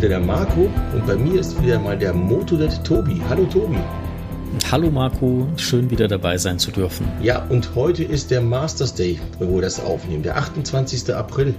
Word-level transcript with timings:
wieder 0.00 0.08
der 0.08 0.20
Marco 0.20 0.62
und 0.94 1.06
bei 1.06 1.14
mir 1.14 1.38
ist 1.38 1.62
wieder 1.62 1.78
mal 1.78 1.98
der 1.98 2.14
Motodet 2.14 2.82
Tobi. 2.84 3.20
Hallo 3.28 3.44
Tobi. 3.44 3.76
Hallo 4.72 4.90
Marco, 4.90 5.46
schön 5.58 5.90
wieder 5.90 6.08
dabei 6.08 6.38
sein 6.38 6.58
zu 6.58 6.70
dürfen. 6.70 7.06
Ja, 7.20 7.44
und 7.50 7.74
heute 7.74 8.02
ist 8.02 8.30
der 8.30 8.40
Masters 8.40 8.94
Day, 8.94 9.20
wo 9.38 9.56
wir 9.56 9.60
das 9.60 9.78
aufnehmen, 9.78 10.22
der 10.22 10.38
28. 10.38 11.14
April. 11.14 11.54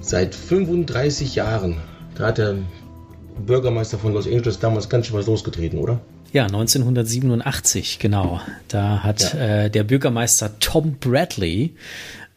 Seit 0.00 0.34
35 0.34 1.34
Jahren. 1.34 1.76
Da 2.14 2.28
hat 2.28 2.38
der 2.38 2.54
Bürgermeister 3.44 3.98
von 3.98 4.14
Los 4.14 4.26
Angeles 4.26 4.58
damals 4.58 4.88
ganz 4.88 5.08
schön 5.08 5.18
was 5.18 5.26
losgetreten, 5.26 5.80
oder? 5.80 6.00
Ja, 6.32 6.46
1987, 6.46 7.98
genau. 7.98 8.40
Da 8.68 9.02
hat 9.02 9.34
ja. 9.34 9.64
äh, 9.64 9.70
der 9.70 9.84
Bürgermeister 9.84 10.58
Tom 10.60 10.94
Bradley 10.94 11.74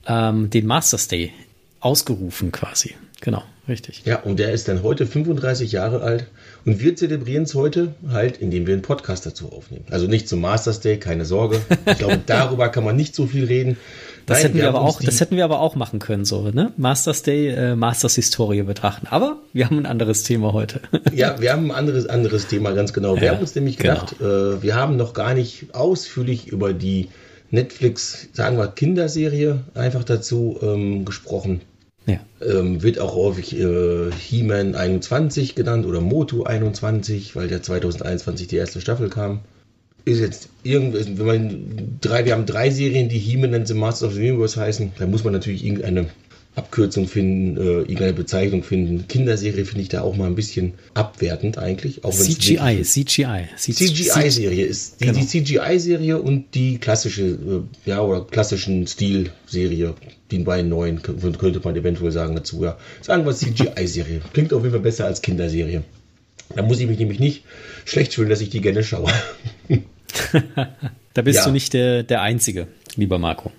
ähm, 0.06 0.50
den 0.50 0.66
Masters 0.66 1.08
Day 1.08 1.32
ausgerufen 1.80 2.52
quasi. 2.52 2.96
Genau, 3.22 3.44
richtig. 3.68 4.04
Ja, 4.06 4.22
und 4.22 4.40
der 4.40 4.52
ist 4.52 4.68
dann 4.68 4.84
heute 4.84 5.06
35 5.06 5.72
Jahre 5.72 6.02
alt 6.02 6.28
und 6.66 6.80
wir 6.80 6.96
zelebrieren 6.96 7.44
es 7.44 7.56
heute 7.56 7.94
halt, 8.10 8.38
indem 8.38 8.68
wir 8.68 8.74
einen 8.74 8.82
Podcast 8.82 9.26
dazu 9.26 9.52
aufnehmen. 9.52 9.86
Also 9.90 10.08
nicht 10.08 10.28
zum 10.28 10.42
Masters 10.42 10.80
Day, 10.80 10.98
keine 10.98 11.26
Sorge. 11.26 11.62
Ich 11.86 11.98
glaube, 11.98 12.20
darüber 12.26 12.70
kann 12.70 12.84
man 12.84 12.96
nicht 12.96 13.16
so 13.16 13.28
viel 13.28 13.46
reden. 13.46 13.78
Das 14.26 14.38
Nein, 14.38 14.44
hätten 14.44 14.56
wir, 14.56 14.64
wir 14.64 14.70
aber 14.70 14.82
auch, 14.82 15.02
das 15.02 15.20
hätten 15.20 15.36
wir 15.36 15.44
aber 15.44 15.60
auch 15.60 15.76
machen 15.76 16.00
können, 16.00 16.24
so, 16.24 16.50
ne? 16.50 16.72
Masters 16.78 17.24
Day, 17.24 17.50
äh, 17.50 17.76
Masters 17.76 18.16
Historie 18.16 18.64
betrachten. 18.64 19.08
Aber 19.10 19.38
wir 19.52 19.66
haben 19.66 19.78
ein 19.80 19.86
anderes 19.86 20.24
Thema 20.24 20.54
heute. 20.54 20.80
ja, 21.14 21.42
wir 21.42 21.52
haben 21.52 21.72
ein 21.72 21.76
anderes, 21.76 22.06
anderes 22.06 22.48
Thema, 22.48 22.72
ganz 22.72 22.94
genau. 22.94 23.16
Wir 23.16 23.24
ja, 23.24 23.32
haben 23.34 23.42
uns 23.42 23.54
nämlich 23.56 23.78
gedacht, 23.78 24.16
genau. 24.18 24.54
äh, 24.54 24.64
wir 24.64 24.76
haben 24.76 24.96
noch 24.96 25.14
gar 25.14 25.34
nicht 25.34 25.76
ausführlich 25.76 26.48
über 26.48 26.74
die 26.74 27.10
Netflix, 27.52 28.30
sagen 28.34 28.58
wir, 28.58 28.68
Kinderserie 28.68 29.60
einfach 29.76 30.04
dazu 30.04 30.58
ähm, 30.62 31.06
gesprochen. 31.06 31.62
Ja. 32.06 32.20
Ähm, 32.42 32.84
wird 32.84 33.00
auch 33.00 33.16
häufig 33.16 33.58
äh, 33.58 34.12
He-Man 34.12 34.76
21 34.76 35.56
genannt 35.56 35.86
oder 35.86 36.02
Motu 36.02 36.44
21, 36.44 37.36
weil 37.36 37.50
ja 37.50 37.62
2021 37.62 38.48
die 38.48 38.58
erste 38.58 38.82
Staffel 38.82 39.10
kam. 39.10 39.40
Ist 40.06 40.20
jetzt 40.20 40.50
irgendwie, 40.64 41.18
wenn 41.18 41.26
man 41.26 41.98
drei, 42.02 42.26
wir 42.26 42.34
haben 42.34 42.46
drei 42.46 42.70
Serien, 42.72 43.08
die 43.08 43.20
He-Man 43.20 43.54
and 43.54 43.68
the 43.68 43.74
Masters 43.74 44.10
of 44.10 44.16
the 44.16 44.30
Universe 44.30 44.60
heißen, 44.60 44.92
dann 45.00 45.12
muss 45.12 45.24
man 45.24 45.32
natürlich 45.32 45.64
irgendeine 45.64 46.08
Abkürzung 46.56 47.08
finden, 47.08 47.58
äh, 47.58 47.62
irgendeine 47.62 48.14
Bezeichnung 48.14 48.64
finden. 48.64 49.08
Kinderserie 49.08 49.66
finde 49.66 49.82
ich 49.82 49.90
da 49.90 50.02
auch 50.02 50.16
mal 50.16 50.28
ein 50.28 50.36
bisschen 50.36 50.74
abwertend 50.94 51.58
eigentlich. 51.58 52.04
Auch 52.04 52.14
CGI, 52.14 52.84
CGI. 52.84 53.48
CGI-Serie 53.58 54.66
ist 54.66 55.02
die, 55.02 55.06
genau. 55.06 55.20
die 55.20 55.28
CGI-Serie 55.28 56.22
und 56.22 56.54
die 56.54 56.78
klassische, 56.78 57.24
äh, 57.24 57.90
ja, 57.90 58.02
oder 58.02 58.26
klassischen 58.26 58.86
Stil-Serie. 58.86 59.96
Die 60.30 60.40
beiden 60.40 60.70
neuen 60.70 61.02
könnte 61.02 61.60
man 61.64 61.76
eventuell 61.76 62.12
sagen 62.12 62.36
dazu, 62.36 62.64
ja. 62.64 62.78
Sagen 63.02 63.26
wir 63.26 63.34
CGI-Serie. 63.34 64.22
Klingt 64.34 64.54
auf 64.54 64.62
jeden 64.62 64.74
Fall 64.74 64.82
besser 64.82 65.06
als 65.06 65.22
Kinderserie. 65.24 65.84
Da 66.56 66.62
muss 66.62 66.80
ich 66.80 66.88
mich 66.88 67.00
nämlich 67.00 67.20
nicht 67.20 67.46
schlecht 67.86 68.14
fühlen, 68.14 68.30
dass 68.30 68.42
ich 68.42 68.50
die 68.50 68.62
gerne 68.62 68.84
schaue. 68.84 69.12
da 71.14 71.22
bist 71.24 71.40
ja. 71.40 71.46
du 71.46 71.52
nicht 71.52 71.74
der, 71.74 72.04
der 72.04 72.22
Einzige, 72.22 72.68
lieber 72.96 73.18
Marco. 73.18 73.52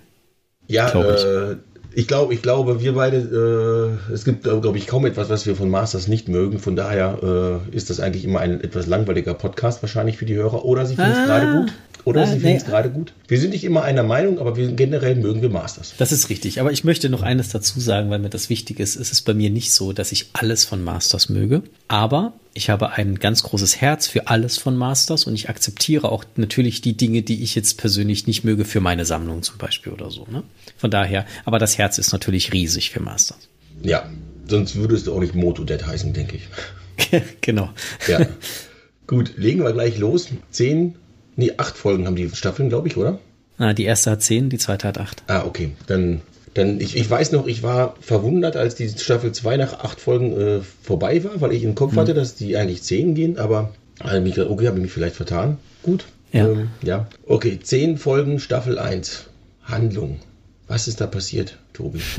Ja, 0.67 0.89
äh, 0.89 1.57
ich 1.95 2.07
glaube, 2.07 2.33
ich 2.33 2.41
glaube, 2.41 2.81
wir 2.81 2.93
beide, 2.93 3.97
äh, 4.09 4.13
es 4.13 4.25
gibt, 4.25 4.43
glaube 4.43 4.77
ich, 4.77 4.85
kaum 4.85 5.05
etwas, 5.05 5.29
was 5.29 5.45
wir 5.45 5.55
von 5.55 5.69
Masters 5.69 6.09
nicht 6.09 6.27
mögen. 6.27 6.59
Von 6.59 6.75
daher 6.75 7.61
äh, 7.71 7.75
ist 7.75 7.89
das 7.89 8.01
eigentlich 8.01 8.25
immer 8.25 8.41
ein 8.41 8.59
etwas 8.61 8.85
langweiliger 8.85 9.33
Podcast 9.33 9.81
wahrscheinlich 9.81 10.17
für 10.17 10.25
die 10.25 10.35
Hörer. 10.35 10.65
Oder 10.65 10.85
sie 10.85 10.95
finden 10.95 11.11
es 11.13 11.17
ah, 11.19 11.25
gerade 11.25 11.57
gut. 11.59 11.73
Oder 12.05 12.21
ah, 12.21 12.27
sie 12.27 12.39
finden 12.39 12.57
es 12.57 12.63
nee. 12.63 12.69
gerade 12.69 12.91
gut. 12.91 13.13
Wir 13.27 13.39
sind 13.39 13.49
nicht 13.49 13.63
immer 13.63 13.81
einer 13.81 14.03
Meinung, 14.03 14.37
aber 14.37 14.55
wir, 14.55 14.71
generell 14.71 15.15
mögen 15.15 15.41
wir 15.41 15.49
Masters. 15.49 15.95
Das 15.97 16.11
ist 16.11 16.29
richtig. 16.29 16.61
Aber 16.61 16.71
ich 16.71 16.83
möchte 16.83 17.09
noch 17.09 17.23
eines 17.23 17.49
dazu 17.49 17.79
sagen, 17.79 18.11
weil 18.11 18.19
mir 18.19 18.29
das 18.29 18.49
wichtig 18.49 18.79
ist. 18.79 18.95
Es 18.95 19.11
ist 19.11 19.21
bei 19.21 19.33
mir 19.33 19.49
nicht 19.49 19.73
so, 19.73 19.91
dass 19.91 20.11
ich 20.11 20.29
alles 20.33 20.65
von 20.65 20.83
Masters 20.83 21.29
möge. 21.29 21.63
Aber 21.87 22.33
ich 22.53 22.69
habe 22.69 22.91
ein 22.91 23.17
ganz 23.17 23.41
großes 23.41 23.81
Herz 23.81 24.05
für 24.05 24.27
alles 24.27 24.59
von 24.59 24.77
Masters 24.77 25.25
und 25.25 25.33
ich 25.33 25.49
akzeptiere 25.49 26.11
auch 26.11 26.23
natürlich 26.35 26.81
die 26.81 26.95
Dinge, 26.95 27.23
die 27.23 27.41
ich 27.41 27.55
jetzt 27.55 27.79
persönlich 27.79 28.27
nicht 28.27 28.43
möge 28.43 28.65
für 28.65 28.81
meine 28.81 29.03
Sammlung 29.05 29.41
zum 29.41 29.57
Beispiel 29.57 29.91
oder 29.91 30.11
so. 30.11 30.27
Ne? 30.29 30.43
Von 30.77 30.91
daher, 30.91 31.25
aber 31.43 31.57
das 31.57 31.79
Herz 31.79 31.97
ist 31.97 32.13
natürlich 32.13 32.53
riesig 32.53 32.91
für 32.91 32.99
Masters. 33.01 33.49
Ja, 33.81 34.07
sonst 34.47 34.75
würdest 34.75 35.07
du 35.07 35.13
auch 35.15 35.19
nicht 35.19 35.33
Motodead 35.33 35.87
heißen, 35.87 36.13
denke 36.13 36.37
ich. 36.37 37.21
genau. 37.41 37.71
Ja. 38.07 38.19
Gut, 39.07 39.33
legen 39.37 39.63
wir 39.63 39.73
gleich 39.73 39.97
los. 39.97 40.29
Zehn, 40.51 40.95
nee, 41.35 41.53
acht 41.57 41.77
Folgen 41.77 42.07
haben 42.07 42.15
die 42.15 42.29
Staffeln, 42.29 42.69
glaube 42.69 42.87
ich, 42.87 42.97
oder? 42.97 43.19
Ah, 43.57 43.73
die 43.73 43.85
erste 43.85 44.11
hat 44.11 44.21
zehn, 44.21 44.49
die 44.49 44.57
zweite 44.57 44.87
hat 44.87 44.97
acht. 44.97 45.23
Ah, 45.27 45.45
okay. 45.45 45.71
Dann 45.87 46.21
dann, 46.55 46.79
ich, 46.79 46.95
ich 46.95 47.09
weiß 47.09 47.33
noch, 47.33 47.47
ich 47.47 47.63
war 47.63 47.95
verwundert, 47.99 48.55
als 48.55 48.75
die 48.75 48.87
Staffel 48.87 49.33
2 49.33 49.57
nach 49.57 49.79
acht 49.79 49.99
Folgen 49.99 50.39
äh, 50.39 50.61
vorbei 50.61 51.21
war, 51.25 51.41
weil 51.41 51.51
ich 51.51 51.63
im 51.63 51.75
Kopf 51.75 51.91
mhm. 51.91 51.99
hatte, 51.99 52.13
dass 52.13 52.35
die 52.35 52.55
eigentlich 52.55 52.81
zehn 52.81 53.13
gehen, 53.13 53.37
aber 53.37 53.73
mich 54.21 54.39
okay, 54.39 54.67
habe 54.67 54.77
ich 54.77 54.83
mich 54.83 54.91
vielleicht 54.91 55.17
vertan. 55.17 55.57
Gut. 55.83 56.05
Ja. 56.31 56.47
Ähm, 56.47 56.69
ja. 56.81 57.07
Okay, 57.27 57.59
zehn 57.61 57.97
Folgen, 57.97 58.39
Staffel 58.39 58.79
1. 58.79 59.25
Handlung. 59.63 60.19
Was 60.67 60.87
ist 60.87 61.01
da 61.01 61.07
passiert, 61.07 61.57
Tobi? 61.73 61.99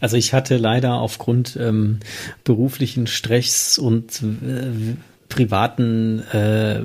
Also 0.00 0.16
ich 0.16 0.32
hatte 0.32 0.58
leider 0.58 0.94
aufgrund 0.94 1.58
ähm, 1.60 1.98
beruflichen 2.44 3.08
Stress 3.08 3.78
und 3.78 4.22
äh, 4.22 4.94
privaten 5.28 6.20
äh, 6.32 6.80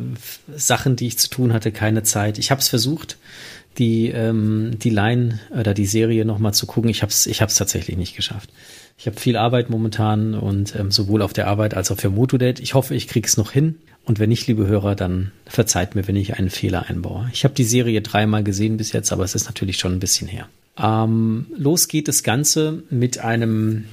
Sachen, 0.55 0.95
die 0.95 1.07
ich 1.07 1.17
zu 1.17 1.29
tun 1.29 1.53
hatte, 1.53 1.71
keine 1.71 2.03
Zeit. 2.03 2.37
Ich 2.37 2.51
habe 2.51 2.59
es 2.59 2.69
versucht, 2.69 3.17
die, 3.77 4.09
ähm, 4.09 4.77
die 4.77 4.89
Line 4.89 5.39
oder 5.51 5.73
die 5.73 5.85
Serie 5.85 6.25
nochmal 6.25 6.53
zu 6.53 6.67
gucken. 6.67 6.89
Ich 6.89 7.01
habe 7.01 7.11
es 7.11 7.25
ich 7.25 7.41
hab's 7.41 7.55
tatsächlich 7.55 7.97
nicht 7.97 8.15
geschafft. 8.15 8.49
Ich 8.97 9.07
habe 9.07 9.19
viel 9.19 9.37
Arbeit 9.37 9.69
momentan 9.69 10.35
und 10.35 10.75
ähm, 10.75 10.91
sowohl 10.91 11.21
auf 11.21 11.33
der 11.33 11.47
Arbeit 11.47 11.73
als 11.73 11.91
auch 11.91 11.97
für 11.97 12.09
Motodate. 12.09 12.61
Ich 12.61 12.73
hoffe, 12.73 12.93
ich 12.95 13.07
krieg's 13.07 13.37
noch 13.37 13.51
hin. 13.51 13.75
Und 14.05 14.19
wenn 14.19 14.29
nicht, 14.29 14.47
liebe 14.47 14.67
Hörer, 14.67 14.95
dann 14.95 15.31
verzeiht 15.45 15.95
mir, 15.95 16.07
wenn 16.07 16.15
ich 16.15 16.37
einen 16.37 16.49
Fehler 16.49 16.89
einbaue. 16.89 17.29
Ich 17.31 17.45
habe 17.45 17.53
die 17.53 17.63
Serie 17.63 18.01
dreimal 18.01 18.43
gesehen 18.43 18.77
bis 18.77 18.91
jetzt, 18.91 19.11
aber 19.13 19.23
es 19.23 19.33
ist 19.33 19.45
natürlich 19.45 19.77
schon 19.77 19.93
ein 19.93 19.99
bisschen 19.99 20.27
her. 20.27 20.47
Ähm, 20.77 21.47
los 21.55 21.87
geht 21.87 22.07
das 22.07 22.23
Ganze 22.23 22.83
mit 22.89 23.19
einem, 23.19 23.85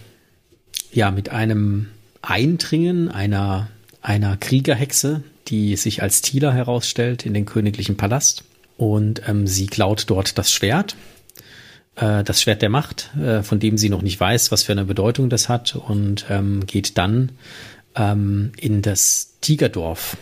ja, 0.93 1.11
mit 1.11 1.29
einem 1.29 1.87
Eindringen 2.23 3.09
einer, 3.09 3.69
einer 4.03 4.37
Kriegerhexe, 4.37 5.23
die 5.49 5.77
sich 5.77 6.03
als 6.03 6.23
Tila 6.23 6.53
herausstellt 6.53 7.27
in 7.27 7.35
den 7.35 7.47
königlichen 7.47 7.97
Palast 7.97 8.45
und 8.77 9.23
ähm, 9.29 9.47
sie 9.47 9.67
klaut 9.67 10.05
dort 10.09 10.39
das 10.39 10.53
Schwert, 10.53 10.97
äh, 11.97 12.25
das 12.25 12.41
Schwert 12.41 12.63
der 12.63 12.71
Macht, 12.71 13.11
äh, 13.17 13.43
von 13.43 13.61
dem 13.61 13.77
sie 13.77 13.91
noch 13.91 14.03
nicht 14.03 14.19
weiß, 14.19 14.51
was 14.53 14.63
für 14.63 14.73
eine 14.73 14.85
Bedeutung 14.85 15.29
das 15.29 15.49
hat 15.49 15.77
und 15.77 16.27
ähm, 16.31 16.67
geht 16.67 16.97
dann 16.99 17.33
ähm, 17.95 18.53
in 18.57 18.83
das 18.83 19.35
Tigerdorf, 19.41 20.17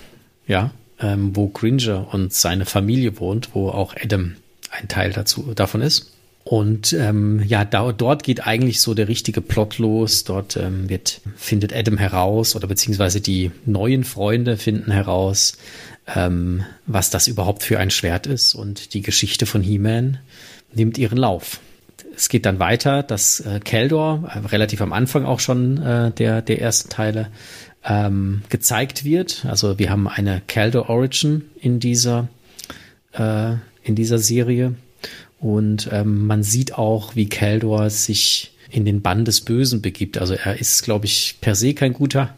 ja, 0.46 0.72
ähm, 1.00 1.36
wo 1.36 1.48
Gringer 1.48 2.12
und 2.12 2.32
seine 2.32 2.64
Familie 2.64 3.20
wohnt, 3.20 3.50
wo 3.54 3.68
auch 3.68 3.94
Adam 3.94 4.34
ein 4.70 4.88
Teil 4.88 5.12
dazu 5.12 5.54
davon 5.54 5.82
ist. 5.82 6.12
Und 6.48 6.94
ähm, 6.94 7.42
ja, 7.46 7.66
da, 7.66 7.92
dort 7.92 8.22
geht 8.22 8.46
eigentlich 8.46 8.80
so 8.80 8.94
der 8.94 9.06
richtige 9.06 9.42
Plot 9.42 9.76
los. 9.76 10.24
Dort 10.24 10.56
ähm, 10.56 10.88
wird, 10.88 11.20
findet 11.36 11.76
Adam 11.76 11.98
heraus 11.98 12.56
oder 12.56 12.66
beziehungsweise 12.66 13.20
die 13.20 13.50
neuen 13.66 14.02
Freunde 14.02 14.56
finden 14.56 14.90
heraus, 14.90 15.58
ähm, 16.06 16.64
was 16.86 17.10
das 17.10 17.28
überhaupt 17.28 17.64
für 17.64 17.78
ein 17.78 17.90
Schwert 17.90 18.26
ist. 18.26 18.54
Und 18.54 18.94
die 18.94 19.02
Geschichte 19.02 19.44
von 19.44 19.60
He-Man 19.60 20.20
nimmt 20.72 20.96
ihren 20.96 21.18
Lauf. 21.18 21.60
Es 22.16 22.30
geht 22.30 22.46
dann 22.46 22.58
weiter, 22.58 23.02
dass 23.02 23.40
äh, 23.40 23.60
Keldor, 23.62 24.32
äh, 24.34 24.38
relativ 24.46 24.80
am 24.80 24.94
Anfang 24.94 25.26
auch 25.26 25.40
schon 25.40 25.76
äh, 25.82 26.12
der, 26.12 26.40
der 26.40 26.62
ersten 26.62 26.88
Teile, 26.88 27.28
ähm, 27.84 28.40
gezeigt 28.48 29.04
wird. 29.04 29.44
Also 29.46 29.78
wir 29.78 29.90
haben 29.90 30.08
eine 30.08 30.40
Keldor 30.46 30.88
Origin 30.88 31.42
in 31.60 31.78
dieser, 31.78 32.28
äh, 33.12 33.52
in 33.82 33.96
dieser 33.96 34.16
Serie. 34.16 34.76
Und 35.40 35.88
ähm, 35.92 36.26
man 36.26 36.42
sieht 36.42 36.74
auch, 36.74 37.14
wie 37.14 37.28
Keldor 37.28 37.90
sich 37.90 38.52
in 38.70 38.84
den 38.84 39.02
Bann 39.02 39.24
des 39.24 39.40
Bösen 39.40 39.80
begibt. 39.82 40.18
Also 40.18 40.34
er 40.34 40.58
ist, 40.58 40.82
glaube 40.82 41.06
ich, 41.06 41.36
per 41.40 41.54
se 41.54 41.74
kein 41.74 41.92
guter, 41.92 42.34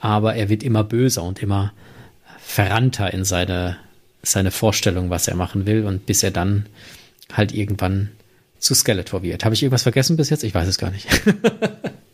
aber 0.00 0.34
er 0.34 0.48
wird 0.48 0.62
immer 0.62 0.84
böser 0.84 1.22
und 1.22 1.42
immer 1.42 1.72
verrannter 2.38 3.12
in 3.14 3.24
seine, 3.24 3.76
seine 4.22 4.50
Vorstellung, 4.50 5.10
was 5.10 5.28
er 5.28 5.36
machen 5.36 5.66
will 5.66 5.84
und 5.84 6.06
bis 6.06 6.22
er 6.22 6.32
dann 6.32 6.66
halt 7.32 7.54
irgendwann 7.54 8.10
zu 8.60 8.74
Skeletor 8.74 9.22
wird. 9.22 9.44
Habe 9.44 9.54
ich 9.54 9.62
irgendwas 9.62 9.82
vergessen 9.82 10.16
bis 10.16 10.30
jetzt? 10.30 10.44
Ich 10.44 10.54
weiß 10.54 10.68
es 10.68 10.78
gar 10.78 10.90
nicht. 10.90 11.08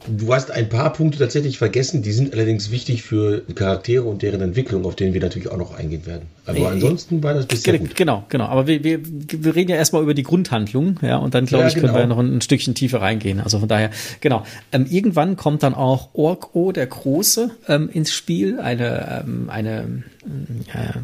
du 0.08 0.32
hast 0.32 0.50
ein 0.50 0.68
paar 0.68 0.92
Punkte 0.92 1.18
tatsächlich 1.18 1.58
vergessen, 1.58 2.02
die 2.02 2.12
sind 2.12 2.32
allerdings 2.32 2.70
wichtig 2.70 3.02
für 3.02 3.42
Charaktere 3.54 4.04
und 4.04 4.22
deren 4.22 4.40
Entwicklung, 4.40 4.84
auf 4.84 4.96
denen 4.96 5.14
wir 5.14 5.20
natürlich 5.20 5.50
auch 5.50 5.56
noch 5.56 5.76
eingehen 5.76 6.06
werden. 6.06 6.28
Aber 6.46 6.58
äh, 6.58 6.66
ansonsten 6.66 7.22
war 7.22 7.34
das 7.34 7.46
bisher 7.46 7.78
gut. 7.78 7.96
Genau, 7.96 8.24
genau. 8.28 8.46
Aber 8.46 8.66
wir, 8.66 8.84
wir, 8.84 9.00
wir 9.02 9.54
reden 9.54 9.70
ja 9.70 9.76
erstmal 9.76 10.02
über 10.02 10.14
die 10.14 10.22
Grundhandlung, 10.22 10.98
ja, 11.02 11.16
und 11.16 11.34
dann 11.34 11.46
glaube 11.46 11.64
ja, 11.64 11.68
ich, 11.68 11.74
können 11.74 11.86
genau. 11.86 11.94
wir 11.94 12.00
ja 12.00 12.06
noch 12.06 12.18
ein, 12.18 12.36
ein, 12.36 12.40
Stückchen 12.40 12.74
tiefer 12.74 13.00
reingehen. 13.00 13.40
Also 13.40 13.58
von 13.58 13.68
daher, 13.68 13.90
genau. 14.20 14.44
Ähm, 14.72 14.86
irgendwann 14.88 15.36
kommt 15.36 15.62
dann 15.62 15.74
auch 15.74 16.10
Orko 16.14 16.72
der 16.72 16.86
Große 16.86 17.50
ähm, 17.68 17.90
ins 17.92 18.12
Spiel, 18.12 18.60
eine, 18.60 19.24
ähm, 19.26 19.50
eine 19.50 20.04
äh, 20.72 20.98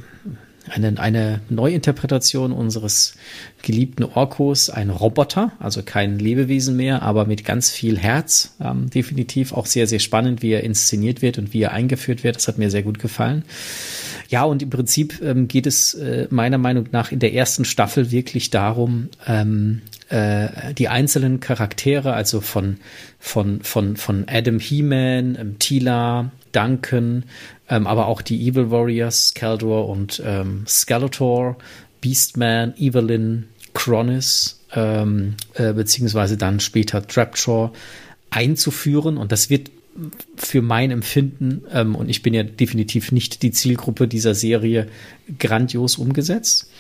eine, 0.73 0.99
eine 0.99 1.41
Neuinterpretation 1.49 2.53
unseres 2.53 3.15
geliebten 3.63 4.05
Orkos, 4.05 4.71
ein 4.71 4.91
Roboter, 4.91 5.53
also 5.59 5.83
kein 5.83 6.19
Lebewesen 6.19 6.77
mehr, 6.77 7.03
aber 7.03 7.27
mit 7.27 7.45
ganz 7.45 7.71
viel 7.71 7.99
Herz. 7.99 8.55
Ähm, 8.61 8.89
definitiv 8.91 9.53
auch 9.53 9.67
sehr, 9.67 9.87
sehr 9.87 9.99
spannend, 9.99 10.43
wie 10.43 10.53
er 10.53 10.65
inszeniert 10.65 11.23
wird 11.23 11.39
und 11.39 11.53
wie 11.53 11.63
er 11.63 11.73
eingeführt 11.73 12.25
wird. 12.25 12.37
Das 12.37 12.49
hat 12.49 12.59
mir 12.59 12.71
sehr 12.71 12.83
gut 12.83 12.99
gefallen. 12.99 13.45
Ja, 14.33 14.45
und 14.45 14.63
im 14.63 14.71
Prinzip 14.71 15.21
ähm, 15.21 15.47
geht 15.47 15.67
es 15.67 15.93
äh, 15.93 16.27
meiner 16.31 16.57
Meinung 16.57 16.89
nach 16.91 17.13
in 17.13 17.19
der 17.19 17.35
ersten 17.35 17.67
Staffel 17.67 18.11
wirklich 18.11 18.49
darum, 18.49 19.11
ähm, 19.27 19.83
äh, 20.09 20.73
die 20.73 20.89
einzelnen 20.89 21.39
Charaktere, 21.39 22.15
also 22.15 22.41
von, 22.41 22.79
von, 23.19 23.61
von, 23.61 23.99
von 23.99 24.25
Adam 24.29 24.59
He-Man, 24.59 25.37
ähm, 25.39 25.59
Tila, 25.59 26.31
Duncan, 26.53 27.25
ähm, 27.69 27.87
aber 27.87 28.07
auch 28.07 28.23
die 28.23 28.49
Evil 28.49 28.71
Warriors, 28.71 29.35
Caldor 29.35 29.91
und 29.91 30.23
ähm, 30.25 30.65
Skeletor, 30.67 31.59
Beastman, 32.01 32.73
Evelyn, 32.79 33.49
Cronis, 33.75 34.63
ähm, 34.75 35.35
äh, 35.53 35.75
beziehungsweise 35.75 36.39
dann 36.39 36.59
später 36.59 37.07
Trapjaw 37.07 37.71
einzuführen. 38.31 39.19
Und 39.19 39.31
das 39.31 39.51
wird 39.51 39.71
für 40.37 40.63
mein 40.63 40.91
Empfinden, 40.91 41.65
ähm, 41.73 41.95
und 41.95 42.09
ich 42.09 42.23
bin 42.23 42.35
ja 42.35 42.43
definitiv 42.43 43.13
nicht 43.13 43.43
die 43.43 43.51
Zielgruppe 43.51 44.09
dieser 44.09 44.35
Serie, 44.35 44.89
grandios 45.39 45.97
umgesetzt. 45.97 46.71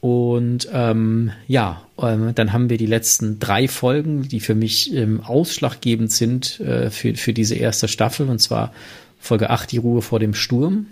Und 0.00 0.68
ähm, 0.72 1.32
ja, 1.48 1.82
ähm, 2.00 2.32
dann 2.34 2.52
haben 2.52 2.70
wir 2.70 2.76
die 2.76 2.86
letzten 2.86 3.38
drei 3.38 3.66
Folgen, 3.66 4.28
die 4.28 4.40
für 4.40 4.54
mich 4.54 4.94
ähm, 4.94 5.20
ausschlaggebend 5.20 6.12
sind 6.12 6.60
äh, 6.60 6.90
für, 6.90 7.14
für 7.14 7.32
diese 7.32 7.54
erste 7.54 7.88
Staffel, 7.88 8.28
und 8.28 8.38
zwar 8.40 8.72
Folge 9.18 9.50
8, 9.50 9.72
die 9.72 9.78
Ruhe 9.78 10.02
vor 10.02 10.20
dem 10.20 10.34
Sturm. 10.34 10.86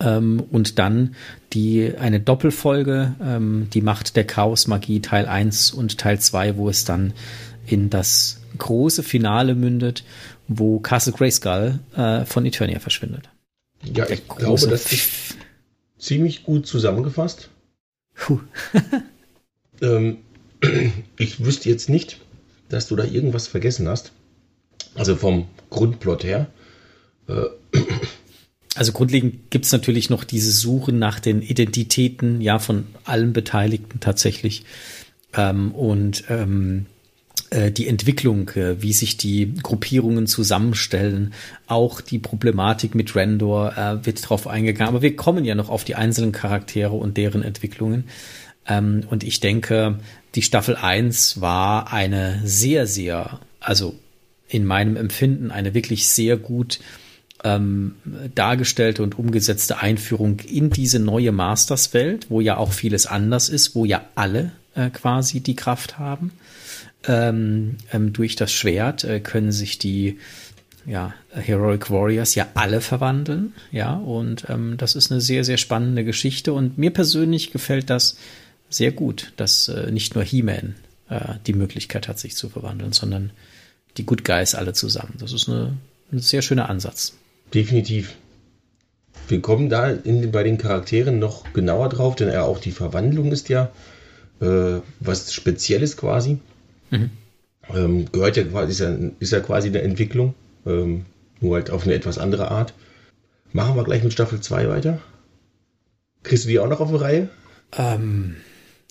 Ähm, 0.00 0.42
und 0.50 0.78
dann 0.78 1.14
die 1.52 1.92
eine 1.98 2.20
Doppelfolge, 2.20 3.14
ähm, 3.22 3.68
die 3.72 3.82
Macht 3.82 4.16
der 4.16 4.24
Chaos-Magie 4.24 5.00
Teil 5.00 5.26
1 5.26 5.70
und 5.70 5.98
Teil 5.98 6.18
2, 6.18 6.56
wo 6.56 6.68
es 6.68 6.84
dann 6.84 7.12
in 7.66 7.90
das 7.90 8.40
große 8.58 9.02
Finale 9.02 9.54
mündet 9.54 10.04
wo 10.48 10.78
Castle 10.80 11.12
Grayskull 11.12 11.80
äh, 11.96 12.24
von 12.24 12.46
Eternia 12.46 12.78
verschwindet. 12.78 13.28
Ja, 13.82 14.08
ich 14.08 14.26
glaube, 14.28 14.66
das 14.68 14.92
ist 14.92 15.36
ziemlich 15.98 16.44
gut 16.44 16.66
zusammengefasst. 16.66 17.48
ähm, 19.82 20.18
ich 21.18 21.44
wüsste 21.44 21.68
jetzt 21.68 21.88
nicht, 21.88 22.18
dass 22.68 22.88
du 22.88 22.96
da 22.96 23.04
irgendwas 23.04 23.46
vergessen 23.46 23.88
hast. 23.88 24.12
Also 24.94 25.16
vom 25.16 25.46
Grundplot 25.70 26.24
her. 26.24 26.46
Äh, 27.28 27.44
also 28.74 28.92
grundlegend 28.92 29.50
gibt 29.50 29.66
es 29.66 29.72
natürlich 29.72 30.10
noch 30.10 30.24
diese 30.24 30.52
Suche 30.52 30.92
nach 30.92 31.20
den 31.20 31.42
Identitäten, 31.42 32.40
ja, 32.40 32.58
von 32.58 32.86
allen 33.04 33.32
Beteiligten 33.32 34.00
tatsächlich. 34.00 34.64
Ähm, 35.34 35.72
und 35.72 36.24
ähm, 36.28 36.86
äh, 36.86 36.95
die 37.50 37.86
Entwicklung, 37.86 38.50
äh, 38.50 38.82
wie 38.82 38.92
sich 38.92 39.16
die 39.16 39.54
Gruppierungen 39.62 40.26
zusammenstellen, 40.26 41.32
auch 41.66 42.00
die 42.00 42.18
Problematik 42.18 42.94
mit 42.94 43.14
Randor 43.14 43.76
äh, 43.76 44.06
wird 44.06 44.22
darauf 44.24 44.46
eingegangen. 44.46 44.88
Aber 44.88 45.02
wir 45.02 45.16
kommen 45.16 45.44
ja 45.44 45.54
noch 45.54 45.68
auf 45.68 45.84
die 45.84 45.94
einzelnen 45.94 46.32
Charaktere 46.32 46.94
und 46.94 47.16
deren 47.16 47.42
Entwicklungen. 47.42 48.04
Ähm, 48.66 49.04
und 49.10 49.22
ich 49.22 49.40
denke, 49.40 49.98
die 50.34 50.42
Staffel 50.42 50.76
1 50.76 51.40
war 51.40 51.92
eine 51.92 52.40
sehr, 52.44 52.86
sehr, 52.86 53.40
also 53.60 53.94
in 54.48 54.64
meinem 54.64 54.96
Empfinden 54.96 55.50
eine 55.50 55.74
wirklich 55.74 56.08
sehr 56.08 56.36
gut 56.36 56.80
ähm, 57.44 57.96
dargestellte 58.34 59.02
und 59.02 59.18
umgesetzte 59.18 59.78
Einführung 59.78 60.40
in 60.40 60.70
diese 60.70 60.98
neue 60.98 61.32
Masters-Welt, 61.32 62.26
wo 62.28 62.40
ja 62.40 62.56
auch 62.56 62.72
vieles 62.72 63.06
anders 63.06 63.48
ist, 63.48 63.74
wo 63.74 63.84
ja 63.84 64.04
alle 64.14 64.52
äh, 64.74 64.90
quasi 64.90 65.40
die 65.40 65.56
Kraft 65.56 65.98
haben 65.98 66.32
ähm, 67.06 67.76
ähm, 67.92 68.12
durch 68.12 68.36
das 68.36 68.52
Schwert 68.52 69.04
äh, 69.04 69.20
können 69.20 69.52
sich 69.52 69.78
die 69.78 70.18
ja, 70.86 71.14
Heroic 71.30 71.90
Warriors 71.90 72.34
ja 72.34 72.46
alle 72.54 72.80
verwandeln. 72.80 73.54
Ja, 73.72 73.94
und 73.94 74.46
ähm, 74.48 74.76
das 74.76 74.94
ist 74.94 75.10
eine 75.10 75.20
sehr, 75.20 75.44
sehr 75.44 75.56
spannende 75.56 76.04
Geschichte. 76.04 76.52
Und 76.52 76.78
mir 76.78 76.92
persönlich 76.92 77.50
gefällt 77.50 77.90
das 77.90 78.16
sehr 78.70 78.92
gut, 78.92 79.32
dass 79.36 79.68
äh, 79.68 79.90
nicht 79.90 80.14
nur 80.14 80.24
He-Man 80.24 80.76
äh, 81.08 81.34
die 81.46 81.54
Möglichkeit 81.54 82.08
hat, 82.08 82.18
sich 82.18 82.36
zu 82.36 82.48
verwandeln, 82.48 82.92
sondern 82.92 83.30
die 83.96 84.06
Good 84.06 84.24
Guys 84.24 84.54
alle 84.54 84.72
zusammen. 84.72 85.14
Das 85.18 85.32
ist 85.32 85.48
eine, 85.48 85.76
ein 86.12 86.20
sehr 86.20 86.42
schöner 86.42 86.68
Ansatz. 86.68 87.14
Definitiv. 87.52 88.14
Wir 89.28 89.40
kommen 89.40 89.68
da 89.68 89.90
in, 89.90 90.30
bei 90.30 90.44
den 90.44 90.58
Charakteren 90.58 91.18
noch 91.18 91.52
genauer 91.52 91.88
drauf, 91.88 92.14
denn 92.14 92.34
auch 92.36 92.58
die 92.60 92.70
Verwandlung 92.70 93.32
ist 93.32 93.48
ja 93.48 93.70
äh, 94.40 94.80
was 95.00 95.32
Spezielles 95.32 95.96
quasi. 95.96 96.38
Mhm. 96.90 97.10
Ähm, 97.74 98.12
gehört 98.12 98.36
ja 98.36 98.44
quasi, 98.44 98.72
ist 98.72 98.80
ja, 98.80 98.96
ist 99.18 99.32
ja 99.32 99.40
quasi 99.40 99.68
eine 99.68 99.82
Entwicklung, 99.82 100.34
ähm, 100.66 101.04
nur 101.40 101.56
halt 101.56 101.70
auf 101.70 101.84
eine 101.84 101.94
etwas 101.94 102.18
andere 102.18 102.50
Art. 102.50 102.74
Machen 103.52 103.76
wir 103.76 103.84
gleich 103.84 104.02
mit 104.02 104.12
Staffel 104.12 104.40
2 104.40 104.68
weiter. 104.68 105.00
Kriegst 106.22 106.44
du 106.44 106.48
die 106.48 106.58
auch 106.58 106.68
noch 106.68 106.80
auf 106.80 106.90
die 106.90 106.96
Reihe? 106.96 107.28
Ähm, 107.76 108.36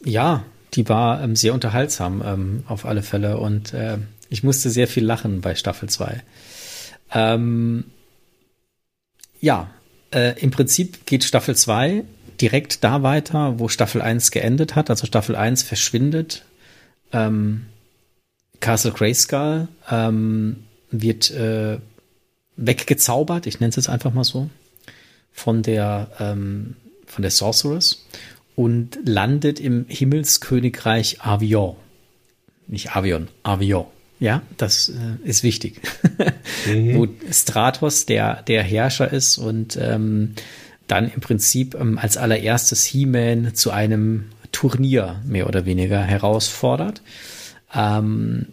ja, 0.04 0.44
die 0.74 0.88
war 0.90 1.22
ähm, 1.22 1.36
sehr 1.36 1.54
unterhaltsam 1.54 2.22
ähm, 2.26 2.64
auf 2.68 2.86
alle 2.86 3.04
Fälle 3.04 3.38
und 3.38 3.74
äh, 3.74 3.98
ich 4.30 4.44
musste 4.44 4.70
sehr 4.70 4.88
viel 4.88 5.06
lachen 5.06 5.42
bei 5.42 5.56
Staffel 5.56 5.90
2. 5.90 6.22
Ähm, 7.14 7.86
ja, 9.40 9.70
äh, 10.12 10.40
im 10.42 10.52
Prinzip 10.52 11.06
geht 11.06 11.24
Staffel 11.24 11.56
2 11.56 12.04
direkt 12.42 12.84
da 12.84 13.04
weiter, 13.04 13.60
wo 13.60 13.68
Staffel 13.68 14.02
1 14.02 14.32
geendet 14.32 14.76
hat. 14.76 14.90
Also 14.90 15.06
Staffel 15.06 15.36
1 15.36 15.64
verschwindet 15.64 16.46
ähm, 17.14 17.68
Castle 18.66 18.94
Grayskull 18.94 19.68
ähm, 19.92 20.64
wird 20.90 21.30
äh, 21.30 21.78
weggezaubert, 22.58 23.46
ich 23.46 23.60
nenne 23.60 23.70
es 23.70 23.76
jetzt 23.76 23.90
einfach 23.90 24.12
mal 24.12 24.24
so, 24.24 24.50
von 25.32 25.62
der, 25.62 26.10
ähm, 26.20 26.76
von 27.06 27.22
der 27.22 27.30
Sorceress 27.30 28.08
und 28.56 28.98
landet 29.06 29.60
im 29.60 29.86
Himmelskönigreich 29.88 31.22
Avion. 31.22 31.76
Nicht 32.66 32.96
Avion, 32.96 33.28
Avion. 33.44 33.86
Ja, 34.20 34.42
das 34.58 34.90
äh, 34.90 35.30
ist 35.30 35.44
wichtig. 35.44 35.82
mhm. 36.66 36.96
Wo 36.96 37.08
Stratos 37.32 38.08
der, 38.08 38.42
der 38.42 38.64
Herrscher 38.64 39.14
ist 39.14 39.38
und 39.38 39.78
ähm, 39.80 40.34
dann 40.88 41.12
im 41.12 41.22
Prinzip 41.22 41.76
ähm, 41.76 42.00
als 42.00 42.18
allererstes 42.18 42.84
He-Man 42.84 43.54
zu 43.54 43.70
einem 43.70 44.32
Turnier 44.52 45.22
mehr 45.24 45.46
oder 45.46 45.68
weniger 45.68 46.02
herausfordert 46.02 47.04
ähm, 47.76 48.48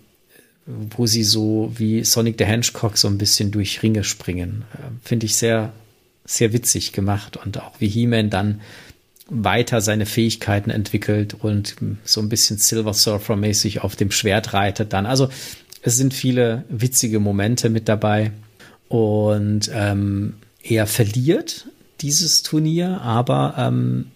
wo 0.67 1.07
sie 1.07 1.25
so 1.25 1.73
wie 1.77 2.05
Sonic 2.05 2.37
the 2.39 2.45
Hedgehog 2.45 2.97
so 2.97 3.09
ein 3.09 3.19
bisschen 3.19 3.51
durch 3.51 3.83
Ringe 3.83 4.05
springen. 4.05 4.65
Äh, 4.75 4.79
Finde 5.03 5.27
ich 5.27 5.37
sehr, 5.37 5.73
sehr 6.25 6.53
witzig 6.53 6.93
gemacht 6.93 7.37
und 7.37 7.61
auch 7.61 7.81
wie 7.81 7.89
He-Man 7.89 8.31
dann 8.31 8.61
weiter 9.29 9.81
seine 9.81 10.07
Fähigkeiten 10.07 10.71
entwickelt 10.71 11.35
und 11.35 11.77
so 12.05 12.21
ein 12.21 12.29
bisschen 12.29 12.59
Silver 12.59 12.93
Surfer 12.93 13.37
mäßig 13.37 13.83
auf 13.83 13.97
dem 13.97 14.11
Schwert 14.11 14.53
reitet 14.53 14.93
dann. 14.93 15.07
Also 15.07 15.29
es 15.83 15.97
sind 15.97 16.15
viele 16.15 16.65
witzige 16.69 17.19
Momente 17.19 17.71
mit 17.71 17.89
dabei 17.89 18.33
und 18.89 19.71
ähm, 19.73 20.35
er 20.63 20.87
verliert 20.87 21.67
dieses 22.01 22.43
Turnier, 22.43 23.01
aber 23.01 23.55
ähm, 23.59 24.07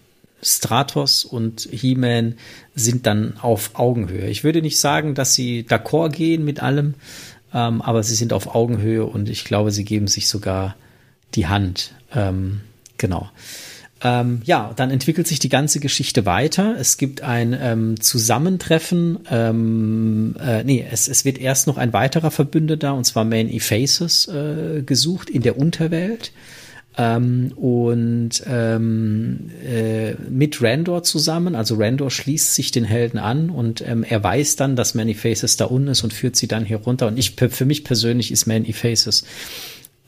Stratos 0.47 1.25
und 1.25 1.67
He-Man 1.71 2.35
sind 2.75 3.05
dann 3.05 3.37
auf 3.41 3.71
Augenhöhe. 3.73 4.27
Ich 4.27 4.43
würde 4.43 4.61
nicht 4.61 4.79
sagen, 4.79 5.13
dass 5.13 5.33
sie 5.33 5.65
d'accord 5.67 6.09
gehen 6.09 6.45
mit 6.45 6.61
allem, 6.61 6.95
ähm, 7.53 7.81
aber 7.81 8.03
sie 8.03 8.15
sind 8.15 8.33
auf 8.33 8.55
Augenhöhe 8.55 9.05
und 9.05 9.29
ich 9.29 9.43
glaube, 9.43 9.71
sie 9.71 9.83
geben 9.83 10.07
sich 10.07 10.27
sogar 10.27 10.75
die 11.35 11.47
Hand. 11.47 11.93
Ähm, 12.13 12.61
genau. 12.97 13.29
Ähm, 14.03 14.41
ja, 14.45 14.73
dann 14.75 14.91
entwickelt 14.91 15.27
sich 15.27 15.39
die 15.39 15.49
ganze 15.49 15.79
Geschichte 15.79 16.25
weiter. 16.25 16.75
Es 16.79 16.97
gibt 16.97 17.21
ein 17.21 17.57
ähm, 17.59 17.99
Zusammentreffen. 17.99 19.19
Ähm, 19.29 20.35
äh, 20.39 20.63
nee, 20.63 20.85
es, 20.89 21.07
es 21.07 21.25
wird 21.25 21.39
erst 21.39 21.65
noch 21.65 21.77
ein 21.77 21.93
weiterer 21.93 22.29
Verbündeter, 22.29 22.93
und 22.93 23.05
zwar 23.05 23.25
Man 23.25 23.49
Faces, 23.59 24.27
äh, 24.27 24.83
gesucht 24.83 25.29
in 25.29 25.41
der 25.41 25.57
Unterwelt. 25.57 26.31
Ähm, 26.99 27.51
und 27.55 28.41
ähm, 28.47 29.51
äh, 29.63 30.13
mit 30.29 30.61
Randor 30.63 31.03
zusammen, 31.03 31.53
also 31.53 31.75
Randor 31.75 32.09
schließt 32.09 32.55
sich 32.55 32.71
den 32.71 32.85
Helden 32.85 33.19
an 33.19 33.51
und 33.51 33.87
ähm, 33.87 34.03
er 34.03 34.23
weiß 34.23 34.55
dann, 34.55 34.75
dass 34.75 34.95
Many 34.95 35.13
Faces 35.13 35.57
da 35.57 35.65
unten 35.65 35.89
ist 35.89 36.03
und 36.03 36.11
führt 36.11 36.35
sie 36.35 36.47
dann 36.47 36.65
hier 36.65 36.77
runter. 36.77 37.05
Und 37.07 37.19
ich, 37.19 37.35
für 37.35 37.65
mich 37.65 37.83
persönlich 37.83 38.31
ist 38.31 38.47
Many 38.47 38.73
Faces 38.73 39.25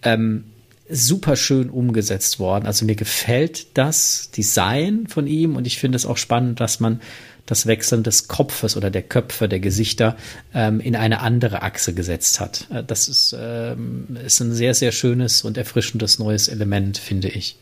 ähm, 0.02 0.46
super 0.90 1.36
schön 1.36 1.70
umgesetzt 1.70 2.40
worden. 2.40 2.66
Also 2.66 2.86
mir 2.86 2.96
gefällt 2.96 3.78
das 3.78 4.32
Design 4.32 5.06
von 5.08 5.28
ihm 5.28 5.56
und 5.56 5.68
ich 5.68 5.78
finde 5.78 5.96
es 5.96 6.08
auch 6.08 6.18
spannend, 6.18 6.60
dass 6.60 6.80
man 6.80 7.02
das 7.50 7.66
Wechseln 7.66 8.04
des 8.04 8.28
Kopfes 8.28 8.78
oder 8.78 8.92
der 8.92 9.02
Köpfe, 9.02 9.50
der 9.50 9.60
Gesichter 9.60 10.16
ähm, 10.54 10.80
in 10.80 10.96
eine 10.96 11.22
andere 11.22 11.62
Achse 11.62 11.94
gesetzt 11.94 12.40
hat. 12.40 12.68
Äh, 12.72 12.84
das 12.84 13.08
ist, 13.08 13.36
ähm, 13.38 14.18
ist 14.26 14.40
ein 14.40 14.54
sehr, 14.54 14.74
sehr 14.74 14.92
schönes 14.92 15.42
und 15.42 15.58
erfrischendes 15.58 16.20
neues 16.20 16.48
Element, 16.48 16.98
finde 16.98 17.30
ich. 17.30 17.58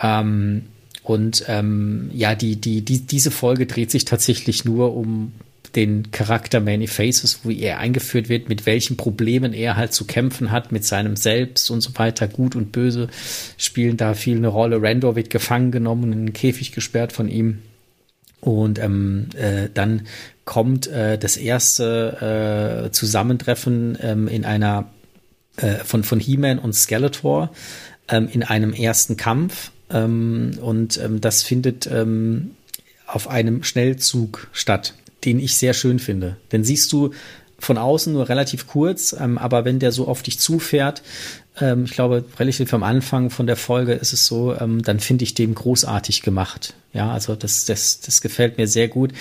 Ähm, 0.00 0.64
Und 1.02 1.44
ähm, 1.48 2.10
ja, 2.12 2.34
die, 2.34 2.56
die, 2.56 2.84
die, 2.84 3.00
diese 3.06 3.30
Folge 3.30 3.64
dreht 3.64 3.90
sich 3.90 4.04
tatsächlich 4.04 4.66
nur 4.66 4.94
um 4.94 5.32
den 5.74 6.10
Charakter 6.10 6.60
Many 6.60 6.86
Faces, 6.86 7.40
wo 7.44 7.50
er 7.50 7.78
eingeführt 7.78 8.28
wird, 8.28 8.48
mit 8.48 8.66
welchen 8.66 8.96
Problemen 8.96 9.54
er 9.54 9.76
halt 9.76 9.92
zu 9.94 10.04
kämpfen 10.04 10.50
hat, 10.50 10.70
mit 10.72 10.84
seinem 10.84 11.16
Selbst 11.16 11.70
und 11.70 11.80
so 11.80 11.90
weiter. 11.94 12.28
Gut 12.28 12.56
und 12.56 12.72
Böse 12.72 13.08
spielen 13.56 13.96
da 13.96 14.14
viel 14.14 14.36
eine 14.36 14.48
Rolle. 14.48 14.82
Randor 14.82 15.14
wird 15.16 15.30
gefangen 15.30 15.70
genommen, 15.70 16.12
in 16.12 16.26
den 16.26 16.32
Käfig 16.34 16.72
gesperrt 16.72 17.12
von 17.12 17.28
ihm. 17.28 17.58
Und 18.40 18.78
ähm, 18.78 19.28
äh, 19.36 19.68
dann 19.72 20.06
kommt 20.44 20.86
äh, 20.86 21.18
das 21.18 21.36
erste 21.36 22.86
äh, 22.86 22.90
Zusammentreffen 22.92 23.98
ähm, 24.00 24.28
in 24.28 24.44
einer 24.44 24.88
äh, 25.56 25.76
von, 25.84 26.04
von 26.04 26.20
He-Man 26.20 26.58
und 26.58 26.74
Skeletor 26.74 27.50
ähm, 28.08 28.28
in 28.32 28.42
einem 28.42 28.72
ersten 28.72 29.16
Kampf. 29.16 29.72
Ähm, 29.90 30.58
und 30.60 30.98
ähm, 30.98 31.20
das 31.20 31.42
findet 31.42 31.86
ähm, 31.86 32.52
auf 33.06 33.28
einem 33.28 33.64
Schnellzug 33.64 34.48
statt 34.52 34.94
den 35.24 35.40
ich 35.40 35.56
sehr 35.56 35.74
schön 35.74 35.98
finde. 35.98 36.36
Denn 36.52 36.64
siehst 36.64 36.92
du 36.92 37.10
von 37.58 37.76
außen 37.76 38.12
nur 38.12 38.28
relativ 38.28 38.68
kurz, 38.68 39.12
aber 39.14 39.64
wenn 39.64 39.80
der 39.80 39.90
so 39.90 40.06
auf 40.06 40.22
dich 40.22 40.38
zufährt, 40.38 41.02
ähm, 41.60 41.84
ich 41.84 41.92
glaube, 41.92 42.24
relativ 42.38 42.72
am 42.74 42.82
Anfang 42.82 43.30
von 43.30 43.46
der 43.46 43.56
Folge 43.56 43.92
ist 43.92 44.12
es 44.12 44.26
so, 44.26 44.54
ähm, 44.54 44.82
dann 44.82 45.00
finde 45.00 45.24
ich 45.24 45.34
den 45.34 45.54
großartig 45.54 46.22
gemacht. 46.22 46.74
Ja, 46.94 47.12
also 47.12 47.34
das, 47.34 47.66
das, 47.66 48.00
das 48.00 48.20
gefällt 48.22 48.56
mir 48.56 48.66
sehr 48.66 48.88
gut. 48.88 49.12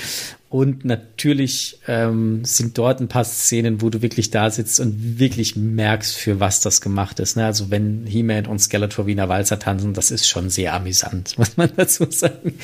Und 0.49 0.85
natürlich 0.85 1.79
ähm, 1.87 2.45
sind 2.45 2.77
dort 2.77 3.01
ein 3.01 3.09
paar 3.09 3.25
Szenen, 3.25 3.81
wo 3.81 3.89
du 3.89 4.01
wirklich 4.01 4.31
da 4.31 4.49
sitzt 4.49 4.79
und 4.79 5.19
wirklich 5.19 5.57
merkst, 5.57 6.15
für 6.15 6.39
was 6.39 6.61
das 6.61 6.79
gemacht 6.79 7.19
ist. 7.19 7.35
Ne? 7.35 7.45
Also 7.45 7.69
wenn 7.69 8.05
He-Man 8.05 8.45
und 8.45 8.59
Skeletor 8.59 9.07
wie 9.07 9.11
in 9.11 9.17
Walzer 9.17 9.59
tanzen, 9.59 9.93
das 9.93 10.09
ist 10.09 10.25
schon 10.25 10.49
sehr 10.49 10.73
amüsant, 10.73 11.33
muss 11.37 11.57
man 11.57 11.69
dazu 11.75 12.07
sagen. 12.09 12.57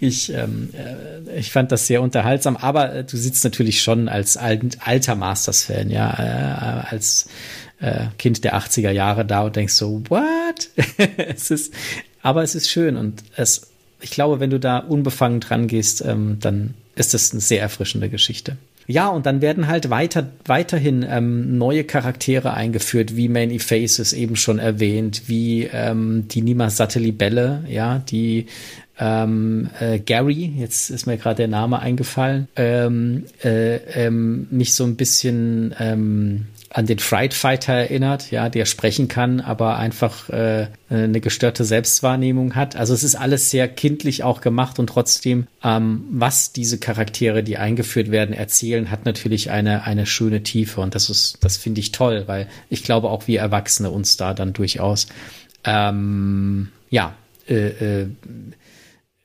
Ich, 0.00 0.32
ähm, 0.32 0.70
äh, 0.72 1.38
ich 1.38 1.52
fand 1.52 1.70
das 1.70 1.86
sehr 1.86 2.02
unterhaltsam, 2.02 2.56
aber 2.56 2.92
äh, 2.92 3.04
du 3.04 3.16
sitzt 3.16 3.44
natürlich 3.44 3.82
schon 3.82 4.08
als 4.08 4.36
alt, 4.36 4.78
alter 4.84 5.14
Masters-Fan, 5.14 5.90
ja, 5.90 6.10
äh, 6.18 6.90
als 6.90 7.28
äh, 7.80 8.06
Kind 8.18 8.44
der 8.44 8.56
80er 8.56 8.90
Jahre 8.90 9.24
da 9.24 9.42
und 9.42 9.56
denkst 9.56 9.74
so, 9.74 10.02
what? 10.08 10.70
es 11.18 11.50
ist, 11.50 11.74
aber 12.22 12.42
es 12.42 12.54
ist 12.54 12.70
schön 12.70 12.96
und 12.96 13.22
es, 13.36 13.68
ich 14.00 14.10
glaube, 14.10 14.40
wenn 14.40 14.50
du 14.50 14.60
da 14.60 14.78
unbefangen 14.78 15.40
dran 15.40 15.66
gehst, 15.66 16.04
ähm, 16.04 16.38
dann 16.40 16.74
ist 16.94 17.14
das 17.14 17.32
eine 17.32 17.40
sehr 17.40 17.62
erfrischende 17.62 18.08
Geschichte. 18.08 18.56
Ja, 18.90 19.08
und 19.08 19.26
dann 19.26 19.42
werden 19.42 19.68
halt 19.68 19.90
weiter, 19.90 20.30
weiterhin 20.46 21.04
ähm, 21.06 21.58
neue 21.58 21.84
Charaktere 21.84 22.54
eingeführt, 22.54 23.16
wie 23.16 23.28
Many 23.28 23.58
Faces 23.58 24.14
eben 24.14 24.34
schon 24.34 24.58
erwähnt, 24.58 25.24
wie 25.26 25.68
ähm, 25.70 26.26
die 26.28 26.40
Nima 26.40 26.70
Satellibelle, 26.70 27.64
ja, 27.68 27.98
die 27.98 28.46
ähm, 28.98 29.68
äh, 29.78 29.98
Gary, 29.98 30.54
jetzt 30.56 30.88
ist 30.88 31.06
mir 31.06 31.18
gerade 31.18 31.36
der 31.36 31.48
Name 31.48 31.80
eingefallen, 31.80 32.48
ähm, 32.56 33.24
äh, 33.44 33.76
ähm, 33.76 34.48
mich 34.50 34.74
so 34.74 34.84
ein 34.84 34.96
bisschen 34.96 35.74
ähm, 35.78 36.46
an 36.70 36.86
den 36.86 36.98
Fright 36.98 37.34
Fighter 37.34 37.72
erinnert, 37.72 38.30
ja, 38.30 38.48
der 38.48 38.66
sprechen 38.66 39.08
kann, 39.08 39.40
aber 39.40 39.78
einfach 39.78 40.28
äh, 40.28 40.68
eine 40.90 41.20
gestörte 41.20 41.64
Selbstwahrnehmung 41.64 42.54
hat. 42.54 42.76
Also 42.76 42.92
es 42.92 43.02
ist 43.02 43.14
alles 43.14 43.50
sehr 43.50 43.68
kindlich 43.68 44.22
auch 44.22 44.40
gemacht 44.40 44.78
und 44.78 44.88
trotzdem, 44.88 45.46
ähm, 45.64 46.04
was 46.10 46.52
diese 46.52 46.78
Charaktere, 46.78 47.42
die 47.42 47.56
eingeführt 47.56 48.10
werden, 48.10 48.34
erzählen, 48.34 48.90
hat 48.90 49.06
natürlich 49.06 49.50
eine 49.50 49.84
eine 49.84 50.06
schöne 50.06 50.42
Tiefe 50.42 50.80
und 50.80 50.94
das 50.94 51.08
ist, 51.08 51.38
das 51.42 51.56
finde 51.56 51.80
ich 51.80 51.92
toll, 51.92 52.24
weil 52.26 52.48
ich 52.68 52.84
glaube 52.84 53.08
auch 53.10 53.26
wir 53.26 53.40
Erwachsene 53.40 53.90
uns 53.90 54.16
da 54.16 54.34
dann 54.34 54.52
durchaus 54.52 55.06
ähm, 55.64 56.68
ja 56.90 57.14
äh, 57.48 58.02
äh, 58.02 58.08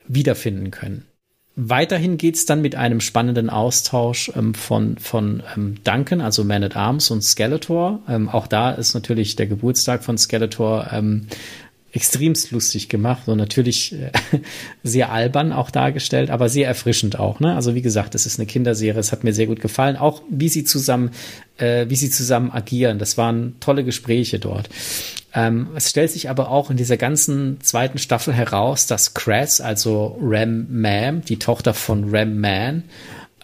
wiederfinden 0.06 0.70
können. 0.70 1.04
Weiterhin 1.56 2.16
geht's 2.16 2.46
dann 2.46 2.62
mit 2.62 2.74
einem 2.74 3.00
spannenden 3.00 3.48
Austausch 3.48 4.32
ähm, 4.34 4.54
von, 4.54 4.98
von 4.98 5.42
ähm, 5.56 5.76
Duncan, 5.84 6.20
also 6.20 6.42
Man 6.42 6.64
at 6.64 6.74
Arms 6.74 7.12
und 7.12 7.22
Skeletor. 7.22 8.00
Ähm, 8.08 8.28
auch 8.28 8.48
da 8.48 8.72
ist 8.72 8.94
natürlich 8.94 9.36
der 9.36 9.46
Geburtstag 9.46 10.02
von 10.02 10.18
Skeletor 10.18 10.88
ähm, 10.90 11.28
extremst 11.92 12.50
lustig 12.50 12.88
gemacht 12.88 13.28
und 13.28 13.38
natürlich 13.38 13.92
äh, 13.92 14.10
sehr 14.82 15.12
albern 15.12 15.52
auch 15.52 15.70
dargestellt, 15.70 16.28
aber 16.28 16.48
sehr 16.48 16.66
erfrischend 16.66 17.20
auch. 17.20 17.38
Ne? 17.38 17.54
Also 17.54 17.76
wie 17.76 17.82
gesagt, 17.82 18.16
es 18.16 18.26
ist 18.26 18.40
eine 18.40 18.46
Kinderserie, 18.46 18.98
es 18.98 19.12
hat 19.12 19.22
mir 19.22 19.32
sehr 19.32 19.46
gut 19.46 19.60
gefallen, 19.60 19.96
auch 19.96 20.22
wie 20.28 20.48
sie 20.48 20.64
zusammen, 20.64 21.12
äh, 21.56 21.86
wie 21.88 21.94
sie 21.94 22.10
zusammen 22.10 22.50
agieren. 22.50 22.98
Das 22.98 23.16
waren 23.16 23.54
tolle 23.60 23.84
Gespräche 23.84 24.40
dort. 24.40 24.68
Ähm, 25.34 25.68
es 25.74 25.90
stellt 25.90 26.12
sich 26.12 26.30
aber 26.30 26.50
auch 26.50 26.70
in 26.70 26.76
dieser 26.76 26.96
ganzen 26.96 27.60
zweiten 27.60 27.98
Staffel 27.98 28.32
heraus, 28.32 28.86
dass 28.86 29.14
Crass, 29.14 29.60
also 29.60 30.16
Ram 30.20 30.66
Mam, 30.70 31.24
die 31.24 31.38
Tochter 31.38 31.74
von 31.74 32.14
Ram 32.14 32.38
Man, 32.38 32.84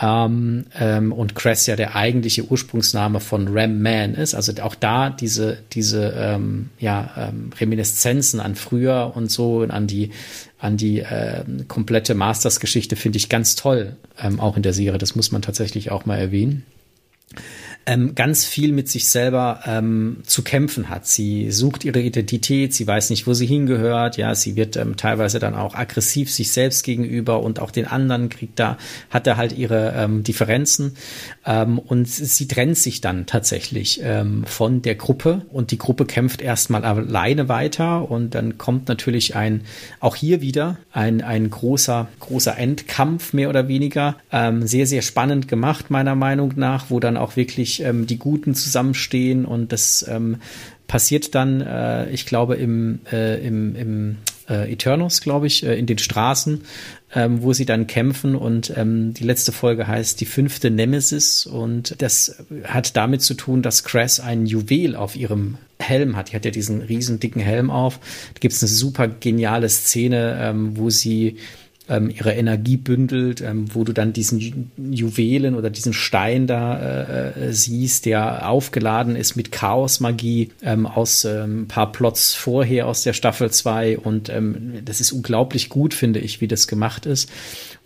ähm, 0.01 0.67
ähm, 0.79 1.13
und 1.13 1.35
Cress 1.35 1.67
ja 1.67 1.77
der 1.77 1.95
eigentliche 1.95 2.45
Ursprungsname 2.45 3.21
von 3.21 3.49
Ram 3.51 3.83
Man 3.83 4.15
ist. 4.15 4.35
Also 4.35 4.53
auch 4.63 4.75
da 4.75 5.11
diese, 5.11 5.59
diese 5.73 6.15
ähm, 6.17 6.71
ja, 6.79 7.11
ähm, 7.17 7.51
Reminiszenzen 7.59 8.41
an 8.41 8.55
früher 8.55 9.13
und 9.15 9.31
so 9.31 9.59
und 9.59 9.71
an 9.71 9.87
die, 9.87 10.11
an 10.59 10.77
die 10.77 11.01
äh, 11.01 11.45
komplette 11.69 12.15
Masters-Geschichte 12.15 12.97
finde 12.97 13.19
ich 13.19 13.29
ganz 13.29 13.57
toll, 13.57 13.97
ähm, 14.19 14.41
auch 14.41 14.57
in 14.57 14.63
der 14.63 14.73
Serie. 14.73 14.99
Das 14.99 15.17
muss 15.17 15.33
man 15.33 15.43
tatsächlich 15.43 15.91
auch 15.91 16.07
mal 16.07 16.19
erwähnen 16.19 16.65
ähm, 17.91 18.15
ganz 18.15 18.45
viel 18.45 18.71
mit 18.71 18.89
sich 18.89 19.09
selber 19.09 19.61
ähm, 19.67 20.19
zu 20.25 20.45
kämpfen 20.45 20.89
hat. 20.89 21.09
Sie 21.09 21.51
sucht 21.51 21.85
ihre 21.85 22.01
Identität, 22.01 22.73
sie 22.73 22.87
weiß 22.87 23.11
nicht, 23.11 23.27
wo 23.27 23.35
sie 23.35 23.47
hingehört, 23.47 24.17
ja, 24.17 24.37
sie 24.37 24.55
wird 24.55 24.77
ähm, 24.77 24.97
teilweise 24.97 25.41
dann 25.41 25.57
auch 25.57 25.75
aggressiv 25.75 26.31
sich 26.31 26.53
selbst 26.53 26.85
gegenüber 26.85 27.43
und 27.43 27.59
auch 27.59 27.73
den 27.73 27.89
anderen 27.89 28.29
kriegt 28.29 28.61
da, 28.61 28.79
hat 29.11 29.27
er 29.27 29.37
halt 29.37 29.59
ihre 29.59 29.93
ähm, 29.97 30.23
Differenzen. 30.23 30.95
Ähm, 31.45 31.81
und 31.81 32.07
sie 32.07 32.47
trennt 32.47 32.79
sich 32.79 33.01
dann 33.01 33.27
tatsächlich 33.27 34.01
ähm, 34.05 34.45
von 34.45 34.83
der 34.83 34.95
Gruppe. 34.95 35.43
Und 35.51 35.73
die 35.73 35.79
Gruppe 35.79 36.05
kämpft 36.05 36.43
erstmal 36.43 36.85
alleine 36.85 37.49
weiter. 37.49 38.09
Und 38.09 38.37
dann 38.37 38.57
kommt 38.57 38.87
natürlich 38.89 39.35
ein, 39.35 39.63
auch 39.99 40.15
hier 40.15 40.41
wieder 40.41 40.79
ein, 40.93 41.23
ein 41.23 41.51
großer, 41.51 42.07
großer 42.21 42.57
Endkampf 42.57 43.33
mehr 43.33 43.49
oder 43.49 43.67
weniger, 43.67 44.15
ähm, 44.31 44.65
sehr, 44.69 44.87
sehr 44.87 45.03
spannend 45.03 45.49
gemacht 45.49 45.91
meiner 45.91 46.15
Meinung 46.15 46.53
nach, 46.55 46.87
wo 46.89 47.01
dann 47.01 47.17
auch 47.17 47.35
wirklich 47.35 47.80
ähm, 47.81 48.07
die 48.07 48.19
Guten 48.19 48.55
zusammenstehen 48.55 49.45
und 49.45 49.73
das 49.73 50.05
ähm, 50.09 50.37
passiert 50.87 51.35
dann, 51.35 51.61
äh, 51.61 52.11
ich 52.11 52.27
glaube, 52.27 52.57
im, 52.57 53.01
äh, 53.13 53.47
im, 53.47 53.77
im 53.77 54.17
äh, 54.49 54.73
Eternus, 54.73 55.21
glaube 55.21 55.47
ich, 55.47 55.65
äh, 55.65 55.79
in 55.79 55.87
den 55.87 55.99
Straßen, 55.99 56.63
ähm, 57.15 57.43
wo 57.43 57.53
sie 57.53 57.65
dann 57.65 57.87
kämpfen 57.87 58.35
und 58.35 58.73
ähm, 58.77 59.15
die 59.15 59.25
letzte 59.25 59.53
Folge 59.53 59.87
heißt 59.87 60.21
die 60.21 60.27
fünfte 60.27 60.71
Nemesis 60.71 61.47
und 61.47 61.95
das 62.03 62.43
hat 62.65 62.97
damit 62.97 63.23
zu 63.23 63.35
tun, 63.35 63.63
dass 63.63 63.85
Crass 63.85 64.19
ein 64.21 64.47
Juwel 64.47 64.97
auf 64.97 65.17
ihrem 65.17 65.59
Helm 65.79 66.17
hat. 66.17 66.31
Die 66.31 66.37
hat 66.37 66.45
ja 66.45 66.51
diesen 66.51 66.83
riesen 66.83 67.21
dicken 67.21 67.41
Helm 67.41 67.71
auf. 67.71 67.99
Da 68.35 68.41
gibt 68.41 68.55
es 68.55 68.63
eine 68.63 68.69
super 68.69 69.09
geniale 69.09 69.69
Szene, 69.69 70.39
ähm, 70.41 70.77
wo 70.77 70.91
sie 70.91 71.37
ähm, 71.91 72.09
ihre 72.09 72.33
Energie 72.33 72.77
bündelt, 72.77 73.41
ähm, 73.41 73.75
wo 73.75 73.85
du 73.85 73.93
dann 73.93 74.13
diesen 74.13 74.71
Juwelen 74.79 75.55
oder 75.55 75.69
diesen 75.69 75.93
Stein 75.93 76.47
da 76.47 76.79
äh, 76.79 77.49
äh, 77.49 77.53
siehst, 77.53 78.07
der 78.07 78.49
aufgeladen 78.49 79.17
ist 79.17 79.37
mit 79.37 79.51
Chaosmagie 79.51 80.53
ähm, 80.63 80.87
aus 80.87 81.25
ähm, 81.25 81.63
ein 81.63 81.69
paar 81.69 81.93
Plots 81.93 82.35
vorher 82.35 82.87
aus 82.87 83.03
der 83.03 83.13
Staffel 83.13 83.51
2 83.51 83.99
und 83.99 84.29
ähm, 84.29 84.75
das 84.85 85.01
ist 85.01 85.13
unglaublich 85.13 85.69
gut, 85.69 85.93
finde 85.93 86.21
ich, 86.21 86.41
wie 86.41 86.49
das 86.49 86.69
gemacht 86.69 87.07
ist. 87.07 87.31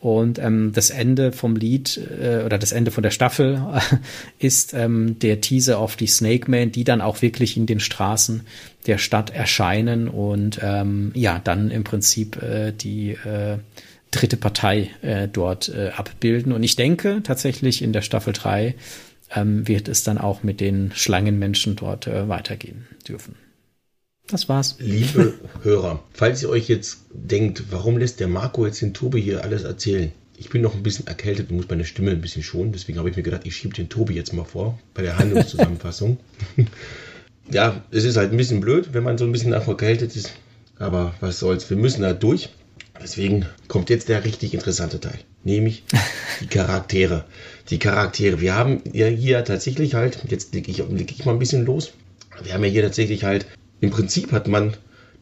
Und 0.00 0.38
ähm, 0.38 0.73
das 0.75 0.90
Ende 0.90 1.32
vom 1.32 1.56
Lied 1.56 1.99
äh, 2.20 2.42
oder 2.44 2.58
das 2.58 2.73
Ende 2.73 2.90
von 2.90 3.02
der 3.02 3.11
Staffel 3.11 3.62
äh, 3.75 3.96
ist 4.38 4.75
ähm, 4.75 5.18
der 5.18 5.40
Teaser 5.40 5.78
auf 5.78 5.96
die 5.96 6.08
Snake 6.08 6.50
Man, 6.50 6.73
die 6.73 6.84
dann 6.84 7.00
auch 7.00 7.23
wirklich 7.23 7.56
in 7.56 7.64
den 7.64 7.80
Straßen 7.80 8.42
der 8.87 8.99
Stadt 8.99 9.30
erscheinen 9.30 10.08
und 10.08 10.61
ähm, 10.62 11.11
ja, 11.14 11.40
dann 11.42 11.70
im 11.70 11.84
Prinzip 11.84 12.42
äh, 12.42 12.73
die 12.73 13.12
äh, 13.12 13.56
dritte 14.14 14.37
Partei 14.37 14.90
äh, 15.02 15.28
dort 15.28 15.68
äh, 15.68 15.90
abbilden. 15.97 16.52
Und 16.52 16.62
ich 16.62 16.76
denke 16.76 17.21
tatsächlich 17.23 17.83
in 17.83 17.92
der 17.92 18.02
Staffel 18.02 18.33
3 18.33 18.75
ähm, 19.35 19.66
wird 19.66 19.88
es 19.88 20.04
dann 20.04 20.18
auch 20.18 20.42
mit 20.42 20.61
den 20.61 20.92
Schlangenmenschen 20.94 21.76
dort 21.76 22.06
äh, 22.06 22.28
weitergehen 22.28 22.87
dürfen. 23.06 23.37
Das 24.26 24.49
war's. 24.49 24.76
Liebe 24.78 25.35
Hörer, 25.62 26.02
falls 26.12 26.42
ihr 26.42 26.49
euch 26.49 26.68
jetzt 26.68 26.99
denkt, 27.12 27.64
warum 27.71 27.99
lässt 27.99 28.21
der 28.21 28.28
Marco 28.28 28.64
jetzt 28.66 28.80
den 28.80 28.94
Tobi 28.94 29.21
hier 29.21 29.44
alles 29.44 29.64
erzählen? 29.64 30.12
Ich 30.37 30.50
bin 30.50 30.62
noch 30.62 30.75
ein 30.75 30.83
bisschen 30.83 31.06
erkältet 31.06 31.50
und 31.50 31.56
muss 31.56 31.68
meine 31.68 31.85
Stimme 31.85 32.11
ein 32.11 32.21
bisschen 32.21 32.42
schonen. 32.42 32.73
Deswegen 32.73 32.99
habe 32.99 33.11
ich 33.11 33.16
mir 33.16 33.23
gedacht, 33.23 33.42
ich 33.44 33.54
schiebe 33.54 33.75
den 33.75 33.88
Tobi 33.88 34.14
jetzt 34.14 34.33
mal 34.33 34.44
vor 34.44 34.78
bei 34.94 35.02
der 35.02 35.18
Handlungszusammenfassung. 35.18 36.18
ja, 37.50 37.85
es 37.90 38.04
ist 38.04 38.16
halt 38.16 38.33
ein 38.33 38.37
bisschen 38.37 38.61
blöd, 38.61 38.88
wenn 38.92 39.04
man 39.04 39.18
so 39.18 39.25
ein 39.25 39.33
bisschen 39.33 39.52
erkältet 39.52 40.16
ist. 40.16 40.33
Aber 40.78 41.14
was 41.21 41.38
soll's, 41.38 41.71
wir 41.71 41.76
müssen 41.76 42.02
da 42.02 42.12
durch. 42.12 42.49
Deswegen 43.02 43.46
kommt 43.68 43.90
jetzt 43.90 44.08
der 44.08 44.24
richtig 44.24 44.54
interessante 44.54 45.00
Teil, 45.00 45.18
nämlich 45.42 45.82
die 46.40 46.46
Charaktere. 46.46 47.24
Die 47.70 47.78
Charaktere. 47.78 48.40
Wir 48.40 48.54
haben 48.54 48.82
ja 48.92 49.06
hier 49.06 49.44
tatsächlich 49.44 49.94
halt, 49.94 50.18
jetzt 50.28 50.54
lege 50.54 50.70
ich, 50.70 50.78
leg 50.78 51.10
ich 51.10 51.24
mal 51.24 51.32
ein 51.32 51.38
bisschen 51.38 51.64
los. 51.64 51.92
Wir 52.42 52.54
haben 52.54 52.64
ja 52.64 52.70
hier 52.70 52.82
tatsächlich 52.82 53.24
halt, 53.24 53.46
im 53.80 53.90
Prinzip 53.90 54.32
hat 54.32 54.48
man 54.48 54.74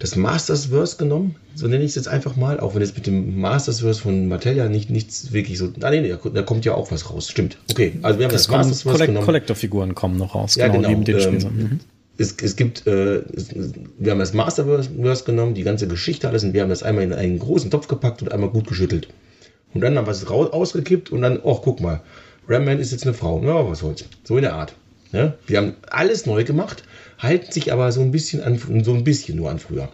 das 0.02 0.16
Mastersverse 0.16 0.96
genommen, 0.96 1.36
so 1.54 1.68
nenne 1.68 1.84
ich 1.84 1.90
es 1.90 1.94
jetzt 1.94 2.08
einfach 2.08 2.34
mal, 2.34 2.58
auch 2.58 2.74
wenn 2.74 2.82
es 2.82 2.94
mit 2.94 3.06
dem 3.06 3.40
Mastersverse 3.40 4.00
von 4.00 4.26
Mattel 4.26 4.56
ja 4.56 4.68
nicht, 4.68 4.90
nichts 4.90 5.32
wirklich 5.32 5.58
so. 5.58 5.72
Ah, 5.80 5.90
nee, 5.90 6.00
nee, 6.00 6.14
da 6.34 6.42
kommt 6.42 6.64
ja 6.64 6.74
auch 6.74 6.90
was 6.90 7.08
raus. 7.08 7.28
Stimmt. 7.30 7.56
Okay, 7.70 7.92
also 8.02 8.18
wir 8.18 8.26
haben 8.26 8.32
das, 8.32 8.42
das 8.42 8.50
Mastersverse 8.50 8.96
Collect 8.96 9.06
genommen. 9.08 9.24
Collector-Figuren 9.24 9.94
kommen 9.94 10.16
noch 10.16 10.34
raus, 10.34 10.56
ja, 10.56 10.66
genau, 10.68 10.88
genau. 10.88 11.18
Ähm, 11.18 11.34
mhm. 11.34 11.80
Es, 12.19 12.37
es 12.42 12.57
gibt, 12.57 12.87
äh, 12.87 13.23
wir 13.99 14.12
haben 14.12 14.19
das 14.19 14.35
Masterverse 14.35 15.25
genommen, 15.25 15.54
die 15.54 15.62
ganze 15.62 15.88
Geschichte 15.88 16.28
alles, 16.28 16.45
und 16.45 16.52
wir 16.52 16.62
haben 16.62 16.69
das 16.69 16.83
einmal 16.83 17.04
in 17.04 17.12
einen 17.12 17.38
großen 17.38 17.71
Topf 17.71 17.88
gepackt 17.88 18.23
und 18.23 18.33
einmal 18.33 18.50
gut 18.50 18.66
geschüttelt. 18.66 19.09
Und 19.75 19.81
dann 19.81 19.97
haben 19.97 20.07
wir 20.07 20.12
es 20.12 20.28
raus, 20.28 20.52
ausgekippt 20.52 21.11
und 21.11 21.23
dann, 21.23 21.40
ach, 21.45 21.61
guck 21.62 21.81
mal, 21.81 22.02
Ramman 22.49 22.78
ist 22.78 22.92
jetzt 22.92 23.04
eine 23.04 23.14
Frau. 23.14 23.42
Ja, 23.42 23.66
was 23.66 23.78
soll's. 23.78 24.04
So 24.25 24.37
in 24.37 24.42
der 24.42 24.54
Art. 24.54 24.75
Ja, 25.12 25.35
wir 25.47 25.59
haben 25.59 25.75
alles 25.90 26.26
neu 26.26 26.45
gemacht, 26.45 26.85
halten 27.19 27.52
sich 27.52 27.73
aber 27.73 27.92
so 27.92 28.00
ein 28.00 28.11
bisschen 28.11 28.42
an, 28.42 28.59
so 28.83 28.92
ein 28.95 29.04
bisschen 29.04 29.37
nur 29.37 29.50
an 29.50 29.59
früher. 29.59 29.90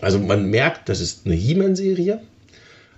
Also 0.00 0.18
man 0.18 0.50
merkt, 0.50 0.88
das 0.88 1.00
ist 1.00 1.24
eine 1.24 1.34
He-Man-Serie, 1.34 2.20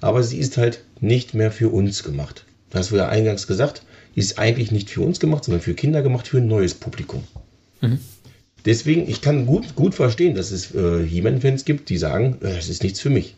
aber 0.00 0.22
sie 0.22 0.38
ist 0.38 0.56
halt 0.56 0.82
nicht 1.00 1.34
mehr 1.34 1.52
für 1.52 1.68
uns 1.68 2.02
gemacht. 2.02 2.44
Das 2.70 2.88
du 2.88 2.96
ja 2.96 3.08
eingangs 3.08 3.46
gesagt, 3.46 3.82
die 4.14 4.20
ist 4.20 4.38
eigentlich 4.38 4.72
nicht 4.72 4.90
für 4.90 5.02
uns 5.02 5.20
gemacht, 5.20 5.44
sondern 5.44 5.60
für 5.60 5.74
Kinder 5.74 6.02
gemacht, 6.02 6.28
für 6.28 6.38
ein 6.38 6.48
neues 6.48 6.74
Publikum. 6.74 7.22
Mhm. 7.82 7.98
Deswegen, 8.66 9.08
ich 9.08 9.20
kann 9.20 9.46
gut, 9.46 9.76
gut 9.76 9.94
verstehen, 9.94 10.34
dass 10.34 10.50
es 10.50 10.74
äh, 10.74 11.06
He-Man-Fans 11.06 11.64
gibt, 11.64 11.88
die 11.88 11.96
sagen, 11.96 12.38
äh, 12.40 12.54
das 12.54 12.68
ist 12.68 12.82
nichts 12.82 13.00
für 13.00 13.10
mich. 13.10 13.36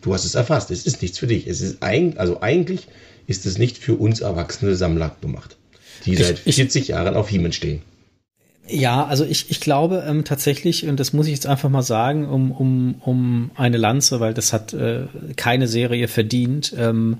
Du 0.00 0.14
hast 0.14 0.24
es 0.24 0.34
erfasst, 0.34 0.70
es 0.70 0.86
ist 0.86 1.02
nichts 1.02 1.18
für 1.18 1.26
dich. 1.26 1.46
Es 1.46 1.60
ist 1.60 1.82
ein, 1.82 2.18
also 2.18 2.40
eigentlich 2.40 2.88
ist 3.26 3.46
es 3.46 3.58
nicht 3.58 3.78
für 3.78 3.94
uns 3.94 4.20
erwachsene 4.20 4.74
Sammler 4.74 5.14
gemacht, 5.20 5.56
die 6.06 6.16
seit 6.16 6.40
ich, 6.46 6.56
40 6.56 6.88
Jahren 6.88 7.14
auf 7.14 7.28
He-Man 7.28 7.52
stehen. 7.52 7.82
Ja, 8.66 9.04
also 9.04 9.24
ich, 9.24 9.50
ich 9.50 9.60
glaube 9.60 10.04
ähm, 10.06 10.24
tatsächlich, 10.24 10.86
und 10.86 10.98
das 10.98 11.12
muss 11.12 11.26
ich 11.26 11.34
jetzt 11.34 11.46
einfach 11.46 11.68
mal 11.68 11.82
sagen, 11.82 12.26
um, 12.26 12.52
um, 12.52 12.94
um 13.00 13.50
eine 13.54 13.76
Lanze, 13.76 14.18
weil 14.18 14.34
das 14.34 14.52
hat 14.52 14.72
äh, 14.72 15.06
keine 15.36 15.68
Serie 15.68 16.08
verdient, 16.08 16.74
ähm, 16.78 17.18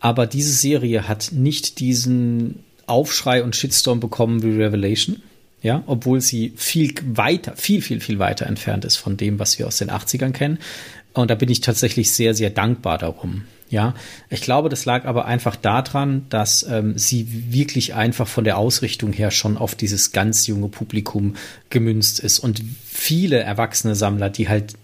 aber 0.00 0.26
diese 0.26 0.52
Serie 0.52 1.08
hat 1.08 1.30
nicht 1.32 1.78
diesen 1.78 2.60
Aufschrei 2.86 3.42
und 3.42 3.54
Shitstorm 3.54 4.00
bekommen 4.00 4.42
wie 4.42 4.62
Revelation. 4.62 5.22
Ja, 5.64 5.82
obwohl 5.86 6.20
sie 6.20 6.52
viel 6.56 6.92
weiter, 7.06 7.56
viel, 7.56 7.80
viel, 7.80 7.98
viel 8.00 8.18
weiter 8.18 8.46
entfernt 8.46 8.84
ist 8.84 8.98
von 8.98 9.16
dem, 9.16 9.38
was 9.38 9.58
wir 9.58 9.66
aus 9.66 9.78
den 9.78 9.90
80ern 9.90 10.32
kennen. 10.32 10.58
Und 11.14 11.30
da 11.30 11.34
bin 11.34 11.48
ich 11.48 11.62
tatsächlich 11.62 12.12
sehr, 12.12 12.34
sehr 12.34 12.50
dankbar 12.50 12.98
darum. 12.98 13.44
Ja, 13.70 13.94
ich 14.28 14.42
glaube, 14.42 14.68
das 14.68 14.84
lag 14.84 15.06
aber 15.06 15.24
einfach 15.24 15.56
daran, 15.56 16.26
dass 16.28 16.66
ähm, 16.68 16.98
sie 16.98 17.26
wirklich 17.50 17.94
einfach 17.94 18.28
von 18.28 18.44
der 18.44 18.58
Ausrichtung 18.58 19.14
her 19.14 19.30
schon 19.30 19.56
auf 19.56 19.74
dieses 19.74 20.12
ganz 20.12 20.46
junge 20.46 20.68
Publikum 20.68 21.34
gemünzt 21.70 22.20
ist 22.20 22.40
und 22.40 22.62
viele 22.84 23.38
erwachsene 23.38 23.94
Sammler, 23.94 24.28
die 24.28 24.50
halt 24.50 24.74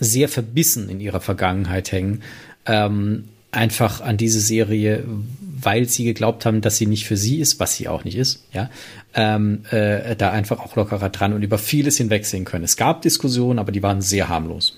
sehr 0.00 0.30
verbissen 0.30 0.88
in 0.88 1.00
ihrer 1.00 1.20
Vergangenheit 1.20 1.92
hängen, 1.92 2.22
ähm, 2.64 3.24
einfach 3.50 4.00
an 4.00 4.16
diese 4.16 4.40
Serie, 4.40 5.04
weil 5.38 5.86
sie 5.86 6.04
geglaubt 6.04 6.46
haben, 6.46 6.62
dass 6.62 6.78
sie 6.78 6.86
nicht 6.86 7.06
für 7.06 7.18
sie 7.18 7.40
ist, 7.40 7.60
was 7.60 7.76
sie 7.76 7.88
auch 7.88 8.04
nicht 8.04 8.16
ist, 8.16 8.42
ja, 8.52 8.70
ähm, 9.14 9.64
äh, 9.70 10.16
da 10.16 10.30
einfach 10.30 10.60
auch 10.60 10.76
lockerer 10.76 11.08
dran 11.08 11.32
und 11.32 11.42
über 11.42 11.58
vieles 11.58 11.96
hinwegsehen 11.98 12.44
können. 12.44 12.64
Es 12.64 12.76
gab 12.76 13.02
Diskussionen, 13.02 13.58
aber 13.58 13.72
die 13.72 13.82
waren 13.82 14.02
sehr 14.02 14.28
harmlos 14.28 14.76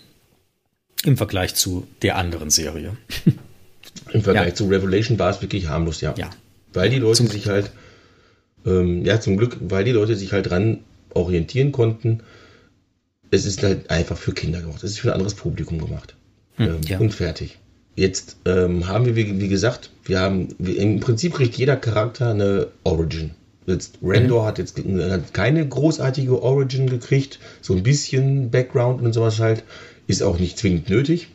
im 1.05 1.16
Vergleich 1.16 1.55
zu 1.55 1.87
der 2.03 2.16
anderen 2.16 2.51
Serie. 2.51 2.96
Im 4.12 4.22
Vergleich 4.22 4.49
ja. 4.49 4.55
zu 4.55 4.66
Revelation 4.66 5.18
war 5.18 5.31
es 5.31 5.40
wirklich 5.40 5.68
harmlos, 5.68 6.01
ja. 6.01 6.14
ja. 6.16 6.31
Weil 6.72 6.90
die 6.90 6.99
Leute 6.99 7.16
zum 7.16 7.29
sich 7.29 7.46
halt, 7.46 7.70
ähm, 8.64 9.05
ja, 9.05 9.20
zum 9.20 9.37
Glück, 9.37 9.57
weil 9.61 9.85
die 9.85 9.92
Leute 9.92 10.16
sich 10.16 10.33
halt 10.33 10.51
dran 10.51 10.81
orientieren 11.14 11.72
konnten. 11.72 12.20
Es 13.31 13.46
ist 13.46 13.62
halt 13.62 13.90
einfach 13.90 14.16
für 14.16 14.33
Kinder 14.33 14.61
gemacht. 14.61 14.85
Es 14.85 14.92
ist 14.92 15.01
für 15.01 15.09
ein 15.09 15.14
anderes 15.14 15.35
Publikum 15.35 15.79
gemacht. 15.79 16.14
Hm, 16.57 16.66
ähm, 16.66 16.81
ja. 16.87 16.99
Und 16.99 17.14
fertig. 17.14 17.59
Jetzt 17.94 18.37
ähm, 18.44 18.87
haben 18.87 19.07
wir, 19.07 19.16
wie, 19.16 19.40
wie, 19.40 19.49
gesagt, 19.49 19.90
wir 20.05 20.20
haben, 20.20 20.49
wir, 20.59 20.77
im 20.77 21.01
Prinzip 21.01 21.35
kriegt 21.35 21.57
jeder 21.57 21.77
Charakter 21.77 22.31
eine 22.31 22.68
Origin. 22.85 23.31
Jetzt 23.66 23.98
Randor 24.02 24.42
mhm. 24.42 24.46
hat 24.46 24.59
jetzt 24.59 24.79
hat 24.79 25.35
keine 25.35 25.66
großartige 25.66 26.40
Origin 26.40 26.88
gekriegt, 26.88 27.40
so 27.61 27.74
ein 27.74 27.83
bisschen 27.83 28.50
Background 28.50 29.02
und 29.02 29.12
sowas 29.12 29.40
halt. 29.40 29.64
Ist 30.07 30.22
auch 30.22 30.38
nicht 30.38 30.57
zwingend 30.57 30.88
nötig. 30.88 31.29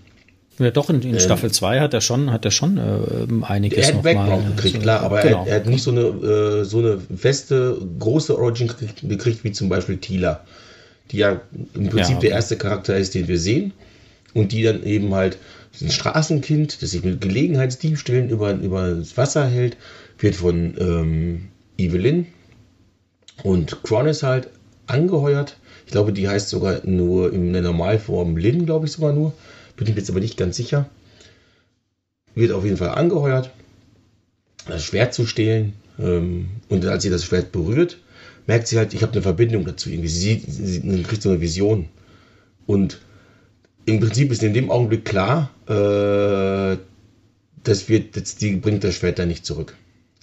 Ja, 0.58 0.70
doch, 0.72 0.90
in, 0.90 1.02
in 1.02 1.14
ähm, 1.14 1.20
Staffel 1.20 1.52
2 1.52 1.80
hat 1.80 1.94
er 1.94 2.02
schon, 2.02 2.32
hat 2.32 2.46
er 2.46 2.52
schon 2.52 2.78
äh, 2.78 3.46
einiges 3.46 3.90
er 3.90 3.96
hat 3.96 4.04
Background 4.04 4.44
mal, 4.44 4.56
gekriegt, 4.56 4.76
so, 4.76 4.82
klar, 4.82 5.02
aber 5.02 5.22
genau. 5.22 5.44
er, 5.46 5.52
er, 5.52 5.56
hat 5.58 5.66
nicht 5.66 5.82
so 5.82 5.92
eine, 5.92 6.02
äh, 6.02 6.64
so 6.64 6.80
eine 6.80 7.00
feste, 7.18 7.78
große 8.00 8.38
Origin 8.38 8.68
gekriegt, 8.68 9.02
gekriegt, 9.02 9.44
wie 9.44 9.52
zum 9.52 9.70
Beispiel 9.70 9.98
Tila, 9.98 10.42
die 11.12 11.18
ja 11.18 11.42
im 11.74 11.90
Prinzip 11.90 12.12
ja, 12.12 12.18
okay. 12.18 12.28
der 12.28 12.30
erste 12.32 12.58
Charakter 12.58 12.96
ist, 12.96 13.16
den 13.16 13.28
wir 13.28 13.40
sehen 13.40 13.74
und 14.34 14.52
die 14.52 14.64
dann 14.64 14.84
eben 14.84 15.14
halt 15.14 15.38
ein 15.82 15.90
Straßenkind, 15.90 16.82
das 16.82 16.92
sich 16.92 17.04
mit 17.04 17.22
Gelegenheitsdiebstählen 17.22 18.30
über, 18.30 18.54
über 18.54 18.92
das 18.92 19.18
Wasser 19.18 19.48
hält, 19.48 19.78
wird 20.20 20.36
von 20.36 20.76
ähm, 20.80 21.48
Evelyn 21.78 22.28
und 23.44 23.84
Cronus 23.84 24.24
halt 24.24 24.50
angeheuert 24.88 25.58
ich 25.92 25.94
glaube, 25.94 26.14
die 26.14 26.30
heißt 26.30 26.48
sogar 26.48 26.86
nur 26.86 27.34
in 27.34 27.52
der 27.52 27.62
Normalform 27.62 28.38
Lin, 28.38 28.66
glaube 28.66 28.86
ich 28.86 28.94
sogar 28.94 29.12
nur. 29.12 29.34
Bin 29.76 29.88
ich 29.88 29.94
mir 29.94 30.00
jetzt 30.00 30.10
aber 30.10 30.22
nicht 30.22 30.38
ganz 30.38 30.56
sicher. 30.56 30.90
Wird 32.34 32.54
auf 32.54 32.64
jeden 32.64 32.78
Fall 32.78 32.92
angeheuert, 32.92 33.52
das 34.68 34.86
Schwert 34.86 35.14
zu 35.14 35.26
stehlen. 35.26 35.74
Ähm, 36.00 36.48
und 36.70 36.86
als 36.86 37.04
sie 37.04 37.10
das 37.10 37.26
Schwert 37.26 37.52
berührt, 37.52 37.98
merkt 38.48 38.68
sie 38.68 38.78
halt, 38.78 38.94
ich 38.94 39.02
habe 39.02 39.12
eine 39.12 39.22
Verbindung 39.22 39.66
dazu. 39.66 39.90
Irgendwie. 39.90 40.08
Sie, 40.08 40.20
sieht, 40.20 40.46
sie 40.48 41.04
kriegt 41.04 41.22
so 41.22 41.30
eine 41.30 41.42
Vision. 41.42 41.90
Und 42.68 43.02
im 43.86 44.00
Prinzip 44.00 44.32
ist 44.32 44.44
in 44.44 44.54
dem 44.54 44.72
Augenblick 44.72 45.04
klar, 45.04 45.50
äh, 45.68 46.78
das 47.66 47.90
wird, 47.90 48.16
das, 48.16 48.38
die 48.38 48.56
bringt 48.56 48.86
das 48.86 48.96
Schwert 48.96 49.20
dann 49.20 49.28
nicht 49.28 49.46
zurück. 49.46 49.76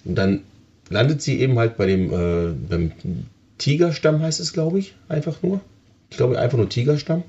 Und 0.03 0.15
dann 0.15 0.41
landet 0.89 1.21
sie 1.21 1.39
eben 1.39 1.57
halt 1.57 1.77
bei 1.77 1.85
dem, 1.85 2.11
äh, 2.11 2.53
beim 2.69 2.91
Tigerstamm 3.57 4.21
heißt 4.21 4.39
es, 4.39 4.53
glaube 4.53 4.79
ich, 4.79 4.95
einfach 5.07 5.41
nur. 5.43 5.61
Ich 6.09 6.17
glaube 6.17 6.39
einfach 6.39 6.57
nur 6.57 6.69
Tigerstamm. 6.69 7.23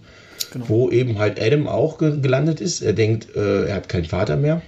Genau. 0.52 0.68
Wo 0.68 0.90
eben 0.90 1.18
halt 1.18 1.40
Adam 1.40 1.68
auch 1.68 1.98
ge 1.98 2.20
gelandet 2.20 2.60
ist. 2.60 2.80
Er 2.80 2.94
denkt, 2.94 3.36
äh, 3.36 3.66
er 3.66 3.74
hat 3.74 3.88
keinen 3.88 4.06
Vater 4.06 4.36
mehr, 4.36 4.62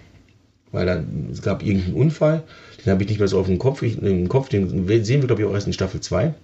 weil 0.71 0.87
er, 0.87 1.03
es 1.31 1.41
gab 1.43 1.65
irgendeinen 1.65 1.95
Unfall. 1.95 2.43
Den 2.85 2.93
habe 2.93 3.03
ich 3.03 3.09
nicht 3.09 3.19
mehr 3.19 3.29
so 3.29 3.39
auf 3.39 3.47
dem 3.47 3.59
Kopf. 3.59 3.83
Ich, 3.83 4.01
im 4.01 4.29
Kopf, 4.29 4.49
den 4.49 4.87
sehen 5.05 5.23
wir, 5.23 5.27
glaube 5.27 5.43
ich, 5.43 5.49
auch 5.49 5.55
erst 5.55 5.67
in 5.67 5.73
Staffel 5.73 6.01
2. 6.01 6.35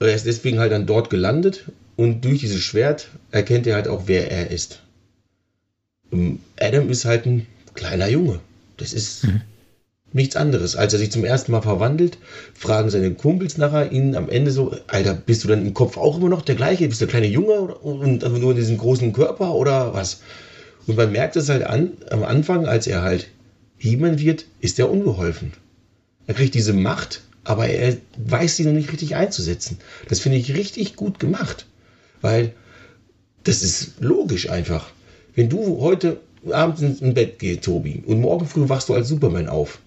Er 0.00 0.14
ist 0.14 0.26
deswegen 0.26 0.58
halt 0.58 0.72
dann 0.72 0.86
dort 0.86 1.10
gelandet 1.10 1.64
und 1.96 2.24
durch 2.24 2.40
dieses 2.40 2.60
Schwert 2.60 3.08
erkennt 3.30 3.66
er 3.66 3.76
halt 3.76 3.88
auch, 3.88 4.04
wer 4.06 4.30
er 4.30 4.50
ist. 4.50 4.80
Ähm, 6.12 6.40
Adam 6.60 6.90
ist 6.90 7.04
halt 7.04 7.26
ein 7.26 7.46
kleiner 7.74 8.08
Junge. 8.08 8.40
Das 8.76 8.92
ist. 8.92 9.24
Mhm 9.24 9.40
nichts 10.14 10.36
anderes. 10.36 10.76
Als 10.76 10.92
er 10.92 10.98
sich 10.98 11.10
zum 11.10 11.24
ersten 11.24 11.52
Mal 11.52 11.60
verwandelt, 11.60 12.18
fragen 12.54 12.88
seine 12.88 13.12
Kumpels 13.12 13.58
nachher 13.58 13.92
ihn 13.92 14.14
am 14.14 14.28
Ende 14.28 14.52
so, 14.52 14.74
Alter, 14.86 15.14
bist 15.14 15.44
du 15.44 15.48
dann 15.48 15.66
im 15.66 15.74
Kopf 15.74 15.96
auch 15.96 16.16
immer 16.16 16.28
noch 16.28 16.42
der 16.42 16.54
gleiche? 16.54 16.88
Bist 16.88 17.00
du 17.00 17.06
der 17.06 17.10
kleine 17.10 17.26
Junge 17.26 17.74
und 17.74 18.22
nur 18.22 18.52
in 18.52 18.56
diesem 18.56 18.78
großen 18.78 19.12
Körper 19.12 19.54
oder 19.54 19.92
was? 19.92 20.22
Und 20.86 20.96
man 20.96 21.12
merkt 21.12 21.36
es 21.36 21.48
halt 21.48 21.64
an, 21.64 21.92
am 22.10 22.22
Anfang, 22.22 22.66
als 22.66 22.86
er 22.86 23.02
halt 23.02 23.28
He-Man 23.76 24.18
wird, 24.18 24.46
ist 24.60 24.78
er 24.78 24.90
unbeholfen. 24.90 25.52
Er 26.26 26.34
kriegt 26.34 26.54
diese 26.54 26.72
Macht, 26.72 27.22
aber 27.42 27.66
er 27.66 27.96
weiß 28.16 28.56
sie 28.56 28.64
noch 28.64 28.72
nicht 28.72 28.92
richtig 28.92 29.16
einzusetzen. 29.16 29.78
Das 30.08 30.20
finde 30.20 30.38
ich 30.38 30.54
richtig 30.54 30.94
gut 30.94 31.18
gemacht, 31.18 31.66
weil 32.20 32.54
das 33.42 33.62
ist 33.62 34.00
logisch 34.00 34.48
einfach. 34.48 34.90
Wenn 35.34 35.48
du 35.48 35.80
heute 35.80 36.20
abends 36.50 36.82
ins 36.82 37.00
Bett 37.14 37.38
gehst, 37.38 37.62
Tobi, 37.62 38.02
und 38.06 38.20
morgen 38.20 38.46
früh 38.46 38.68
wachst 38.68 38.88
du 38.88 38.94
als 38.94 39.08
Superman 39.08 39.48
auf, 39.48 39.80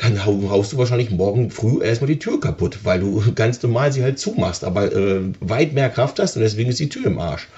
dann 0.00 0.24
haust 0.24 0.72
du 0.72 0.78
wahrscheinlich 0.78 1.10
morgen 1.10 1.50
früh 1.50 1.82
erstmal 1.82 2.08
die 2.08 2.18
Tür 2.18 2.40
kaputt, 2.40 2.80
weil 2.84 3.00
du 3.00 3.22
ganz 3.34 3.62
normal 3.62 3.92
sie 3.92 4.02
halt 4.02 4.18
zumachst, 4.18 4.64
aber 4.64 4.92
äh, 4.92 5.20
weit 5.40 5.72
mehr 5.72 5.90
Kraft 5.90 6.18
hast 6.18 6.36
und 6.36 6.42
deswegen 6.42 6.70
ist 6.70 6.80
die 6.80 6.88
Tür 6.88 7.06
im 7.06 7.18
Arsch. 7.18 7.48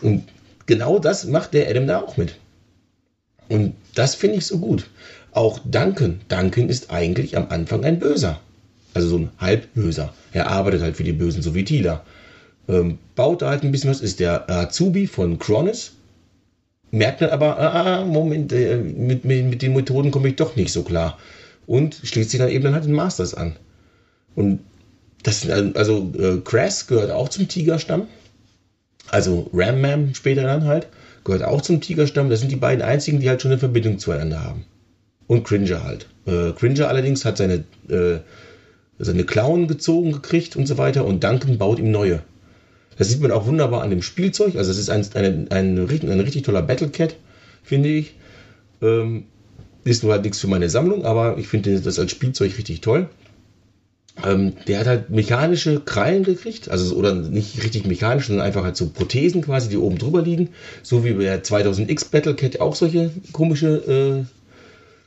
Und 0.00 0.24
genau 0.66 0.98
das 0.98 1.26
macht 1.26 1.54
der 1.54 1.68
Adam 1.68 1.86
da 1.86 2.00
auch 2.00 2.16
mit. 2.16 2.36
Und 3.48 3.74
das 3.94 4.14
finde 4.14 4.36
ich 4.36 4.46
so 4.46 4.58
gut. 4.58 4.88
Auch 5.32 5.58
Duncan. 5.64 6.20
Duncan 6.28 6.68
ist 6.68 6.90
eigentlich 6.90 7.36
am 7.36 7.48
Anfang 7.50 7.84
ein 7.84 7.98
Böser. 7.98 8.40
Also 8.94 9.08
so 9.08 9.18
ein 9.18 9.30
Halbböser. 9.38 10.14
Er 10.32 10.48
arbeitet 10.48 10.82
halt 10.82 10.96
für 10.96 11.04
die 11.04 11.12
Bösen, 11.12 11.42
so 11.42 11.54
wie 11.54 11.64
Tila. 11.64 12.04
Ähm, 12.68 12.98
baut 13.16 13.42
da 13.42 13.50
halt 13.50 13.64
ein 13.64 13.72
bisschen 13.72 13.90
was, 13.90 14.00
ist 14.00 14.20
der 14.20 14.48
Azubi 14.48 15.06
von 15.06 15.38
Cronus. 15.38 15.96
Merkt 16.92 17.20
dann 17.20 17.30
aber, 17.30 17.58
ah, 17.58 18.04
Moment, 18.04 18.52
äh, 18.52 18.76
mit, 18.76 19.24
mit, 19.24 19.44
mit 19.44 19.62
den 19.62 19.74
Methoden 19.74 20.10
komme 20.10 20.28
ich 20.28 20.36
doch 20.36 20.56
nicht 20.56 20.72
so 20.72 20.82
klar 20.82 21.18
und 21.70 22.00
schließt 22.02 22.30
sich 22.30 22.40
dann 22.40 22.48
eben 22.48 22.64
dann 22.64 22.74
halt 22.74 22.84
den 22.84 22.92
Masters 22.92 23.32
an. 23.32 23.54
Und 24.34 24.58
das 25.22 25.48
also 25.48 26.12
äh, 26.18 26.38
Crass 26.38 26.88
gehört 26.88 27.12
auch 27.12 27.28
zum 27.28 27.46
Tigerstamm. 27.46 28.08
Also 29.08 29.48
Ram 29.52 29.80
Man 29.80 30.12
später 30.16 30.42
dann 30.42 30.64
halt 30.64 30.88
gehört 31.22 31.44
auch 31.44 31.60
zum 31.60 31.80
Tigerstamm. 31.80 32.28
Das 32.28 32.40
sind 32.40 32.50
die 32.50 32.56
beiden 32.56 32.82
einzigen, 32.82 33.20
die 33.20 33.28
halt 33.28 33.40
schon 33.40 33.52
eine 33.52 33.60
Verbindung 33.60 34.00
zueinander 34.00 34.42
haben. 34.42 34.64
Und 35.28 35.44
Cringer 35.44 35.84
halt. 35.84 36.08
Äh, 36.26 36.50
Cringer 36.58 36.88
allerdings 36.88 37.24
hat 37.24 37.36
seine, 37.36 37.62
äh, 37.88 38.18
seine 38.98 39.22
Klauen 39.22 39.68
gezogen 39.68 40.10
gekriegt 40.10 40.56
und 40.56 40.66
so 40.66 40.76
weiter 40.76 41.04
und 41.04 41.22
Duncan 41.22 41.56
baut 41.56 41.78
ihm 41.78 41.92
neue. 41.92 42.20
Das 42.98 43.10
sieht 43.10 43.20
man 43.20 43.30
auch 43.30 43.46
wunderbar 43.46 43.82
an 43.82 43.90
dem 43.90 44.02
Spielzeug. 44.02 44.56
Also 44.56 44.72
es 44.72 44.78
ist 44.78 44.90
ein, 44.90 45.06
ein, 45.14 45.52
ein, 45.52 45.78
ein, 45.78 46.10
ein 46.10 46.20
richtig 46.20 46.42
toller 46.42 46.62
Battlecat, 46.62 47.14
finde 47.62 47.90
ich. 47.90 48.16
Ähm, 48.82 49.26
ist 49.84 50.02
nur 50.02 50.12
halt 50.12 50.24
nichts 50.24 50.38
für 50.38 50.48
meine 50.48 50.68
Sammlung, 50.68 51.04
aber 51.04 51.38
ich 51.38 51.48
finde 51.48 51.80
das 51.80 51.98
als 51.98 52.10
Spielzeug 52.10 52.56
richtig 52.58 52.80
toll. 52.80 53.08
Ähm, 54.24 54.52
der 54.66 54.80
hat 54.80 54.86
halt 54.86 55.10
mechanische 55.10 55.80
Krallen 55.80 56.24
gekriegt, 56.24 56.70
also 56.70 56.94
oder 56.94 57.14
nicht 57.14 57.62
richtig 57.62 57.86
mechanisch, 57.86 58.26
sondern 58.26 58.44
einfach 58.44 58.64
halt 58.64 58.76
so 58.76 58.88
Prothesen 58.88 59.42
quasi, 59.42 59.68
die 59.68 59.78
oben 59.78 59.98
drüber 59.98 60.22
liegen. 60.22 60.50
So 60.82 61.04
wie 61.04 61.14
der 61.14 61.42
2000X 61.42 62.10
Battlecat 62.10 62.60
auch 62.60 62.74
solche 62.74 63.10
komische 63.32 64.26
äh, 64.26 64.26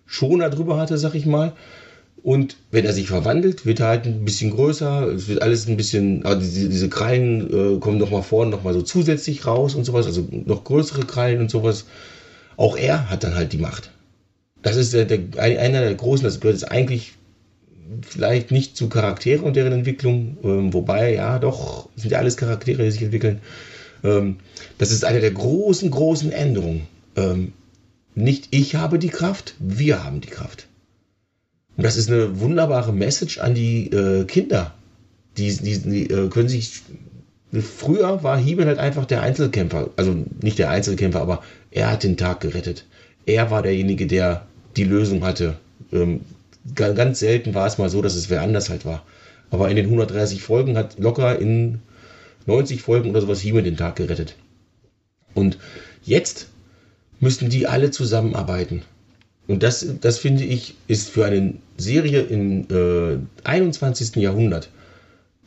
Schoner 0.06 0.50
drüber 0.50 0.78
hatte, 0.78 0.98
sag 0.98 1.16
ich 1.16 1.26
mal. 1.26 1.54
Und 2.24 2.56
wenn 2.72 2.86
er 2.86 2.94
sich 2.94 3.08
verwandelt, 3.08 3.66
wird 3.66 3.82
er 3.82 3.88
halt 3.88 4.06
ein 4.06 4.24
bisschen 4.24 4.52
größer. 4.52 5.08
Es 5.10 5.28
wird 5.28 5.42
alles 5.42 5.68
ein 5.68 5.76
bisschen, 5.76 6.26
also 6.26 6.40
diese, 6.40 6.70
diese 6.70 6.90
Krallen 6.90 7.76
äh, 7.76 7.80
kommen 7.80 7.98
nochmal 7.98 8.24
vorne 8.24 8.50
nochmal 8.50 8.74
so 8.74 8.82
zusätzlich 8.82 9.46
raus 9.46 9.76
und 9.76 9.84
sowas, 9.84 10.06
also 10.06 10.26
noch 10.32 10.64
größere 10.64 11.06
Krallen 11.06 11.42
und 11.42 11.52
sowas. 11.52 11.86
Auch 12.56 12.78
er 12.78 13.10
hat 13.10 13.26
dann 13.26 13.36
halt 13.36 13.52
die 13.52 13.58
Macht. 13.58 13.92
Das 14.64 14.78
ist 14.78 14.94
der, 14.94 15.06
der, 15.06 15.20
einer 15.38 15.82
der 15.82 15.94
großen, 15.94 16.24
das 16.24 16.40
gehört 16.40 16.56
jetzt 16.56 16.72
eigentlich 16.72 17.14
vielleicht 18.02 18.52
nicht 18.52 18.76
zu 18.76 18.90
Charaktere 18.90 19.44
und 19.44 19.56
deren 19.56 19.74
Entwicklung, 19.74 20.38
ähm, 20.44 20.74
wobei, 20.74 21.14
ja, 21.14 21.38
doch, 21.38 21.90
sind 21.96 22.12
ja 22.12 22.18
alles 22.18 22.38
Charaktere, 22.38 22.84
die 22.84 22.92
sich 22.92 23.04
entwickeln. 23.04 23.42
Ähm, 24.04 24.38
das 24.78 24.92
ist 24.92 25.06
eine 25.06 25.20
der 25.20 25.32
großen, 25.32 25.92
großen 25.92 26.32
Änderungen. 26.32 26.88
Ähm, 27.16 27.54
nicht 28.16 28.48
ich 28.52 28.76
habe 28.76 29.00
die 29.00 29.10
Kraft, 29.10 29.56
wir 29.60 30.04
haben 30.04 30.22
die 30.22 30.30
Kraft. 30.30 30.68
Und 31.76 31.84
das 31.84 31.98
ist 31.98 32.10
eine 32.10 32.40
wunderbare 32.40 32.94
Message 32.94 33.40
an 33.40 33.56
die 33.56 33.92
äh, 33.92 34.26
Kinder. 34.26 34.74
Die, 35.38 35.56
die, 35.56 35.80
die 35.80 36.10
äh, 36.10 36.30
können 36.30 36.50
sich. 36.50 36.82
Früher 37.52 38.24
war 38.24 38.38
Hiebel 38.38 38.66
halt 38.66 38.80
einfach 38.80 39.06
der 39.06 39.22
Einzelkämpfer. 39.22 39.90
Also 39.96 40.16
nicht 40.42 40.60
der 40.60 40.70
Einzelkämpfer, 40.70 41.22
aber 41.22 41.44
er 41.72 41.92
hat 41.92 42.04
den 42.04 42.18
Tag 42.18 42.42
gerettet. 42.42 42.86
Er 43.26 43.52
war 43.52 43.62
derjenige, 43.62 44.06
der 44.06 44.46
die 44.76 44.84
Lösung 44.84 45.24
hatte. 45.24 45.56
Ähm, 45.92 46.22
ganz 46.76 47.20
selten 47.20 47.54
war 47.54 47.68
es 47.68 47.78
mal 47.78 47.90
so, 47.90 48.02
dass 48.02 48.16
es 48.16 48.30
wer 48.30 48.42
anders 48.42 48.70
halt 48.70 48.86
war. 48.86 49.04
Aber 49.52 49.70
in 49.70 49.76
den 49.76 49.86
130 49.86 50.42
Folgen 50.42 50.78
hat 50.78 50.98
locker 51.00 51.40
in 51.40 51.80
90 52.46 52.82
Folgen 52.82 53.10
oder 53.10 53.22
sowas 53.22 53.42
Hieme 53.42 53.64
den 53.64 53.78
Tag 53.78 53.98
gerettet. 53.98 54.36
Und 55.34 55.58
jetzt 56.04 56.48
müssen 57.20 57.50
die 57.50 57.68
alle 57.68 57.92
zusammenarbeiten. 57.92 58.84
Und 59.48 59.64
das, 59.64 59.86
das 60.02 60.18
finde 60.18 60.44
ich, 60.44 60.76
ist 60.88 61.10
für 61.10 61.26
eine 61.26 61.56
Serie 61.78 62.22
im 62.22 62.68
äh, 62.70 63.18
21. 63.44 64.16
Jahrhundert 64.16 64.70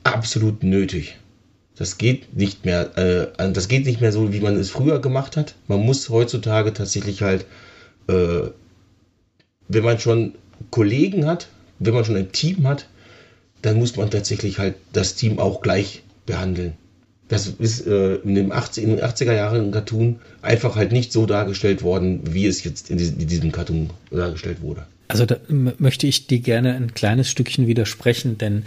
absolut 0.05 0.63
nötig. 0.63 1.17
Das 1.77 1.99
geht 1.99 2.35
nicht 2.37 2.65
mehr, 2.65 2.97
äh, 2.97 3.53
das 3.53 3.69
geht 3.69 3.87
nicht 3.87 4.01
mehr 4.01 4.13
so, 4.13 4.33
wie 4.33 4.41
man 4.41 4.57
es 4.57 4.71
früher 4.71 5.01
gemacht 5.01 5.37
hat. 5.37 5.55
Man 5.69 5.81
muss 5.81 6.09
heutzutage 6.09 6.73
tatsächlich 6.73 7.23
halt, 7.23 7.47
äh, 8.09 8.49
wenn 9.69 9.85
man 9.85 9.99
schon 9.99 10.35
Kollegen 10.71 11.27
hat, 11.27 11.49
wenn 11.79 11.95
man 11.95 12.05
schon 12.05 12.17
ein 12.17 12.33
Team 12.33 12.67
hat, 12.67 12.89
dann 13.63 13.79
muss 13.79 13.97
man 13.97 14.11
tatsächlich 14.11 14.59
halt 14.59 14.77
das 14.93 15.15
Team 15.15 15.39
auch 15.39 15.61
gleich 15.61 16.03
behandeln. 16.25 16.75
Das 17.29 17.49
ist 17.49 17.87
äh, 17.87 18.17
in, 18.17 18.37
dem 18.37 18.53
80, 18.53 18.85
in 18.85 18.91
den 18.91 19.01
80er 19.01 19.33
Jahren 19.33 19.73
Cartoon 19.73 20.21
einfach 20.43 20.77
halt 20.77 20.93
nicht 20.93 21.13
so 21.13 21.27
dargestellt 21.27 21.83
worden, 21.83 22.21
wie 22.33 22.47
es 22.47 22.63
jetzt 22.63 22.91
in, 22.91 22.99
diesem, 22.99 23.19
in 23.19 23.27
diesem 23.27 23.53
Cartoon 23.53 23.91
dargestellt 24.11 24.61
wurde. 24.61 24.87
Also 25.09 25.27
da 25.27 25.37
möchte 25.49 26.07
ich 26.07 26.27
dir 26.27 26.41
gerne 26.41 26.75
ein 26.75 26.95
kleines 26.95 27.29
Stückchen 27.29 27.67
widersprechen, 27.67 28.39
denn 28.39 28.65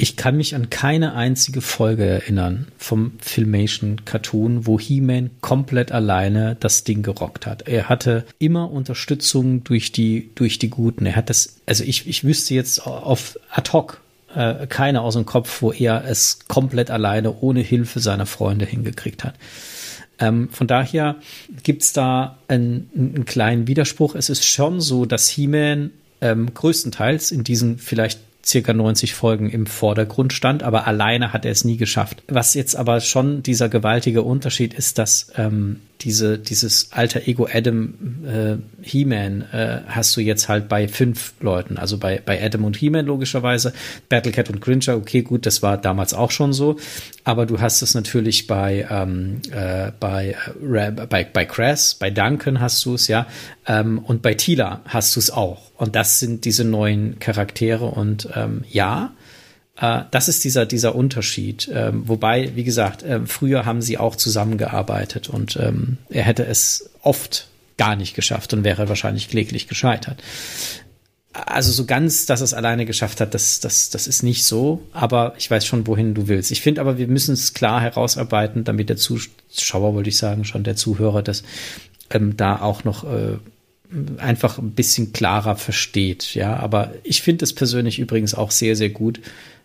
ich 0.00 0.16
kann 0.16 0.36
mich 0.36 0.54
an 0.54 0.70
keine 0.70 1.14
einzige 1.14 1.60
Folge 1.60 2.04
erinnern 2.06 2.68
vom 2.78 3.12
Filmation 3.18 4.04
Cartoon, 4.04 4.64
wo 4.64 4.78
He-Man 4.78 5.30
komplett 5.40 5.90
alleine 5.90 6.56
das 6.60 6.84
Ding 6.84 7.02
gerockt 7.02 7.46
hat. 7.46 7.66
Er 7.66 7.88
hatte 7.88 8.24
immer 8.38 8.70
Unterstützung 8.70 9.64
durch 9.64 9.90
die, 9.90 10.30
durch 10.36 10.60
die 10.60 10.70
Guten. 10.70 11.04
Er 11.04 11.16
hat 11.16 11.30
das, 11.30 11.56
also 11.66 11.82
ich, 11.82 12.06
ich 12.06 12.22
wüsste 12.22 12.54
jetzt 12.54 12.86
auf 12.86 13.40
ad 13.50 13.72
hoc 13.72 14.00
äh, 14.34 14.68
keine 14.68 15.00
aus 15.00 15.14
dem 15.14 15.26
Kopf, 15.26 15.62
wo 15.62 15.72
er 15.72 16.04
es 16.04 16.38
komplett 16.46 16.92
alleine 16.92 17.40
ohne 17.40 17.60
Hilfe 17.60 17.98
seiner 17.98 18.26
Freunde 18.26 18.66
hingekriegt 18.66 19.24
hat. 19.24 19.34
Ähm, 20.20 20.48
von 20.52 20.68
daher 20.68 21.16
gibt's 21.64 21.92
da 21.92 22.38
einen, 22.46 22.88
einen 22.94 23.24
kleinen 23.24 23.66
Widerspruch. 23.66 24.14
Es 24.14 24.30
ist 24.30 24.44
schon 24.44 24.80
so, 24.80 25.06
dass 25.06 25.28
He-Man 25.28 25.90
ähm, 26.20 26.54
größtenteils 26.54 27.32
in 27.32 27.42
diesen 27.42 27.78
vielleicht 27.78 28.20
circa 28.48 28.72
90 28.72 29.14
Folgen 29.14 29.50
im 29.50 29.66
Vordergrund 29.66 30.32
stand, 30.32 30.62
aber 30.62 30.86
alleine 30.86 31.32
hat 31.32 31.44
er 31.44 31.52
es 31.52 31.64
nie 31.64 31.76
geschafft. 31.76 32.22
Was 32.28 32.54
jetzt 32.54 32.74
aber 32.74 33.00
schon 33.00 33.42
dieser 33.42 33.68
gewaltige 33.68 34.22
Unterschied 34.22 34.72
ist, 34.74 34.98
dass 34.98 35.30
ähm, 35.36 35.80
diese, 36.00 36.38
dieses 36.38 36.92
alter 36.92 37.26
Ego 37.26 37.48
Adam 37.52 37.94
äh, 38.24 38.56
He-Man 38.82 39.42
äh, 39.52 39.80
hast 39.88 40.16
du 40.16 40.20
jetzt 40.20 40.48
halt 40.48 40.68
bei 40.68 40.86
fünf 40.86 41.34
Leuten. 41.40 41.76
Also 41.76 41.98
bei, 41.98 42.22
bei 42.24 42.42
Adam 42.42 42.64
und 42.64 42.76
He-Man 42.76 43.06
logischerweise. 43.06 43.72
Battlecat 44.08 44.48
und 44.50 44.60
Grincher, 44.60 44.96
okay, 44.96 45.22
gut, 45.22 45.44
das 45.44 45.62
war 45.62 45.76
damals 45.76 46.14
auch 46.14 46.30
schon 46.30 46.52
so. 46.52 46.76
Aber 47.24 47.46
du 47.46 47.60
hast 47.60 47.82
es 47.82 47.94
natürlich 47.94 48.46
bei, 48.46 48.86
ähm, 48.88 49.40
äh, 49.50 49.90
bei, 49.98 50.36
äh, 50.62 50.90
bei, 50.92 51.24
bei 51.24 51.44
Crass, 51.44 51.94
bei 51.94 52.10
Duncan 52.10 52.60
hast 52.60 52.84
du 52.84 52.94
es, 52.94 53.08
ja. 53.08 53.26
Ähm, 53.66 53.98
und 53.98 54.22
bei 54.22 54.34
Tila 54.34 54.82
hast 54.84 55.16
du 55.16 55.20
es 55.20 55.30
auch. 55.30 55.72
Und 55.76 55.96
das 55.96 56.20
sind 56.20 56.44
diese 56.44 56.64
neuen 56.64 57.18
Charaktere. 57.18 57.86
Und 57.86 58.28
ähm, 58.34 58.64
ja, 58.68 59.12
das 59.80 60.28
ist 60.28 60.42
dieser, 60.44 60.66
dieser 60.66 60.94
Unterschied. 60.94 61.70
Ähm, 61.72 62.08
wobei, 62.08 62.56
wie 62.56 62.64
gesagt, 62.64 63.02
äh, 63.02 63.20
früher 63.26 63.64
haben 63.64 63.80
sie 63.80 63.98
auch 63.98 64.16
zusammengearbeitet 64.16 65.28
und 65.28 65.56
ähm, 65.56 65.98
er 66.10 66.24
hätte 66.24 66.44
es 66.44 66.90
oft 67.02 67.48
gar 67.76 67.94
nicht 67.94 68.14
geschafft 68.14 68.52
und 68.52 68.64
wäre 68.64 68.88
wahrscheinlich 68.88 69.28
kläglich 69.28 69.68
gescheitert. 69.68 70.20
Also 71.32 71.70
so 71.70 71.84
ganz, 71.84 72.26
dass 72.26 72.40
es 72.40 72.54
alleine 72.54 72.86
geschafft 72.86 73.20
hat, 73.20 73.34
das, 73.34 73.60
das, 73.60 73.90
das 73.90 74.08
ist 74.08 74.24
nicht 74.24 74.44
so, 74.44 74.82
aber 74.92 75.34
ich 75.38 75.48
weiß 75.48 75.64
schon, 75.64 75.86
wohin 75.86 76.14
du 76.14 76.26
willst. 76.26 76.50
Ich 76.50 76.60
finde 76.60 76.80
aber, 76.80 76.98
wir 76.98 77.06
müssen 77.06 77.34
es 77.34 77.54
klar 77.54 77.80
herausarbeiten, 77.80 78.64
damit 78.64 78.88
der 78.88 78.96
Zuschauer, 78.96 79.94
wollte 79.94 80.08
ich 80.08 80.16
sagen, 80.16 80.44
schon 80.44 80.64
der 80.64 80.74
Zuhörer 80.74 81.22
das 81.22 81.44
ähm, 82.10 82.36
da 82.36 82.60
auch 82.60 82.82
noch 82.82 83.04
äh, 83.04 83.36
einfach 84.18 84.58
ein 84.58 84.72
bisschen 84.72 85.12
klarer 85.12 85.54
versteht. 85.56 86.34
Ja, 86.34 86.56
aber 86.56 86.94
ich 87.04 87.22
finde 87.22 87.44
es 87.44 87.52
persönlich 87.52 88.00
übrigens 88.00 88.34
auch 88.34 88.50
sehr, 88.50 88.74
sehr 88.74 88.90
gut, 88.90 89.20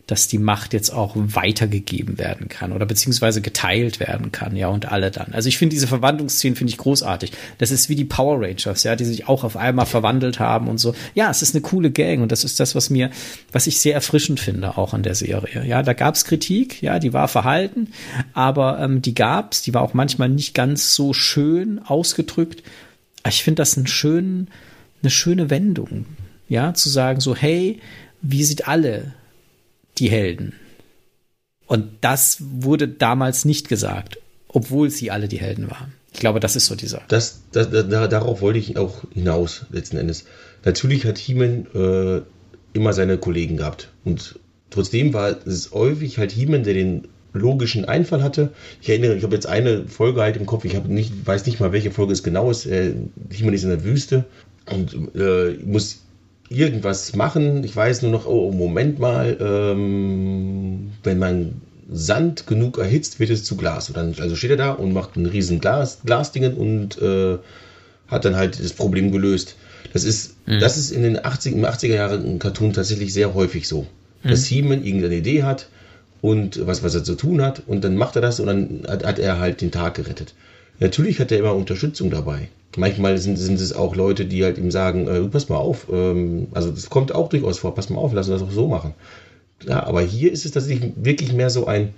dass 0.08 0.28
die 0.28 0.38
Macht 0.38 0.74
jetzt 0.74 0.92
auch 0.92 1.13
weitergegeben 1.16 2.18
werden 2.18 2.50
kann 2.50 2.74
oder 2.74 2.86
beziehungsweise 2.86 3.42
geteilt 3.42 4.02
werden 4.02 4.34
kann, 4.34 4.56
ja, 4.56 4.68
und 4.68 4.92
alle 4.92 5.12
dann. 5.12 5.34
Also 5.34 5.48
ich 5.48 5.58
finde 5.58 5.74
diese 5.74 5.88
Verwandlungsszenen 5.88 6.58
finde 6.58 6.72
ich 6.72 6.78
großartig. 6.78 7.32
Das 7.58 7.72
ist 7.72 7.88
wie 7.88 7.96
die 7.96 8.04
Power 8.04 8.42
Rangers, 8.42 8.84
ja, 8.84 8.98
die 8.98 9.06
sich 9.06 9.30
auch 9.30 9.46
auf 9.46 9.56
einmal 9.56 9.86
verwandelt 9.86 10.39
haben 10.39 10.68
und 10.68 10.78
so. 10.78 10.94
Ja, 11.16 11.30
es 11.32 11.42
ist 11.42 11.56
eine 11.56 11.62
coole 11.62 11.89
Gang 11.89 12.22
und 12.22 12.34
das 12.34 12.44
ist 12.44 12.60
das, 12.60 12.76
was 12.76 12.89
mir, 12.89 13.12
was 13.54 13.66
ich 13.66 13.80
sehr 13.80 13.94
erfrischend 13.94 14.42
finde, 14.42 14.78
auch 14.78 14.94
an 14.94 15.04
der 15.04 15.16
Serie. 15.16 15.66
Ja, 15.66 15.84
da 15.84 15.94
gab's 15.94 16.26
Kritik, 16.26 16.82
ja, 16.84 17.00
die 17.00 17.13
war 17.13 17.30
verhalten, 17.30 17.94
aber 18.34 18.80
ähm, 18.80 19.02
die 19.02 19.16
gab's, 19.16 19.62
die 19.62 19.74
war 19.74 19.84
auch 19.84 19.94
manchmal 19.94 20.28
nicht 20.28 20.54
ganz 20.54 20.96
so 20.96 21.13
schön 21.13 21.80
ausgedrückt. 21.80 22.62
Ich 23.26 23.42
finde 23.42 23.62
das 23.62 23.78
einen 23.78 23.88
schönen, 23.88 24.50
eine 25.02 25.12
schöne 25.12 25.50
Wendung, 25.50 26.06
ja, 26.50 26.74
zu 26.74 26.89
sagen 26.89 27.22
so, 27.22 27.38
hey, 27.38 27.80
wir 28.22 28.46
sind 28.46 28.68
alle 28.68 29.13
die 29.97 30.10
Helden. 30.10 30.53
Und 31.65 31.89
das 32.01 32.38
wurde 32.39 32.88
damals 32.88 33.45
nicht 33.45 33.69
gesagt, 33.69 34.17
obwohl 34.47 34.89
sie 34.89 35.12
alle 35.12 35.27
die 35.27 35.39
Helden 35.39 35.69
waren. 35.69 35.93
Ich 36.13 36.19
glaube, 36.19 36.39
das 36.39 36.56
ist 36.56 36.67
so 36.67 36.75
dieser. 36.75 37.01
Das, 37.08 37.41
das, 37.51 37.69
da, 37.71 38.08
darauf 38.08 38.41
wollte 38.41 38.60
ich 38.60 38.77
auch 38.77 39.03
hinaus, 39.12 39.65
letzten 39.71 39.97
Endes. 39.97 40.25
Natürlich 40.63 41.06
hat 41.06 41.17
Heeman 41.17 41.67
äh, 41.73 42.21
immer 42.73 42.93
seine 42.93 43.17
Kollegen 43.17 43.58
gehabt. 43.58 43.89
Und 44.06 44.39
trotzdem 44.69 45.13
war 45.13 45.36
es 45.47 45.71
häufig 45.71 46.19
halt 46.19 46.32
Heeman, 46.32 46.63
der 46.63 46.75
den 46.75 47.08
logischen 47.34 47.86
Einfall 47.86 48.21
hatte. 48.21 48.53
Ich 48.82 48.89
erinnere, 48.89 49.15
ich 49.15 49.23
habe 49.23 49.34
jetzt 49.34 49.47
eine 49.47 49.88
Folge 49.88 50.21
halt 50.21 50.38
im 50.38 50.45
Kopf, 50.45 50.65
ich 50.65 50.75
habe 50.75 50.93
nicht, 50.93 51.25
weiß 51.25 51.45
nicht 51.47 51.60
mal, 51.60 51.71
welche 51.71 51.91
Folge 51.91 52.13
es 52.13 52.21
genau 52.21 52.51
ist. 52.51 52.65
Äh, 52.67 52.93
Heeman 53.32 53.53
ist 53.56 53.63
in 53.63 53.69
der 53.69 53.84
Wüste 53.84 54.25
und 54.69 54.93
äh, 55.15 55.58
muss 55.65 56.03
irgendwas 56.49 57.15
machen. 57.15 57.63
Ich 57.63 57.75
weiß 57.75 58.01
nur 58.01 58.12
noch, 58.12 58.25
oh, 58.25 58.51
Moment 58.51 58.99
mal, 58.99 59.38
ähm, 59.39 60.91
wenn 61.03 61.19
man 61.19 61.62
Sand 61.91 62.47
genug 62.47 62.77
erhitzt, 62.77 63.19
wird 63.19 63.29
es 63.29 63.43
zu 63.43 63.58
Glas. 63.58 63.89
Und 63.89 63.97
dann, 63.97 64.15
also 64.19 64.36
steht 64.36 64.51
er 64.51 64.58
da 64.58 64.71
und 64.71 64.93
macht 64.93 65.15
ein 65.15 65.25
riesen 65.25 65.60
Glas, 65.60 65.99
Glasdingen 66.06 66.53
und 66.53 67.01
äh, 67.01 67.38
hat 68.08 68.25
dann 68.25 68.36
halt 68.36 68.60
das 68.60 68.73
Problem 68.73 69.12
gelöst. 69.12 69.56
Das 69.91 70.03
ist, 70.03 70.36
mhm. 70.47 70.60
das 70.60 70.77
ist 70.77 70.91
in 70.91 71.03
den 71.03 71.23
80, 71.23 71.56
80er 71.56 71.88
Jahren 71.88 72.25
im 72.25 72.39
Cartoon 72.39 72.73
tatsächlich 72.73 73.13
sehr 73.13 73.34
häufig 73.34 73.67
so. 73.67 73.88
Mhm. 74.23 74.29
Dass 74.29 74.49
Heeman 74.49 74.84
irgendeine 74.84 75.15
Idee 75.15 75.43
hat 75.43 75.67
und 76.21 76.65
was, 76.65 76.84
was 76.84 76.95
er 76.95 77.03
zu 77.03 77.15
tun 77.15 77.41
hat 77.41 77.63
und 77.67 77.84
dann 77.84 77.97
macht 77.97 78.15
er 78.15 78.21
das 78.21 78.39
und 78.39 78.47
dann 78.47 78.84
hat, 78.88 79.06
hat 79.06 79.19
er 79.19 79.39
halt 79.39 79.62
den 79.62 79.71
Tag 79.71 79.95
gerettet. 79.95 80.34
Natürlich 80.79 81.19
hat 81.19 81.31
er 81.31 81.39
immer 81.39 81.55
Unterstützung 81.55 82.09
dabei. 82.09 82.49
Manchmal 82.75 83.17
sind, 83.17 83.38
sind 83.38 83.59
es 83.59 83.73
auch 83.73 83.95
Leute, 83.95 84.25
die 84.25 84.43
halt 84.43 84.57
ihm 84.57 84.71
sagen, 84.71 85.07
äh, 85.07 85.21
pass 85.27 85.49
mal 85.49 85.57
auf, 85.57 85.88
ähm, 85.91 86.47
also 86.53 86.71
das 86.71 86.89
kommt 86.89 87.13
auch 87.13 87.29
durchaus 87.29 87.59
vor, 87.59 87.75
pass 87.75 87.89
mal 87.89 87.99
auf, 87.99 88.13
lass 88.13 88.27
uns 88.29 88.41
das 88.41 88.49
auch 88.49 88.53
so 88.53 88.67
machen. 88.67 88.93
Ja, 89.67 89.83
aber 89.83 90.01
hier 90.01 90.31
ist 90.31 90.45
es 90.45 90.51
tatsächlich 90.51 90.91
wirklich 90.95 91.33
mehr 91.33 91.49
so 91.49 91.67
ein, 91.67 91.93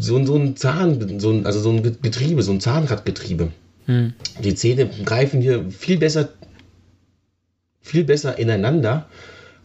so, 0.00 0.24
so 0.24 0.36
ein 0.36 0.56
Zahn, 0.56 1.20
so 1.20 1.30
ein, 1.30 1.46
also 1.46 1.60
so 1.60 1.70
ein 1.70 1.82
Getriebe, 1.82 2.42
so 2.42 2.52
ein 2.52 2.60
Zahnradgetriebe. 2.60 3.50
Hm. 3.86 4.12
Die 4.42 4.54
Zähne 4.54 4.90
greifen 5.04 5.40
hier 5.40 5.70
viel 5.70 5.98
besser, 5.98 6.30
viel 7.82 8.04
besser 8.04 8.38
ineinander, 8.38 9.06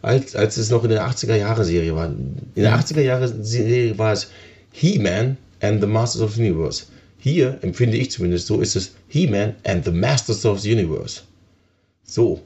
als, 0.02 0.36
als 0.36 0.58
es 0.58 0.70
noch 0.70 0.84
in 0.84 0.90
der 0.90 1.08
80er 1.08 1.36
Jahre 1.36 1.64
Serie 1.64 1.96
war. 1.96 2.08
In 2.08 2.52
der 2.56 2.78
80er 2.78 3.02
Jahre 3.02 3.28
Serie 3.28 3.98
war 3.98 4.14
es 4.14 4.30
He-Man 4.72 5.38
and 5.62 5.82
the 5.82 5.88
Masters 5.88 6.22
of 6.22 6.36
the 6.36 6.42
Universe. 6.42 6.86
Hier 7.24 7.60
empfinde 7.62 7.98
ich 7.98 8.10
zumindest 8.10 8.48
so, 8.48 8.62
ist 8.62 8.76
es 8.76 8.96
He-Man 9.08 9.54
and 9.64 9.86
the 9.86 9.92
Masters 9.92 10.44
of 10.44 10.60
the 10.60 10.74
Universe. 10.74 11.22
So. 12.04 12.42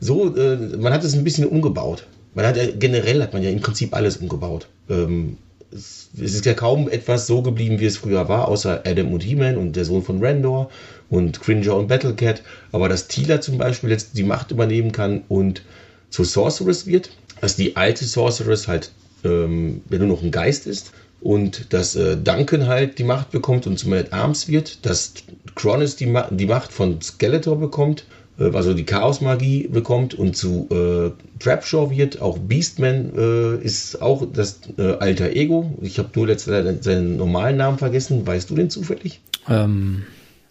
So, 0.00 0.34
äh, 0.36 0.56
man 0.76 0.92
hat 0.92 1.04
es 1.04 1.14
ein 1.14 1.22
bisschen 1.22 1.46
umgebaut. 1.46 2.04
Man 2.34 2.44
hat 2.44 2.56
ja, 2.56 2.64
generell 2.76 3.22
hat 3.22 3.32
man 3.32 3.44
ja 3.44 3.50
im 3.50 3.60
Prinzip 3.60 3.94
alles 3.94 4.16
umgebaut. 4.16 4.66
Ähm, 4.90 5.36
es, 5.70 6.08
es, 6.20 6.34
ist 6.34 6.46
ja 6.46 6.54
kaum 6.54 6.88
etwas 6.88 7.28
so 7.28 7.42
geblieben, 7.42 7.78
wie 7.78 7.86
es 7.86 7.96
früher 7.96 8.28
war, 8.28 8.48
außer 8.48 8.82
Adam 8.84 9.12
und 9.12 9.22
He-Man 9.22 9.56
und 9.56 9.76
der 9.76 9.84
Sohn 9.84 10.02
von 10.02 10.20
Randor 10.20 10.68
und 11.10 11.40
Cringer 11.40 11.76
und 11.76 11.86
Battlecat. 11.86 12.42
Aber 12.72 12.88
dass 12.88 13.06
Tila 13.06 13.40
zum 13.40 13.56
Beispiel 13.56 13.90
jetzt 13.90 14.18
die 14.18 14.24
Macht 14.24 14.50
übernehmen 14.50 14.90
kann 14.90 15.22
und 15.28 15.62
zur 16.10 16.24
Sorceress 16.24 16.86
wird, 16.86 17.10
dass 17.40 17.54
die 17.54 17.76
alte 17.76 18.04
Sorceress 18.04 18.66
halt 18.66 18.90
ähm, 19.22 19.82
ja 19.90 19.98
nur 19.98 20.08
noch 20.08 20.22
ein 20.24 20.32
Geist 20.32 20.66
ist 20.66 20.90
und 21.20 21.72
dass 21.72 21.96
äh, 21.96 22.16
Duncan 22.16 22.66
halt 22.66 22.98
die 22.98 23.04
Macht 23.04 23.30
bekommt 23.30 23.66
und 23.66 23.78
zum 23.78 23.92
at 23.92 24.12
Arms 24.12 24.48
wird, 24.48 24.86
dass 24.86 25.14
Cronus 25.54 25.96
die, 25.96 26.06
Ma 26.06 26.28
die 26.30 26.46
Macht 26.46 26.72
von 26.72 27.00
Skeletor 27.00 27.58
bekommt, 27.58 28.04
äh, 28.38 28.50
also 28.54 28.74
die 28.74 28.84
Chaos-Magie 28.84 29.68
bekommt 29.68 30.14
und 30.14 30.36
zu 30.36 30.68
äh, 30.70 31.42
Trapshaw 31.42 31.90
wird. 31.90 32.20
Auch 32.20 32.38
Beastman 32.38 33.12
äh, 33.16 33.56
ist 33.64 34.00
auch 34.00 34.26
das 34.32 34.60
äh, 34.78 34.92
alter 34.98 35.30
Ego. 35.30 35.76
Ich 35.82 35.98
habe 35.98 36.10
nur 36.14 36.28
letztens 36.28 36.84
seinen 36.84 37.16
normalen 37.16 37.56
Namen 37.56 37.78
vergessen. 37.78 38.26
Weißt 38.26 38.48
du 38.50 38.54
den 38.54 38.70
zufällig? 38.70 39.20
Ähm, 39.48 40.04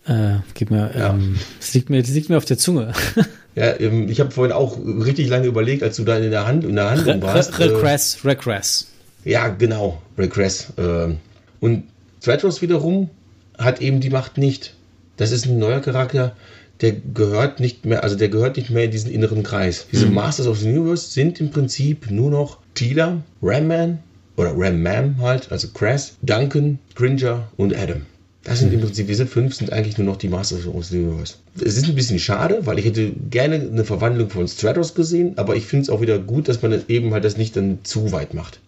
äh, 0.05 0.39
gib 0.53 0.71
mir, 0.71 0.91
ja. 0.97 1.13
ähm, 1.13 1.37
das 1.59 1.73
liegt 1.73 1.89
mir, 1.89 2.01
das 2.01 2.11
liegt 2.11 2.29
mir 2.29 2.37
auf 2.37 2.45
der 2.45 2.57
Zunge. 2.57 2.93
ja, 3.55 3.79
ähm, 3.79 4.09
ich 4.09 4.19
habe 4.19 4.31
vorhin 4.31 4.53
auch 4.53 4.77
richtig 4.77 5.29
lange 5.29 5.47
überlegt, 5.47 5.83
als 5.83 5.95
du 5.95 6.03
da 6.03 6.17
in 6.17 6.31
der 6.31 6.45
Hand 6.45 6.65
in 6.65 6.75
der 6.75 6.91
Handlung 6.91 7.21
warst. 7.21 7.57
Re 7.59 7.71
Regress, 7.71 8.23
äh, 8.23 8.27
Regress. 8.27 8.87
Ja, 9.27 9.49
genau, 9.49 10.01
Regress. 10.17 10.71
Äh, 10.77 11.15
und 11.59 11.83
Stratos 12.21 12.61
wiederum 12.61 13.09
hat 13.57 13.81
eben 13.81 13.99
die 13.99 14.09
Macht 14.09 14.37
nicht. 14.37 14.73
Das 15.17 15.31
ist 15.33 15.45
ein 15.45 15.59
neuer 15.59 15.81
Charakter, 15.81 16.33
der 16.79 16.93
gehört 16.93 17.59
nicht 17.59 17.85
mehr, 17.85 18.03
also 18.03 18.15
der 18.15 18.29
gehört 18.29 18.55
nicht 18.55 18.69
mehr 18.69 18.85
in 18.85 18.91
diesen 18.91 19.11
inneren 19.11 19.43
Kreis. 19.43 19.87
Diese 19.91 20.05
mhm. 20.05 20.13
Masters 20.13 20.47
of 20.47 20.59
the 20.59 20.69
Universe 20.69 21.11
sind 21.11 21.41
im 21.41 21.51
Prinzip 21.51 22.09
nur 22.09 22.31
noch 22.31 22.59
Tila, 22.73 23.21
Ramman 23.41 23.99
oder 24.37 24.53
Rammam 24.55 25.17
halt, 25.19 25.51
also 25.51 25.67
Crass, 25.73 26.15
Duncan, 26.21 26.79
Cringer 26.95 27.49
und 27.57 27.75
Adam. 27.75 28.03
Das 28.45 28.59
sind 28.59 28.71
im 28.71 28.79
Prinzip, 28.79 29.07
diese 29.07 29.25
fünf 29.25 29.55
sind 29.55 29.73
eigentlich 29.73 29.97
nur 29.97 30.07
noch 30.07 30.15
die 30.15 30.29
Masters 30.29 30.65
of 30.65 30.85
the 30.85 30.99
Universe. 30.99 31.33
Es 31.59 31.75
ist 31.75 31.89
ein 31.89 31.95
bisschen 31.95 32.19
schade, 32.19 32.65
weil 32.65 32.79
ich 32.79 32.85
hätte 32.85 33.11
gerne 33.29 33.55
eine 33.55 33.83
Verwandlung 33.83 34.29
von 34.29 34.47
Stratos 34.47 34.93
gesehen, 34.93 35.33
aber 35.35 35.57
ich 35.57 35.65
finde 35.65 35.83
es 35.83 35.89
auch 35.89 35.99
wieder 35.99 36.17
gut, 36.17 36.47
dass 36.47 36.61
man 36.61 36.81
eben 36.87 37.13
halt 37.13 37.25
das 37.25 37.35
nicht 37.35 37.57
dann 37.57 37.79
zu 37.83 38.13
weit 38.13 38.33
macht. 38.33 38.61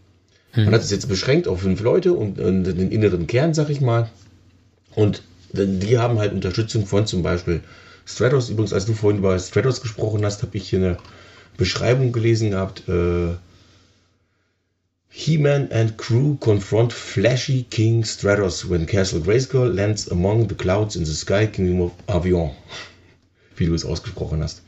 Mhm. 0.55 0.65
Man 0.65 0.73
hat 0.73 0.81
es 0.81 0.91
jetzt 0.91 1.07
beschränkt 1.07 1.47
auf 1.47 1.61
fünf 1.61 1.81
Leute 1.81 2.13
und, 2.13 2.39
und 2.39 2.63
den 2.63 2.91
inneren 2.91 3.27
Kern, 3.27 3.53
sag 3.53 3.69
ich 3.69 3.81
mal. 3.81 4.09
Und 4.95 5.23
die 5.51 5.97
haben 5.97 6.19
halt 6.19 6.33
Unterstützung 6.33 6.85
von 6.85 7.05
zum 7.05 7.23
Beispiel 7.23 7.61
Stratos. 8.05 8.49
Übrigens, 8.49 8.73
als 8.73 8.85
du 8.85 8.93
vorhin 8.93 9.19
über 9.19 9.37
Stratos 9.39 9.81
gesprochen 9.81 10.25
hast, 10.25 10.41
habe 10.41 10.57
ich 10.57 10.69
hier 10.69 10.79
eine 10.79 10.97
Beschreibung 11.57 12.11
gelesen 12.11 12.51
gehabt. 12.51 12.87
Äh, 12.87 13.35
He-Man 15.11 15.71
and 15.71 15.97
crew 15.97 16.35
confront 16.35 16.93
flashy 16.93 17.65
King 17.69 18.03
Stratos 18.03 18.69
when 18.69 18.85
Castle 18.85 19.19
Grayskull 19.19 19.67
lands 19.67 20.09
among 20.09 20.47
the 20.47 20.55
clouds 20.55 20.95
in 20.95 21.03
the 21.03 21.13
Sky 21.13 21.47
Kingdom 21.47 21.81
of 21.81 21.91
Avion. 22.07 22.51
Wie 23.55 23.65
du 23.65 23.73
es 23.73 23.85
ausgesprochen 23.85 24.41
hast. 24.41 24.61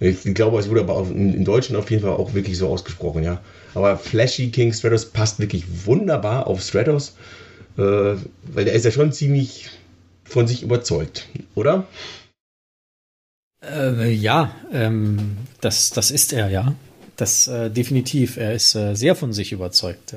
Ich 0.00 0.34
glaube, 0.34 0.58
es 0.58 0.70
wurde 0.70 0.80
aber 0.80 1.06
in 1.10 1.44
Deutschen 1.44 1.76
auf 1.76 1.90
jeden 1.90 2.02
Fall 2.02 2.12
auch 2.12 2.32
wirklich 2.32 2.56
so 2.56 2.68
ausgesprochen, 2.68 3.22
ja. 3.22 3.42
Aber 3.74 3.98
Flashy 3.98 4.50
King 4.50 4.72
Stratos 4.72 5.04
passt 5.04 5.38
wirklich 5.38 5.64
wunderbar 5.84 6.46
auf 6.46 6.62
Stratos, 6.62 7.16
äh, 7.76 7.82
weil 7.82 8.64
der 8.64 8.72
ist 8.72 8.86
ja 8.86 8.90
schon 8.90 9.12
ziemlich 9.12 9.68
von 10.24 10.46
sich 10.46 10.62
überzeugt, 10.62 11.28
oder? 11.54 11.86
Äh, 13.62 14.10
ja, 14.10 14.54
ähm, 14.72 15.36
das, 15.60 15.90
das 15.90 16.10
ist 16.10 16.32
er, 16.32 16.48
ja. 16.48 16.74
Das 17.16 17.48
äh, 17.48 17.70
definitiv. 17.70 18.38
Er 18.38 18.54
ist 18.54 18.74
äh, 18.74 18.94
sehr 18.94 19.14
von 19.14 19.34
sich 19.34 19.52
überzeugt. 19.52 20.16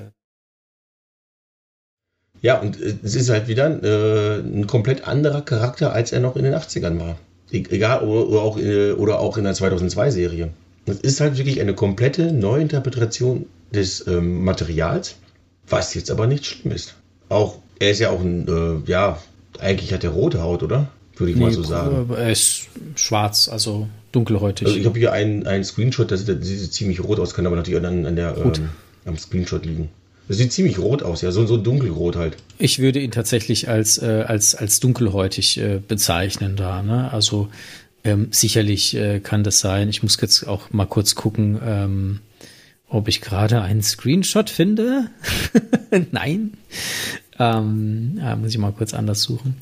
Ja, 2.41 2.61
und 2.61 2.79
äh, 2.79 2.95
es 3.03 3.15
ist 3.15 3.29
halt 3.29 3.49
wieder 3.49 3.83
äh, 3.83 4.39
ein 4.39 4.65
komplett 4.67 5.05
anderer 5.05 5.41
Charakter, 5.41 5.91
als 5.91 6.13
er 6.13 6.21
noch 6.21 6.37
in 6.37 6.45
den 6.45 6.53
80ern 6.53 7.01
war. 7.01 7.17
Egal, 7.53 8.03
oder, 8.03 8.41
auch, 8.41 8.57
äh, 8.57 8.91
oder 8.93 9.19
auch 9.19 9.37
in 9.37 9.43
der 9.43 9.53
2002-Serie. 9.53 10.49
Es 10.85 10.99
ist 10.99 11.21
halt 11.21 11.37
wirklich 11.37 11.61
eine 11.61 11.75
komplette 11.75 12.33
Neuinterpretation 12.33 13.45
des 13.71 14.05
ähm, 14.07 14.43
Materials, 14.43 15.15
was 15.67 15.93
jetzt 15.93 16.11
aber 16.11 16.27
nicht 16.27 16.45
schlimm 16.45 16.73
ist. 16.73 16.95
Auch, 17.29 17.59
er 17.79 17.91
ist 17.91 17.99
ja 17.99 18.09
auch 18.09 18.21
ein, 18.21 18.47
äh, 18.47 18.89
ja, 18.89 19.19
eigentlich 19.59 19.93
hat 19.93 20.03
er 20.03 20.09
rote 20.09 20.41
Haut, 20.41 20.63
oder? 20.63 20.89
Würde 21.15 21.31
ich 21.31 21.37
nee, 21.37 21.43
mal 21.43 21.51
so 21.51 21.63
sagen. 21.63 22.09
Er 22.15 22.31
ist 22.31 22.67
schwarz, 22.95 23.47
also 23.47 23.87
dunkelhäutig. 24.11 24.67
Also 24.67 24.79
ich 24.79 24.85
habe 24.85 24.97
hier 24.97 25.11
einen, 25.11 25.45
einen 25.45 25.63
Screenshot, 25.63 26.11
das 26.11 26.25
sieht, 26.25 26.43
sieht 26.43 26.73
ziemlich 26.73 27.03
rot 27.03 27.19
aus, 27.19 27.35
kann 27.35 27.45
aber 27.45 27.55
natürlich 27.55 27.85
an, 27.85 28.05
an 28.05 28.15
der, 28.15 28.35
ähm, 28.35 28.69
am 29.05 29.17
Screenshot 29.17 29.63
liegen. 29.65 29.89
Das 30.27 30.37
sieht 30.37 30.53
ziemlich 30.53 30.79
rot 30.79 31.03
aus, 31.03 31.21
ja, 31.21 31.31
so, 31.31 31.45
so 31.45 31.57
dunkelrot 31.57 32.15
halt. 32.15 32.37
Ich 32.57 32.79
würde 32.79 32.99
ihn 32.99 33.11
tatsächlich 33.11 33.67
als, 33.67 33.97
äh, 33.97 34.23
als, 34.25 34.55
als 34.55 34.79
dunkelhäutig 34.79 35.57
äh, 35.57 35.81
bezeichnen 35.85 36.55
da, 36.55 36.81
ne? 36.81 37.11
Also 37.11 37.49
ähm, 38.03 38.27
sicherlich 38.31 38.95
äh, 38.95 39.19
kann 39.19 39.43
das 39.43 39.59
sein. 39.59 39.89
Ich 39.89 40.03
muss 40.03 40.19
jetzt 40.21 40.47
auch 40.47 40.71
mal 40.71 40.85
kurz 40.85 41.15
gucken, 41.15 41.59
ähm, 41.65 42.19
ob 42.87 43.07
ich 43.07 43.21
gerade 43.21 43.61
einen 43.61 43.81
Screenshot 43.81 44.49
finde. 44.49 45.09
Nein. 46.11 46.53
Ähm, 47.39 48.19
äh, 48.23 48.35
muss 48.35 48.49
ich 48.49 48.57
mal 48.57 48.71
kurz 48.71 48.93
anders 48.93 49.23
suchen. 49.23 49.55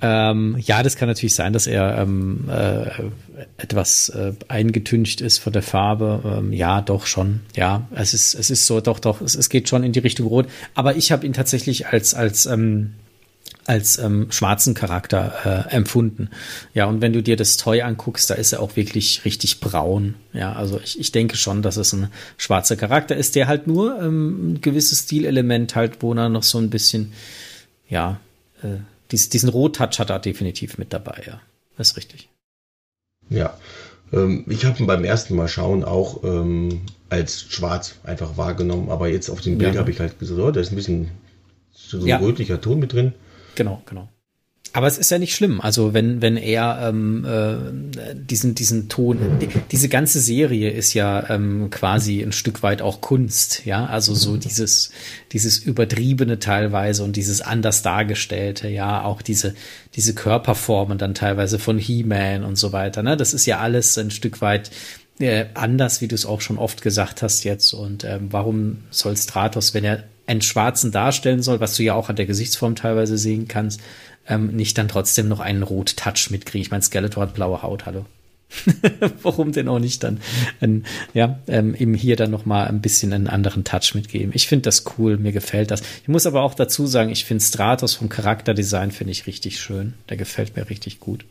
Ähm, 0.00 0.56
ja, 0.60 0.82
das 0.82 0.96
kann 0.96 1.08
natürlich 1.08 1.34
sein, 1.34 1.52
dass 1.52 1.66
er 1.66 1.98
ähm, 1.98 2.48
äh, 2.48 2.86
etwas 3.56 4.08
äh, 4.10 4.32
eingetüncht 4.46 5.20
ist 5.20 5.38
von 5.38 5.52
der 5.52 5.62
Farbe. 5.62 6.38
Ähm, 6.38 6.52
ja, 6.52 6.80
doch 6.80 7.06
schon. 7.06 7.40
Ja, 7.56 7.88
es 7.94 8.14
ist 8.14 8.34
es 8.34 8.50
ist 8.50 8.66
so, 8.66 8.80
doch 8.80 9.00
doch. 9.00 9.20
Es, 9.20 9.34
es 9.34 9.48
geht 9.48 9.68
schon 9.68 9.82
in 9.82 9.92
die 9.92 9.98
Richtung 9.98 10.26
Rot. 10.26 10.46
Aber 10.74 10.96
ich 10.96 11.10
habe 11.10 11.26
ihn 11.26 11.32
tatsächlich 11.32 11.88
als 11.88 12.14
als 12.14 12.46
ähm, 12.46 12.94
als 13.68 13.98
ähm, 13.98 14.28
schwarzen 14.30 14.72
Charakter 14.72 15.66
äh, 15.70 15.74
empfunden. 15.74 16.30
Ja, 16.72 16.86
und 16.86 17.02
wenn 17.02 17.12
du 17.12 17.22
dir 17.22 17.36
das 17.36 17.58
Toy 17.58 17.82
anguckst, 17.82 18.30
da 18.30 18.34
ist 18.34 18.52
er 18.52 18.60
auch 18.60 18.76
wirklich 18.76 19.26
richtig 19.26 19.60
braun. 19.60 20.14
Ja, 20.32 20.54
also 20.54 20.80
ich, 20.82 20.98
ich 20.98 21.12
denke 21.12 21.36
schon, 21.36 21.60
dass 21.60 21.76
es 21.76 21.92
ein 21.92 22.08
schwarzer 22.38 22.76
Charakter 22.76 23.14
ist, 23.14 23.34
der 23.34 23.46
halt 23.46 23.66
nur 23.66 24.00
ähm, 24.00 24.54
ein 24.54 24.60
gewisses 24.62 25.00
Stilelement 25.00 25.76
halt, 25.76 26.02
wo 26.02 26.14
er 26.14 26.30
noch 26.30 26.44
so 26.44 26.56
ein 26.56 26.70
bisschen, 26.70 27.12
ja, 27.90 28.20
äh, 28.62 28.78
dies, 29.10 29.28
diesen 29.28 29.50
Rottouch 29.50 29.98
hat 29.98 30.08
er 30.08 30.18
definitiv 30.18 30.78
mit 30.78 30.94
dabei, 30.94 31.22
ja. 31.26 31.40
Das 31.76 31.90
ist 31.90 31.96
richtig. 31.98 32.30
Ja, 33.28 33.58
ähm, 34.14 34.46
ich 34.48 34.64
habe 34.64 34.78
ihn 34.78 34.86
beim 34.86 35.04
ersten 35.04 35.36
Mal 35.36 35.48
schauen 35.48 35.84
auch 35.84 36.24
ähm, 36.24 36.80
als 37.10 37.42
schwarz 37.50 37.96
einfach 38.02 38.38
wahrgenommen, 38.38 38.88
aber 38.88 39.08
jetzt 39.08 39.28
auf 39.28 39.42
dem 39.42 39.58
Bild 39.58 39.74
ja. 39.74 39.80
habe 39.80 39.90
ich 39.90 40.00
halt 40.00 40.18
gesagt, 40.18 40.40
oh, 40.40 40.50
da 40.50 40.58
ist 40.58 40.72
ein 40.72 40.76
bisschen 40.76 41.10
so 41.70 41.98
ein 41.98 42.06
ja. 42.06 42.16
rötlicher 42.16 42.62
Ton 42.62 42.78
mit 42.78 42.94
drin. 42.94 43.12
Genau, 43.58 43.82
genau. 43.86 44.08
Aber 44.72 44.86
es 44.86 44.98
ist 44.98 45.10
ja 45.10 45.18
nicht 45.18 45.34
schlimm. 45.34 45.60
Also 45.60 45.94
wenn 45.94 46.22
wenn 46.22 46.36
er 46.36 46.78
ähm, 46.88 47.24
äh, 47.24 48.14
diesen 48.14 48.54
diesen 48.54 48.88
Ton, 48.88 49.18
die, 49.40 49.48
diese 49.72 49.88
ganze 49.88 50.20
Serie 50.20 50.70
ist 50.70 50.94
ja 50.94 51.28
ähm, 51.28 51.70
quasi 51.70 52.22
ein 52.22 52.30
Stück 52.30 52.62
weit 52.62 52.82
auch 52.82 53.00
Kunst, 53.00 53.64
ja. 53.64 53.86
Also 53.86 54.14
so 54.14 54.36
dieses 54.36 54.92
dieses 55.32 55.58
übertriebene 55.58 56.38
teilweise 56.38 57.02
und 57.02 57.16
dieses 57.16 57.40
anders 57.40 57.82
dargestellte, 57.82 58.68
ja, 58.68 59.02
auch 59.02 59.22
diese 59.22 59.54
diese 59.96 60.14
Körperformen 60.14 60.98
dann 60.98 61.14
teilweise 61.14 61.58
von 61.58 61.78
He-Man 61.78 62.44
und 62.44 62.54
so 62.54 62.70
weiter. 62.70 63.02
Ne, 63.02 63.16
das 63.16 63.34
ist 63.34 63.46
ja 63.46 63.58
alles 63.58 63.98
ein 63.98 64.12
Stück 64.12 64.40
weit 64.40 64.70
äh, 65.18 65.46
anders, 65.54 66.00
wie 66.00 66.06
du 66.06 66.14
es 66.14 66.26
auch 66.26 66.42
schon 66.42 66.58
oft 66.58 66.82
gesagt 66.82 67.22
hast 67.22 67.42
jetzt. 67.42 67.72
Und 67.72 68.04
ähm, 68.04 68.28
warum 68.30 68.84
soll 68.90 69.16
Stratos, 69.16 69.74
wenn 69.74 69.82
er 69.82 70.04
einen 70.28 70.42
Schwarzen 70.42 70.92
darstellen 70.92 71.42
soll, 71.42 71.60
was 71.60 71.76
du 71.76 71.82
ja 71.82 71.94
auch 71.94 72.08
an 72.08 72.16
der 72.16 72.26
Gesichtsform 72.26 72.74
teilweise 72.74 73.16
sehen 73.16 73.48
kannst, 73.48 73.80
ähm, 74.28 74.48
nicht 74.48 74.76
dann 74.76 74.88
trotzdem 74.88 75.26
noch 75.26 75.40
einen 75.40 75.62
Rot-Touch 75.62 76.30
mitkriegen. 76.30 76.62
Ich 76.62 76.70
meine, 76.70 76.82
Skeletor 76.82 77.22
hat 77.22 77.34
blaue 77.34 77.62
Haut, 77.62 77.86
hallo. 77.86 78.04
Warum 79.22 79.52
denn 79.52 79.68
auch 79.68 79.78
nicht 79.78 80.02
dann, 80.02 80.20
ein, 80.60 80.84
ja, 81.12 81.38
ähm, 81.48 81.74
ihm 81.78 81.94
hier 81.94 82.16
dann 82.16 82.30
noch 82.30 82.46
mal 82.46 82.66
ein 82.66 82.80
bisschen 82.80 83.12
einen 83.12 83.26
anderen 83.26 83.64
Touch 83.64 83.94
mitgeben. 83.94 84.32
Ich 84.34 84.48
finde 84.48 84.64
das 84.64 84.84
cool, 84.96 85.18
mir 85.18 85.32
gefällt 85.32 85.70
das. 85.70 85.82
Ich 86.02 86.08
muss 86.08 86.26
aber 86.26 86.42
auch 86.42 86.54
dazu 86.54 86.86
sagen, 86.86 87.10
ich 87.10 87.24
finde 87.24 87.44
Stratos 87.44 87.94
vom 87.94 88.08
Charakterdesign 88.08 88.90
finde 88.90 89.12
ich 89.12 89.26
richtig 89.26 89.60
schön. 89.60 89.94
Der 90.08 90.16
gefällt 90.16 90.56
mir 90.56 90.68
richtig 90.68 91.00
gut. 91.00 91.24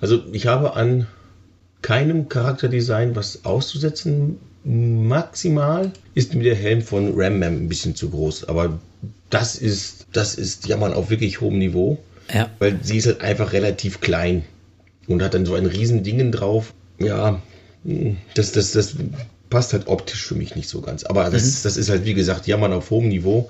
Also 0.00 0.24
ich 0.32 0.46
habe 0.46 0.74
an 0.74 1.06
keinem 1.82 2.28
Charakterdesign 2.28 3.14
was 3.14 3.44
auszusetzen, 3.44 4.38
maximal 4.66 5.92
ist 6.14 6.34
mir 6.34 6.42
der 6.42 6.56
Helm 6.56 6.82
von 6.82 7.12
Ram 7.14 7.38
Man 7.38 7.54
ein 7.54 7.68
bisschen 7.68 7.94
zu 7.94 8.10
groß. 8.10 8.48
Aber 8.48 8.80
das 9.30 9.56
ist, 9.56 10.06
das 10.12 10.34
ist 10.34 10.66
Jammern 10.66 10.92
auf 10.92 11.08
wirklich 11.08 11.40
hohem 11.40 11.58
Niveau. 11.58 11.98
Ja. 12.32 12.50
Weil 12.58 12.80
sie 12.82 12.96
ist 12.96 13.06
halt 13.06 13.20
einfach 13.20 13.52
relativ 13.52 14.00
klein 14.00 14.44
und 15.06 15.22
hat 15.22 15.34
dann 15.34 15.46
so 15.46 15.54
ein 15.54 15.66
riesen 15.66 16.02
Dingen 16.02 16.32
drauf. 16.32 16.74
Ja, 16.98 17.40
das, 18.34 18.50
das, 18.52 18.72
das 18.72 18.96
passt 19.50 19.72
halt 19.72 19.86
optisch 19.86 20.26
für 20.26 20.34
mich 20.34 20.56
nicht 20.56 20.68
so 20.68 20.80
ganz. 20.80 21.04
Aber 21.04 21.30
das, 21.30 21.44
mhm. 21.44 21.62
das 21.62 21.76
ist 21.76 21.88
halt, 21.88 22.04
wie 22.04 22.14
gesagt, 22.14 22.48
Jammern 22.48 22.72
auf 22.72 22.90
hohem 22.90 23.08
Niveau. 23.08 23.48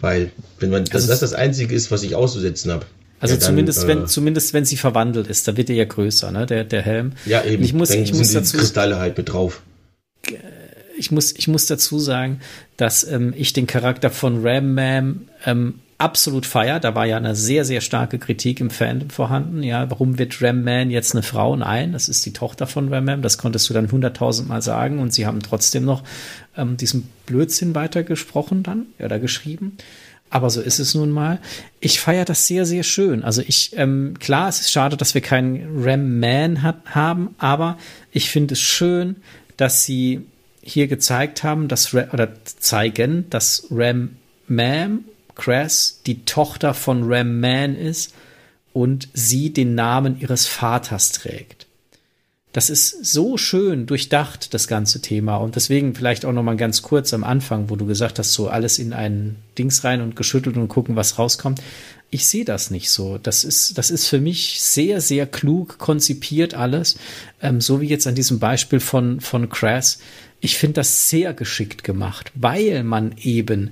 Weil, 0.00 0.30
wenn 0.60 0.70
man, 0.70 0.84
also 0.92 1.08
das 1.08 1.20
das 1.20 1.32
Einzige 1.32 1.74
ist, 1.74 1.90
was 1.90 2.02
ich 2.02 2.14
auszusetzen 2.14 2.70
habe. 2.70 2.86
Also 3.20 3.34
ja, 3.34 3.40
zumindest, 3.40 3.80
dann, 3.82 3.88
wenn, 3.88 4.02
äh, 4.04 4.06
zumindest 4.06 4.52
wenn 4.52 4.64
sie 4.64 4.76
verwandelt 4.76 5.26
ist, 5.26 5.48
dann 5.48 5.56
wird 5.56 5.70
er 5.70 5.76
ja 5.76 5.86
größer, 5.86 6.30
ne, 6.30 6.46
der, 6.46 6.62
der 6.64 6.82
Helm. 6.82 7.12
Ja, 7.24 7.42
eben. 7.42 7.64
ich 7.64 7.72
muss, 7.72 7.88
dann 7.88 8.02
ich 8.02 8.14
muss 8.14 8.32
dazu, 8.32 8.58
Kristalle 8.58 8.98
halt 8.98 9.18
mit 9.18 9.30
drauf. 9.32 9.62
Ich 10.98 11.10
muss, 11.10 11.32
ich 11.32 11.48
muss 11.48 11.66
dazu 11.66 11.98
sagen, 11.98 12.40
dass 12.76 13.04
ähm, 13.04 13.32
ich 13.36 13.52
den 13.52 13.66
Charakter 13.66 14.10
von 14.10 14.44
Ram 14.46 14.74
Man 14.74 15.28
ähm, 15.46 15.80
absolut 15.98 16.46
feier. 16.46 16.80
Da 16.80 16.94
war 16.94 17.06
ja 17.06 17.16
eine 17.16 17.34
sehr, 17.34 17.64
sehr 17.64 17.80
starke 17.80 18.18
Kritik 18.18 18.60
im 18.60 18.70
Fandom 18.70 19.10
vorhanden. 19.10 19.62
Ja, 19.62 19.90
warum 19.90 20.18
wird 20.18 20.40
Ram 20.40 20.62
Man 20.62 20.90
jetzt 20.90 21.14
eine 21.14 21.22
Frau? 21.22 21.56
Nein, 21.56 21.92
das 21.92 22.08
ist 22.08 22.24
die 22.24 22.32
Tochter 22.32 22.66
von 22.66 22.92
Ram 22.92 23.04
Man. 23.04 23.22
Das 23.22 23.36
konntest 23.36 23.68
du 23.68 23.74
dann 23.74 23.90
hunderttausendmal 23.90 24.62
sagen 24.62 25.00
und 25.00 25.12
sie 25.12 25.26
haben 25.26 25.40
trotzdem 25.40 25.84
noch 25.84 26.04
ähm, 26.56 26.76
diesen 26.76 27.08
Blödsinn 27.26 27.74
weitergesprochen 27.74 28.62
dann 28.62 28.86
oder 28.98 29.18
geschrieben. 29.18 29.76
Aber 30.30 30.50
so 30.50 30.60
ist 30.60 30.78
es 30.78 30.94
nun 30.94 31.10
mal. 31.10 31.38
Ich 31.80 32.00
feiere 32.00 32.26
das 32.26 32.46
sehr, 32.46 32.66
sehr 32.66 32.82
schön. 32.82 33.24
Also 33.24 33.42
ich, 33.46 33.72
ähm, 33.76 34.14
klar, 34.18 34.48
es 34.48 34.60
ist 34.60 34.70
schade, 34.70 34.96
dass 34.96 35.14
wir 35.14 35.22
keinen 35.22 35.82
Ram 35.82 36.20
Man 36.20 36.62
haben, 36.62 37.34
aber 37.38 37.78
ich 38.12 38.30
finde 38.30 38.52
es 38.52 38.60
schön, 38.60 39.16
dass 39.56 39.84
sie 39.84 40.26
hier 40.68 40.86
gezeigt 40.86 41.42
haben, 41.42 41.68
dass 41.68 41.94
oder 41.94 42.32
zeigen, 42.44 43.28
dass 43.30 43.66
Ram 43.70 44.16
Mam 44.46 45.04
Cress 45.34 46.00
die 46.06 46.24
Tochter 46.24 46.74
von 46.74 47.04
Ram 47.04 47.40
Man 47.40 47.76
ist 47.76 48.14
und 48.72 49.08
sie 49.14 49.52
den 49.52 49.74
Namen 49.74 50.20
ihres 50.20 50.46
Vaters 50.46 51.12
trägt. 51.12 51.66
Das 52.52 52.70
ist 52.70 53.04
so 53.04 53.36
schön 53.36 53.86
durchdacht, 53.86 54.54
das 54.54 54.68
ganze 54.68 55.00
Thema. 55.00 55.36
Und 55.36 55.54
deswegen 55.54 55.94
vielleicht 55.94 56.24
auch 56.24 56.32
noch 56.32 56.42
mal 56.42 56.56
ganz 56.56 56.82
kurz 56.82 57.12
am 57.12 57.22
Anfang, 57.22 57.68
wo 57.70 57.76
du 57.76 57.86
gesagt 57.86 58.18
hast, 58.18 58.32
so 58.32 58.48
alles 58.48 58.78
in 58.78 58.92
ein 58.92 59.36
Dings 59.58 59.84
rein 59.84 60.00
und 60.00 60.16
geschüttelt 60.16 60.56
und 60.56 60.68
gucken, 60.68 60.96
was 60.96 61.18
rauskommt. 61.18 61.60
Ich 62.10 62.26
sehe 62.26 62.46
das 62.46 62.70
nicht 62.70 62.90
so. 62.90 63.18
Das 63.18 63.44
ist, 63.44 63.76
das 63.76 63.90
ist 63.90 64.06
für 64.06 64.18
mich 64.18 64.62
sehr, 64.62 65.02
sehr 65.02 65.26
klug 65.26 65.78
konzipiert 65.78 66.54
alles. 66.54 66.96
Ähm, 67.42 67.60
so 67.60 67.82
wie 67.82 67.86
jetzt 67.86 68.06
an 68.06 68.14
diesem 68.14 68.38
Beispiel 68.38 68.80
von, 68.80 69.20
von 69.20 69.50
Crass. 69.50 69.98
Ich 70.40 70.56
finde 70.56 70.74
das 70.74 71.08
sehr 71.08 71.34
geschickt 71.34 71.84
gemacht, 71.84 72.32
weil 72.34 72.84
man 72.84 73.14
eben 73.20 73.70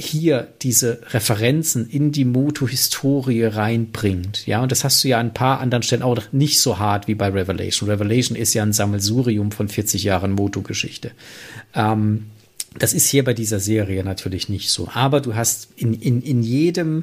hier 0.00 0.46
diese 0.62 1.00
Referenzen 1.10 1.88
in 1.90 2.12
die 2.12 2.24
Moto-Historie 2.24 3.44
reinbringt. 3.44 4.46
Ja, 4.46 4.62
und 4.62 4.70
das 4.70 4.84
hast 4.84 5.02
du 5.02 5.08
ja 5.08 5.18
an 5.18 5.26
ein 5.26 5.34
paar 5.34 5.58
anderen 5.58 5.82
Stellen 5.82 6.02
auch 6.02 6.22
nicht 6.30 6.60
so 6.60 6.78
hart 6.78 7.08
wie 7.08 7.16
bei 7.16 7.28
Revelation. 7.28 7.90
Revelation 7.90 8.36
ist 8.36 8.54
ja 8.54 8.62
ein 8.62 8.72
Sammelsurium 8.72 9.50
von 9.50 9.68
40 9.68 10.04
Jahren 10.04 10.32
Moto-Geschichte. 10.32 11.10
Ähm, 11.74 12.26
das 12.78 12.92
ist 12.94 13.08
hier 13.08 13.24
bei 13.24 13.34
dieser 13.34 13.58
Serie 13.58 14.04
natürlich 14.04 14.48
nicht 14.48 14.70
so. 14.70 14.88
Aber 14.94 15.20
du 15.20 15.34
hast 15.34 15.70
in, 15.74 15.94
in, 15.94 16.22
in 16.22 16.44
jedem 16.44 17.02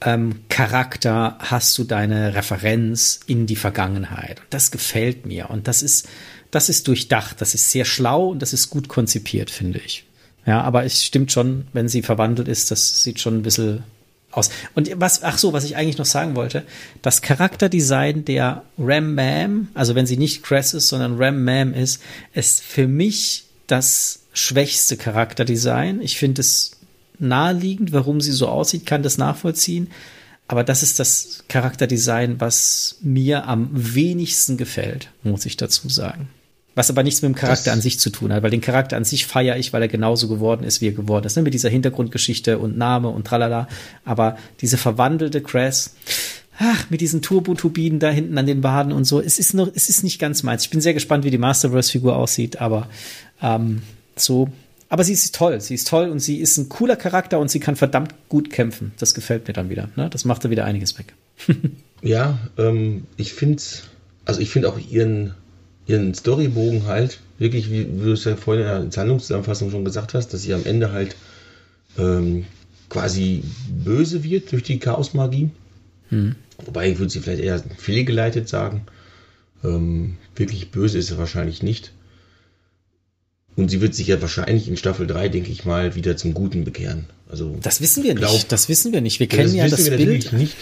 ähm, 0.00 0.40
Charakter 0.48 1.36
hast 1.38 1.78
du 1.78 1.84
deine 1.84 2.34
Referenz 2.34 3.20
in 3.26 3.46
die 3.46 3.56
Vergangenheit. 3.56 4.40
Und 4.40 4.46
das 4.50 4.72
gefällt 4.72 5.26
mir. 5.26 5.48
Und 5.50 5.68
das 5.68 5.82
ist, 5.82 6.08
das 6.52 6.68
ist 6.68 6.86
durchdacht. 6.86 7.40
Das 7.40 7.54
ist 7.54 7.72
sehr 7.72 7.84
schlau 7.84 8.28
und 8.28 8.40
das 8.40 8.52
ist 8.52 8.70
gut 8.70 8.88
konzipiert, 8.88 9.50
finde 9.50 9.80
ich. 9.80 10.04
Ja, 10.46 10.60
aber 10.60 10.84
es 10.84 11.04
stimmt 11.04 11.32
schon, 11.32 11.66
wenn 11.72 11.88
sie 11.88 12.02
verwandelt 12.02 12.46
ist, 12.46 12.70
das 12.70 13.02
sieht 13.02 13.18
schon 13.18 13.38
ein 13.38 13.42
bisschen 13.42 13.82
aus. 14.30 14.50
Und 14.74 14.90
was, 14.96 15.22
ach 15.22 15.38
so, 15.38 15.52
was 15.52 15.64
ich 15.64 15.76
eigentlich 15.76 15.98
noch 15.98 16.06
sagen 16.06 16.36
wollte, 16.36 16.64
das 17.00 17.22
Charakterdesign 17.22 18.24
der 18.24 18.62
Ram 18.78 19.14
Mam, 19.14 19.68
also 19.74 19.94
wenn 19.94 20.06
sie 20.06 20.16
nicht 20.16 20.42
Cress 20.42 20.74
ist, 20.74 20.88
sondern 20.88 21.16
Ram 21.16 21.42
Mam 21.42 21.74
ist, 21.74 22.02
ist 22.34 22.62
für 22.62 22.86
mich 22.86 23.44
das 23.66 24.20
schwächste 24.34 24.96
Charakterdesign. 24.96 26.00
Ich 26.02 26.18
finde 26.18 26.40
es 26.40 26.72
naheliegend, 27.18 27.92
warum 27.92 28.20
sie 28.20 28.32
so 28.32 28.48
aussieht, 28.48 28.84
kann 28.84 29.02
das 29.02 29.16
nachvollziehen. 29.16 29.90
Aber 30.48 30.64
das 30.64 30.82
ist 30.82 30.98
das 30.98 31.44
Charakterdesign, 31.48 32.40
was 32.40 32.98
mir 33.00 33.46
am 33.46 33.70
wenigsten 33.72 34.58
gefällt, 34.58 35.08
muss 35.22 35.46
ich 35.46 35.56
dazu 35.56 35.88
sagen. 35.88 36.28
Was 36.74 36.88
aber 36.88 37.02
nichts 37.02 37.20
mit 37.20 37.30
dem 37.30 37.34
Charakter 37.34 37.66
das 37.66 37.74
an 37.74 37.80
sich 37.82 37.98
zu 37.98 38.10
tun 38.10 38.32
hat, 38.32 38.42
weil 38.42 38.50
den 38.50 38.62
Charakter 38.62 38.96
an 38.96 39.04
sich 39.04 39.26
feiere 39.26 39.58
ich, 39.58 39.72
weil 39.72 39.82
er 39.82 39.88
genauso 39.88 40.28
geworden 40.28 40.64
ist, 40.64 40.80
wie 40.80 40.88
er 40.88 40.92
geworden 40.92 41.26
ist, 41.26 41.36
ne? 41.36 41.42
mit 41.42 41.52
dieser 41.52 41.68
Hintergrundgeschichte 41.68 42.58
und 42.58 42.78
Name 42.78 43.08
und 43.08 43.26
tralala. 43.26 43.68
Aber 44.04 44.36
diese 44.60 44.78
verwandelte 44.78 45.42
Cress, 45.42 45.94
ach, 46.58 46.88
mit 46.88 47.00
diesen 47.00 47.20
Turbo-Turbinen 47.20 47.98
da 47.98 48.10
hinten 48.10 48.38
an 48.38 48.46
den 48.46 48.62
Waden 48.62 48.92
und 48.92 49.04
so, 49.04 49.20
es 49.20 49.38
ist 49.38 49.52
noch, 49.54 49.70
es 49.74 49.88
ist 49.88 50.02
nicht 50.02 50.18
ganz 50.18 50.42
meins. 50.42 50.64
Ich 50.64 50.70
bin 50.70 50.80
sehr 50.80 50.94
gespannt, 50.94 51.24
wie 51.24 51.30
die 51.30 51.38
Masterverse-Figur 51.38 52.16
aussieht, 52.16 52.60
aber 52.60 52.88
ähm, 53.42 53.82
so. 54.16 54.48
Aber 54.88 55.04
sie 55.04 55.14
ist 55.14 55.34
toll, 55.34 55.60
sie 55.60 55.74
ist 55.74 55.88
toll 55.88 56.10
und 56.10 56.20
sie 56.20 56.36
ist 56.36 56.58
ein 56.58 56.68
cooler 56.68 56.96
Charakter 56.96 57.38
und 57.38 57.50
sie 57.50 57.60
kann 57.60 57.76
verdammt 57.76 58.14
gut 58.28 58.50
kämpfen. 58.50 58.92
Das 58.98 59.14
gefällt 59.14 59.48
mir 59.48 59.54
dann 59.54 59.70
wieder. 59.70 59.88
Ne? 59.96 60.10
Das 60.10 60.26
macht 60.26 60.44
da 60.44 60.50
wieder 60.50 60.66
einiges 60.66 60.98
weg. 60.98 61.14
ja, 62.02 62.38
ähm, 62.58 63.06
ich 63.16 63.32
finde, 63.32 63.62
also 64.26 64.40
ich 64.40 64.50
finde 64.50 64.68
auch 64.68 64.78
ihren 64.78 65.34
ihren 65.86 66.14
Storybogen 66.14 66.86
halt, 66.86 67.18
wirklich, 67.38 67.70
wie, 67.70 67.86
wie 68.00 68.04
du 68.04 68.12
es 68.12 68.24
ja 68.24 68.36
vorhin 68.36 68.64
in 68.64 68.90
der 68.90 69.00
Handlungszusammenfassung 69.00 69.70
schon 69.70 69.84
gesagt 69.84 70.14
hast, 70.14 70.28
dass 70.28 70.42
sie 70.42 70.54
am 70.54 70.64
Ende 70.64 70.92
halt 70.92 71.16
ähm, 71.98 72.46
quasi 72.88 73.42
böse 73.68 74.22
wird 74.22 74.52
durch 74.52 74.62
die 74.62 74.78
Chaosmagie. 74.78 75.50
Hm. 76.08 76.36
Wobei 76.64 76.90
ich 76.90 76.98
würde 76.98 77.12
sie 77.12 77.20
vielleicht 77.20 77.42
eher 77.42 77.62
fehlgeleitet 77.78 78.48
sagen. 78.48 78.82
Ähm, 79.64 80.16
wirklich 80.36 80.70
böse 80.70 80.98
ist 80.98 81.08
sie 81.08 81.18
wahrscheinlich 81.18 81.62
nicht. 81.62 81.92
Und 83.56 83.70
sie 83.70 83.80
wird 83.80 83.94
sich 83.94 84.06
ja 84.06 84.20
wahrscheinlich 84.22 84.68
in 84.68 84.76
Staffel 84.76 85.06
3, 85.06 85.28
denke 85.28 85.50
ich 85.50 85.64
mal, 85.64 85.94
wieder 85.94 86.16
zum 86.16 86.32
Guten 86.32 86.64
bekehren. 86.64 87.06
Also, 87.28 87.56
das 87.62 87.80
wissen 87.80 88.02
wir 88.02 88.14
glaub, 88.14 88.32
nicht. 88.32 88.52
Das 88.52 88.68
wissen 88.68 88.92
wir 88.92 89.00
nicht. 89.00 89.20
Wir 89.20 89.26
kennen 89.26 89.54
ja 89.54 89.68
das 89.68 89.90
Bild. 89.90 90.32
Nicht. 90.32 90.56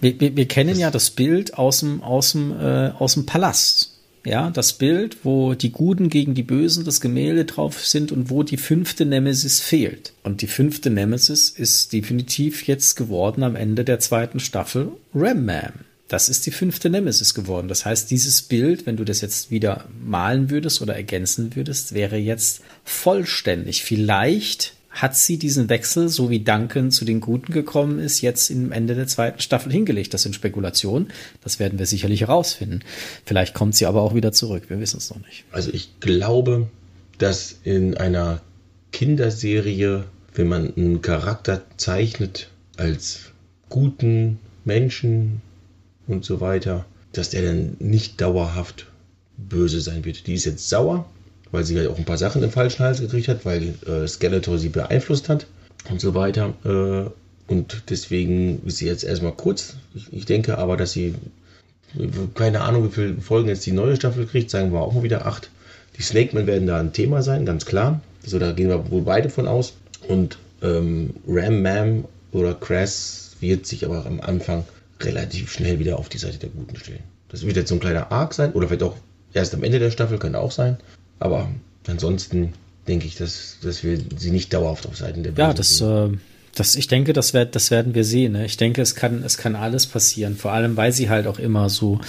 Wir, 0.00 0.20
wir, 0.20 0.36
wir 0.36 0.48
kennen 0.48 0.70
das 0.70 0.78
ja 0.78 0.90
das 0.90 1.10
Bild 1.10 1.54
aus 1.54 1.80
dem, 1.80 2.02
aus 2.02 2.32
dem, 2.32 2.52
äh, 2.52 2.90
aus 2.98 3.14
dem 3.14 3.26
Palast 3.26 3.95
ja, 4.26 4.50
das 4.50 4.72
Bild, 4.72 5.18
wo 5.22 5.54
die 5.54 5.70
Guten 5.70 6.10
gegen 6.10 6.34
die 6.34 6.42
Bösen 6.42 6.84
das 6.84 7.00
Gemälde 7.00 7.44
drauf 7.44 7.86
sind 7.86 8.10
und 8.10 8.28
wo 8.28 8.42
die 8.42 8.56
fünfte 8.56 9.06
Nemesis 9.06 9.60
fehlt. 9.60 10.12
Und 10.24 10.42
die 10.42 10.48
fünfte 10.48 10.90
Nemesis 10.90 11.48
ist 11.48 11.92
definitiv 11.92 12.66
jetzt 12.66 12.96
geworden 12.96 13.44
am 13.44 13.54
Ende 13.54 13.84
der 13.84 14.00
zweiten 14.00 14.40
Staffel 14.40 14.90
Ram 15.14 15.44
Man. 15.44 15.72
Das 16.08 16.28
ist 16.28 16.44
die 16.46 16.50
fünfte 16.50 16.90
Nemesis 16.90 17.34
geworden. 17.34 17.68
Das 17.68 17.84
heißt, 17.84 18.10
dieses 18.10 18.42
Bild, 18.42 18.84
wenn 18.86 18.96
du 18.96 19.04
das 19.04 19.20
jetzt 19.20 19.52
wieder 19.52 19.86
malen 20.04 20.50
würdest 20.50 20.82
oder 20.82 20.96
ergänzen 20.96 21.54
würdest, 21.54 21.94
wäre 21.94 22.16
jetzt 22.16 22.62
vollständig. 22.84 23.84
Vielleicht 23.84 24.75
hat 24.96 25.14
sie 25.14 25.38
diesen 25.38 25.68
Wechsel, 25.68 26.08
so 26.08 26.30
wie 26.30 26.40
Duncan 26.40 26.90
zu 26.90 27.04
den 27.04 27.20
Guten 27.20 27.52
gekommen 27.52 27.98
ist, 27.98 28.22
jetzt 28.22 28.50
im 28.50 28.72
Ende 28.72 28.94
der 28.94 29.06
zweiten 29.06 29.40
Staffel 29.40 29.70
hingelegt. 29.70 30.14
Das 30.14 30.22
sind 30.22 30.34
Spekulationen. 30.34 31.08
Das 31.42 31.58
werden 31.58 31.78
wir 31.78 31.84
sicherlich 31.84 32.22
herausfinden. 32.22 32.80
Vielleicht 33.26 33.54
kommt 33.54 33.74
sie 33.74 33.84
aber 33.84 34.00
auch 34.00 34.14
wieder 34.14 34.32
zurück. 34.32 34.64
Wir 34.68 34.80
wissen 34.80 34.96
es 34.96 35.10
noch 35.10 35.18
nicht. 35.18 35.44
Also 35.52 35.70
ich 35.70 36.00
glaube, 36.00 36.68
dass 37.18 37.56
in 37.62 37.94
einer 37.96 38.40
Kinderserie, 38.90 40.04
wenn 40.34 40.48
man 40.48 40.74
einen 40.74 41.02
Charakter 41.02 41.62
zeichnet 41.76 42.48
als 42.78 43.32
guten 43.68 44.38
Menschen 44.64 45.42
und 46.06 46.24
so 46.24 46.40
weiter, 46.40 46.86
dass 47.12 47.30
der 47.30 47.42
dann 47.42 47.76
nicht 47.80 48.20
dauerhaft 48.22 48.86
böse 49.36 49.82
sein 49.82 50.06
wird. 50.06 50.26
Die 50.26 50.34
ist 50.34 50.46
jetzt 50.46 50.70
sauer, 50.70 51.06
weil 51.52 51.64
sie 51.64 51.78
halt 51.78 51.88
auch 51.88 51.98
ein 51.98 52.04
paar 52.04 52.18
Sachen 52.18 52.42
im 52.42 52.50
falschen 52.50 52.84
Hals 52.84 53.00
gekriegt 53.00 53.28
hat, 53.28 53.44
weil 53.44 53.74
äh, 53.86 54.06
Skeletor 54.06 54.58
sie 54.58 54.68
beeinflusst 54.68 55.28
hat 55.28 55.46
und 55.90 56.00
so 56.00 56.14
weiter. 56.14 56.54
Äh, 56.64 57.10
und 57.48 57.82
deswegen 57.90 58.64
ist 58.66 58.78
sie 58.78 58.86
jetzt 58.86 59.04
erstmal 59.04 59.32
kurz. 59.32 59.76
Ich, 59.94 60.12
ich, 60.12 60.26
denke 60.26 60.58
aber, 60.58 60.76
dass 60.76 60.92
sie, 60.92 61.14
keine 62.34 62.62
Ahnung, 62.62 62.88
wie 62.88 62.92
viele 62.92 63.20
Folgen 63.20 63.48
jetzt 63.48 63.64
die 63.66 63.72
neue 63.72 63.96
Staffel 63.96 64.26
kriegt, 64.26 64.50
sagen 64.50 64.72
wir 64.72 64.80
auch 64.80 64.92
mal 64.92 65.04
wieder 65.04 65.26
acht. 65.26 65.50
Die 65.96 66.02
Snake 66.02 66.34
Men 66.34 66.46
werden 66.46 66.66
da 66.66 66.78
ein 66.78 66.92
Thema 66.92 67.22
sein, 67.22 67.46
ganz 67.46 67.64
klar. 67.64 68.00
Also 68.24 68.38
da 68.38 68.52
gehen 68.52 68.68
wir 68.68 68.90
wohl 68.90 69.02
beide 69.02 69.30
von 69.30 69.46
aus. 69.46 69.74
Und 70.08 70.38
ähm, 70.62 71.14
Ram 71.26 71.62
Mam 71.62 72.04
oder 72.32 72.54
Crass 72.54 73.36
wird 73.40 73.66
sich 73.66 73.84
aber 73.84 74.04
am 74.06 74.20
Anfang 74.20 74.64
relativ 75.00 75.52
schnell 75.52 75.78
wieder 75.78 75.98
auf 75.98 76.08
die 76.08 76.18
Seite 76.18 76.38
der 76.38 76.48
Guten 76.50 76.76
stellen. 76.76 77.02
Das 77.28 77.46
wird 77.46 77.56
jetzt 77.56 77.68
so 77.68 77.76
ein 77.76 77.80
kleiner 77.80 78.10
Arc 78.10 78.34
sein 78.34 78.52
oder 78.52 78.66
vielleicht 78.66 78.82
auch 78.82 78.96
erst 79.32 79.54
am 79.54 79.62
Ende 79.62 79.78
der 79.78 79.90
Staffel, 79.90 80.18
könnte 80.18 80.38
auch 80.38 80.52
sein. 80.52 80.78
Aber 81.18 81.48
ansonsten 81.86 82.52
denke 82.86 83.06
ich, 83.06 83.16
dass, 83.16 83.58
dass 83.62 83.82
wir 83.82 83.98
sie 84.16 84.30
nicht 84.30 84.52
dauerhaft 84.52 84.86
auf 84.86 84.96
Seiten 84.96 85.22
der 85.22 85.32
Bösen 85.32 85.48
Ja, 85.48 85.54
das, 85.54 85.80
äh, 85.80 86.16
das, 86.54 86.76
ich 86.76 86.88
denke, 86.88 87.12
das, 87.12 87.34
werd, 87.34 87.54
das 87.54 87.70
werden 87.70 87.94
wir 87.94 88.04
sehen. 88.04 88.32
Ne? 88.32 88.46
Ich 88.46 88.56
denke, 88.56 88.80
es 88.80 88.94
kann, 88.94 89.22
es 89.22 89.38
kann 89.38 89.56
alles 89.56 89.86
passieren. 89.86 90.36
Vor 90.36 90.52
allem, 90.52 90.76
weil 90.76 90.92
sie 90.92 91.10
halt 91.10 91.26
auch 91.26 91.38
immer 91.38 91.68
so 91.68 92.00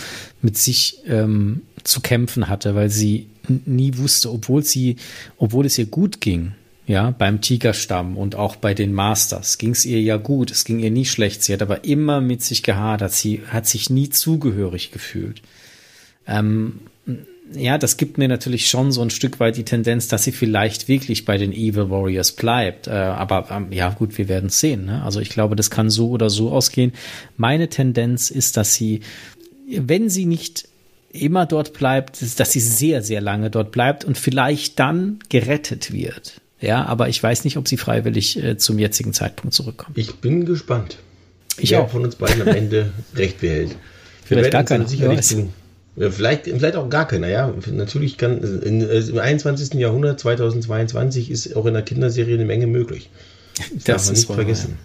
mit 0.41 0.57
sich 0.57 0.99
ähm, 1.07 1.63
zu 1.83 2.01
kämpfen 2.01 2.47
hatte, 2.47 2.75
weil 2.75 2.89
sie 2.89 3.27
nie 3.47 3.97
wusste, 3.97 4.31
obwohl 4.31 4.63
sie, 4.63 4.97
obwohl 5.37 5.65
es 5.65 5.77
ihr 5.77 5.85
gut 5.85 6.21
ging, 6.21 6.53
ja, 6.85 7.11
beim 7.11 7.41
Tigerstamm 7.41 8.15
und 8.15 8.35
auch 8.35 8.55
bei 8.55 8.73
den 8.73 8.93
Masters 8.93 9.57
ging 9.57 9.71
es 9.71 9.85
ihr 9.85 10.01
ja 10.01 10.15
gut, 10.15 10.51
es 10.51 10.63
ging 10.63 10.79
ihr 10.79 10.91
nie 10.91 11.05
schlecht. 11.05 11.43
Sie 11.43 11.51
hat 11.51 11.61
aber 11.61 11.83
immer 11.83 12.21
mit 12.21 12.41
sich 12.41 12.63
gehadert, 12.63 13.11
sie 13.11 13.41
hat 13.49 13.67
sich 13.67 13.89
nie 13.89 14.09
zugehörig 14.09 14.91
gefühlt. 14.91 15.41
Ähm, 16.25 16.79
ja, 17.53 17.77
das 17.77 17.97
gibt 17.97 18.17
mir 18.17 18.27
natürlich 18.27 18.67
schon 18.67 18.91
so 18.91 19.01
ein 19.01 19.09
Stück 19.09 19.39
weit 19.39 19.57
die 19.57 19.63
Tendenz, 19.63 20.07
dass 20.07 20.23
sie 20.23 20.31
vielleicht 20.31 20.87
wirklich 20.87 21.25
bei 21.25 21.37
den 21.37 21.53
Evil 21.53 21.89
Warriors 21.89 22.31
bleibt. 22.31 22.87
Äh, 22.87 22.91
aber 22.91 23.47
ähm, 23.51 23.71
ja, 23.71 23.89
gut, 23.89 24.17
wir 24.17 24.27
werden 24.27 24.47
es 24.47 24.59
sehen. 24.59 24.85
Ne? 24.85 25.03
Also 25.03 25.19
ich 25.19 25.29
glaube, 25.29 25.55
das 25.55 25.69
kann 25.69 25.89
so 25.89 26.09
oder 26.09 26.29
so 26.29 26.51
ausgehen. 26.51 26.93
Meine 27.37 27.69
Tendenz 27.69 28.29
ist, 28.29 28.57
dass 28.57 28.73
sie, 28.73 29.01
wenn 29.69 30.09
sie 30.09 30.25
nicht 30.25 30.67
immer 31.11 31.45
dort 31.45 31.73
bleibt, 31.73 32.21
dass 32.39 32.51
sie 32.51 32.59
sehr, 32.59 33.01
sehr 33.01 33.21
lange 33.21 33.49
dort 33.49 33.71
bleibt 33.71 34.05
und 34.05 34.17
vielleicht 34.17 34.79
dann 34.79 35.19
gerettet 35.29 35.91
wird. 35.91 36.41
Ja, 36.59 36.85
aber 36.85 37.07
ich 37.07 37.21
weiß 37.21 37.43
nicht, 37.43 37.57
ob 37.57 37.67
sie 37.67 37.77
freiwillig 37.77 38.41
äh, 38.43 38.57
zum 38.57 38.79
jetzigen 38.79 39.13
Zeitpunkt 39.13 39.53
zurückkommt. 39.53 39.97
Ich 39.97 40.15
bin 40.15 40.45
gespannt. 40.45 40.97
Ich 41.57 41.71
Wer 41.71 41.83
auch. 41.83 41.89
von 41.89 42.03
uns 42.03 42.15
beiden 42.15 42.41
am 42.41 42.47
Ende 42.49 42.91
recht 43.15 43.39
behält. 43.41 43.69
Wir 44.27 44.37
vielleicht 44.39 44.51
gar 44.51 44.63
keiner. 44.63 44.87
Sicherlich 44.87 45.21
zu, 45.21 45.49
vielleicht, 45.97 46.45
vielleicht 46.45 46.75
auch 46.75 46.89
gar 46.89 47.07
keiner, 47.07 47.27
ja. 47.27 47.53
Natürlich 47.71 48.17
kann 48.17 48.41
in, 48.61 48.81
im 48.81 49.17
21. 49.17 49.73
Jahrhundert, 49.75 50.19
2022, 50.19 51.31
ist 51.31 51.55
auch 51.55 51.65
in 51.65 51.73
der 51.73 51.83
Kinderserie 51.83 52.35
eine 52.35 52.45
Menge 52.45 52.67
möglich. 52.67 53.09
Das, 53.57 53.69
das 53.73 53.83
darf 53.83 54.05
man 54.05 54.13
nicht 54.13 54.31
vergessen. 54.31 54.77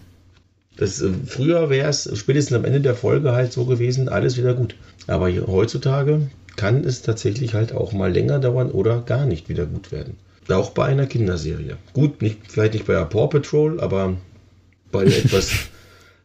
Das, 0.76 1.02
äh, 1.02 1.10
früher 1.26 1.68
wäre 1.68 1.90
es 1.90 2.10
spätestens 2.14 2.56
am 2.56 2.64
Ende 2.64 2.80
der 2.80 2.94
Folge 2.94 3.32
halt 3.32 3.52
so 3.52 3.66
gewesen, 3.66 4.08
alles 4.08 4.38
wieder 4.38 4.54
gut. 4.54 4.74
Aber 5.06 5.30
heutzutage 5.46 6.30
kann 6.56 6.84
es 6.84 7.02
tatsächlich 7.02 7.54
halt 7.54 7.72
auch 7.72 7.92
mal 7.92 8.12
länger 8.12 8.38
dauern 8.38 8.70
oder 8.70 9.02
gar 9.02 9.26
nicht 9.26 9.48
wieder 9.48 9.66
gut 9.66 9.92
werden. 9.92 10.16
Auch 10.48 10.70
bei 10.70 10.86
einer 10.86 11.06
Kinderserie. 11.06 11.76
Gut, 11.92 12.22
nicht, 12.22 12.38
vielleicht 12.48 12.72
nicht 12.74 12.86
bei 12.86 12.94
der 12.94 13.04
Paw 13.04 13.28
Patrol, 13.28 13.80
aber 13.80 14.16
bei 14.90 15.04
etwas 15.04 15.52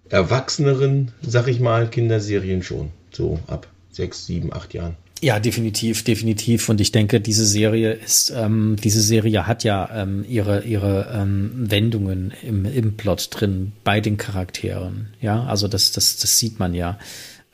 erwachseneren, 0.10 1.12
sag 1.22 1.48
ich 1.48 1.60
mal, 1.60 1.90
Kinderserien 1.90 2.64
schon. 2.64 2.92
So 3.12 3.40
ab 3.48 3.68
sechs, 3.98 4.26
sieben, 4.26 4.54
acht 4.54 4.74
Jahren. 4.74 4.96
Ja, 5.22 5.40
definitiv, 5.40 6.04
definitiv. 6.04 6.70
Und 6.70 6.80
ich 6.80 6.92
denke, 6.92 7.20
diese 7.20 7.46
Serie 7.46 7.94
ist, 7.94 8.32
ähm, 8.36 8.76
diese 8.82 9.02
Serie 9.02 9.48
hat 9.48 9.64
ja 9.64 9.90
ähm, 9.92 10.24
ihre 10.28 10.64
ihre 10.64 11.12
ähm, 11.12 11.52
Wendungen 11.56 12.34
im, 12.44 12.66
im 12.66 12.98
Plot 12.98 13.30
drin 13.32 13.72
bei 13.84 14.00
den 14.00 14.18
Charakteren. 14.18 15.08
Ja, 15.20 15.44
also 15.44 15.68
das 15.68 15.92
das 15.92 16.18
das 16.18 16.38
sieht 16.38 16.60
man 16.60 16.74
ja. 16.74 17.00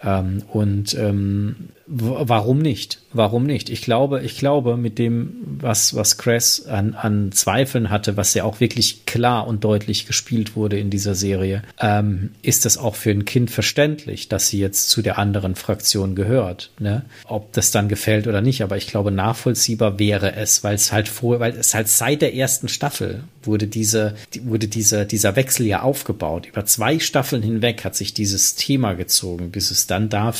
Ähm, 0.01 0.43
und 0.51 0.93
ähm, 0.95 1.69
warum 1.87 2.59
nicht? 2.59 2.99
Warum 3.11 3.45
nicht? 3.45 3.69
Ich 3.69 3.81
glaube, 3.81 4.21
ich 4.23 4.37
glaube, 4.37 4.77
mit 4.77 4.97
dem, 4.97 5.35
was, 5.45 5.95
was 5.95 6.17
Cress 6.17 6.65
an, 6.65 6.93
an 6.93 7.31
Zweifeln 7.31 7.89
hatte, 7.89 8.17
was 8.17 8.33
ja 8.33 8.43
auch 8.43 8.59
wirklich 8.59 9.05
klar 9.05 9.47
und 9.47 9.63
deutlich 9.63 10.07
gespielt 10.07 10.55
wurde 10.55 10.79
in 10.79 10.89
dieser 10.89 11.13
Serie, 11.13 11.61
ähm, 11.79 12.31
ist 12.41 12.65
das 12.65 12.77
auch 12.77 12.95
für 12.95 13.11
ein 13.11 13.25
Kind 13.25 13.51
verständlich, 13.51 14.29
dass 14.29 14.47
sie 14.47 14.59
jetzt 14.59 14.89
zu 14.89 15.01
der 15.01 15.17
anderen 15.17 15.55
Fraktion 15.55 16.15
gehört. 16.15 16.71
Ne? 16.79 17.03
Ob 17.25 17.51
das 17.53 17.71
dann 17.71 17.89
gefällt 17.89 18.27
oder 18.27 18.41
nicht, 18.41 18.63
aber 18.63 18.77
ich 18.77 18.87
glaube, 18.87 19.11
nachvollziehbar 19.11 19.99
wäre 19.99 20.35
es, 20.35 20.63
weil 20.63 20.75
es 20.75 20.91
halt 20.91 21.07
vor, 21.07 21.39
weil 21.39 21.55
es 21.55 21.73
halt 21.73 21.89
seit 21.89 22.21
der 22.21 22.33
ersten 22.33 22.67
Staffel 22.67 23.23
wurde 23.43 23.67
diese, 23.67 24.15
wurde 24.43 24.67
dieser, 24.67 25.05
dieser 25.05 25.35
Wechsel 25.35 25.65
ja 25.65 25.81
aufgebaut. 25.81 26.47
Über 26.47 26.65
zwei 26.65 26.99
Staffeln 26.99 27.43
hinweg 27.43 27.83
hat 27.83 27.95
sich 27.95 28.13
dieses 28.13 28.55
Thema 28.55 28.93
gezogen, 28.93 29.51
bis 29.51 29.69
es 29.69 29.85
dann 29.85 30.09
da 30.09 30.33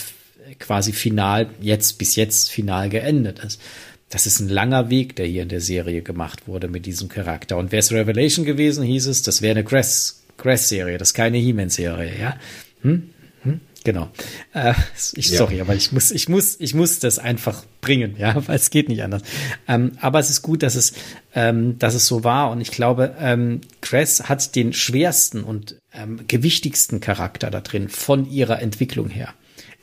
quasi 0.60 0.94
final, 0.94 1.50
jetzt 1.62 1.98
bis 1.98 2.16
jetzt 2.16 2.52
final 2.52 2.90
geendet 2.90 3.40
ist. 3.40 3.62
Das 4.10 4.28
ist 4.28 4.40
ein 4.40 4.50
langer 4.50 4.90
Weg, 4.90 5.16
der 5.16 5.26
hier 5.26 5.42
in 5.42 5.50
der 5.50 5.62
Serie 5.62 6.04
gemacht 6.04 6.48
wurde 6.48 6.68
mit 6.68 6.86
diesem 6.86 7.10
Charakter. 7.10 7.58
Und 7.58 7.72
wäre 7.72 7.80
es 7.80 7.92
Revelation 7.92 8.46
gewesen, 8.46 8.84
hieß 8.84 9.08
es, 9.08 9.24
das 9.24 9.42
wäre 9.42 9.58
eine 9.58 9.64
Cress-Serie, 9.64 10.98
das 10.98 11.10
ist 11.10 11.14
keine 11.16 11.38
He-Man-Serie, 11.38 12.20
ja? 12.20 12.38
Hm? 12.84 13.10
Hm? 13.42 13.60
Genau. 13.84 14.10
Äh, 14.54 14.74
ich, 15.16 15.30
ja. 15.30 15.40
Sorry, 15.40 15.60
aber 15.62 15.76
ich 15.76 15.92
muss, 15.92 16.12
ich 16.12 16.30
muss, 16.30 16.60
ich 16.60 16.74
muss 16.74 17.00
das 17.00 17.20
einfach 17.20 17.66
bringen, 17.82 18.16
ja, 18.18 18.36
weil 18.48 18.56
es 18.56 18.70
geht 18.70 18.88
nicht 18.88 19.04
anders. 19.04 19.24
Ähm, 19.68 19.94
aber 20.00 20.20
es 20.20 20.30
ist 20.30 20.42
gut, 20.42 20.64
dass 20.64 20.76
es, 20.76 20.94
ähm, 21.34 21.78
dass 21.80 21.94
es 21.94 22.08
so 22.08 22.24
war. 22.24 22.52
Und 22.52 22.62
ich 22.62 22.72
glaube, 22.72 23.16
ähm, 23.20 23.62
Cress 23.82 24.30
hat 24.30 24.56
den 24.56 24.74
schwersten 24.74 25.44
und 25.44 25.78
ähm, 25.92 26.22
gewichtigsten 26.28 27.02
Charakter 27.02 27.52
da 27.52 27.62
drin 27.62 27.90
von 27.90 28.30
ihrer 28.30 28.62
Entwicklung 28.62 29.10
her. 29.10 29.34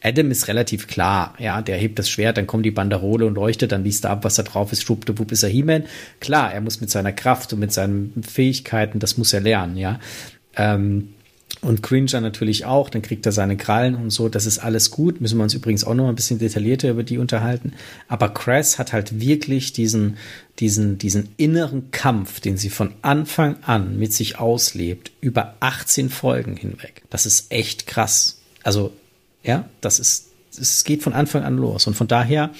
Adam 0.03 0.31
ist 0.31 0.49
relativ 0.49 0.87
klar, 0.87 1.35
ja, 1.39 1.61
der 1.61 1.76
hebt 1.76 1.99
das 1.99 2.09
Schwert, 2.09 2.37
dann 2.37 2.47
kommt 2.47 2.64
die 2.64 2.70
Banderole 2.70 3.26
und 3.26 3.35
leuchtet, 3.35 3.72
dann 3.72 3.85
liest 3.85 4.05
er 4.05 4.11
ab, 4.11 4.24
was 4.24 4.37
da 4.37 4.43
drauf 4.43 4.72
ist, 4.72 4.83
schwuppdiwupp 4.83 5.31
ist 5.33 5.43
er 5.43 5.51
He-Man. 5.51 5.85
Klar, 6.20 6.53
er 6.53 6.61
muss 6.61 6.81
mit 6.81 6.91
seiner 6.91 7.12
Kraft 7.12 7.53
und 7.53 7.59
mit 7.59 7.72
seinen 7.72 8.22
Fähigkeiten, 8.26 8.99
das 8.99 9.18
muss 9.18 9.33
er 9.33 9.41
lernen, 9.41 9.76
ja. 9.76 10.01
Ähm, 10.57 11.11
und 11.62 11.83
Cringer 11.83 12.22
natürlich 12.22 12.64
auch, 12.64 12.89
dann 12.89 13.03
kriegt 13.03 13.26
er 13.26 13.33
seine 13.33 13.57
Krallen 13.57 13.95
und 13.95 14.11
so, 14.11 14.31
das 14.31 14.47
ist 14.47 14.61
alles 14.61 14.91
gut. 14.91 15.20
Müssen 15.20 15.37
wir 15.37 15.43
uns 15.43 15.53
übrigens 15.53 15.85
auch 15.85 15.95
noch 15.95 16.09
ein 16.09 16.14
bisschen 16.14 16.39
detaillierter 16.39 16.89
über 16.89 17.03
die 17.03 17.18
unterhalten. 17.18 17.74
Aber 18.09 18.31
Cress 18.31 18.78
hat 18.78 18.95
halt 18.95 19.20
wirklich 19.20 19.74
diesen, 19.74 20.16
diesen, 20.59 20.97
diesen 20.97 21.31
inneren 21.37 21.91
Kampf, 21.91 22.41
den 22.41 22.57
sie 22.57 22.70
von 22.70 22.95
Anfang 23.03 23.57
an 23.62 23.99
mit 23.99 24.14
sich 24.14 24.39
auslebt, 24.39 25.12
über 25.20 25.57
18 25.61 26.09
Folgen 26.09 26.57
hinweg. 26.57 27.03
Das 27.11 27.26
ist 27.26 27.53
echt 27.53 27.87
krass. 27.87 28.41
Also 28.62 28.93
ja, 29.43 29.68
das 29.80 29.99
ist, 29.99 30.30
es 30.59 30.84
geht 30.84 31.03
von 31.03 31.12
Anfang 31.12 31.45
an 31.45 31.57
los. 31.57 31.86
Und 31.86 31.95
von 31.95 32.09
daher, 32.09 32.51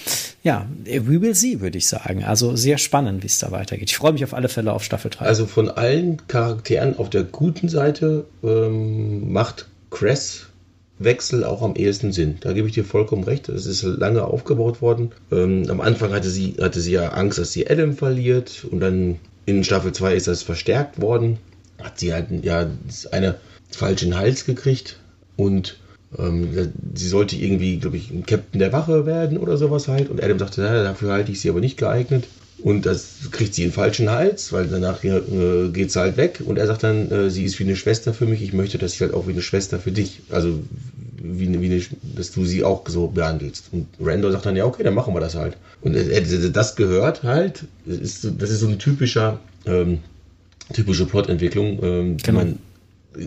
ja, 0.43 0.67
we 0.85 1.21
will 1.21 1.35
see, 1.35 1.61
würde 1.61 1.79
ich 1.79 1.89
sagen. 1.89 2.25
Also 2.25 2.57
sehr 2.57 2.79
spannend, 2.79 3.23
wie 3.23 3.27
es 3.27 3.39
da 3.39 3.51
weitergeht. 3.51 3.91
Ich 3.91 3.97
freue 3.97 4.13
mich 4.13 4.25
auf 4.25 4.35
alle 4.35 4.49
Fälle 4.49 4.73
auf 4.73 4.85
Staffel 4.85 5.11
3. 5.11 5.25
Also 5.25 5.47
von 5.47 5.69
allen 5.69 6.27
Charakteren 6.29 6.99
auf 6.99 7.11
der 7.11 7.25
guten 7.25 7.69
Seite 7.69 8.27
ähm, 8.43 9.33
macht 9.33 9.67
Cress 9.91 10.47
Wechsel 11.01 11.45
auch 11.45 11.63
am 11.63 11.75
ehesten 11.77 12.13
Sinn. 12.13 12.37
Da 12.41 12.53
gebe 12.53 12.69
ich 12.69 12.75
dir 12.75 12.85
vollkommen 12.85 13.25
recht. 13.25 13.49
Es 13.49 13.67
ist 13.67 13.83
lange 13.83 14.23
aufgebaut 14.23 14.83
worden. 14.83 15.13
Ähm, 15.33 15.65
am 15.69 15.81
Anfang 15.81 16.13
hatte 16.13 16.29
sie, 16.29 16.57
hatte 16.61 16.81
sie 16.81 16.93
ja 16.93 17.09
Angst, 17.09 17.39
dass 17.39 17.53
sie 17.53 17.69
Adam 17.69 17.95
verliert. 17.95 18.67
Und 18.71 18.81
dann 18.81 19.19
in 19.47 19.65
Staffel 19.65 19.93
2 19.93 20.15
ist 20.15 20.29
das 20.29 20.43
verstärkt 20.43 21.01
worden. 21.01 21.39
Hat 21.83 21.99
sie 21.99 22.13
halt 22.13 22.27
ja 22.45 22.67
eine 23.11 23.37
falschen 23.71 24.17
Hals 24.17 24.45
gekriegt. 24.45 24.99
Und 25.37 25.80
ähm, 26.19 26.73
sie 26.95 27.09
sollte 27.09 27.37
irgendwie, 27.37 27.79
glaube 27.79 27.97
ich, 27.97 28.11
ein 28.11 28.27
Captain 28.27 28.59
der 28.59 28.73
Wache 28.73 29.07
werden 29.07 29.39
oder 29.39 29.57
sowas 29.57 29.89
halt. 29.89 30.11
Und 30.11 30.23
Adam 30.23 30.39
sagte, 30.39 30.63
na, 30.63 30.83
dafür 30.83 31.13
halte 31.13 31.31
ich 31.31 31.41
sie 31.41 31.51
aber 31.51 31.61
nicht 31.61 31.77
geeignet. 31.77 32.25
Und 32.63 32.85
das 32.85 33.31
kriegt 33.31 33.55
sie 33.55 33.63
einen 33.63 33.73
falschen 33.73 34.11
Hals, 34.11 34.53
weil 34.53 34.67
danach 34.67 35.03
äh, 35.03 35.69
geht 35.73 35.93
sie 35.93 36.01
halt 36.01 36.17
weg. 36.17 36.43
Und 36.45 36.59
er 36.59 36.67
sagt 36.67 36.83
dann, 36.83 37.11
äh, 37.11 37.31
sie 37.31 37.45
ist 37.45 37.59
wie 37.59 37.65
eine 37.65 37.77
Schwester 37.77 38.13
für 38.13 38.27
mich. 38.27 38.43
Ich 38.43 38.53
möchte, 38.53 38.77
dass 38.77 38.93
sie 38.93 39.05
halt 39.05 39.15
auch 39.15 39.27
wie 39.27 39.33
eine 39.33 39.41
Schwester 39.41 39.79
für 39.79 39.93
dich. 39.93 40.21
Also, 40.29 40.61
wie 41.23 41.47
eine, 41.47 41.61
wie 41.63 41.73
eine, 41.73 41.83
dass 42.17 42.33
du 42.33 42.45
sie 42.45 42.65
auch 42.65 42.87
so 42.89 43.07
behandelst. 43.07 43.69
Und 43.73 43.87
Randall 44.01 44.33
sagt 44.33 44.47
dann, 44.47 44.57
ja, 44.57 44.67
okay, 44.67 44.83
dann 44.83 44.95
machen 44.95 45.15
wir 45.15 45.21
das 45.21 45.37
halt. 45.37 45.57
Und 45.81 45.95
hätte 45.95 46.51
das 46.51 46.77
gehört 46.77 47.23
halt. 47.23 47.65
Das 47.87 47.99
ist, 47.99 48.29
das 48.39 48.51
ist 48.51 48.61
so 48.61 48.67
eine 48.67 48.79
typischer, 48.79 49.39
ähm, 49.65 50.01
typische 50.75 51.07
Plotentwicklung, 51.07 51.83
ähm, 51.83 52.17
die 52.19 52.25
genau. 52.25 52.41
man 52.41 52.59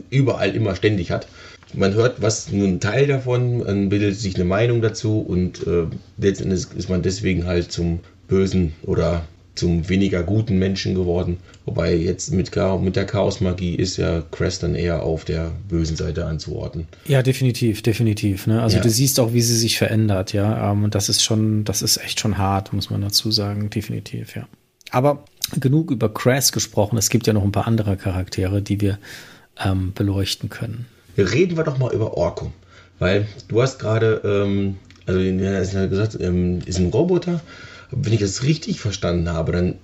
überall 0.10 0.56
immer 0.56 0.76
ständig 0.76 1.12
hat 1.12 1.28
man 1.74 1.94
hört 1.94 2.22
was, 2.22 2.52
nur 2.52 2.68
ein 2.68 2.80
Teil 2.80 3.08
davon, 3.08 3.60
man 3.60 3.90
bildet 3.90 4.20
sich 4.20 4.36
eine 4.36 4.46
Meinung 4.46 4.82
dazu 4.82 5.20
und 5.20 5.66
äh, 5.68 5.86
letztendlich 6.18 6.66
ist 6.76 6.90
man 6.90 7.02
deswegen 7.02 7.46
halt 7.46 7.72
zum 7.72 8.00
bösen 8.28 8.74
oder 8.84 9.26
zum 9.56 9.88
weniger 9.88 10.24
guten 10.24 10.58
Menschen 10.58 10.96
geworden. 10.96 11.38
Wobei 11.66 11.96
jetzt 11.96 12.32
mit, 12.34 12.52
mit 12.82 12.96
der 12.96 13.06
Chaos-Magie 13.06 13.76
ist 13.76 13.98
ja 13.98 14.24
Crest 14.32 14.64
dann 14.64 14.74
eher 14.74 15.04
auf 15.04 15.26
der 15.26 15.52
bösen 15.70 15.96
Seite 15.96 16.26
anzuordnen. 16.26 16.88
Ja, 17.06 17.22
definitiv, 17.22 17.84
definitiv. 17.84 18.48
Ne? 18.48 18.62
Also 18.62 18.78
ja. 18.78 18.84
du 18.84 18.90
siehst 18.90 19.20
auch, 19.20 19.34
wie 19.34 19.42
sie 19.42 19.56
sich 19.56 19.78
verändert, 19.78 20.34
ja. 20.34 20.72
Ähm, 20.72 20.84
und 20.84 20.96
das 20.96 21.08
ist 21.08 21.24
schon, 21.24 21.66
das 21.66 21.82
ist 21.84 21.98
echt 21.98 22.20
schon 22.20 22.38
hart, 22.38 22.74
muss 22.74 22.90
man 22.90 23.02
dazu 23.02 23.32
sagen, 23.32 23.70
definitiv, 23.70 24.36
ja. 24.36 24.48
Aber 24.90 25.26
genug 25.60 25.92
über 25.92 26.12
Crest 26.12 26.52
gesprochen. 26.52 26.98
Es 26.98 27.10
gibt 27.10 27.28
ja 27.28 27.34
noch 27.34 27.44
ein 27.44 27.52
paar 27.52 27.68
andere 27.68 27.96
Charaktere, 27.96 28.62
die 28.62 28.82
wir 28.82 28.98
ähm, 29.64 29.94
beleuchten 29.94 30.50
können 30.50 30.88
reden 31.18 31.58
wir 31.58 31.64
doch 31.64 31.78
mal 31.78 31.94
über 31.94 32.18
Orko. 32.18 32.52
Weil 33.00 33.28
du 33.48 33.62
hast 33.62 33.80
gerade, 33.80 34.22
ähm, 34.24 34.78
also 35.06 35.20
er 35.20 35.62
ist 35.62 35.74
ja 35.74 35.86
gesagt, 35.88 36.18
ähm, 36.20 36.60
ist 36.66 36.80
ein 36.80 36.90
Roboter. 36.90 37.42
Wenn 37.92 38.14
ich 38.14 38.22
das 38.22 38.44
richtig 38.44 38.80
verstanden 38.80 39.30
habe, 39.30 39.52
dann 39.52 39.76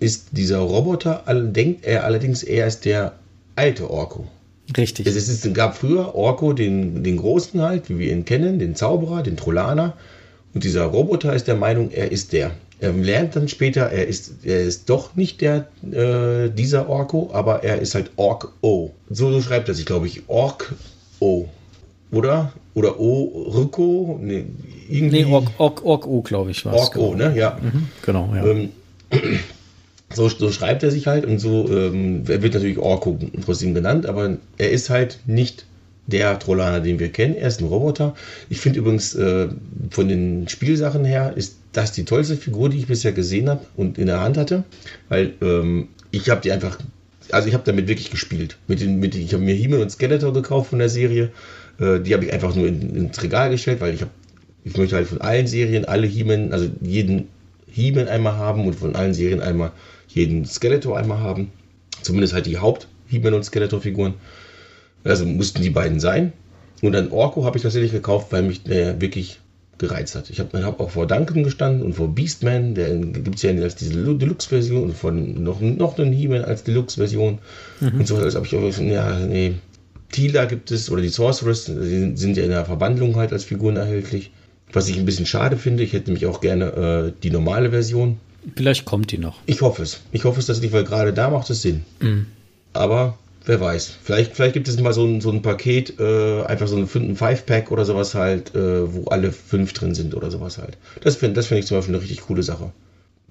ist 0.00 0.28
dieser 0.32 0.58
Roboter, 0.58 1.24
denkt 1.26 1.84
er 1.84 2.04
allerdings, 2.04 2.42
er 2.42 2.66
ist 2.66 2.84
der 2.84 3.14
alte 3.56 3.90
Orko. 3.90 4.28
Richtig. 4.76 5.06
Es, 5.06 5.16
ist, 5.16 5.44
es 5.44 5.54
gab 5.54 5.76
früher 5.76 6.14
Orko, 6.14 6.52
den, 6.52 7.02
den 7.02 7.16
Großen 7.16 7.60
halt, 7.60 7.88
wie 7.88 7.98
wir 7.98 8.12
ihn 8.12 8.24
kennen, 8.24 8.58
den 8.58 8.74
Zauberer, 8.74 9.22
den 9.22 9.36
Trollaner. 9.36 9.94
Und 10.54 10.64
dieser 10.64 10.84
Roboter 10.84 11.32
ist 11.32 11.48
der 11.48 11.56
Meinung, 11.56 11.90
er 11.90 12.12
ist 12.12 12.32
der. 12.32 12.52
Er 12.80 12.92
lernt 12.92 13.34
dann 13.34 13.48
später, 13.48 13.90
er 13.90 14.06
ist, 14.06 14.44
er 14.44 14.60
ist 14.62 14.88
doch 14.88 15.16
nicht 15.16 15.40
der, 15.40 15.66
äh, 15.90 16.48
dieser 16.50 16.88
Orko, 16.88 17.30
aber 17.32 17.64
er 17.64 17.80
ist 17.80 17.94
halt 17.94 18.10
Ork-O. 18.16 18.92
So, 19.10 19.32
so 19.32 19.40
schreibt 19.40 19.68
er 19.68 19.74
sich, 19.74 19.84
glaube 19.84 20.06
ich. 20.06 20.22
Ork-O. 20.28 21.48
oder? 22.12 22.52
Oder 22.74 23.00
O, 23.00 23.50
Rücko? 23.52 24.20
Nee, 24.22 24.46
irgendwie. 24.88 25.24
Nee, 25.24 25.32
Ork, 25.32 25.50
Ork, 25.58 25.84
Ork 25.84 26.24
glaube 26.28 26.52
ich, 26.52 26.64
war 26.64 26.74
Ork 26.74 26.96
O, 26.96 27.10
genau. 27.10 27.30
ne? 27.30 27.36
Ja. 27.36 27.58
Mhm, 27.60 27.88
genau, 28.06 28.32
ja. 28.34 28.46
Ähm, 28.46 28.68
so, 30.14 30.28
so, 30.28 30.52
schreibt 30.52 30.84
er 30.84 30.92
sich 30.92 31.08
halt 31.08 31.26
und 31.26 31.40
so, 31.40 31.68
ähm, 31.68 32.22
er 32.28 32.42
wird 32.42 32.54
natürlich 32.54 32.78
Orko 32.78 33.18
trotzdem 33.44 33.74
genannt, 33.74 34.06
aber 34.06 34.36
er 34.56 34.70
ist 34.70 34.90
halt 34.90 35.18
nicht 35.26 35.66
der 36.08 36.38
Trollaner, 36.38 36.80
den 36.80 36.98
wir 36.98 37.10
kennen. 37.10 37.36
Er 37.36 37.48
ist 37.48 37.60
ein 37.60 37.66
Roboter. 37.66 38.14
Ich 38.48 38.60
finde 38.60 38.80
übrigens 38.80 39.14
äh, 39.14 39.48
von 39.90 40.08
den 40.08 40.48
Spielsachen 40.48 41.04
her 41.04 41.34
ist 41.36 41.58
das 41.72 41.92
die 41.92 42.04
tollste 42.04 42.36
Figur, 42.36 42.70
die 42.70 42.78
ich 42.78 42.86
bisher 42.86 43.12
gesehen 43.12 43.48
habe 43.48 43.64
und 43.76 43.98
in 43.98 44.06
der 44.06 44.20
Hand 44.20 44.36
hatte, 44.36 44.64
weil 45.08 45.34
ähm, 45.42 45.88
ich 46.10 46.30
habe 46.30 46.40
die 46.40 46.50
einfach, 46.50 46.78
also 47.30 47.46
ich 47.46 47.54
habe 47.54 47.64
damit 47.64 47.88
wirklich 47.88 48.10
gespielt. 48.10 48.56
Mit 48.66 48.80
den, 48.80 48.98
mit, 48.98 49.14
ich 49.14 49.34
habe 49.34 49.44
mir 49.44 49.54
He-Man 49.54 49.82
und 49.82 49.90
Skeletor 49.90 50.32
gekauft 50.32 50.70
von 50.70 50.78
der 50.78 50.88
Serie. 50.88 51.30
Äh, 51.78 52.00
die 52.00 52.14
habe 52.14 52.24
ich 52.24 52.32
einfach 52.32 52.54
nur 52.54 52.66
in, 52.66 52.96
ins 52.96 53.22
Regal 53.22 53.50
gestellt, 53.50 53.82
weil 53.82 53.94
ich 53.94 54.00
habe, 54.00 54.10
ich 54.64 54.76
möchte 54.78 54.96
halt 54.96 55.06
von 55.06 55.20
allen 55.20 55.46
Serien 55.46 55.84
alle 55.84 56.06
He-Man, 56.06 56.52
also 56.54 56.68
jeden 56.80 57.28
He-Man 57.70 58.08
einmal 58.08 58.36
haben 58.36 58.66
und 58.66 58.74
von 58.74 58.96
allen 58.96 59.12
Serien 59.12 59.42
einmal 59.42 59.72
jeden 60.08 60.46
Skeletor 60.46 60.96
einmal 60.96 61.20
haben. 61.20 61.52
Zumindest 62.00 62.32
halt 62.32 62.46
die 62.46 62.58
Haupt-He-Man 62.58 63.34
und 63.34 63.44
Skeletor-Figuren. 63.44 64.14
Also 65.04 65.24
mussten 65.26 65.62
die 65.62 65.70
beiden 65.70 66.00
sein. 66.00 66.32
Und 66.82 66.92
dann 66.92 67.10
Orko 67.10 67.44
habe 67.44 67.56
ich 67.56 67.62
tatsächlich 67.62 67.92
gekauft, 67.92 68.28
weil 68.30 68.42
mich 68.42 68.62
der 68.62 69.00
wirklich 69.00 69.40
gereizt 69.78 70.14
hat. 70.16 70.28
Ich 70.30 70.40
habe 70.40 70.64
hab 70.64 70.80
auch 70.80 70.90
vor 70.90 71.06
Duncan 71.06 71.44
gestanden 71.44 71.82
und 71.82 71.94
vor 71.94 72.08
Beastman, 72.14 72.74
der 72.74 72.96
gibt 72.96 73.36
es 73.36 73.42
ja 73.42 73.52
als 73.52 73.76
diese 73.76 74.14
Deluxe-Version 74.14 74.82
und 74.82 74.96
von 74.96 75.42
noch, 75.42 75.60
noch 75.60 75.98
einen 75.98 76.12
He-Man 76.12 76.44
als 76.44 76.64
Deluxe-Version. 76.64 77.38
Mhm. 77.80 78.00
Und 78.00 78.06
so 78.06 78.18
habe 78.18 78.28
ich 78.28 78.56
auch 78.56 78.78
ja, 78.80 79.18
nee. 79.20 79.54
Tila 80.10 80.46
gibt 80.46 80.70
es 80.70 80.90
oder 80.90 81.02
die 81.02 81.10
Sorceress, 81.10 81.66
die 81.66 82.16
sind 82.16 82.36
ja 82.36 82.42
in 82.42 82.50
der 82.50 82.64
Verwandlung 82.64 83.16
halt 83.16 83.32
als 83.32 83.44
Figuren 83.44 83.76
erhältlich. 83.76 84.32
Was 84.72 84.88
ich 84.88 84.98
ein 84.98 85.04
bisschen 85.04 85.26
schade 85.26 85.56
finde, 85.56 85.82
ich 85.82 85.92
hätte 85.92 86.06
nämlich 86.06 86.26
auch 86.26 86.40
gerne 86.40 86.64
äh, 87.08 87.12
die 87.22 87.30
normale 87.30 87.70
Version. 87.70 88.18
Vielleicht 88.56 88.84
kommt 88.84 89.12
die 89.12 89.18
noch. 89.18 89.38
Ich 89.46 89.60
hoffe 89.60 89.82
es. 89.82 90.00
Ich 90.12 90.24
hoffe 90.24 90.40
es 90.40 90.46
tatsächlich, 90.46 90.72
weil 90.72 90.84
gerade 90.84 91.12
da 91.12 91.30
macht 91.30 91.50
es 91.50 91.62
Sinn. 91.62 91.84
Mhm. 92.00 92.26
Aber 92.72 93.18
wer 93.48 93.60
weiß. 93.60 93.96
Vielleicht, 94.02 94.36
vielleicht 94.36 94.52
gibt 94.52 94.68
es 94.68 94.78
mal 94.78 94.92
so 94.92 95.04
ein, 95.04 95.20
so 95.20 95.30
ein 95.30 95.42
Paket, 95.42 95.98
äh, 95.98 96.42
einfach 96.42 96.68
so 96.68 96.76
ein 96.76 96.86
5-Pack 96.86 97.70
oder 97.70 97.84
sowas 97.84 98.14
halt, 98.14 98.54
äh, 98.54 98.92
wo 98.92 99.08
alle 99.08 99.32
fünf 99.32 99.72
drin 99.72 99.94
sind 99.94 100.14
oder 100.14 100.30
sowas 100.30 100.58
halt. 100.58 100.76
Das 101.00 101.16
finde 101.16 101.36
das 101.36 101.46
find 101.46 101.60
ich 101.60 101.66
zum 101.66 101.78
Beispiel 101.78 101.94
eine 101.94 102.02
richtig 102.02 102.20
coole 102.20 102.42
Sache. 102.42 102.70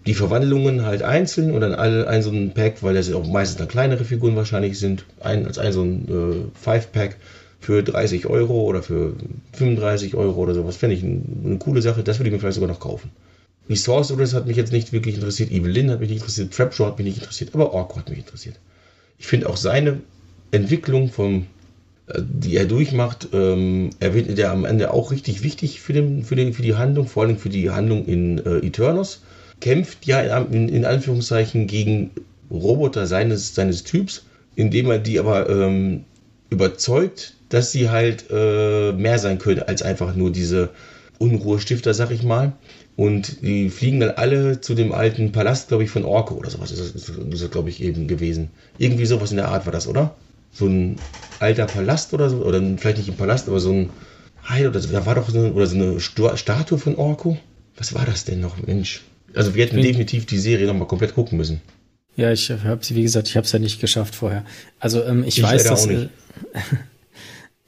Die 0.08 0.16
Verwandlungen 0.16 0.86
halt 0.86 1.04
einzeln 1.04 1.52
und 1.52 1.62
dann 1.62 1.74
alle 1.74 2.08
ein 2.08 2.24
so 2.24 2.32
ein 2.32 2.54
Pack, 2.54 2.82
weil 2.82 2.96
das 2.96 3.12
auch 3.14 3.28
meistens 3.28 3.58
dann 3.58 3.68
kleinere 3.68 4.06
Figuren 4.06 4.36
wahrscheinlich 4.36 4.80
sind, 4.80 5.06
ein, 5.20 5.46
als 5.46 5.60
ein 5.60 5.72
so 5.72 5.84
ein 5.84 6.52
äh, 6.66 6.68
5-Pack 6.68 7.18
für 7.60 7.84
30 7.84 8.26
Euro 8.26 8.64
oder 8.64 8.82
für 8.82 9.14
35 9.54 10.16
Euro 10.16 10.42
oder 10.42 10.56
sowas. 10.56 10.78
Fände 10.78 10.96
ich 10.96 11.04
ein, 11.04 11.44
eine 11.46 11.58
coole 11.58 11.82
Sache. 11.82 12.04
Das 12.04 12.18
würde 12.18 12.30
ich 12.30 12.34
mir 12.34 12.40
vielleicht 12.40 12.56
sogar 12.56 12.70
noch 12.70 12.80
kaufen. 12.80 13.12
Die 13.70 13.76
Sorceress 13.76 14.34
hat 14.34 14.48
mich 14.48 14.58
jetzt 14.58 14.72
nicht 14.72 14.94
wirklich 14.94 15.16
interessiert, 15.16 15.52
Evelyn 15.52 15.92
hat 15.92 16.00
mich 16.00 16.10
nicht 16.10 16.20
interessiert, 16.20 16.54
Trapjaw 16.54 16.88
hat 16.88 16.98
mich 16.98 17.06
nicht 17.06 17.18
interessiert, 17.18 17.54
aber 17.54 17.74
Orko 17.74 17.98
hat 17.98 18.10
mich 18.10 18.20
interessiert 18.20 18.56
ich 19.18 19.28
finde 19.28 19.50
auch 19.50 19.58
seine 19.58 20.02
Entwicklung 20.52 21.10
vom 21.10 21.48
äh, 22.08 22.22
die 22.22 22.56
er 22.56 22.66
durchmacht, 22.66 23.30
ähm, 23.34 23.90
er 24.00 24.14
wird 24.14 24.38
ja 24.38 24.52
am 24.52 24.66
Ende 24.66 24.94
auch 24.94 25.12
richtig 25.12 25.44
wichtig 25.44 25.82
für, 25.82 25.94
den, 25.94 26.24
für, 26.24 26.36
den, 26.36 26.54
für 26.54 26.62
die 26.62 26.76
Handlung, 26.76 27.08
vor 27.08 27.24
allem 27.24 27.38
für 27.38 27.50
die 27.50 27.70
Handlung 27.70 28.06
in 28.06 28.40
äh, 28.40 28.66
Eternus. 28.66 29.24
Kämpft 29.60 30.06
ja 30.06 30.22
in, 30.22 30.70
in, 30.70 30.86
Anführungszeichen 30.86 31.66
gegen 31.66 32.12
Roboter 32.52 33.08
seines, 33.08 33.56
seines 33.56 33.84
Typs, 33.84 34.26
indem 34.56 34.92
er 34.92 35.00
die 35.00 35.20
aber 35.20 35.50
ähm, 35.50 36.04
überzeugt, 36.50 37.34
dass 37.50 37.72
sie 37.72 37.90
halt 37.90 38.26
äh, 38.30 38.92
mehr 38.94 39.20
sein 39.20 39.40
können 39.40 39.64
als 39.64 39.82
einfach 39.82 40.16
nur 40.16 40.32
diese 40.32 40.70
Unruhestifter, 41.18 41.94
sag 41.94 42.12
ich 42.12 42.24
mal. 42.24 42.54
Und 42.98 43.44
die 43.44 43.70
fliegen 43.70 44.00
dann 44.00 44.10
alle 44.10 44.60
zu 44.60 44.74
dem 44.74 44.92
alten 44.92 45.32
Palast, 45.32 45.68
glaube 45.68 45.84
ich, 45.84 45.92
von 45.92 46.04
Orko 46.04 46.34
oder 46.34 46.50
sowas. 46.50 46.72
Das 46.72 46.80
ist, 46.80 46.96
ist 46.96 47.44
das, 47.44 47.52
glaube 47.52 47.70
ich, 47.70 47.82
eben 47.82 48.08
gewesen. 48.08 48.50
Irgendwie 48.80 49.06
sowas 49.06 49.30
in 49.30 49.38
der 49.38 49.50
Art 49.50 49.68
war 49.68 49.72
das, 49.72 49.88
oder? 49.88 50.16
So 50.52 50.66
ein 50.66 50.96
alter 51.40 51.68
Palast 51.68 52.12
oder 52.16 52.28
so. 52.32 52.38
Oder 52.38 52.60
vielleicht 52.78 52.98
nicht 52.98 53.08
ein 53.08 53.16
Palast, 53.16 53.48
aber 53.48 53.60
so 53.60 53.72
ein 53.72 53.92
Heil 54.50 54.68
oder 54.68 54.80
so. 54.80 54.92
Da 54.92 55.06
war 55.06 55.14
doch 55.14 55.30
so 55.30 55.38
eine, 55.38 55.54
oder 55.54 55.68
so 55.68 55.76
eine 55.76 56.00
Statue 56.00 56.80
von 56.80 56.96
Orko. 56.96 57.38
Was 57.78 57.94
war 57.94 58.04
das 58.04 58.26
denn 58.26 58.42
noch, 58.42 58.58
Mensch? 58.66 59.04
Also 59.36 59.54
wir 59.54 59.64
hätten 59.64 59.80
definitiv 59.80 60.26
die 60.26 60.40
Serie 60.40 60.66
nochmal 60.66 60.88
komplett 60.88 61.14
gucken 61.14 61.38
müssen. 61.38 61.62
Ja, 62.16 62.32
ich 62.32 62.50
habe 62.50 62.84
sie, 62.84 62.96
wie 62.96 63.04
gesagt, 63.04 63.28
ich 63.28 63.38
habe 63.38 63.46
es 63.46 63.52
ja 63.52 63.60
nicht 63.60 63.80
geschafft 63.80 64.16
vorher. 64.16 64.44
Also 64.80 65.04
ähm, 65.04 65.24
ich, 65.24 65.38
ich 65.38 65.44
weiß, 65.44 65.66
dass. 65.66 65.88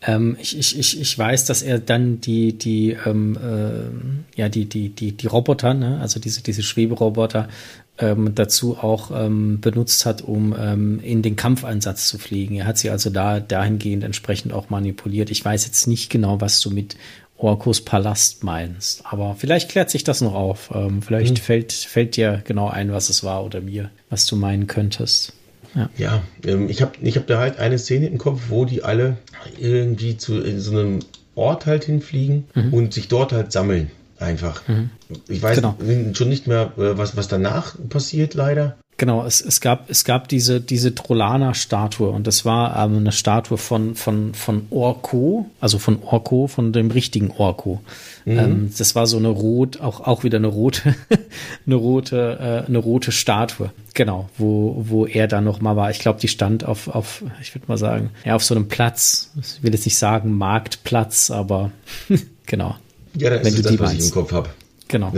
Äh, 0.01 0.09
Ähm, 0.09 0.37
ich, 0.39 0.57
ich, 0.57 0.79
ich, 0.79 1.01
ich 1.01 1.17
weiß, 1.17 1.45
dass 1.45 1.61
er 1.61 1.79
dann 1.79 2.21
die, 2.21 2.57
die, 2.57 2.95
ähm, 3.05 3.37
äh, 3.37 4.39
ja, 4.39 4.49
die, 4.49 4.65
die, 4.65 4.89
die, 4.89 5.11
die 5.11 5.27
Roboter, 5.27 5.73
ne, 5.73 5.99
also 5.99 6.19
diese, 6.19 6.41
diese 6.41 6.63
Schweberoboter, 6.63 7.49
ähm, 7.97 8.33
dazu 8.33 8.77
auch 8.77 9.11
ähm, 9.13 9.59
benutzt 9.59 10.05
hat, 10.05 10.21
um 10.21 10.55
ähm, 10.57 11.01
in 11.01 11.21
den 11.21 11.35
Kampfeinsatz 11.35 12.07
zu 12.07 12.17
fliegen. 12.17 12.55
Er 12.55 12.65
hat 12.65 12.77
sie 12.77 12.89
also 12.89 13.09
da 13.09 13.41
dahingehend 13.41 14.05
entsprechend 14.05 14.53
auch 14.53 14.69
manipuliert. 14.69 15.31
Ich 15.31 15.43
weiß 15.43 15.65
jetzt 15.65 15.85
nicht 15.87 16.09
genau, 16.09 16.39
was 16.39 16.61
du 16.61 16.71
mit 16.71 16.95
Orkos 17.37 17.81
Palast 17.81 18.43
meinst, 18.43 19.05
aber 19.05 19.35
vielleicht 19.37 19.69
klärt 19.69 19.89
sich 19.89 20.05
das 20.05 20.21
noch 20.21 20.33
auf. 20.33 20.71
Ähm, 20.73 21.01
vielleicht 21.01 21.39
hm. 21.39 21.43
fällt, 21.43 21.73
fällt 21.73 22.15
dir 22.15 22.41
genau 22.45 22.69
ein, 22.69 22.93
was 22.93 23.09
es 23.09 23.23
war 23.25 23.43
oder 23.43 23.59
mir, 23.59 23.89
was 24.09 24.25
du 24.25 24.37
meinen 24.37 24.67
könntest. 24.67 25.33
Ja, 25.75 25.89
ja 25.97 26.23
ähm, 26.45 26.69
ich 26.69 26.81
habe 26.81 26.93
ich 27.01 27.15
hab 27.15 27.27
da 27.27 27.39
halt 27.39 27.59
eine 27.59 27.77
Szene 27.77 28.07
im 28.07 28.17
Kopf, 28.17 28.43
wo 28.49 28.65
die 28.65 28.83
alle 28.83 29.17
irgendwie 29.59 30.17
zu 30.17 30.41
so 30.59 30.71
einem 30.71 30.99
Ort 31.35 31.65
halt 31.65 31.85
hinfliegen 31.85 32.45
mhm. 32.53 32.73
und 32.73 32.93
sich 32.93 33.07
dort 33.07 33.31
halt 33.31 33.51
sammeln. 33.51 33.91
Einfach. 34.19 34.67
Mhm. 34.67 34.89
Ich 35.29 35.41
weiß 35.41 35.61
genau. 35.61 35.77
schon 36.13 36.27
nicht 36.27 36.45
mehr, 36.45 36.73
äh, 36.77 36.97
was, 36.97 37.15
was 37.15 37.29
danach 37.29 37.75
passiert, 37.87 38.33
leider. 38.33 38.75
Genau, 38.99 39.25
es, 39.25 39.39
es 39.39 39.61
gab, 39.61 39.89
es 39.89 40.03
gab 40.03 40.27
diese, 40.27 40.59
diese 40.59 40.93
Trollana-Statue 40.93 42.09
und 42.09 42.27
das 42.27 42.43
war 42.43 42.83
ähm, 42.83 42.97
eine 42.97 43.13
Statue 43.13 43.57
von, 43.57 43.95
von, 43.95 44.33
von 44.33 44.67
Orko, 44.71 45.49
also 45.61 45.79
von 45.79 46.03
Orko, 46.03 46.47
von 46.47 46.73
dem 46.73 46.91
richtigen 46.91 47.31
Orko. 47.31 47.81
Mhm. 48.29 48.37
Ähm, 48.37 48.73
das 48.77 48.93
war 48.93 49.07
so 49.07 49.17
eine 49.17 49.29
rot, 49.29 49.81
auch, 49.81 50.01
auch 50.01 50.23
wieder 50.23 50.37
eine 50.37 50.47
rote, 50.47 50.93
eine 51.65 51.75
rote, 51.75 52.63
äh, 52.63 52.67
eine 52.67 52.77
rote 52.77 53.11
Statue. 53.11 53.71
Genau, 53.95 54.29
wo, 54.37 54.83
wo 54.87 55.07
er 55.07 55.27
da 55.27 55.41
noch 55.41 55.61
mal 55.61 55.75
war. 55.75 55.89
Ich 55.89 55.97
glaube, 55.97 56.19
die 56.19 56.27
stand 56.27 56.63
auf, 56.63 56.89
auf, 56.89 57.23
ich 57.41 57.55
würde 57.55 57.65
mal 57.67 57.79
sagen, 57.79 58.11
ja, 58.23 58.35
auf 58.35 58.43
so 58.43 58.53
einem 58.53 58.67
Platz. 58.67 59.31
Ich 59.41 59.63
will 59.63 59.73
jetzt 59.73 59.85
nicht 59.85 59.97
sagen 59.97 60.37
Marktplatz, 60.37 61.31
aber 61.31 61.71
genau. 62.45 62.75
Ja, 63.15 63.31
das 63.31 63.39
Wenn 63.39 63.47
ist 63.47 63.57
du 63.57 63.61
das, 63.63 63.71
die 63.71 63.79
was 63.79 63.89
meinst. 63.89 64.05
ich 64.05 64.09
im 64.09 64.13
Kopf 64.13 64.31
habe. 64.31 64.49
Genau. 64.89 65.11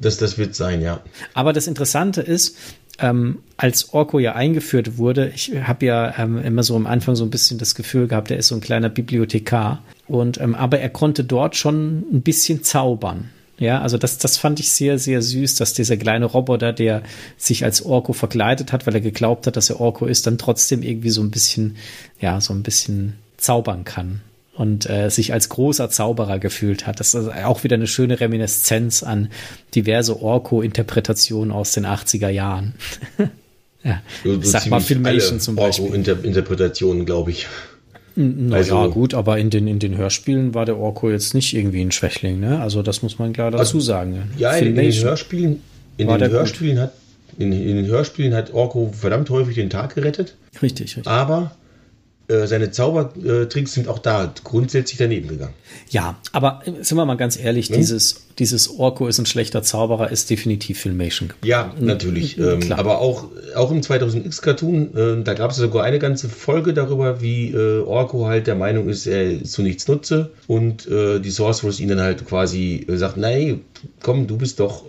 Das, 0.00 0.18
das 0.18 0.36
wird 0.36 0.54
sein, 0.54 0.82
ja. 0.82 1.00
Aber 1.32 1.54
das 1.54 1.66
Interessante 1.66 2.20
ist, 2.20 2.56
ähm, 2.98 3.38
als 3.56 3.94
Orko 3.94 4.18
ja 4.18 4.34
eingeführt 4.34 4.98
wurde, 4.98 5.32
ich 5.34 5.52
habe 5.62 5.86
ja 5.86 6.14
ähm, 6.18 6.38
immer 6.38 6.62
so 6.62 6.76
am 6.76 6.86
Anfang 6.86 7.16
so 7.16 7.24
ein 7.24 7.30
bisschen 7.30 7.56
das 7.58 7.74
Gefühl 7.74 8.06
gehabt, 8.06 8.30
er 8.30 8.36
ist 8.36 8.48
so 8.48 8.54
ein 8.54 8.60
kleiner 8.60 8.90
Bibliothekar. 8.90 9.82
Und 10.10 10.40
ähm, 10.40 10.54
aber 10.54 10.80
er 10.80 10.90
konnte 10.90 11.24
dort 11.24 11.56
schon 11.56 12.04
ein 12.12 12.22
bisschen 12.22 12.62
zaubern. 12.62 13.30
Ja, 13.58 13.82
also 13.82 13.98
das, 13.98 14.16
das 14.16 14.38
fand 14.38 14.58
ich 14.58 14.72
sehr, 14.72 14.98
sehr 14.98 15.20
süß, 15.20 15.56
dass 15.56 15.74
dieser 15.74 15.98
kleine 15.98 16.24
Roboter, 16.24 16.72
der 16.72 17.02
sich 17.36 17.62
als 17.62 17.84
Orko 17.84 18.14
verkleidet 18.14 18.72
hat, 18.72 18.86
weil 18.86 18.94
er 18.94 19.02
geglaubt 19.02 19.46
hat, 19.46 19.56
dass 19.56 19.68
er 19.68 19.80
Orko 19.80 20.06
ist, 20.06 20.26
dann 20.26 20.38
trotzdem 20.38 20.82
irgendwie 20.82 21.10
so 21.10 21.20
ein 21.20 21.30
bisschen, 21.30 21.76
ja, 22.20 22.40
so 22.40 22.54
ein 22.54 22.62
bisschen 22.62 23.18
zaubern 23.36 23.84
kann 23.84 24.22
und 24.54 24.88
äh, 24.88 25.10
sich 25.10 25.32
als 25.32 25.50
großer 25.50 25.90
Zauberer 25.90 26.38
gefühlt 26.38 26.86
hat. 26.86 27.00
Das 27.00 27.14
ist 27.14 27.28
auch 27.28 27.62
wieder 27.62 27.74
eine 27.74 27.86
schöne 27.86 28.18
Reminiszenz 28.18 29.02
an 29.02 29.28
diverse 29.74 30.20
Orko-Interpretationen 30.22 31.52
aus 31.52 31.72
den 31.72 31.86
80er 31.86 32.28
Jahren. 32.28 32.74
ja, 33.84 34.02
so, 34.24 34.34
so 34.34 34.50
sag 34.50 34.66
mal 34.66 34.80
Filmation 34.80 35.38
zum 35.38 35.56
Beispiel. 35.56 35.86
Orko-Interpretationen, 35.86 37.04
glaube 37.04 37.30
ich. 37.30 37.46
Na 38.16 38.56
also, 38.56 38.74
ja, 38.74 38.86
gut, 38.88 39.14
aber 39.14 39.38
in 39.38 39.50
den, 39.50 39.66
in 39.66 39.78
den 39.78 39.96
Hörspielen 39.96 40.54
war 40.54 40.66
der 40.66 40.76
Orko 40.76 41.10
jetzt 41.10 41.34
nicht 41.34 41.54
irgendwie 41.54 41.80
ein 41.80 41.92
Schwächling, 41.92 42.40
ne? 42.40 42.60
Also 42.60 42.82
das 42.82 43.02
muss 43.02 43.18
man 43.18 43.32
klar 43.32 43.50
dazu 43.50 43.60
also, 43.60 43.80
sagen. 43.80 44.30
Ja, 44.36 44.52
in, 44.56 44.68
in, 44.68 44.74
den 44.76 44.92
Hörspielen, 44.92 45.62
in 45.96 46.08
den 46.08 46.30
Hörspielen 46.30 46.78
hat 46.78 46.92
in, 47.38 47.52
in, 47.52 47.76
den 47.76 47.86
Hörspielen 47.86 48.34
hat 48.34 48.52
Orko 48.52 48.92
verdammt 48.92 49.30
häufig 49.30 49.54
den 49.54 49.70
Tag 49.70 49.94
gerettet. 49.94 50.34
Richtig, 50.60 50.96
richtig. 50.96 51.06
Aber 51.06 51.52
seine 52.46 52.70
Zaubertricks 52.70 53.72
sind 53.72 53.88
auch 53.88 53.98
da 53.98 54.32
grundsätzlich 54.44 54.98
daneben 54.98 55.28
gegangen. 55.28 55.54
Ja, 55.88 56.18
aber 56.32 56.62
äh, 56.64 56.82
sind 56.82 56.96
wir 56.96 57.04
mal 57.04 57.16
ganz 57.16 57.38
ehrlich, 57.38 57.68
hm? 57.68 57.76
dieses, 57.76 58.26
dieses 58.38 58.78
Orko 58.78 59.06
ist 59.08 59.18
ein 59.18 59.26
schlechter 59.26 59.62
Zauberer, 59.62 60.10
ist 60.10 60.30
definitiv 60.30 60.80
Filmation. 60.80 61.32
Ja, 61.44 61.74
natürlich. 61.78 62.38
Ähm, 62.38 62.72
aber 62.72 62.98
auch, 62.98 63.26
auch 63.54 63.70
im 63.70 63.80
2000X-Cartoon, 63.80 64.96
äh, 64.96 65.22
da 65.24 65.34
gab 65.34 65.50
es 65.50 65.56
sogar 65.56 65.84
eine 65.84 65.98
ganze 65.98 66.28
Folge 66.28 66.74
darüber, 66.74 67.20
wie 67.20 67.50
äh, 67.50 67.80
Orko 67.80 68.26
halt 68.26 68.46
der 68.46 68.54
Meinung 68.54 68.88
ist, 68.88 69.06
er 69.06 69.30
ist 69.30 69.52
zu 69.52 69.62
nichts 69.62 69.88
nutze 69.88 70.30
und 70.46 70.86
äh, 70.88 71.20
die 71.20 71.30
Sorceress 71.30 71.80
ihn 71.80 71.88
dann 71.88 72.00
halt 72.00 72.24
quasi 72.26 72.86
äh, 72.88 72.96
sagt, 72.96 73.16
nein, 73.16 73.62
komm, 74.02 74.26
du 74.26 74.36
bist 74.36 74.60
doch 74.60 74.84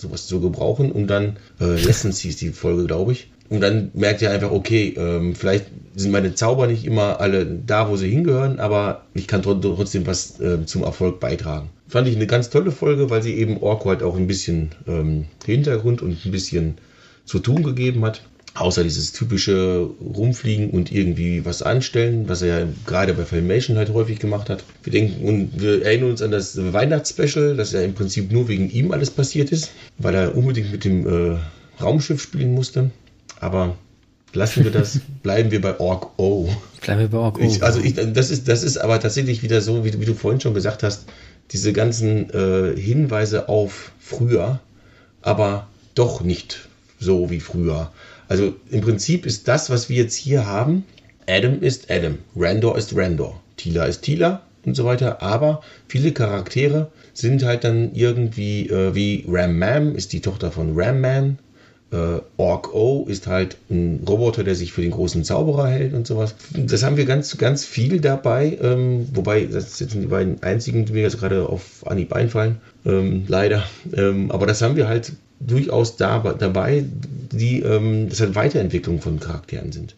sowas 0.00 0.26
zu 0.26 0.40
gebrauchen 0.40 0.92
und 0.92 1.08
dann 1.08 1.36
äh, 1.60 1.64
Lessons 1.64 2.20
hieß 2.20 2.36
die 2.36 2.50
Folge, 2.50 2.86
glaube 2.86 3.12
ich 3.12 3.30
und 3.50 3.60
dann 3.60 3.90
merkt 3.94 4.20
ihr 4.20 4.30
einfach, 4.30 4.50
okay, 4.50 4.94
ähm, 4.96 5.34
vielleicht 5.34 5.66
sind 5.96 6.12
meine 6.12 6.34
Zauber 6.34 6.66
nicht 6.66 6.84
immer 6.84 7.20
alle 7.20 7.46
da, 7.46 7.88
wo 7.88 7.96
sie 7.96 8.08
hingehören, 8.10 8.60
aber 8.60 9.06
ich 9.14 9.26
kann 9.26 9.42
trotzdem 9.42 10.06
was 10.06 10.38
äh, 10.40 10.64
zum 10.66 10.82
Erfolg 10.82 11.18
beitragen. 11.18 11.70
Fand 11.88 12.06
ich 12.08 12.16
eine 12.16 12.26
ganz 12.26 12.50
tolle 12.50 12.70
Folge, 12.70 13.08
weil 13.08 13.22
sie 13.22 13.34
eben 13.34 13.62
Orko 13.62 13.88
halt 13.88 14.02
auch 14.02 14.16
ein 14.16 14.26
bisschen 14.26 14.70
ähm, 14.86 15.24
Hintergrund 15.44 16.02
und 16.02 16.24
ein 16.24 16.30
bisschen 16.30 16.74
zu 17.24 17.38
tun 17.38 17.62
gegeben 17.62 18.04
hat. 18.04 18.22
Außer 18.54 18.82
dieses 18.82 19.12
typische 19.12 19.88
Rumfliegen 20.00 20.70
und 20.70 20.90
irgendwie 20.90 21.44
was 21.44 21.62
anstellen, 21.62 22.28
was 22.28 22.42
er 22.42 22.60
ja 22.60 22.66
gerade 22.86 23.14
bei 23.14 23.24
Filmation 23.24 23.76
halt 23.76 23.92
häufig 23.92 24.18
gemacht 24.18 24.50
hat. 24.50 24.64
Wir 24.82 24.92
denken 24.92 25.26
und 25.26 25.60
wir 25.60 25.84
erinnern 25.84 26.10
uns 26.10 26.22
an 26.22 26.32
das 26.32 26.56
Weihnachtsspecial, 26.72 27.56
dass 27.56 27.72
ja 27.72 27.82
im 27.82 27.94
Prinzip 27.94 28.32
nur 28.32 28.48
wegen 28.48 28.68
ihm 28.70 28.90
alles 28.90 29.10
passiert 29.10 29.52
ist, 29.52 29.70
weil 29.98 30.14
er 30.14 30.36
unbedingt 30.36 30.72
mit 30.72 30.84
dem 30.84 31.06
äh, 31.06 31.38
Raumschiff 31.80 32.20
spielen 32.20 32.52
musste. 32.52 32.90
Aber 33.40 33.76
lassen 34.32 34.64
wir 34.64 34.70
das, 34.70 35.00
bleiben 35.22 35.50
wir 35.50 35.60
bei 35.60 35.78
Orc 35.78 36.18
O. 36.18 36.48
Bleiben 36.80 37.00
wir 37.00 37.08
bei 37.08 37.18
Orc 37.18 37.38
O. 37.38 37.42
Ich, 37.42 37.62
also 37.62 37.80
ich, 37.80 37.94
das, 37.94 38.30
ist, 38.30 38.48
das 38.48 38.62
ist 38.62 38.78
aber 38.78 39.00
tatsächlich 39.00 39.42
wieder 39.42 39.60
so, 39.60 39.84
wie, 39.84 40.00
wie 40.00 40.04
du 40.04 40.14
vorhin 40.14 40.40
schon 40.40 40.54
gesagt 40.54 40.82
hast, 40.82 41.06
diese 41.50 41.72
ganzen 41.72 42.30
äh, 42.30 42.78
Hinweise 42.78 43.48
auf 43.48 43.92
früher, 43.98 44.60
aber 45.22 45.68
doch 45.94 46.20
nicht 46.20 46.68
so 46.98 47.30
wie 47.30 47.40
früher. 47.40 47.92
Also 48.28 48.54
im 48.70 48.82
Prinzip 48.82 49.24
ist 49.24 49.48
das, 49.48 49.70
was 49.70 49.88
wir 49.88 49.96
jetzt 49.96 50.16
hier 50.16 50.46
haben, 50.46 50.84
Adam 51.26 51.60
ist 51.62 51.90
Adam, 51.90 52.18
Randor 52.36 52.76
ist 52.76 52.94
Randor, 52.94 53.40
Tila 53.56 53.84
ist 53.84 54.02
Tila 54.02 54.42
und 54.64 54.74
so 54.74 54.84
weiter, 54.84 55.22
aber 55.22 55.62
viele 55.86 56.12
Charaktere 56.12 56.90
sind 57.14 57.42
halt 57.42 57.64
dann 57.64 57.94
irgendwie 57.94 58.68
äh, 58.68 58.94
wie 58.94 59.24
Ram 59.28 59.58
Mam 59.58 59.94
ist 59.94 60.12
die 60.12 60.20
Tochter 60.20 60.50
von 60.50 60.78
Ram 60.78 61.00
Man, 61.00 61.38
äh, 61.90 62.20
Orc 62.36 62.74
O 62.74 63.06
ist 63.08 63.26
halt 63.26 63.56
ein 63.70 64.04
Roboter, 64.06 64.44
der 64.44 64.54
sich 64.54 64.72
für 64.72 64.82
den 64.82 64.90
großen 64.90 65.24
Zauberer 65.24 65.68
hält 65.68 65.94
und 65.94 66.06
sowas. 66.06 66.34
Das 66.54 66.82
haben 66.82 66.96
wir 66.96 67.06
ganz, 67.06 67.36
ganz 67.38 67.64
viel 67.64 68.00
dabei, 68.00 68.58
ähm, 68.60 69.08
wobei 69.14 69.46
das 69.46 69.78
sind 69.78 69.94
die 69.94 70.06
beiden 70.06 70.42
einzigen, 70.42 70.84
die 70.84 70.92
mir 70.92 71.02
jetzt 71.02 71.18
gerade 71.18 71.48
auf 71.48 71.86
Anhieb 71.86 72.12
einfallen, 72.12 72.58
ähm, 72.84 73.24
leider. 73.28 73.64
Ähm, 73.96 74.30
aber 74.30 74.46
das 74.46 74.60
haben 74.60 74.76
wir 74.76 74.88
halt 74.88 75.12
durchaus 75.40 75.96
da, 75.96 76.18
dabei, 76.38 76.84
die 77.32 77.60
ähm, 77.60 78.08
das 78.08 78.20
halt 78.20 78.34
Weiterentwicklung 78.34 79.00
von 79.00 79.18
Charakteren 79.20 79.72
sind. 79.72 79.94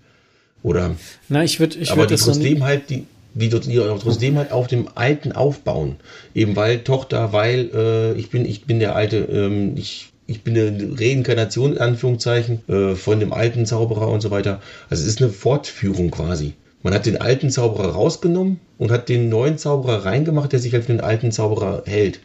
Oder? 0.63 0.95
Na, 1.29 1.43
ich 1.43 1.59
würde, 1.59 1.79
ich 1.79 1.91
aber 1.91 2.07
die 2.07 2.17
trotzdem 2.17 2.59
so 2.59 2.65
halt 2.65 2.91
die 2.91 3.07
die, 3.35 3.49
die 3.49 3.77
trotzdem 4.03 4.37
halt 4.37 4.53
auf 4.53 4.67
dem 4.67 4.89
Alten 4.95 5.33
aufbauen. 5.33 5.97
Eben 6.35 6.57
weil 6.57 6.81
Tochter, 6.81 7.33
weil 7.33 7.71
äh, 7.73 8.13
ich 8.19 8.31
bin, 8.31 8.45
ich 8.45 8.65
bin 8.65 8.81
der 8.81 8.97
alte, 8.97 9.19
ähm, 9.19 9.77
ich 9.77 10.10
ich 10.31 10.45
bin 10.45 10.57
eine 10.57 10.99
Reinkarnation 10.99 11.73
in 11.73 11.79
Anführungszeichen 11.79 12.61
äh, 12.69 12.95
von 12.95 13.19
dem 13.19 13.33
alten 13.33 13.67
Zauberer 13.67 14.09
und 14.09 14.21
so 14.21 14.31
weiter. 14.31 14.61
Also 14.89 15.03
es 15.03 15.09
ist 15.09 15.21
eine 15.21 15.31
Fortführung 15.31 16.13
quasi. 16.13 16.55
Man 16.85 16.95
hat 16.95 17.07
den 17.07 17.21
alten 17.21 17.51
Zauberer 17.51 17.91
rausgenommen 17.91 18.61
und 18.79 18.93
hat 18.93 19.09
den 19.09 19.29
neuen 19.29 19.59
Zauberer 19.59 20.05
reingemacht, 20.05 20.53
der 20.53 20.61
sich 20.61 20.73
halt 20.73 20.85
für 20.85 20.93
den 20.93 21.01
alten 21.01 21.33
Zauberer 21.33 21.83
hält. 21.85 22.21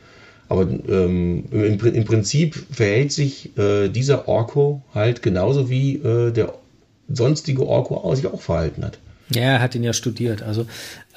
Aber 0.47 0.61
ähm, 0.61 1.45
im, 1.51 1.79
im, 1.79 2.05
Prinzip 2.05 2.55
verhält 2.71 3.11
sich 3.11 3.57
äh, 3.57 3.89
dieser 3.89 4.27
Orko 4.27 4.83
halt 4.93 5.23
genauso 5.23 5.71
wie 5.71 5.95
äh, 5.95 6.31
der 6.31 6.53
sonstige 7.09 7.65
Orko 7.65 8.13
sich 8.13 8.27
auch 8.27 8.41
verhalten 8.41 8.85
hat. 8.85 8.99
Ja, 9.29 9.41
er 9.41 9.61
hat 9.61 9.73
ihn 9.73 9.83
ja 9.83 9.93
studiert. 9.93 10.43
Also, 10.43 10.67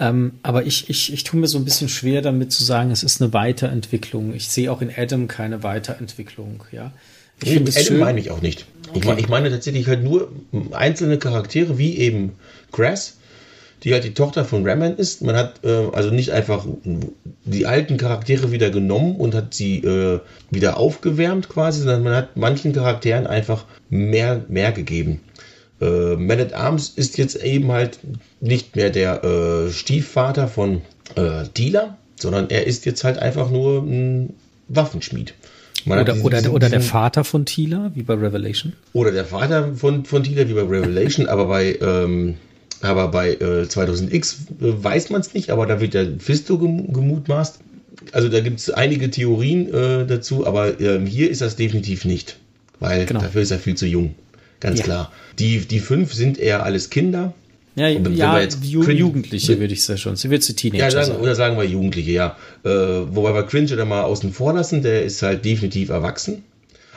ähm, 0.01 0.33
aber 0.43 0.65
ich, 0.65 0.89
ich, 0.89 1.13
ich 1.13 1.25
tue 1.25 1.39
mir 1.39 1.47
so 1.47 1.59
ein 1.59 1.65
bisschen 1.65 1.89
schwer 1.89 2.23
damit 2.23 2.53
zu 2.53 2.65
sagen, 2.65 2.91
es 2.91 3.03
ist 3.03 3.21
eine 3.21 3.33
Weiterentwicklung. 3.33 4.35
Ich 4.35 4.49
sehe 4.49 4.73
auch 4.73 4.81
in 4.81 4.91
Adam 4.97 5.29
keine 5.29 5.63
Weiterentwicklung. 5.63 6.65
Ja, 6.73 6.93
ich 7.43 7.51
finde 7.51 7.71
Adam 7.71 7.85
schön. 7.85 7.99
meine 7.99 8.21
ich 8.21 8.31
auch 8.31 8.41
nicht. 8.41 8.67
Okay. 8.89 8.99
Ich, 8.99 9.05
meine, 9.05 9.21
ich 9.21 9.29
meine 9.29 9.51
tatsächlich 9.51 9.87
halt 9.87 10.03
nur 10.03 10.33
einzelne 10.73 11.19
Charaktere 11.19 11.77
wie 11.77 11.99
eben 11.99 12.33
Grass, 12.73 13.19
die 13.85 13.93
halt 13.93 14.05
die 14.05 14.15
Tochter 14.15 14.47
von 14.47 14.67
Raman 14.67 14.97
ist. 14.97 15.21
Man 15.23 15.37
hat 15.37 15.63
äh, 15.63 15.89
also 15.93 16.11
nicht 16.11 16.33
einfach 16.33 16.67
die 17.45 17.67
alten 17.67 17.99
Charaktere 17.99 18.51
wieder 18.53 18.71
genommen 18.71 19.17
und 19.17 19.35
hat 19.35 19.53
sie 19.53 19.79
äh, 19.79 20.21
wieder 20.51 20.79
aufgewärmt 20.79 21.51
quasi, 21.51 21.81
sondern 21.81 22.05
man 22.05 22.15
hat 22.15 22.37
manchen 22.37 22.73
Charakteren 22.73 23.27
einfach 23.27 23.67
mehr, 23.91 24.45
mehr 24.49 24.73
gegeben. 24.73 25.21
Äh, 25.81 26.17
Man 26.17 26.41
at 26.41 26.53
Arms 26.53 26.93
ist 26.97 27.19
jetzt 27.19 27.43
eben 27.43 27.71
halt 27.71 27.99
nicht 28.41 28.77
mehr 28.77 28.91
der 28.91 29.25
äh, 29.25 29.71
Stiefvater 29.71 30.49
von 30.49 30.83
äh, 31.15 31.45
Tila, 31.55 31.97
sondern 32.17 32.51
er 32.51 32.67
ist 32.67 32.85
jetzt 32.87 33.05
halt 33.05 33.19
einfach 33.19 33.51
nur 33.51 33.83
ein 33.83 34.35
Waffenschmied. 34.69 35.35
Man 35.85 36.01
oder, 36.01 36.13
diesen, 36.13 36.27
oder, 36.27 36.39
diesen, 36.39 36.53
oder 36.53 36.69
der 36.69 36.81
Vater 36.81 37.25
von 37.25 37.47
Tila, 37.47 37.93
wie 37.95 38.03
bei 38.03 38.15
Revelation. 38.15 38.73
Oder 38.93 39.13
der 39.13 39.25
Vater 39.25 39.75
von, 39.75 40.05
von 40.05 40.25
Tila, 40.25 40.49
wie 40.49 40.55
bei 40.55 40.63
Revelation, 40.63 41.29
aber 41.29 41.47
bei, 41.47 41.79
ähm, 41.81 42.35
aber 42.81 43.09
bei 43.09 43.35
äh, 43.35 43.63
2000X 43.63 44.35
äh, 44.61 44.85
weiß 44.85 45.11
man 45.11 45.21
es 45.21 45.35
nicht, 45.35 45.51
aber 45.51 45.67
da 45.67 45.81
wird 45.81 45.95
der 45.95 46.19
Fisto 46.19 46.59
gem 46.59 46.93
gemutmaßt. 46.93 47.61
Also 48.13 48.29
da 48.29 48.41
gibt 48.41 48.59
es 48.59 48.71
einige 48.71 49.11
Theorien 49.11 49.73
äh, 49.73 50.07
dazu, 50.07 50.47
aber 50.47 50.81
ähm, 50.81 51.07
hier 51.07 51.31
ist 51.31 51.41
das 51.41 51.57
definitiv 51.57 52.05
nicht, 52.05 52.39
weil 52.81 53.07
genau. 53.07 53.21
dafür 53.21 53.43
ist 53.43 53.51
er 53.51 53.59
viel 53.59 53.77
zu 53.77 53.87
jung 53.87 54.15
ganz 54.61 54.79
ja. 54.79 54.85
klar. 54.85 55.13
Die, 55.39 55.61
die 55.61 55.81
fünf 55.81 56.13
sind 56.13 56.39
eher 56.39 56.65
alles 56.65 56.91
Kinder. 56.91 57.35
Ja, 57.75 57.89
ja 57.89 58.41
Ju 58.63 58.83
Jugendliche 58.83 59.61
würde 59.61 59.73
ich 59.73 59.85
sagen 59.85 59.99
schon. 59.99 60.17
Sie 60.17 60.31
wird 60.31 60.43
zu 60.43 60.55
Teenager. 60.55 60.85
Ja, 60.85 60.91
sagen, 60.91 61.21
oder 61.21 61.35
sagen 61.37 61.57
wir 61.57 61.65
Jugendliche, 61.65 62.11
ja. 62.11 62.37
Äh, 62.65 62.69
wobei 62.69 63.35
wir 63.35 63.45
Cringe 63.45 63.77
da 63.77 63.85
mal 63.85 64.03
außen 64.03 64.33
vor 64.33 64.53
lassen, 64.53 64.83
der 64.83 65.05
ist 65.05 65.23
halt 65.23 65.45
definitiv 65.45 65.91
erwachsen. 65.91 66.43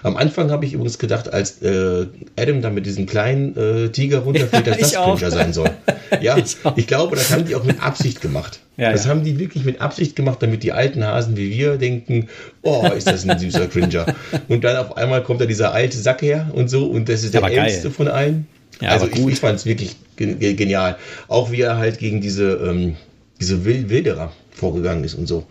Am 0.04 0.18
Anfang 0.18 0.52
habe 0.52 0.66
ich 0.66 0.74
übrigens 0.74 0.98
gedacht, 0.98 1.32
als 1.32 1.62
äh, 1.62 2.08
Adam 2.38 2.62
da 2.62 2.70
mit 2.70 2.86
diesem 2.86 3.06
kleinen 3.06 3.56
äh, 3.56 3.90
Tiger 3.90 4.20
runterfällt, 4.20 4.68
dass 4.68 4.78
das 4.80 4.94
Cringer 4.94 5.32
sein 5.32 5.54
soll. 5.54 5.70
Ja, 6.20 6.38
ich, 6.38 6.58
ich, 6.76 6.88
glaube, 6.88 7.16
das 7.16 7.32
haben 7.32 7.46
die 7.46 7.56
auch 7.56 7.64
mit 7.64 7.82
Absicht 7.82 8.20
gemacht. 8.20 8.60
Ja, 8.76 8.92
das 8.92 9.06
ja. 9.06 9.12
haben 9.12 9.24
die 9.24 9.40
wirklich 9.40 9.64
mit 9.64 9.80
Absicht 9.80 10.14
gemacht, 10.18 10.40
damit 10.42 10.62
die 10.62 10.74
alten 10.74 11.06
Hasen 11.06 11.38
wie 11.38 11.50
wir 11.52 11.78
denken, 11.78 12.28
oh, 12.64 12.86
ist 12.96 13.08
das 13.08 13.28
ein 13.28 13.40
süßer 13.40 13.68
Cringer. 13.68 14.06
Und 14.50 14.66
dann 14.66 14.76
auf 14.76 14.98
einmal 14.98 15.24
kommt 15.24 15.40
da 15.40 15.46
dieser 15.46 15.74
alte 15.74 15.98
Sack 15.98 16.22
her 16.22 16.52
und 16.54 16.70
so 16.70 16.86
und 16.86 17.08
das 17.08 17.24
ist 17.24 17.34
der 17.34 17.44
älteste 17.44 17.92
von 17.92 18.10
allen. 18.10 18.46
Ja, 18.82 18.90
also 18.90 19.08
ich, 19.08 19.26
ich 19.26 19.40
fand 19.40 19.58
es 19.58 19.66
wirklich 19.66 19.96
genial. 20.18 20.98
Auch 21.30 21.50
wie 21.50 21.62
er 21.62 21.78
halt 21.78 21.98
gegen 21.98 22.20
diese, 22.20 22.56
ähm, 22.56 22.98
diese 23.40 23.64
Wilderer 23.64 24.34
vorgegangen 24.52 25.06
ist 25.06 25.16
und 25.16 25.28
so 25.28 25.48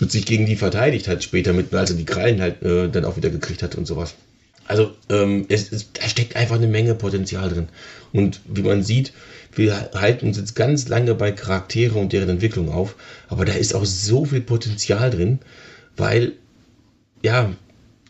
und 0.00 0.10
sich 0.10 0.26
gegen 0.26 0.46
die 0.46 0.56
verteidigt 0.56 1.08
hat 1.08 1.22
später, 1.22 1.52
mit, 1.52 1.72
als 1.74 1.90
er 1.90 1.96
die 1.96 2.04
Krallen 2.04 2.40
halt 2.40 2.62
äh, 2.62 2.88
dann 2.88 3.04
auch 3.04 3.16
wieder 3.16 3.30
gekriegt 3.30 3.62
hat 3.62 3.74
und 3.74 3.86
sowas. 3.86 4.14
Also 4.66 4.92
ähm, 5.10 5.46
es, 5.48 5.72
es, 5.72 5.92
da 5.92 6.08
steckt 6.08 6.36
einfach 6.36 6.56
eine 6.56 6.66
Menge 6.66 6.94
Potenzial 6.94 7.48
drin. 7.48 7.68
Und 8.12 8.40
wie 8.46 8.62
man 8.62 8.82
sieht, 8.82 9.12
wir 9.54 9.90
halten 9.94 10.26
uns 10.26 10.38
jetzt 10.38 10.54
ganz 10.54 10.88
lange 10.88 11.14
bei 11.14 11.32
Charaktere 11.32 11.98
und 11.98 12.12
deren 12.12 12.28
Entwicklung 12.28 12.70
auf, 12.70 12.96
aber 13.28 13.44
da 13.44 13.52
ist 13.52 13.74
auch 13.74 13.84
so 13.84 14.24
viel 14.24 14.40
Potenzial 14.40 15.10
drin, 15.10 15.40
weil, 15.96 16.32
ja, 17.22 17.52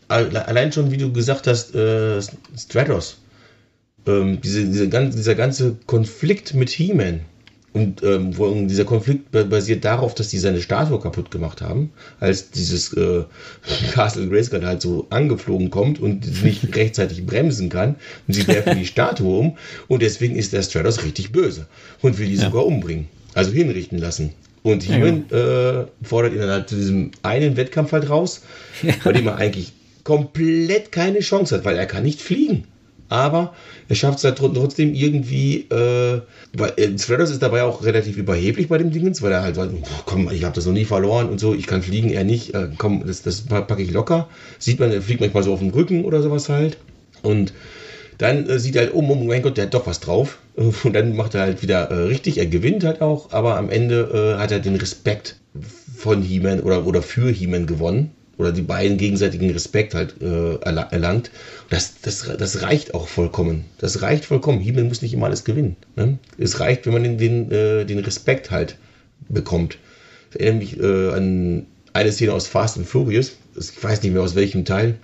allein 0.07 0.71
schon, 0.71 0.91
wie 0.91 0.97
du 0.97 1.11
gesagt 1.11 1.47
hast, 1.47 1.75
äh, 1.75 2.21
Stratos, 2.57 3.17
ähm, 4.05 4.39
diese, 4.41 4.65
diese, 4.65 4.87
dieser 4.87 5.35
ganze 5.35 5.75
Konflikt 5.85 6.53
mit 6.53 6.69
He-Man, 6.69 7.21
und 7.73 8.03
ähm, 8.03 8.67
dieser 8.67 8.85
Konflikt 8.85 9.31
basiert 9.31 9.83
darauf, 9.83 10.13
dass 10.13 10.29
die 10.29 10.37
seine 10.37 10.61
Statue 10.61 10.99
kaputt 10.99 11.31
gemacht 11.31 11.61
haben, 11.61 11.91
als 12.19 12.51
dieses 12.51 12.93
äh, 12.93 13.23
Castle 13.91 14.27
Grayskull 14.29 14.63
halt 14.63 14.81
so 14.81 15.07
angeflogen 15.09 15.71
kommt 15.71 15.99
und 15.99 16.43
nicht 16.43 16.75
rechtzeitig 16.75 17.25
bremsen 17.25 17.69
kann. 17.69 17.95
Und 18.27 18.35
sie 18.35 18.47
werfen 18.47 18.77
die 18.77 18.85
Statue 18.85 19.39
um 19.39 19.57
und 19.87 20.03
deswegen 20.03 20.35
ist 20.35 20.53
der 20.53 20.61
Stratos 20.61 21.03
richtig 21.03 21.31
böse 21.31 21.65
und 22.01 22.19
will 22.19 22.27
die 22.27 22.35
ja. 22.35 22.45
sogar 22.45 22.65
umbringen. 22.65 23.07
Also 23.33 23.51
hinrichten 23.51 23.97
lassen. 23.97 24.33
Und 24.61 24.87
Heeman 24.87 25.25
ja, 25.31 25.81
äh, 25.81 25.85
fordert 26.03 26.33
ihn 26.33 26.39
dann 26.39 26.51
halt 26.51 26.69
zu 26.69 26.75
diesem 26.75 27.11
einen 27.23 27.57
Wettkampf 27.57 27.91
halt 27.91 28.07
raus, 28.07 28.43
ja. 28.83 28.93
bei 29.03 29.11
dem 29.11 29.25
er 29.27 29.37
eigentlich 29.37 29.73
komplett 30.03 30.91
keine 30.91 31.19
Chance 31.19 31.55
hat, 31.55 31.65
weil 31.65 31.75
er 31.75 31.87
kann 31.87 32.03
nicht 32.03 32.21
fliegen 32.21 32.65
aber 33.09 33.53
er 33.89 33.95
schafft 33.95 34.19
es 34.19 34.23
halt 34.23 34.37
trotzdem 34.37 34.93
irgendwie, 34.93 35.67
äh, 35.69 36.21
weil 36.55 36.73
äh, 36.77 36.97
Stratos 36.97 37.29
ist 37.29 37.41
dabei 37.41 37.63
auch 37.63 37.83
relativ 37.83 38.17
überheblich 38.17 38.69
bei 38.69 38.77
dem 38.77 38.91
Dingens, 38.91 39.21
weil 39.21 39.31
er 39.31 39.43
halt 39.43 39.55
sagt, 39.55 39.73
komm, 40.05 40.29
ich 40.31 40.43
habe 40.43 40.55
das 40.55 40.65
noch 40.65 40.73
nie 40.73 40.85
verloren 40.85 41.29
und 41.29 41.39
so, 41.39 41.53
ich 41.53 41.67
kann 41.67 41.81
fliegen, 41.81 42.09
er 42.09 42.23
nicht, 42.23 42.53
äh, 42.53 42.69
komm, 42.77 43.05
das, 43.05 43.21
das 43.21 43.41
packe 43.41 43.81
ich 43.81 43.91
locker. 43.91 44.29
Sieht 44.57 44.79
man, 44.79 44.91
er 44.91 45.01
fliegt 45.01 45.21
manchmal 45.21 45.43
so 45.43 45.53
auf 45.53 45.59
dem 45.59 45.69
Rücken 45.69 46.05
oder 46.05 46.21
sowas 46.21 46.49
halt. 46.49 46.77
Und 47.21 47.53
dann 48.17 48.49
äh, 48.49 48.59
sieht 48.59 48.75
er 48.75 48.83
halt, 48.83 48.93
oh, 48.93 49.01
mein 49.01 49.41
Gott, 49.41 49.57
der 49.57 49.65
hat 49.65 49.73
doch 49.73 49.87
was 49.87 49.99
drauf. 49.99 50.39
Und 50.55 50.93
dann 50.93 51.15
macht 51.15 51.35
er 51.35 51.41
halt 51.41 51.61
wieder 51.61 51.89
äh, 51.91 51.95
richtig, 52.05 52.37
er 52.37 52.45
gewinnt 52.45 52.83
halt 52.83 53.01
auch, 53.01 53.31
aber 53.31 53.57
am 53.57 53.69
Ende 53.69 54.35
äh, 54.37 54.39
hat 54.39 54.51
er 54.51 54.59
den 54.59 54.75
Respekt 54.75 55.37
von 55.95 56.21
He-Man 56.21 56.61
oder, 56.61 56.85
oder 56.85 57.01
für 57.01 57.29
He-Man 57.29 57.65
gewonnen 57.65 58.11
oder 58.37 58.51
die 58.51 58.61
beiden 58.61 58.97
gegenseitigen 58.97 59.49
Respekt 59.51 59.93
halt 59.93 60.21
äh, 60.21 60.55
erlangt. 60.55 61.31
Das, 61.69 62.01
das, 62.01 62.29
das 62.37 62.61
reicht 62.61 62.93
auch 62.93 63.07
vollkommen. 63.07 63.65
Das 63.77 64.01
reicht 64.01 64.25
vollkommen. 64.25 64.59
Himmel 64.59 64.85
muss 64.85 65.01
nicht 65.01 65.13
immer 65.13 65.27
alles 65.27 65.43
gewinnen. 65.43 65.75
Ne? 65.95 66.17
Es 66.37 66.59
reicht, 66.59 66.85
wenn 66.85 66.93
man 66.93 67.03
den, 67.03 67.17
den, 67.17 67.51
äh, 67.51 67.85
den 67.85 67.99
Respekt 67.99 68.51
halt 68.51 68.77
bekommt. 69.29 69.77
Ich 70.31 70.39
erinnere 70.39 70.57
mich 70.57 70.79
äh, 70.79 71.09
an 71.11 71.65
eine 71.93 72.11
Szene 72.11 72.33
aus 72.33 72.47
Fast 72.47 72.77
and 72.77 72.87
Furious. 72.87 73.33
Ich 73.55 73.83
weiß 73.83 74.01
nicht 74.01 74.13
mehr 74.13 74.23
aus 74.23 74.35
welchem 74.35 74.65
Teil. 74.65 74.95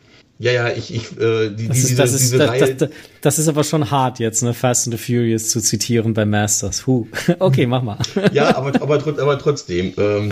Ja, 0.42 0.54
ja, 0.54 0.70
ich, 0.70 0.94
ich, 0.94 1.20
äh, 1.20 1.50
die, 1.50 1.68
das 1.68 1.80
ist, 1.80 1.90
diese, 1.90 2.02
das 2.02 2.14
ist, 2.14 2.22
diese 2.22 2.38
das, 2.38 2.50
Reihe. 2.50 2.76
Das, 2.76 2.90
das, 3.22 3.40
ist 3.40 3.50
aber 3.50 3.66
schon 3.66 3.92
hart 3.92 4.20
jetzt, 4.20 4.42
ne, 4.42 4.54
Fast 4.54 4.88
and 4.88 4.98
the 4.98 5.04
Furious 5.04 5.50
zu 5.50 5.60
zitieren 5.60 6.14
bei 6.14 6.26
Masters. 6.26 6.88
Huh. 6.88 7.08
Okay, 7.40 7.68
mach 7.68 7.84
mal. 7.84 7.98
ja, 8.32 8.56
aber, 8.56 8.82
aber, 8.82 8.96
aber 8.96 9.38
trotzdem. 9.38 9.94
Ähm, 9.98 10.32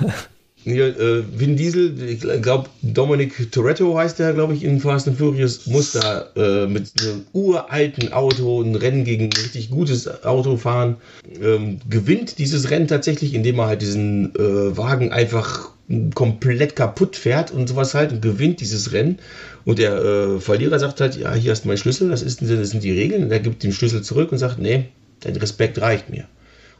hier, 0.64 0.98
äh, 0.98 1.24
Vin 1.38 1.56
Diesel, 1.56 2.00
ich 2.02 2.20
glaube, 2.20 2.68
Dominic 2.82 3.50
Toretto 3.50 3.96
heißt 3.96 4.18
der, 4.18 4.32
glaube 4.32 4.54
ich, 4.54 4.62
in 4.62 4.80
Fast 4.80 5.08
and 5.08 5.18
Furious, 5.18 5.66
muss 5.66 5.92
da 5.92 6.26
äh, 6.36 6.66
mit 6.66 6.92
einem 7.00 7.22
uralten 7.32 8.12
Auto 8.12 8.62
ein 8.62 8.74
Rennen 8.76 9.04
gegen 9.04 9.24
ein 9.24 9.32
richtig 9.32 9.70
gutes 9.70 10.24
Auto 10.24 10.56
fahren. 10.56 10.96
Ähm, 11.40 11.78
gewinnt 11.88 12.38
dieses 12.38 12.70
Rennen 12.70 12.86
tatsächlich, 12.86 13.34
indem 13.34 13.58
er 13.58 13.66
halt 13.66 13.82
diesen 13.82 14.34
äh, 14.36 14.76
Wagen 14.76 15.12
einfach 15.12 15.72
komplett 16.14 16.76
kaputt 16.76 17.16
fährt 17.16 17.50
und 17.50 17.68
sowas 17.68 17.94
halt 17.94 18.12
und 18.12 18.22
gewinnt 18.22 18.60
dieses 18.60 18.92
Rennen. 18.92 19.18
Und 19.64 19.78
der 19.78 19.94
äh, 19.96 20.40
Verlierer 20.40 20.78
sagt 20.78 21.00
halt, 21.00 21.16
ja, 21.16 21.34
hier 21.34 21.50
hast 21.50 21.64
du 21.64 21.68
meinen 21.68 21.78
Schlüssel, 21.78 22.10
das, 22.10 22.22
ist, 22.22 22.40
das 22.40 22.70
sind 22.70 22.84
die 22.84 22.92
Regeln. 22.92 23.24
Und 23.24 23.32
er 23.32 23.40
gibt 23.40 23.62
den 23.62 23.72
Schlüssel 23.72 24.02
zurück 24.02 24.32
und 24.32 24.38
sagt, 24.38 24.58
nee, 24.58 24.86
dein 25.20 25.36
Respekt 25.36 25.80
reicht 25.80 26.08
mir. 26.08 26.26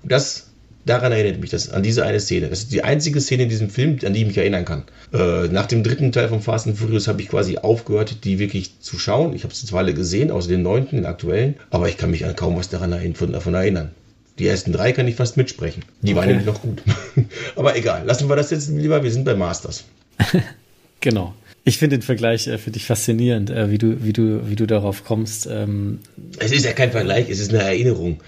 Und 0.03 0.12
das, 0.12 0.52
daran 0.85 1.12
erinnert 1.12 1.41
mich 1.41 1.51
das, 1.51 1.70
an 1.70 1.83
diese 1.83 2.05
eine 2.05 2.20
Szene. 2.20 2.49
Das 2.49 2.61
ist 2.61 2.72
die 2.72 2.85
einzige 2.85 3.20
Szene 3.20 3.45
in 3.45 3.49
diesem 3.49 3.70
Film, 3.70 3.99
an 4.05 4.12
die 4.12 4.20
ich 4.20 4.26
mich 4.26 4.39
erinnern 4.39 4.64
kann. 4.64 4.85
Äh, 5.12 5.49
nach 5.49 5.66
dem 5.66 5.83
dritten 5.83 6.12
Teil 6.12 6.28
von 6.28 6.41
Fast 6.41 6.66
and 6.66 6.78
Furious 6.78 7.09
habe 7.09 7.22
ich 7.22 7.28
quasi 7.28 7.59
aufgehört, 7.59 8.24
die 8.24 8.39
wirklich 8.39 8.80
zu 8.80 8.99
schauen. 8.99 9.35
Ich 9.35 9.45
habe 9.45 9.55
sie 9.55 9.66
zwar 9.66 9.80
alle 9.80 9.95
gesehen, 9.95 10.30
außer 10.30 10.49
den 10.49 10.62
neunten, 10.62 10.97
den 10.97 11.07
aktuellen, 11.07 11.57
aber 11.70 11.89
ich 11.89 11.97
kann 11.97 12.11
mich 12.11 12.24
an 12.24 12.37
kaum 12.37 12.57
was 12.57 12.68
daran 12.68 12.91
davon 12.91 13.55
erinnern. 13.55 13.91
Die 14.39 14.47
ersten 14.47 14.72
drei 14.72 14.93
kann 14.93 15.07
ich 15.07 15.16
fast 15.16 15.37
mitsprechen. 15.37 15.85
Die 16.01 16.12
okay. 16.12 16.18
waren 16.18 16.28
nämlich 16.28 16.47
noch 16.47 16.62
gut. 16.62 16.83
Aber 17.57 17.76
egal, 17.76 18.05
lassen 18.07 18.28
wir 18.28 18.37
das 18.37 18.51
jetzt 18.51 18.70
lieber. 18.70 19.03
Wir 19.03 19.11
sind 19.11 19.24
bei 19.24 19.35
Masters. 19.35 19.85
genau. 21.01 21.35
Ich 21.64 21.78
finde 21.78 21.99
den 21.99 22.03
Vergleich 22.03 22.47
äh, 22.49 22.59
für 22.59 22.70
dich 22.70 22.87
faszinierend, 22.87 23.51
äh, 23.51 23.70
wie, 23.70 23.78
du, 23.78 24.03
wie, 24.03 24.12
du, 24.12 24.49
wie 24.49 24.57
du 24.57 24.66
darauf 24.66 25.05
kommst. 25.05 25.47
Ähm 25.47 26.01
es 26.39 26.51
ist 26.51 26.64
ja 26.64 26.72
kein 26.72 26.91
Vergleich, 26.91 27.28
es 27.28 27.39
ist 27.39 27.53
eine 27.55 27.62
Erinnerung. 27.62 28.20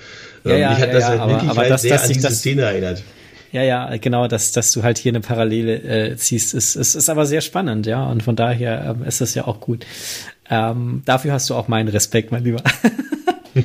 Ja, 0.45 0.53
ähm, 0.53 0.61
ja, 0.61 0.71
Mich 0.71 0.79
hat 0.79 0.89
ja, 0.89 0.95
das 0.95 1.05
aber, 1.05 1.33
wirklich 1.33 1.51
aber 1.51 1.61
halt 1.61 1.71
das, 1.71 1.83
sehr 1.83 2.03
an 2.03 2.09
diese 2.09 2.31
Szene 2.31 2.63
erinnert. 2.63 3.03
Ja, 3.53 3.63
ja, 3.63 3.97
genau, 3.99 4.27
dass, 4.27 4.51
dass 4.51 4.73
du 4.73 4.83
halt 4.83 4.99
hier 4.99 5.13
eine 5.13 5.21
Parallele 5.21 5.77
äh, 5.77 6.17
ziehst, 6.17 6.55
ist, 6.55 6.75
ist, 6.75 6.97
ist 6.97 7.09
aber 7.09 7.25
sehr 7.25 7.41
spannend, 7.41 7.87
ja, 7.87 8.05
und 8.05 8.25
von 8.25 8.35
daher 8.35 8.97
ähm, 8.99 9.07
ist 9.07 9.21
das 9.21 9.35
ja 9.35 9.47
auch 9.47 9.61
gut. 9.61 9.87
Ähm, 10.51 11.03
dafür 11.05 11.33
hast 11.33 11.49
du 11.51 11.55
auch 11.55 11.69
meinen 11.69 11.89
Respekt, 11.89 12.33
mein 12.33 12.43
Lieber. 12.43 12.63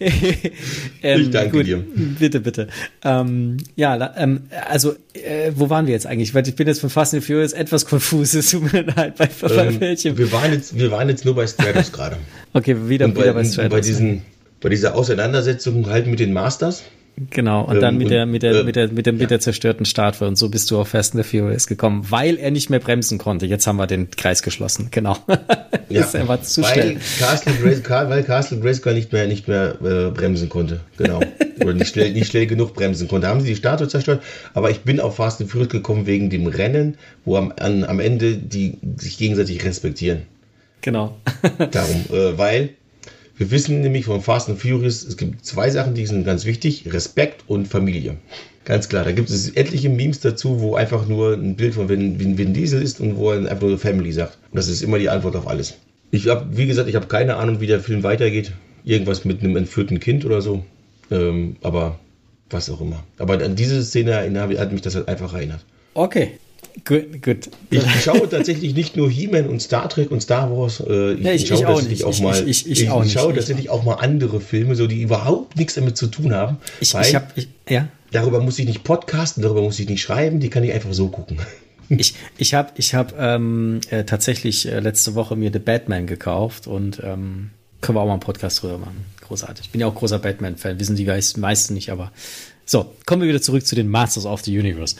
ähm, 0.00 1.20
ich 1.20 1.30
danke 1.30 1.50
gut, 1.50 1.66
dir. 1.66 1.84
Bitte, 2.18 2.40
bitte. 2.40 2.66
Ähm, 3.04 3.58
ja, 3.76 4.12
ähm, 4.16 4.42
also, 4.68 4.96
äh, 5.14 5.52
wo 5.54 5.70
waren 5.70 5.86
wir 5.86 5.92
jetzt 5.92 6.06
eigentlich? 6.06 6.34
Weil 6.34 6.46
ich 6.48 6.56
bin 6.56 6.66
jetzt 6.66 6.80
von 6.80 6.90
Fast 6.90 7.14
and 7.14 7.24
Furious 7.24 7.52
etwas 7.52 7.86
konfus. 7.86 8.34
Es 8.34 8.50
tut 8.50 8.72
mir 8.72 8.82
leid 8.96 9.16
bei, 9.16 9.28
bei 9.40 9.66
ähm, 9.66 9.80
welchem. 9.80 10.18
Wir 10.18 10.32
waren, 10.32 10.52
jetzt, 10.52 10.76
wir 10.76 10.90
waren 10.90 11.08
jetzt 11.08 11.24
nur 11.24 11.36
bei 11.36 11.46
Stratos 11.46 11.92
gerade. 11.92 12.16
Okay, 12.52 12.88
wieder, 12.88 13.04
und 13.06 13.14
wieder 13.14 13.26
bei, 13.26 13.42
bei 13.42 13.44
Stratos. 13.44 13.70
Bei, 13.70 13.80
diesen, 13.80 14.22
bei 14.62 14.68
dieser 14.68 14.94
Auseinandersetzung 14.94 15.88
halt 15.90 16.06
mit 16.06 16.20
den 16.20 16.32
Masters. 16.32 16.84
Genau, 17.30 17.62
und 17.64 17.80
dann 17.80 17.94
ähm, 17.94 17.98
mit, 17.98 18.10
der, 18.10 18.24
mit, 18.24 18.42
der, 18.42 18.52
äh, 18.54 18.64
mit, 18.64 18.74
der, 18.74 18.88
mit, 18.88 19.04
der, 19.04 19.12
mit 19.12 19.30
der 19.30 19.38
zerstörten 19.38 19.84
Startwelle. 19.84 20.30
Und 20.30 20.36
so 20.36 20.48
bist 20.48 20.70
du 20.70 20.78
auf 20.78 20.88
Fast 20.88 21.14
and 21.14 21.22
the 21.22 21.38
Furious 21.38 21.66
gekommen, 21.66 22.06
weil 22.08 22.38
er 22.38 22.50
nicht 22.50 22.70
mehr 22.70 22.78
bremsen 22.78 23.18
konnte. 23.18 23.44
Jetzt 23.44 23.66
haben 23.66 23.76
wir 23.76 23.86
den 23.86 24.10
Kreis 24.10 24.42
geschlossen, 24.42 24.88
genau. 24.90 25.18
ja, 25.90 26.08
er 26.10 26.28
war 26.28 26.42
zu 26.42 26.62
weil 26.62 26.72
schnell. 26.72 26.96
Castle 27.18 27.52
Grace, 27.52 27.82
weil 28.08 28.22
Castle 28.22 28.60
Grayskull 28.60 28.94
nicht 28.94 29.12
mehr, 29.12 29.26
nicht 29.26 29.46
mehr 29.46 29.76
äh, 29.82 30.10
bremsen 30.10 30.48
konnte, 30.48 30.80
genau. 30.96 31.20
Oder 31.60 31.74
nicht 31.74 31.92
schnell, 31.92 32.12
nicht 32.12 32.30
schnell 32.30 32.46
genug 32.46 32.74
bremsen 32.74 33.08
konnte. 33.08 33.28
Haben 33.28 33.42
sie 33.42 33.48
die 33.48 33.56
Statue 33.56 33.88
zerstört, 33.88 34.22
aber 34.54 34.70
ich 34.70 34.80
bin 34.80 34.98
auf 34.98 35.16
Fast 35.16 35.40
and 35.42 35.50
Furious 35.50 35.68
gekommen 35.68 36.06
wegen 36.06 36.30
dem 36.30 36.46
Rennen, 36.46 36.96
wo 37.26 37.36
am, 37.36 37.52
an, 37.58 37.84
am 37.84 38.00
Ende 38.00 38.36
die 38.36 38.78
sich 38.96 39.18
gegenseitig 39.18 39.64
respektieren. 39.64 40.22
Genau. 40.80 41.18
Darum, 41.70 42.04
äh, 42.10 42.38
weil 42.38 42.70
wir 43.36 43.50
wissen 43.50 43.80
nämlich 43.80 44.04
von 44.04 44.20
Fast 44.20 44.48
and 44.48 44.60
Furious, 44.60 45.02
es 45.02 45.16
gibt 45.16 45.44
zwei 45.44 45.70
Sachen, 45.70 45.94
die 45.94 46.06
sind 46.06 46.24
ganz 46.24 46.44
wichtig: 46.44 46.84
Respekt 46.92 47.44
und 47.46 47.66
Familie. 47.66 48.16
Ganz 48.64 48.88
klar, 48.88 49.04
da 49.04 49.12
gibt 49.12 49.28
es 49.28 49.50
etliche 49.50 49.88
Memes 49.88 50.20
dazu, 50.20 50.60
wo 50.60 50.76
einfach 50.76 51.08
nur 51.08 51.34
ein 51.34 51.56
Bild 51.56 51.74
von 51.74 51.88
Vin, 51.88 52.38
Vin, 52.38 52.54
Diesel 52.54 52.80
ist 52.80 53.00
und 53.00 53.16
wo 53.16 53.32
er 53.32 53.50
einfach 53.50 53.66
nur 53.66 53.78
Family 53.78 54.12
sagt. 54.12 54.38
Und 54.50 54.56
das 54.56 54.68
ist 54.68 54.82
immer 54.82 54.98
die 54.98 55.08
Antwort 55.08 55.34
auf 55.34 55.48
alles. 55.48 55.74
Ich 56.12 56.28
habe, 56.28 56.56
wie 56.56 56.66
gesagt, 56.66 56.88
ich 56.88 56.94
habe 56.94 57.06
keine 57.06 57.36
Ahnung, 57.36 57.60
wie 57.60 57.66
der 57.66 57.80
Film 57.80 58.04
weitergeht. 58.04 58.52
Irgendwas 58.84 59.24
mit 59.24 59.40
einem 59.40 59.56
entführten 59.56 59.98
Kind 59.98 60.24
oder 60.24 60.42
so. 60.42 60.64
Ähm, 61.10 61.56
aber 61.62 61.98
was 62.50 62.70
auch 62.70 62.80
immer. 62.80 63.02
Aber 63.18 63.42
an 63.42 63.56
diese 63.56 63.82
Szene 63.82 64.16
hat 64.16 64.72
mich 64.72 64.82
das 64.82 64.94
halt 64.94 65.08
einfach 65.08 65.34
erinnert. 65.34 65.64
Okay. 65.94 66.32
Gut, 66.84 67.22
gut. 67.22 67.50
Ich 67.70 67.82
schaue 68.02 68.28
tatsächlich 68.28 68.74
nicht 68.74 68.96
nur 68.96 69.10
He-Man 69.10 69.46
und 69.46 69.60
Star 69.60 69.88
Trek 69.88 70.10
und 70.10 70.20
Star 70.20 70.50
Wars. 70.50 70.80
Äh, 70.80 71.14
ich, 71.14 71.24
ja, 71.24 71.32
ich, 71.32 71.42
ich, 71.42 71.48
schaue 71.48 71.64
tatsächlich 71.64 72.04
auch 72.04 72.20
mal. 72.20 72.48
Ich, 72.48 72.70
ich, 72.70 72.90
auch 72.90 73.04
ich 73.04 73.12
schaue 73.12 73.34
tatsächlich 73.34 73.70
auch 73.70 73.84
mal 73.84 73.94
andere 73.94 74.40
Filme, 74.40 74.74
so 74.74 74.86
die 74.86 75.02
überhaupt 75.02 75.56
nichts 75.56 75.74
damit 75.74 75.96
zu 75.96 76.06
tun 76.06 76.34
haben. 76.34 76.56
Ich, 76.80 76.94
ich 76.94 77.14
habe, 77.14 77.26
ja. 77.68 77.88
Darüber 78.10 78.40
muss 78.40 78.58
ich 78.58 78.66
nicht 78.66 78.84
podcasten, 78.84 79.42
darüber 79.42 79.62
muss 79.62 79.78
ich 79.78 79.88
nicht 79.88 80.02
schreiben, 80.02 80.40
die 80.40 80.50
kann 80.50 80.64
ich 80.64 80.72
einfach 80.72 80.92
so 80.92 81.08
gucken. 81.08 81.38
Ich, 81.88 82.14
ich 82.38 82.54
habe 82.54 82.70
ich 82.78 82.94
hab, 82.94 83.12
ähm, 83.18 83.82
äh, 83.90 84.04
tatsächlich 84.04 84.66
äh, 84.66 84.80
letzte 84.80 85.14
Woche 85.14 85.36
mir 85.36 85.50
The 85.52 85.58
Batman 85.58 86.06
gekauft 86.06 86.66
und 86.66 87.02
ähm, 87.04 87.50
können 87.82 87.96
wir 87.96 88.00
auch 88.00 88.06
mal 88.06 88.12
einen 88.12 88.20
Podcast 88.20 88.62
drüber 88.62 88.78
machen. 88.78 89.04
Großartig. 89.20 89.66
Ich 89.66 89.72
bin 89.72 89.80
ja 89.82 89.88
auch 89.88 89.94
großer 89.94 90.18
Batman-Fan, 90.18 90.80
wissen 90.80 90.96
die 90.96 91.04
meisten 91.04 91.74
nicht, 91.74 91.90
aber 91.90 92.10
so, 92.64 92.94
kommen 93.04 93.20
wir 93.20 93.28
wieder 93.28 93.42
zurück 93.42 93.66
zu 93.66 93.74
den 93.74 93.88
Masters 93.88 94.24
of 94.24 94.40
the 94.42 94.58
Universe. 94.58 94.96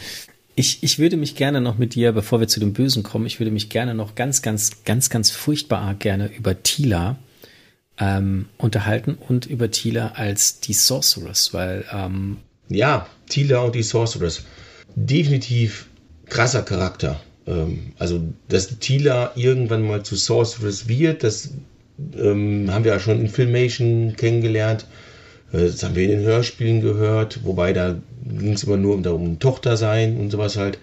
Ich, 0.54 0.82
ich 0.82 0.98
würde 0.98 1.16
mich 1.16 1.34
gerne 1.34 1.60
noch 1.60 1.78
mit 1.78 1.94
dir, 1.94 2.12
bevor 2.12 2.40
wir 2.40 2.48
zu 2.48 2.60
dem 2.60 2.72
Bösen 2.74 3.02
kommen, 3.02 3.26
ich 3.26 3.40
würde 3.40 3.50
mich 3.50 3.70
gerne 3.70 3.94
noch 3.94 4.14
ganz, 4.14 4.42
ganz, 4.42 4.84
ganz, 4.84 5.08
ganz 5.08 5.30
furchtbar 5.30 5.94
gerne 5.94 6.30
über 6.36 6.62
Tila 6.62 7.16
ähm, 7.98 8.46
unterhalten 8.58 9.16
und 9.28 9.46
über 9.46 9.70
Tila 9.70 10.12
als 10.14 10.60
die 10.60 10.74
Sorceress, 10.74 11.54
weil 11.54 11.84
ähm, 11.92 12.38
ja, 12.68 13.06
Tila 13.28 13.60
und 13.60 13.74
die 13.74 13.82
Sorceress. 13.82 14.44
Definitiv 14.94 15.86
krasser 16.26 16.62
Charakter. 16.62 17.20
Ähm, 17.46 17.92
also, 17.98 18.22
dass 18.48 18.78
Tila 18.78 19.32
irgendwann 19.36 19.82
mal 19.86 20.02
zu 20.02 20.16
Sorceress 20.16 20.88
wird, 20.88 21.22
das 21.22 21.50
ähm, 22.16 22.70
haben 22.70 22.84
wir 22.84 22.92
ja 22.92 23.00
schon 23.00 23.20
in 23.20 23.28
Filmation 23.28 24.14
kennengelernt. 24.16 24.86
Äh, 25.52 25.66
das 25.66 25.82
haben 25.82 25.94
wir 25.94 26.04
in 26.04 26.10
den 26.10 26.20
Hörspielen 26.20 26.80
gehört, 26.80 27.44
wobei 27.44 27.72
da 27.72 27.96
ging 28.24 28.52
es 28.52 28.64
immer 28.64 28.76
nur 28.76 28.94
um 28.94 29.38
Tochter 29.38 29.76
sein 29.76 30.18
und 30.18 30.30
sowas 30.30 30.56
halt. 30.56 30.78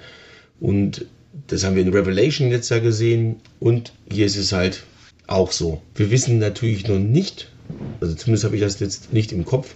Und 0.59 1.05
das 1.47 1.63
haben 1.63 1.75
wir 1.75 1.83
in 1.83 1.93
Revelation 1.93 2.51
jetzt 2.51 2.69
ja 2.69 2.79
gesehen. 2.79 3.37
Und 3.59 3.93
hier 4.11 4.25
ist 4.25 4.37
es 4.37 4.51
halt 4.51 4.83
auch 5.27 5.51
so. 5.51 5.81
Wir 5.95 6.11
wissen 6.11 6.39
natürlich 6.39 6.87
noch 6.87 6.99
nicht, 6.99 7.49
also 8.01 8.15
zumindest 8.15 8.45
habe 8.45 8.55
ich 8.55 8.61
das 8.61 8.79
jetzt 8.79 9.13
nicht 9.13 9.31
im 9.31 9.45
Kopf, 9.45 9.75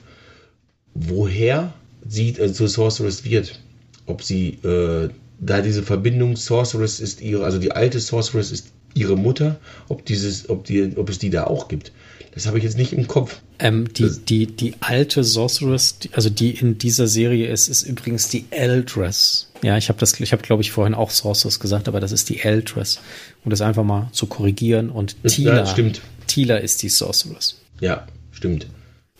woher 0.94 1.74
sie 2.08 2.30
äh, 2.30 2.52
zur 2.52 2.68
Sorceress 2.68 3.24
wird. 3.24 3.60
Ob 4.06 4.22
sie 4.24 4.60
äh, 4.64 5.10
da 5.39 5.62
diese 5.62 5.84
Verbindung 5.84 6.36
Sorceress 6.36 7.00
ist 7.00 7.22
ihre, 7.22 7.46
also 7.46 7.60
die 7.60 7.72
alte 7.72 8.00
Sorceress 8.00 8.52
ist 8.52 8.68
ihre 8.94 9.18
Mutter, 9.18 9.60
ob 9.89 10.06
dieses, 10.06 10.50
ob 10.50 10.66
die, 10.66 10.96
ob 10.98 11.10
es 11.10 11.20
die 11.20 11.30
da 11.30 11.46
auch 11.46 11.68
gibt. 11.68 11.91
Das 12.34 12.48
habe 12.48 12.58
ich 12.58 12.64
jetzt 12.64 12.78
nicht 12.78 12.94
im 12.94 13.08
Kopf. 13.08 13.42
Ähm, 13.60 13.94
die, 13.94 14.10
die, 14.28 14.48
die 14.48 14.74
alte 14.80 15.24
Sorceress, 15.24 16.00
also 16.14 16.30
die 16.30 16.52
in 16.52 16.78
dieser 16.78 17.08
Serie 17.08 17.48
ist, 17.48 17.68
ist 17.68 17.84
übrigens 17.84 18.30
die 18.30 18.46
Eldress. 18.50 19.52
Ja, 19.62 19.78
ich 19.78 19.90
habe 19.90 20.00
das, 20.00 20.20
ich 20.20 20.32
habe 20.32 20.42
glaube 20.42 20.64
ich 20.64 20.72
vorhin 20.72 20.96
auch 20.96 21.12
Sorceress 21.12 21.60
gesagt, 21.60 21.88
aber 21.88 22.00
das 22.00 22.12
ist 22.12 22.30
die 22.30 22.40
Eldress. 22.40 23.00
Um 23.46 23.50
das 23.52 23.62
einfach 23.62 23.84
mal 23.84 24.10
zu 24.12 24.26
korrigieren. 24.26 24.90
Und 24.90 25.16
Tila, 25.24 25.58
ja, 25.58 25.66
stimmt. 25.66 26.02
Tila 26.28 26.58
ist 26.58 26.82
die 26.82 26.90
Sorceress. 26.90 27.60
Ja, 27.80 28.08
stimmt. 28.32 28.68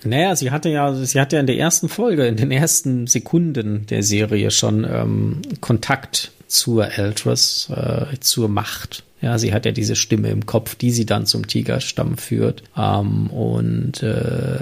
Naja, 0.04 0.36
sie 0.36 0.52
hatte 0.52 0.70
ja, 0.70 0.94
sie 0.94 1.20
hatte 1.20 1.38
ja 1.38 1.40
in 1.40 1.48
der 1.48 1.58
ersten 1.58 1.88
Folge, 1.88 2.28
in 2.28 2.36
den 2.36 2.52
ersten 2.52 3.08
Sekunden 3.08 3.86
der 3.88 4.04
Serie 4.04 4.52
schon 4.52 4.84
ähm, 4.84 5.42
Kontakt 5.62 6.32
zur 6.48 6.92
Eldress, 6.98 7.70
äh, 7.70 8.20
zur 8.20 8.50
Macht. 8.50 9.04
Ja, 9.24 9.38
sie 9.38 9.54
hat 9.54 9.66
ja 9.66 9.72
diese 9.72 9.96
Stimme 9.96 10.30
im 10.32 10.46
Kopf, 10.46 10.76
die 10.76 10.92
sie 10.92 11.06
dann 11.06 11.26
zum 11.26 11.48
Tigerstamm 11.48 12.18
führt. 12.18 12.62
Ähm, 12.78 13.28
und 13.28 14.04
äh, 14.04 14.60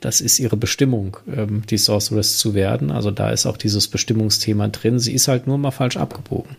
das 0.00 0.20
ist 0.20 0.40
ihre 0.40 0.56
Bestimmung, 0.56 1.18
ähm, 1.32 1.62
die 1.70 1.78
Sorceress 1.78 2.36
zu 2.36 2.54
werden. 2.54 2.90
Also 2.90 3.12
da 3.12 3.30
ist 3.30 3.46
auch 3.46 3.56
dieses 3.56 3.86
Bestimmungsthema 3.86 4.66
drin. 4.66 4.98
Sie 4.98 5.12
ist 5.12 5.28
halt 5.28 5.46
nur 5.46 5.56
mal 5.56 5.70
falsch 5.70 5.96
abgebogen. 5.98 6.56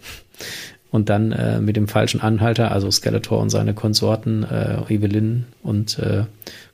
Und 0.89 1.09
dann 1.09 1.33
äh, 1.33 1.59
mit 1.59 1.75
dem 1.75 1.89
falschen 1.89 2.21
Anhalter, 2.21 2.71
also 2.71 2.89
Skeletor 2.89 3.41
und 3.41 3.49
seine 3.49 3.73
Konsorten, 3.73 4.43
äh, 4.43 4.77
Evelyn 4.87 5.47
und 5.63 5.99
äh, 5.99 6.23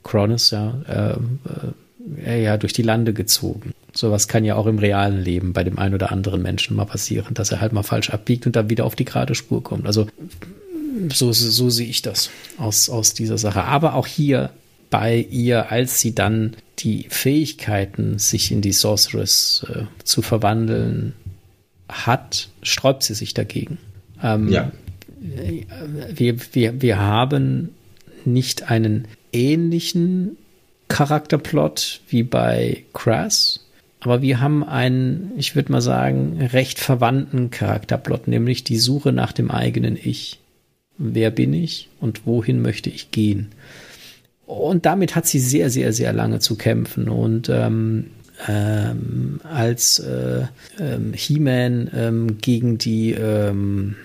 Cronus, 0.04 0.51
ja, 0.51 0.76
äh, 0.88 2.30
äh, 2.30 2.43
ja, 2.43 2.58
durch 2.58 2.74
die 2.74 2.84
Lande 2.84 3.14
gezogen. 3.14 3.74
Sowas 3.96 4.28
kann 4.28 4.44
ja 4.44 4.56
auch 4.56 4.66
im 4.66 4.80
realen 4.80 5.22
Leben 5.22 5.54
bei 5.54 5.64
dem 5.64 5.78
einen 5.78 5.94
oder 5.94 6.12
anderen 6.12 6.41
Menschen 6.41 6.76
mal 6.76 6.86
passieren, 6.86 7.34
dass 7.36 7.52
er 7.52 7.62
halt 7.62 7.74
mal 7.74 7.84
falsch 7.84 8.10
abbiegt 8.10 8.46
und 8.46 8.56
dann 8.56 8.70
wieder 8.70 8.86
auf 8.86 8.96
die 8.96 9.06
gerade 9.06 9.36
Spur 9.36 9.64
kommt. 9.64 9.86
Also 9.86 10.08
so, 11.12 11.32
so 11.32 11.70
sehe 11.70 11.88
ich 11.88 12.02
das 12.02 12.30
aus, 12.58 12.89
aus 12.89 13.14
dieser 13.14 13.38
Sache. 13.38 13.64
Aber 13.64 13.94
auch 13.94 14.08
hier 14.08 14.50
bei 14.89 15.18
ihr, 15.18 15.72
als 15.72 16.00
sie 16.00 16.14
dann 16.14 16.56
die 16.80 17.08
Fähigkeiten, 17.10 18.20
sich 18.20 18.52
in 18.52 18.62
die 18.62 18.74
Sorceress 18.74 19.66
äh, 19.70 19.84
zu 20.04 20.22
verwandeln 20.22 21.14
hat, 21.89 22.50
sträubt 22.62 23.04
sie 23.04 23.14
sich 23.14 23.34
dagegen. 23.34 23.78
Ähm, 24.22 24.50
ja. 24.50 24.72
wir, 25.20 26.36
wir, 26.54 26.82
wir 26.82 27.00
haben 27.00 27.70
nicht 28.26 28.70
einen 28.70 29.08
ähnlichen 29.32 30.38
Charakterplot 30.88 32.02
wie 32.08 32.24
bei 32.24 32.84
Crass, 32.94 33.62
aber 34.04 34.22
wir 34.22 34.39
haben 34.39 34.64
einen, 34.64 35.32
ich 35.38 35.56
würde 35.56 35.72
mal 35.72 35.82
sagen, 35.82 36.41
recht 36.41 36.80
verwandten 36.80 37.51
Charakterplot, 37.51 38.28
nämlich 38.28 38.64
die 38.64 38.78
Suche 38.78 39.12
nach 39.12 39.32
dem 39.32 39.49
eigenen 39.49 39.97
Ich. 39.97 40.39
Wer 40.97 41.32
bin 41.32 41.54
ich 41.54 41.89
und 41.99 42.26
wohin 42.26 42.62
möchte 42.62 42.89
ich 42.89 43.12
gehen? 43.12 43.47
Und 44.45 44.86
damit 44.86 45.16
hat 45.16 45.26
sie 45.26 45.39
sehr, 45.39 45.70
sehr, 45.70 45.93
sehr 45.93 46.14
lange 46.14 46.39
zu 46.39 46.56
kämpfen. 46.56 47.10
Und 47.10 47.49
ähm, 47.49 48.08
ähm, 48.47 49.39
als 49.43 49.99
äh, 49.99 50.43
ähm, 50.80 51.14
He-Man 51.14 51.89
ähm, 51.95 52.38
gegen 52.39 52.78
die 52.78 53.12
ähm, 53.12 53.95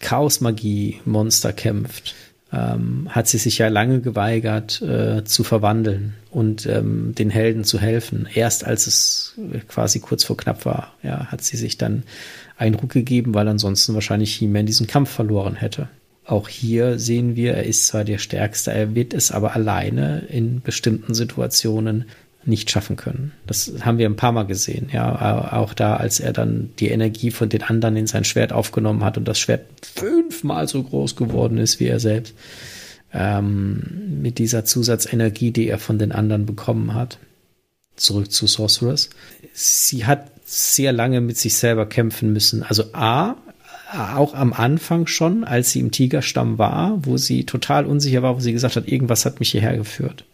Chaos-Magie-Monster 0.00 1.52
kämpft, 1.52 2.14
ähm, 2.52 3.08
hat 3.10 3.26
sie 3.28 3.38
sich 3.38 3.58
ja 3.58 3.68
lange 3.68 4.00
geweigert 4.00 4.80
äh, 4.80 5.24
zu 5.24 5.42
verwandeln 5.42 6.14
und 6.30 6.66
ähm, 6.66 7.14
den 7.14 7.30
Helden 7.30 7.64
zu 7.64 7.80
helfen. 7.80 8.28
Erst 8.32 8.64
als 8.64 8.86
es 8.86 9.34
quasi 9.68 9.98
kurz 10.00 10.24
vor 10.24 10.36
knapp 10.36 10.64
war, 10.64 10.94
ja, 11.02 11.26
hat 11.26 11.42
sie 11.42 11.56
sich 11.56 11.76
dann 11.76 12.04
einen 12.56 12.76
Ruck 12.76 12.90
gegeben, 12.90 13.34
weil 13.34 13.48
ansonsten 13.48 13.94
wahrscheinlich 13.94 14.34
He-Man 14.34 14.66
diesen 14.66 14.86
Kampf 14.86 15.10
verloren 15.10 15.56
hätte. 15.56 15.88
Auch 16.24 16.48
hier 16.48 16.98
sehen 16.98 17.36
wir, 17.36 17.54
er 17.54 17.64
ist 17.64 17.86
zwar 17.86 18.04
der 18.04 18.18
Stärkste, 18.18 18.72
er 18.72 18.94
wird 18.94 19.14
es 19.14 19.30
aber 19.30 19.54
alleine 19.54 20.24
in 20.28 20.60
bestimmten 20.60 21.14
Situationen 21.14 22.06
nicht 22.46 22.70
schaffen 22.70 22.96
können. 22.96 23.32
Das 23.46 23.72
haben 23.80 23.98
wir 23.98 24.06
ein 24.06 24.16
paar 24.16 24.32
Mal 24.32 24.44
gesehen. 24.44 24.88
Ja, 24.92 25.52
auch 25.52 25.74
da, 25.74 25.96
als 25.96 26.20
er 26.20 26.32
dann 26.32 26.70
die 26.78 26.88
Energie 26.88 27.30
von 27.30 27.48
den 27.48 27.62
anderen 27.62 27.96
in 27.96 28.06
sein 28.06 28.24
Schwert 28.24 28.52
aufgenommen 28.52 29.04
hat 29.04 29.18
und 29.18 29.26
das 29.26 29.38
Schwert 29.38 29.66
fünfmal 29.82 30.68
so 30.68 30.82
groß 30.82 31.16
geworden 31.16 31.58
ist 31.58 31.80
wie 31.80 31.86
er 31.86 32.00
selbst. 32.00 32.34
Ähm, 33.12 34.20
mit 34.22 34.38
dieser 34.38 34.64
Zusatzenergie, 34.64 35.50
die 35.50 35.68
er 35.68 35.78
von 35.78 35.98
den 35.98 36.12
anderen 36.12 36.46
bekommen 36.46 36.94
hat. 36.94 37.18
Zurück 37.96 38.30
zu 38.30 38.46
Sorceress. 38.46 39.10
Sie 39.52 40.04
hat 40.04 40.30
sehr 40.44 40.92
lange 40.92 41.20
mit 41.20 41.38
sich 41.38 41.56
selber 41.56 41.86
kämpfen 41.86 42.32
müssen. 42.32 42.62
Also 42.62 42.84
A, 42.92 43.36
auch 44.14 44.34
am 44.34 44.52
Anfang 44.52 45.06
schon, 45.06 45.44
als 45.44 45.70
sie 45.70 45.80
im 45.80 45.90
Tigerstamm 45.90 46.58
war, 46.58 46.98
wo 47.04 47.16
sie 47.16 47.44
total 47.44 47.86
unsicher 47.86 48.22
war, 48.22 48.36
wo 48.36 48.40
sie 48.40 48.52
gesagt 48.52 48.76
hat, 48.76 48.88
irgendwas 48.88 49.24
hat 49.24 49.40
mich 49.40 49.50
hierher 49.50 49.76
geführt 49.76 50.24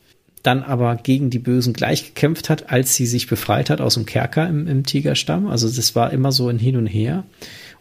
dann 0.43 0.63
aber 0.63 0.97
gegen 0.97 1.31
die 1.31 1.39
Bösen 1.39 1.73
gleich 1.73 2.07
gekämpft 2.07 2.51
hat, 2.51 2.71
als 2.71 2.95
sie 2.95 3.07
sich 3.07 3.29
befreit 3.29 3.71
hat 3.71 3.81
aus 3.81 3.95
dem 3.95 4.07
Kerker 4.07 4.49
im, 4.49 4.67
im 4.67 4.85
Tigerstamm. 4.85 5.47
Also 5.47 5.69
das 5.69 5.95
war 5.95 6.13
immer 6.13 6.33
so 6.33 6.49
ein 6.49 6.59
Hin 6.59 6.77
und 6.77 6.87
Her. 6.87 7.25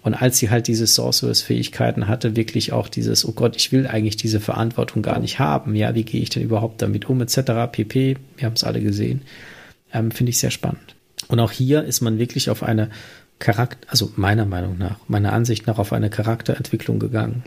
Und 0.04 0.16
als 0.16 0.40
sie 0.40 0.50
halt 0.50 0.68
diese 0.68 0.88
Sorceress-Fähigkeiten 0.88 2.08
hatte, 2.08 2.36
wirklich 2.36 2.72
auch 2.72 2.88
dieses, 2.88 3.24
oh 3.26 3.34
Gott, 3.34 3.56
ich 3.56 3.72
will 3.72 3.88
eigentlich 3.88 4.18
diese 4.18 4.40
Verantwortung 4.40 5.04
gar 5.04 5.20
nicht 5.20 5.40
haben. 5.40 5.76
Ja, 5.76 5.94
wie 5.94 6.04
gehe 6.04 6.22
ich 6.22 6.30
denn 6.30 6.44
überhaupt 6.44 6.82
damit 6.82 7.08
um, 7.08 7.22
etc. 7.22 7.72
pp. 7.72 8.18
Wir 8.38 8.46
haben 8.46 8.56
es 8.56 8.64
alle 8.64 8.82
gesehen. 8.82 9.22
Ähm, 9.94 10.12
Finde 10.12 10.32
ich 10.32 10.40
sehr 10.40 10.52
spannend. 10.52 10.96
Und 11.28 11.40
auch 11.40 11.52
hier 11.52 11.84
ist 11.84 12.02
man 12.02 12.18
wirklich 12.18 12.50
auf 12.50 12.64
eine 12.64 12.90
Charakter, 13.38 13.88
also 13.92 14.12
meiner 14.16 14.46
Meinung 14.46 14.78
nach, 14.78 14.98
meiner 15.08 15.34
Ansicht 15.34 15.68
nach 15.68 15.78
auf 15.78 15.94
eine 15.94 16.10
Charakterentwicklung 16.10 17.00
gegangen, 17.00 17.44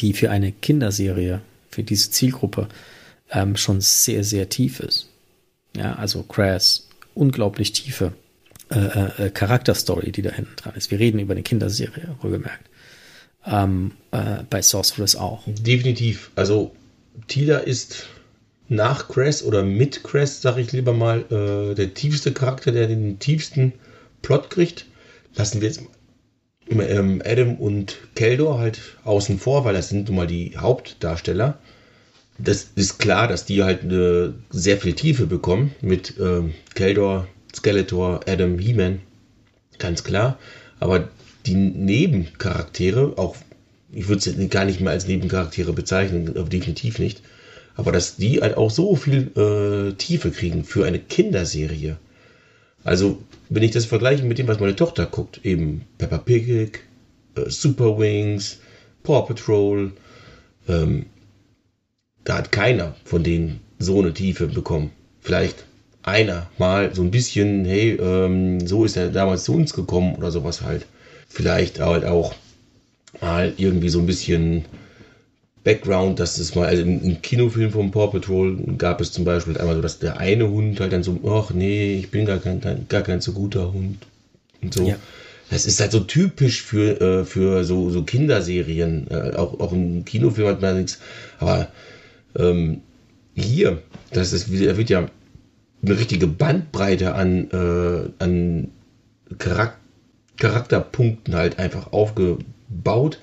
die 0.00 0.12
für 0.12 0.30
eine 0.30 0.52
Kinderserie, 0.52 1.40
für 1.70 1.82
diese 1.82 2.10
Zielgruppe 2.10 2.68
ähm, 3.30 3.56
schon 3.56 3.80
sehr, 3.80 4.24
sehr 4.24 4.48
tief 4.48 4.80
ist. 4.80 5.08
Ja, 5.76 5.94
also 5.94 6.22
Crass, 6.22 6.88
unglaublich 7.14 7.72
tiefe 7.72 8.12
äh, 8.70 8.78
äh, 8.78 9.26
äh, 9.26 9.30
Charakterstory, 9.30 10.12
die 10.12 10.22
da 10.22 10.30
hinten 10.30 10.56
dran 10.56 10.74
ist. 10.76 10.90
Wir 10.90 10.98
reden 10.98 11.18
über 11.20 11.32
eine 11.32 11.42
Kinderserie, 11.42 12.16
wohlgemerkt. 12.20 12.68
Ähm, 13.46 13.92
äh, 14.10 14.42
bei 14.50 14.60
Sorceress 14.60 15.16
auch. 15.16 15.42
Definitiv. 15.46 16.30
Also 16.34 16.72
Tila 17.28 17.58
ist 17.58 18.06
nach 18.68 19.08
Crass 19.08 19.42
oder 19.42 19.62
mit 19.62 20.04
Crass, 20.04 20.42
sage 20.42 20.60
ich 20.60 20.72
lieber 20.72 20.92
mal, 20.92 21.20
äh, 21.30 21.74
der 21.74 21.94
tiefste 21.94 22.32
Charakter, 22.32 22.72
der 22.72 22.88
den 22.88 23.18
tiefsten 23.18 23.72
Plot 24.20 24.50
kriegt. 24.50 24.86
Lassen 25.34 25.60
wir 25.60 25.68
jetzt 25.68 25.82
ähm, 26.70 27.22
Adam 27.24 27.54
und 27.56 27.96
Keldor 28.14 28.58
halt 28.58 28.80
außen 29.04 29.38
vor, 29.38 29.64
weil 29.64 29.74
das 29.74 29.88
sind 29.88 30.08
nun 30.08 30.16
mal 30.16 30.26
die 30.26 30.56
Hauptdarsteller 30.58 31.58
das 32.38 32.68
ist 32.76 32.98
klar, 32.98 33.26
dass 33.26 33.44
die 33.44 33.62
halt 33.64 33.82
eine 33.82 34.34
sehr 34.50 34.78
viel 34.78 34.94
Tiefe 34.94 35.26
bekommen 35.26 35.74
mit 35.80 36.14
ähm, 36.20 36.54
Keldor, 36.74 37.26
Skeletor, 37.54 38.20
Adam, 38.26 38.58
He-Man. 38.58 39.00
Ganz 39.78 40.04
klar. 40.04 40.38
Aber 40.78 41.08
die 41.46 41.54
Nebencharaktere, 41.54 43.14
auch 43.16 43.36
ich 43.90 44.08
würde 44.08 44.22
sie 44.22 44.48
gar 44.48 44.64
nicht 44.64 44.80
mehr 44.80 44.92
als 44.92 45.06
Nebencharaktere 45.06 45.72
bezeichnen, 45.72 46.32
definitiv 46.48 46.98
nicht. 46.98 47.22
Aber 47.74 47.90
dass 47.90 48.16
die 48.16 48.40
halt 48.40 48.56
auch 48.56 48.70
so 48.70 48.96
viel 48.96 49.30
äh, 49.36 49.94
Tiefe 49.94 50.30
kriegen 50.30 50.64
für 50.64 50.84
eine 50.84 50.98
Kinderserie. 50.98 51.96
Also, 52.84 53.22
wenn 53.48 53.62
ich 53.62 53.70
das 53.70 53.86
vergleiche 53.86 54.24
mit 54.24 54.38
dem, 54.38 54.46
was 54.48 54.60
meine 54.60 54.76
Tochter 54.76 55.06
guckt, 55.06 55.40
eben 55.44 55.82
Peppa 55.96 56.18
Pig, 56.18 56.80
äh, 57.34 57.48
Super 57.48 57.98
Wings, 57.98 58.58
Paw 59.02 59.22
Patrol, 59.26 59.92
ähm, 60.68 61.06
da 62.28 62.36
hat 62.36 62.52
keiner 62.52 62.94
von 63.04 63.22
denen 63.22 63.60
so 63.78 64.00
eine 64.00 64.12
Tiefe 64.12 64.48
bekommen. 64.48 64.90
Vielleicht 65.22 65.64
einer 66.02 66.50
mal 66.58 66.94
so 66.94 67.00
ein 67.00 67.10
bisschen, 67.10 67.64
hey, 67.64 67.92
ähm, 67.92 68.66
so 68.66 68.84
ist 68.84 68.98
er 68.98 69.08
damals 69.08 69.44
zu 69.44 69.54
uns 69.54 69.72
gekommen 69.72 70.14
oder 70.14 70.30
sowas 70.30 70.60
halt. 70.60 70.84
Vielleicht 71.26 71.80
halt 71.80 72.04
auch 72.04 72.34
mal 73.22 73.54
irgendwie 73.56 73.88
so 73.88 73.98
ein 73.98 74.06
bisschen 74.06 74.66
Background, 75.64 76.20
dass 76.20 76.36
es 76.36 76.54
mal, 76.54 76.66
also 76.66 76.82
im, 76.82 77.22
Kinofilm 77.22 77.72
vom 77.72 77.90
Paw 77.90 78.08
Patrol 78.08 78.58
gab 78.76 79.00
es 79.00 79.10
zum 79.10 79.24
Beispiel 79.24 79.56
einmal 79.56 79.76
so, 79.76 79.82
dass 79.82 79.98
der 79.98 80.18
eine 80.18 80.50
Hund 80.50 80.80
halt 80.80 80.92
dann 80.92 81.02
so, 81.02 81.18
ach 81.26 81.50
nee, 81.54 81.96
ich 81.98 82.10
bin 82.10 82.26
gar 82.26 82.38
kein, 82.38 82.60
gar 82.90 83.02
kein 83.02 83.22
so 83.22 83.32
guter 83.32 83.72
Hund 83.72 84.06
und 84.60 84.74
so. 84.74 84.86
Ja. 84.86 84.96
Das 85.48 85.64
ist 85.64 85.80
halt 85.80 85.92
so 85.92 86.00
typisch 86.00 86.60
für, 86.60 87.00
äh, 87.00 87.24
für 87.24 87.64
so, 87.64 87.88
so 87.88 88.02
Kinderserien. 88.02 89.06
Äh, 89.10 89.34
auch, 89.34 89.58
auch 89.60 89.72
im 89.72 90.04
Kinofilm 90.04 90.48
hat 90.48 90.60
man 90.60 90.76
nichts, 90.76 90.98
aber 91.38 91.68
ähm, 92.38 92.82
hier, 93.34 93.82
das 94.12 94.32
ist, 94.32 94.48
da 94.48 94.76
wird 94.76 94.90
ja 94.90 95.06
eine 95.82 95.98
richtige 95.98 96.26
Bandbreite 96.26 97.14
an, 97.14 97.50
äh, 97.50 98.24
an 98.24 98.68
Charak 99.38 99.76
Charakterpunkten 100.38 101.34
halt 101.34 101.58
einfach 101.58 101.92
aufgebaut, 101.92 103.20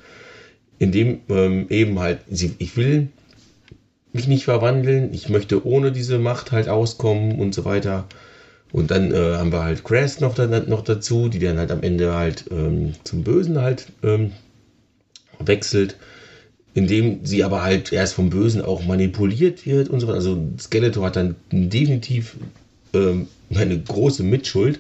indem 0.80 1.22
ähm, 1.30 1.68
eben 1.70 2.00
halt, 2.00 2.20
ich 2.30 2.76
will 2.76 3.08
mich 4.12 4.28
nicht 4.28 4.44
verwandeln, 4.46 5.14
ich 5.14 5.30
möchte 5.30 5.66
ohne 5.66 5.92
diese 5.92 6.20
Macht 6.20 6.52
halt 6.52 6.68
auskommen 6.68 7.40
und 7.40 7.56
so 7.56 7.66
weiter. 7.66 8.06
Und 8.72 8.92
dann 8.92 9.14
äh, 9.14 9.36
haben 9.38 9.54
wir 9.54 9.64
halt 9.64 9.86
Crash 9.86 10.20
noch, 10.20 10.38
noch 10.38 10.82
dazu, 10.84 11.30
die 11.30 11.40
dann 11.40 11.58
halt 11.58 11.72
am 11.72 11.84
Ende 11.84 12.14
halt 12.14 12.46
ähm, 12.52 12.94
zum 13.06 13.24
Bösen 13.24 13.62
halt 13.62 13.88
ähm, 14.04 14.32
wechselt 15.40 15.96
indem 16.76 17.26
sie 17.26 17.44
aber 17.44 17.64
halt 17.64 17.94
erst 17.94 18.14
vom 18.14 18.30
Bösen 18.30 18.62
auch 18.62 18.86
manipuliert 18.86 19.66
wird 19.66 19.90
und 19.90 20.02
so 20.02 20.08
weiter. 20.08 20.18
Also 20.18 20.38
Skeletor 20.60 21.06
hat 21.06 21.16
dann 21.16 21.36
definitiv 21.50 22.36
ähm, 22.94 23.28
eine 23.54 23.80
große 23.80 24.24
Mitschuld 24.24 24.80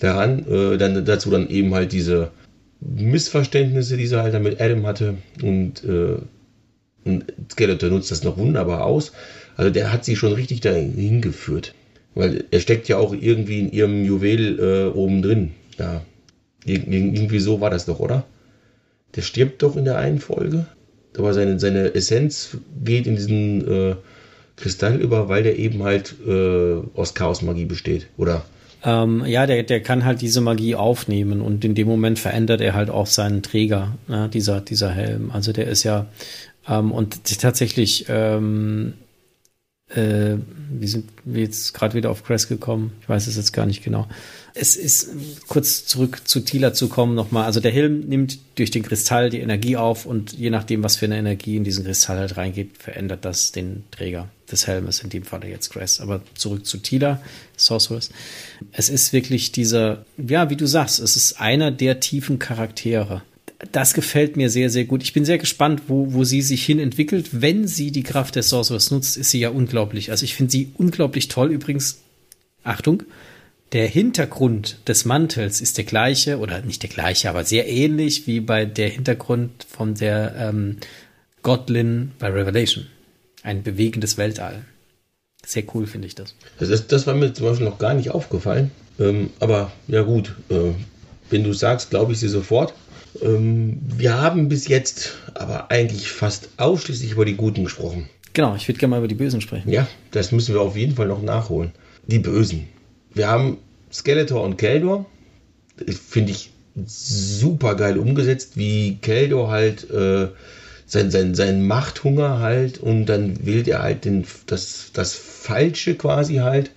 daran. 0.00 0.44
Äh, 0.50 0.76
dann 0.76 1.04
dazu 1.04 1.30
dann 1.30 1.48
eben 1.48 1.72
halt 1.72 1.92
diese 1.92 2.32
Missverständnisse, 2.80 3.96
die 3.96 4.08
sie 4.08 4.20
halt 4.20 4.34
dann 4.34 4.42
mit 4.42 4.60
Adam 4.60 4.84
hatte 4.84 5.18
und, 5.40 5.84
äh, 5.84 6.16
und 7.04 7.24
Skeletor 7.50 7.90
nutzt 7.90 8.10
das 8.10 8.24
noch 8.24 8.36
wunderbar 8.36 8.84
aus. 8.84 9.12
Also 9.56 9.70
der 9.70 9.92
hat 9.92 10.04
sie 10.04 10.16
schon 10.16 10.32
richtig 10.32 10.60
dahin 10.60 11.20
geführt. 11.20 11.74
Weil 12.16 12.42
er 12.50 12.58
steckt 12.58 12.88
ja 12.88 12.96
auch 12.96 13.14
irgendwie 13.14 13.60
in 13.60 13.70
ihrem 13.70 14.04
Juwel 14.04 14.58
äh, 14.58 14.98
oben 14.98 15.22
drin. 15.22 15.52
Ja. 15.78 16.02
Ir 16.64 16.88
irgendwie 16.88 17.38
so 17.38 17.60
war 17.60 17.70
das 17.70 17.86
doch, 17.86 18.00
oder? 18.00 18.24
Der 19.14 19.22
stirbt 19.22 19.62
doch 19.62 19.76
in 19.76 19.84
der 19.84 19.98
einen 19.98 20.18
Folge 20.18 20.66
aber 21.16 21.34
seine, 21.34 21.58
seine 21.58 21.94
Essenz 21.94 22.56
geht 22.84 23.06
in 23.06 23.16
diesen 23.16 23.68
äh, 23.68 23.96
Kristall 24.56 25.00
über, 25.00 25.28
weil 25.28 25.42
der 25.42 25.58
eben 25.58 25.82
halt 25.82 26.14
äh, 26.26 26.76
aus 26.94 27.14
Chaosmagie 27.14 27.64
besteht, 27.64 28.06
oder? 28.16 28.44
Ähm, 28.82 29.24
ja, 29.26 29.46
der, 29.46 29.62
der 29.62 29.82
kann 29.82 30.04
halt 30.04 30.22
diese 30.22 30.40
Magie 30.40 30.74
aufnehmen 30.74 31.42
und 31.42 31.64
in 31.64 31.74
dem 31.74 31.86
Moment 31.86 32.18
verändert 32.18 32.60
er 32.60 32.74
halt 32.74 32.88
auch 32.88 33.06
seinen 33.06 33.42
Träger, 33.42 33.98
ja, 34.08 34.28
dieser, 34.28 34.60
dieser 34.60 34.90
Helm. 34.90 35.30
Also 35.30 35.52
der 35.52 35.66
ist 35.66 35.82
ja, 35.82 36.06
ähm, 36.68 36.92
und 36.92 37.40
tatsächlich, 37.40 38.06
ähm, 38.08 38.94
äh, 39.94 40.36
wir 40.72 40.88
sind 40.88 41.10
wir 41.24 41.42
jetzt 41.42 41.74
gerade 41.74 41.94
wieder 41.94 42.10
auf 42.10 42.24
Crest 42.24 42.48
gekommen, 42.48 42.92
ich 43.02 43.08
weiß 43.08 43.26
es 43.26 43.36
jetzt 43.36 43.52
gar 43.52 43.66
nicht 43.66 43.84
genau 43.84 44.06
es 44.54 44.76
ist 44.76 45.10
kurz 45.48 45.86
zurück 45.86 46.22
zu 46.24 46.40
Tila 46.40 46.72
zu 46.72 46.88
kommen 46.88 47.14
nochmal. 47.14 47.44
Also 47.44 47.60
der 47.60 47.70
Helm 47.70 48.00
nimmt 48.00 48.38
durch 48.56 48.70
den 48.70 48.82
Kristall 48.82 49.30
die 49.30 49.40
Energie 49.40 49.76
auf 49.76 50.06
und 50.06 50.32
je 50.32 50.50
nachdem, 50.50 50.82
was 50.82 50.96
für 50.96 51.06
eine 51.06 51.18
Energie 51.18 51.56
in 51.56 51.64
diesen 51.64 51.84
Kristall 51.84 52.18
halt 52.18 52.36
reingeht, 52.36 52.78
verändert 52.78 53.24
das 53.24 53.52
den 53.52 53.84
Träger 53.90 54.28
des 54.50 54.66
Helmes, 54.66 55.00
in 55.00 55.10
dem 55.10 55.22
Fall 55.22 55.44
jetzt 55.44 55.70
Grace. 55.72 56.00
Aber 56.00 56.20
zurück 56.34 56.66
zu 56.66 56.78
Tila, 56.78 57.20
Sorceress. 57.56 58.10
Es 58.72 58.88
ist 58.88 59.12
wirklich 59.12 59.52
dieser, 59.52 60.04
ja, 60.16 60.50
wie 60.50 60.56
du 60.56 60.66
sagst, 60.66 60.98
es 60.98 61.16
ist 61.16 61.40
einer 61.40 61.70
der 61.70 62.00
tiefen 62.00 62.38
Charaktere. 62.38 63.22
Das 63.72 63.94
gefällt 63.94 64.36
mir 64.36 64.50
sehr, 64.50 64.70
sehr 64.70 64.84
gut. 64.84 65.02
Ich 65.02 65.12
bin 65.12 65.24
sehr 65.24 65.38
gespannt, 65.38 65.82
wo, 65.88 66.12
wo 66.12 66.24
sie 66.24 66.42
sich 66.42 66.64
hin 66.64 66.78
entwickelt. 66.78 67.28
Wenn 67.32 67.66
sie 67.66 67.90
die 67.90 68.02
Kraft 68.02 68.36
des 68.36 68.48
Sorcerers 68.48 68.90
nutzt, 68.90 69.16
ist 69.16 69.30
sie 69.30 69.40
ja 69.40 69.50
unglaublich. 69.50 70.10
Also 70.10 70.24
ich 70.24 70.34
finde 70.34 70.52
sie 70.52 70.72
unglaublich 70.78 71.28
toll. 71.28 71.50
Übrigens, 71.50 72.00
Achtung, 72.64 73.02
der 73.72 73.86
Hintergrund 73.86 74.78
des 74.88 75.04
Mantels 75.04 75.60
ist 75.60 75.76
der 75.76 75.84
gleiche, 75.84 76.38
oder 76.38 76.62
nicht 76.62 76.82
der 76.82 76.90
gleiche, 76.90 77.28
aber 77.28 77.44
sehr 77.44 77.68
ähnlich 77.68 78.26
wie 78.26 78.40
bei 78.40 78.64
der 78.64 78.88
Hintergrund 78.88 79.66
von 79.68 79.94
der 79.94 80.34
ähm, 80.36 80.78
Godlin 81.42 82.12
bei 82.18 82.28
Revelation. 82.28 82.86
Ein 83.42 83.62
bewegendes 83.62 84.16
Weltall. 84.18 84.64
Sehr 85.46 85.64
cool 85.74 85.86
finde 85.86 86.06
ich 86.06 86.14
das. 86.14 86.34
Das, 86.58 86.68
ist, 86.68 86.92
das 86.92 87.06
war 87.06 87.14
mir 87.14 87.32
zum 87.32 87.46
Beispiel 87.46 87.66
noch 87.66 87.78
gar 87.78 87.94
nicht 87.94 88.10
aufgefallen. 88.10 88.70
Ähm, 88.98 89.30
aber 89.38 89.72
ja 89.86 90.02
gut, 90.02 90.34
äh, 90.50 90.72
wenn 91.30 91.44
du 91.44 91.52
sagst, 91.52 91.90
glaube 91.90 92.12
ich 92.12 92.18
sie 92.18 92.28
sofort. 92.28 92.74
Ähm, 93.22 93.80
wir 93.82 94.20
haben 94.20 94.48
bis 94.48 94.68
jetzt 94.68 95.16
aber 95.34 95.70
eigentlich 95.70 96.10
fast 96.10 96.48
ausschließlich 96.56 97.12
über 97.12 97.24
die 97.24 97.36
Guten 97.36 97.64
gesprochen. 97.64 98.08
Genau, 98.32 98.54
ich 98.54 98.68
würde 98.68 98.78
gerne 98.78 98.90
mal 98.90 98.98
über 98.98 99.08
die 99.08 99.14
Bösen 99.14 99.40
sprechen. 99.40 99.70
Ja, 99.70 99.88
das 100.12 100.32
müssen 100.32 100.54
wir 100.54 100.60
auf 100.60 100.76
jeden 100.76 100.94
Fall 100.94 101.08
noch 101.08 101.22
nachholen. 101.22 101.72
Die 102.06 102.18
Bösen. 102.18 102.68
Wir 103.12 103.28
haben 103.28 103.58
Skeletor 103.92 104.42
und 104.42 104.56
Keldor. 104.56 105.06
Finde 105.86 106.32
ich 106.32 106.50
super 106.86 107.74
geil 107.74 107.98
umgesetzt, 107.98 108.56
wie 108.56 108.98
Keldor 109.00 109.50
halt 109.50 109.90
äh, 109.90 110.28
sein, 110.86 111.10
sein, 111.10 111.34
sein 111.34 111.66
Machthunger 111.66 112.38
halt 112.38 112.78
und 112.78 113.06
dann 113.06 113.44
wählt 113.46 113.68
er 113.68 113.82
halt 113.82 114.04
den, 114.04 114.24
das, 114.46 114.90
das 114.92 115.14
Falsche 115.14 115.94
quasi 115.94 116.36
halt 116.36 116.70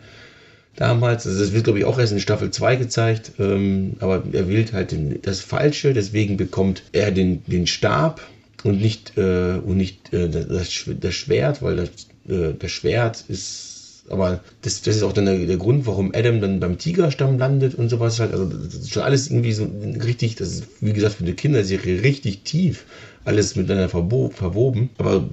damals. 0.75 1.27
Also 1.27 1.39
das 1.39 1.53
wird, 1.53 1.63
glaube 1.63 1.79
ich, 1.79 1.85
auch 1.85 1.99
erst 1.99 2.13
in 2.13 2.19
Staffel 2.19 2.51
2 2.51 2.75
gezeigt. 2.75 3.33
Ähm, 3.39 3.93
aber 3.99 4.23
er 4.31 4.47
wählt 4.47 4.73
halt 4.73 4.91
den, 4.91 5.21
das 5.21 5.39
Falsche, 5.41 5.93
deswegen 5.93 6.37
bekommt 6.37 6.83
er 6.91 7.11
den, 7.11 7.43
den 7.45 7.67
Stab 7.67 8.21
und 8.63 8.81
nicht, 8.81 9.17
äh, 9.17 9.59
und 9.63 9.77
nicht 9.77 10.13
äh, 10.13 10.29
das, 10.29 10.85
das 10.99 11.13
Schwert, 11.13 11.61
weil 11.61 11.75
das, 11.75 11.89
äh, 12.27 12.53
das 12.57 12.71
Schwert 12.71 13.23
ist. 13.27 13.69
Aber 14.09 14.41
das, 14.61 14.81
das 14.81 14.97
ist 14.97 15.03
auch 15.03 15.13
dann 15.13 15.25
der, 15.25 15.37
der, 15.37 15.57
Grund, 15.57 15.85
warum 15.85 16.11
Adam 16.13 16.41
dann 16.41 16.59
beim 16.59 16.77
Tigerstamm 16.77 17.37
landet 17.37 17.75
und 17.75 17.87
sowas 17.87 18.19
halt. 18.19 18.33
Also 18.33 18.45
das 18.45 18.73
ist 18.73 18.91
schon 18.91 19.03
alles 19.03 19.29
irgendwie 19.29 19.53
so 19.53 19.69
richtig, 20.03 20.35
das 20.35 20.49
ist 20.49 20.67
wie 20.81 20.91
gesagt 20.91 21.15
für 21.15 21.23
eine 21.23 21.33
Kinderserie 21.33 22.03
richtig 22.03 22.41
tief, 22.43 22.85
alles 23.23 23.55
miteinander 23.55 23.87
verwoben. 23.87 24.89
Aber 24.97 25.29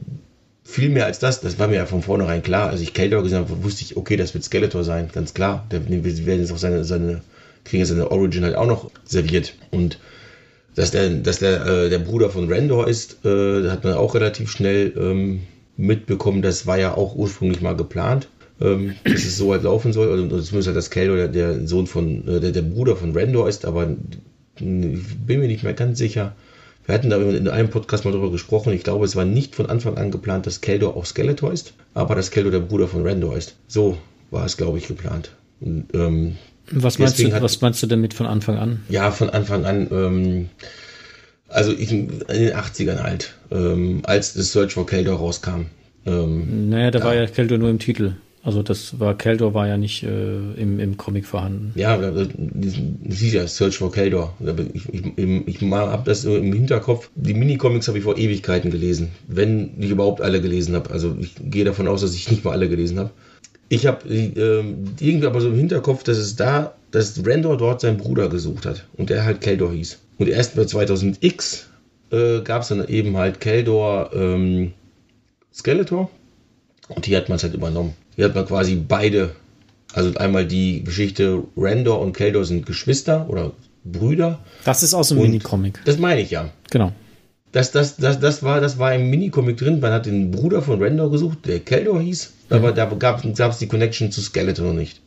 viel 0.71 0.89
mehr 0.89 1.07
als 1.07 1.19
das, 1.19 1.41
das 1.41 1.59
war 1.59 1.69
mir 1.69 1.77
ja 1.77 1.87
von 1.87 2.03
vornherein 2.03 2.43
klar. 2.43 2.71
Als 2.71 2.81
ich 2.81 2.95
Keldor 2.95 3.23
gesehen 3.23 3.39
habe, 3.39 3.65
wusste 3.65 3.83
ich, 3.83 3.97
okay, 3.97 4.17
das 4.17 4.35
wird 4.35 4.45
Skeletor 4.45 4.85
sein, 4.85 5.09
ganz 5.13 5.35
klar. 5.35 5.67
Der, 5.71 5.89
wir 5.89 6.05
werden 6.27 6.41
jetzt 6.41 6.53
auch 6.53 6.59
seine, 6.59 6.85
seine, 6.85 7.21
kriegen 7.65 7.85
seine 7.85 8.11
Origin 8.11 8.45
halt 8.45 8.55
auch 8.55 8.67
noch 8.67 8.91
serviert. 9.05 9.55
Und 9.71 9.99
dass 10.75 10.93
der, 10.93 11.11
dass 11.11 11.41
der, 11.41 11.67
äh, 11.67 11.91
der 11.91 11.99
Bruder 11.99 12.31
von 12.31 12.51
Randor 12.51 12.89
ist, 12.89 13.25
äh, 13.25 13.69
hat 13.69 13.85
man 13.85 13.95
auch 13.95 14.15
relativ 14.15 14.51
schnell 14.51 14.93
ähm, 14.97 15.41
mitbekommen. 15.77 16.43
Das 16.43 16.67
war 16.67 16.79
ja 16.79 16.95
auch 16.95 17.15
ursprünglich 17.17 17.61
mal 17.61 17.77
geplant, 17.77 18.29
ähm, 18.61 18.95
dass 19.05 19.25
es 19.25 19.37
so 19.37 19.53
halt 19.53 19.65
laufen 19.65 19.93
soll. 19.93 20.11
Also, 20.11 20.29
zumindest 20.29 20.69
halt, 20.69 20.77
dass 20.77 20.91
Keldor 20.91 21.17
der, 21.17 21.29
der 21.29 21.67
Sohn 21.67 21.87
von, 21.87 22.27
äh, 22.29 22.41
der, 22.41 22.53
der 22.53 22.63
Bruder 22.63 22.97
von 22.97 23.17
Randor 23.17 23.49
ist, 23.49 23.65
aber 23.65 23.97
bin 24.59 25.05
mir 25.27 25.49
nicht 25.49 25.65
mehr 25.65 25.75
ganz 25.75 25.99
sicher. 25.99 26.35
Wir 26.87 26.95
hatten 26.95 27.11
da 27.11 27.19
in 27.19 27.49
einem 27.49 27.71
Podcast 27.71 28.05
mal 28.05 28.11
drüber 28.11 28.31
gesprochen. 28.31 28.73
Ich 28.73 28.83
glaube, 28.83 29.05
es 29.05 29.15
war 29.15 29.25
nicht 29.25 29.55
von 29.55 29.67
Anfang 29.67 29.97
an 29.97 30.11
geplant, 30.11 30.47
dass 30.47 30.61
Keldor 30.61 30.97
auch 30.97 31.07
Skeletor 31.07 31.53
ist, 31.53 31.75
aber 31.95 32.15
dass 32.15 32.31
Keldor 32.31 32.51
der 32.51 32.61
Bruder 32.61 32.89
von 32.89 33.07
Randor 33.07 33.37
ist. 33.37 33.57
So 33.69 33.99
war 34.31 34.45
es, 34.45 34.57
glaube 34.57 34.79
ich, 34.79 34.89
geplant. 34.89 35.33
Und, 35.61 35.87
ähm, 35.95 36.37
was, 36.71 36.99
meinst 36.99 37.19
du, 37.19 37.33
hat, 37.33 37.43
was 37.43 37.61
meinst 37.61 37.83
du 37.83 37.87
damit 37.87 38.15
von 38.15 38.27
Anfang 38.27 38.57
an? 38.57 38.81
Ja, 38.89 39.11
von 39.11 39.31
Anfang 39.31 39.65
an. 39.65 39.89
Ähm, 39.91 40.49
also 41.49 41.73
ich, 41.73 41.91
in 41.91 42.09
den 42.09 42.55
80ern 42.55 43.03
halt, 43.03 43.35
ähm, 43.51 44.01
als 44.05 44.35
das 44.35 44.53
Search 44.53 44.75
for 44.75 44.87
Keldor 44.87 45.19
rauskam. 45.19 45.67
Ähm, 46.07 46.71
naja, 46.71 46.91
da, 46.91 47.01
da 47.01 47.05
war 47.05 47.15
ja 47.15 47.27
Keldor 47.27 47.59
nur 47.59 47.71
im 47.71 47.79
Titel. 47.79 48.15
Also 48.43 48.63
das 48.63 48.99
war 48.99 49.17
Keldor 49.19 49.53
war 49.53 49.69
ja 49.69 49.77
nicht 49.77 50.03
äh, 50.03 50.53
im, 50.55 50.81
im 50.81 50.97
Comic 50.97 51.27
vorhanden. 51.27 51.73
Ja, 51.75 51.99
das 51.99 52.29
ist 53.09 53.33
ja 53.33 53.47
Search 53.47 53.77
for 53.77 53.93
Keldor. 53.93 54.35
Ich, 54.73 54.89
ich, 54.95 55.19
ich 55.47 55.61
habe 55.71 56.03
das 56.07 56.25
im 56.25 56.53
Hinterkopf. 56.53 57.11
Die 57.17 57.35
Minicomics 57.35 57.89
habe 57.89 57.99
ich 57.99 58.05
vor 58.05 58.17
Ewigkeiten 58.17 58.71
gelesen, 58.71 59.11
wenn 59.29 59.73
ich 59.79 59.91
überhaupt 59.91 60.23
alle 60.23 60.41
gelesen 60.41 60.75
habe. 60.75 60.91
Also 60.91 61.15
ich 61.21 61.35
gehe 61.39 61.65
davon 61.65 61.87
aus, 61.87 62.01
dass 62.01 62.15
ich 62.15 62.31
nicht 62.31 62.45
mal 62.45 62.53
alle 62.53 62.69
gelesen 62.71 62.99
habe. 62.99 63.11
Ich 63.69 63.87
habe 63.87 64.09
äh, 64.09 64.65
irgendwie 65.01 65.27
aber 65.27 65.41
so 65.41 65.49
im 65.49 65.57
Hinterkopf, 65.57 66.03
dass 66.03 66.17
es 66.17 66.35
da, 66.35 66.75
dass 66.91 67.25
Randor 67.25 67.59
dort 67.59 67.83
seinen 67.83 67.99
Bruder 67.99 68.29
gesucht 68.29 68.65
hat 68.65 68.87
und 68.97 69.11
der 69.11 69.25
halt 69.25 69.43
Keldor 69.43 69.73
hieß. 69.73 69.99
Und 70.19 70.29
erst 70.29 70.57
bei 70.57 70.63
2000X 70.63 71.65
äh, 72.11 72.41
gab 72.41 72.63
es 72.63 72.69
dann 72.69 72.89
eben 72.89 73.17
halt 73.17 73.41
Keldor 73.41 74.11
ähm, 74.15 74.73
Skeletor 75.55 76.11
und 76.89 77.07
die 77.07 77.17
hat 77.17 77.29
man 77.29 77.37
es 77.37 77.45
halt 77.45 77.55
übernommen. 77.55 77.95
Hier 78.21 78.29
hat 78.29 78.35
man 78.35 78.45
quasi 78.45 78.75
beide, 78.75 79.31
also 79.95 80.15
einmal 80.17 80.45
die 80.45 80.85
Geschichte, 80.85 81.43
Randor 81.57 82.03
und 82.03 82.15
Keldor 82.15 82.45
sind 82.45 82.67
Geschwister 82.67 83.27
oder 83.31 83.53
Brüder. 83.83 84.41
Das 84.63 84.83
ist 84.83 84.93
aus 84.93 85.09
dem 85.09 85.23
Minicomic. 85.23 85.81
Das 85.87 85.97
meine 85.97 86.21
ich 86.21 86.31
ja. 86.31 86.51
Genau. 86.71 86.93
Das, 87.53 87.73
das, 87.73 87.97
das, 87.97 88.21
das, 88.21 88.43
war, 88.43 88.61
das 88.61 88.79
war 88.79 88.95
im 88.95 89.09
Minicomic 89.09 89.57
drin. 89.57 89.81
Man 89.81 89.93
hat 89.95 90.05
den 90.05 90.31
Bruder 90.31 90.61
von 90.61 90.83
Randor 90.83 91.11
gesucht, 91.11 91.47
der 91.47 91.61
Keldor 91.61 91.99
hieß, 92.03 92.31
mhm. 92.51 92.57
aber 92.57 92.73
da 92.73 92.85
gab 92.85 93.25
es 93.25 93.59
die 93.59 93.69
Connection 93.69 94.13
zu 94.13 94.21
Skeletor 94.21 94.67
noch 94.67 94.75
nicht. 94.75 95.01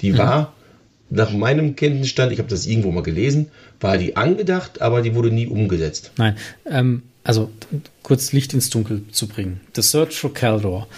Die 0.00 0.12
mhm. 0.12 0.16
war, 0.16 0.54
nach 1.10 1.30
meinem 1.30 1.76
Kenntnisstand, 1.76 2.32
ich 2.32 2.38
habe 2.38 2.48
das 2.48 2.64
irgendwo 2.64 2.92
mal 2.92 3.02
gelesen, 3.02 3.50
war 3.78 3.98
die 3.98 4.16
angedacht, 4.16 4.80
aber 4.80 5.02
die 5.02 5.14
wurde 5.14 5.30
nie 5.30 5.48
umgesetzt. 5.48 6.12
Nein, 6.16 6.34
ähm, 6.64 7.02
also 7.24 7.50
kurz 8.02 8.32
Licht 8.32 8.54
ins 8.54 8.70
Dunkel 8.70 9.02
zu 9.12 9.28
bringen. 9.28 9.60
The 9.76 9.82
Search 9.82 10.18
for 10.18 10.32
Keldor 10.32 10.88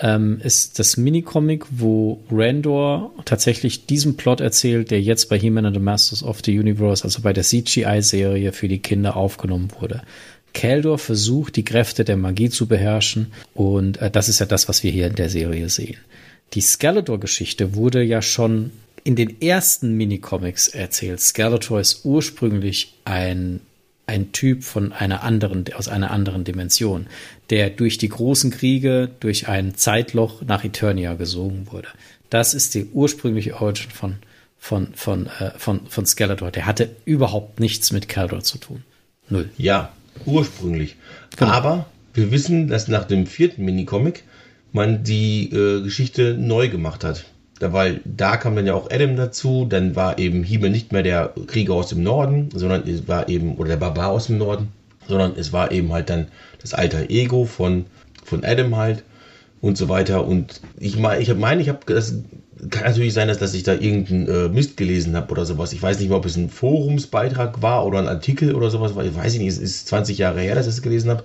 ähm, 0.00 0.40
ist 0.42 0.78
das 0.78 0.96
Minicomic, 0.96 1.66
wo 1.70 2.22
Randor 2.30 3.12
tatsächlich 3.24 3.86
diesen 3.86 4.16
Plot 4.16 4.40
erzählt, 4.40 4.90
der 4.90 5.00
jetzt 5.00 5.28
bei 5.28 5.38
He-Man 5.38 5.66
and 5.66 5.76
the 5.76 5.82
Masters 5.82 6.22
of 6.22 6.40
the 6.44 6.58
Universe, 6.58 7.04
also 7.04 7.22
bei 7.22 7.32
der 7.32 7.44
CGI-Serie 7.44 8.52
für 8.52 8.68
die 8.68 8.78
Kinder 8.78 9.16
aufgenommen 9.16 9.68
wurde. 9.78 10.02
Keldor 10.52 10.98
versucht, 10.98 11.56
die 11.56 11.64
Kräfte 11.64 12.04
der 12.04 12.16
Magie 12.16 12.50
zu 12.50 12.66
beherrschen 12.66 13.32
und 13.54 14.00
äh, 14.00 14.10
das 14.10 14.28
ist 14.28 14.38
ja 14.38 14.46
das, 14.46 14.68
was 14.68 14.82
wir 14.82 14.90
hier 14.90 15.06
in 15.06 15.14
der 15.14 15.30
Serie 15.30 15.68
sehen. 15.68 15.98
Die 16.54 16.60
Skeletor-Geschichte 16.60 17.74
wurde 17.74 18.02
ja 18.02 18.22
schon 18.22 18.70
in 19.04 19.16
den 19.16 19.40
ersten 19.40 19.94
Minicomics 19.94 20.68
erzählt. 20.68 21.20
Skeletor 21.20 21.80
ist 21.80 22.04
ursprünglich 22.04 22.94
ein 23.04 23.60
ein 24.08 24.32
Typ 24.32 24.64
von 24.64 24.92
einer 24.92 25.22
anderen, 25.22 25.64
aus 25.74 25.86
einer 25.86 26.10
anderen 26.10 26.42
Dimension, 26.44 27.06
der 27.50 27.70
durch 27.70 27.98
die 27.98 28.08
großen 28.08 28.50
Kriege, 28.50 29.10
durch 29.20 29.48
ein 29.48 29.74
Zeitloch 29.74 30.42
nach 30.42 30.64
Eternia 30.64 31.14
gesogen 31.14 31.68
wurde. 31.70 31.88
Das 32.30 32.54
ist 32.54 32.74
die 32.74 32.86
ursprüngliche 32.86 33.60
Origin 33.60 33.90
von, 33.90 34.16
von, 34.58 34.88
von, 34.94 35.26
äh, 35.26 35.50
von, 35.58 35.86
von 35.86 36.06
Skeletor. 36.06 36.50
Der 36.50 36.66
hatte 36.66 36.90
überhaupt 37.04 37.60
nichts 37.60 37.92
mit 37.92 38.08
Keldor 38.08 38.40
zu 38.40 38.58
tun. 38.58 38.82
Null. 39.28 39.50
Ja, 39.58 39.92
ursprünglich. 40.24 40.96
Genau. 41.36 41.52
Aber 41.52 41.86
wir 42.14 42.30
wissen, 42.30 42.68
dass 42.68 42.88
nach 42.88 43.04
dem 43.04 43.26
vierten 43.26 43.64
Minicomic 43.64 44.24
man 44.72 45.04
die 45.04 45.50
äh, 45.50 45.82
Geschichte 45.82 46.34
neu 46.34 46.68
gemacht 46.70 47.04
hat 47.04 47.26
weil 47.60 48.00
da 48.04 48.36
kam 48.36 48.56
dann 48.56 48.66
ja 48.66 48.74
auch 48.74 48.90
Adam 48.90 49.16
dazu, 49.16 49.66
dann 49.68 49.96
war 49.96 50.18
eben 50.18 50.42
Hiebe 50.42 50.70
nicht 50.70 50.92
mehr 50.92 51.02
der 51.02 51.32
Krieger 51.46 51.74
aus 51.74 51.88
dem 51.88 52.02
Norden, 52.02 52.50
sondern 52.54 52.86
es 52.86 53.08
war 53.08 53.28
eben, 53.28 53.56
oder 53.56 53.70
der 53.70 53.76
Barbar 53.76 54.10
aus 54.10 54.26
dem 54.26 54.38
Norden, 54.38 54.68
sondern 55.06 55.32
es 55.36 55.52
war 55.52 55.72
eben 55.72 55.92
halt 55.92 56.10
dann 56.10 56.28
das 56.60 56.74
alter 56.74 57.10
Ego 57.10 57.44
von, 57.44 57.86
von 58.24 58.44
Adam 58.44 58.76
halt 58.76 59.02
und 59.60 59.76
so 59.76 59.88
weiter. 59.88 60.26
Und 60.26 60.60
ich 60.78 60.98
meine, 60.98 61.20
ich 61.20 61.34
meine, 61.34 61.62
ich 61.62 61.68
habe 61.68 61.80
das 61.86 62.14
kann 62.70 62.84
natürlich 62.84 63.14
sein, 63.14 63.28
dass, 63.28 63.38
dass 63.38 63.54
ich 63.54 63.62
da 63.62 63.74
irgendeinen 63.74 64.28
äh, 64.28 64.48
Mist 64.48 64.76
gelesen 64.76 65.14
habe 65.16 65.30
oder 65.30 65.44
sowas. 65.44 65.72
Ich 65.72 65.82
weiß 65.82 65.98
nicht 65.98 66.08
mehr, 66.08 66.18
ob 66.18 66.26
es 66.26 66.36
ein 66.36 66.50
Forumsbeitrag 66.50 67.62
war 67.62 67.86
oder 67.86 67.98
ein 67.98 68.08
Artikel 68.08 68.54
oder 68.54 68.70
sowas, 68.70 68.96
weil 68.96 69.06
ich 69.06 69.14
weiß 69.14 69.36
nicht, 69.38 69.46
es 69.46 69.58
ist 69.58 69.88
20 69.88 70.18
Jahre 70.18 70.40
her, 70.40 70.54
dass 70.54 70.66
ich 70.66 70.74
es 70.74 70.82
gelesen 70.82 71.10
habe. 71.10 71.24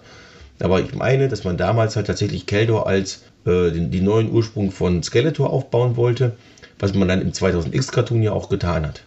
Aber 0.60 0.80
ich 0.82 0.94
meine, 0.94 1.28
dass 1.28 1.44
man 1.44 1.58
damals 1.58 1.96
halt 1.96 2.08
tatsächlich 2.08 2.46
Keldor 2.46 2.88
als 2.88 3.24
äh, 3.46 3.72
den, 3.72 3.92
die 3.92 4.02
neuen 4.02 4.32
Ursprung 4.32 4.72
von 4.72 5.04
Skeletor 5.04 5.50
aufbauen 5.50 5.96
wollte, 5.98 6.36
was 6.80 6.94
man 6.94 7.08
dann 7.08 7.22
im 7.22 7.32
2000X-Cartoon 7.32 8.22
ja 8.24 8.32
auch 8.34 8.50
getan 8.50 8.86
hat. 8.86 9.04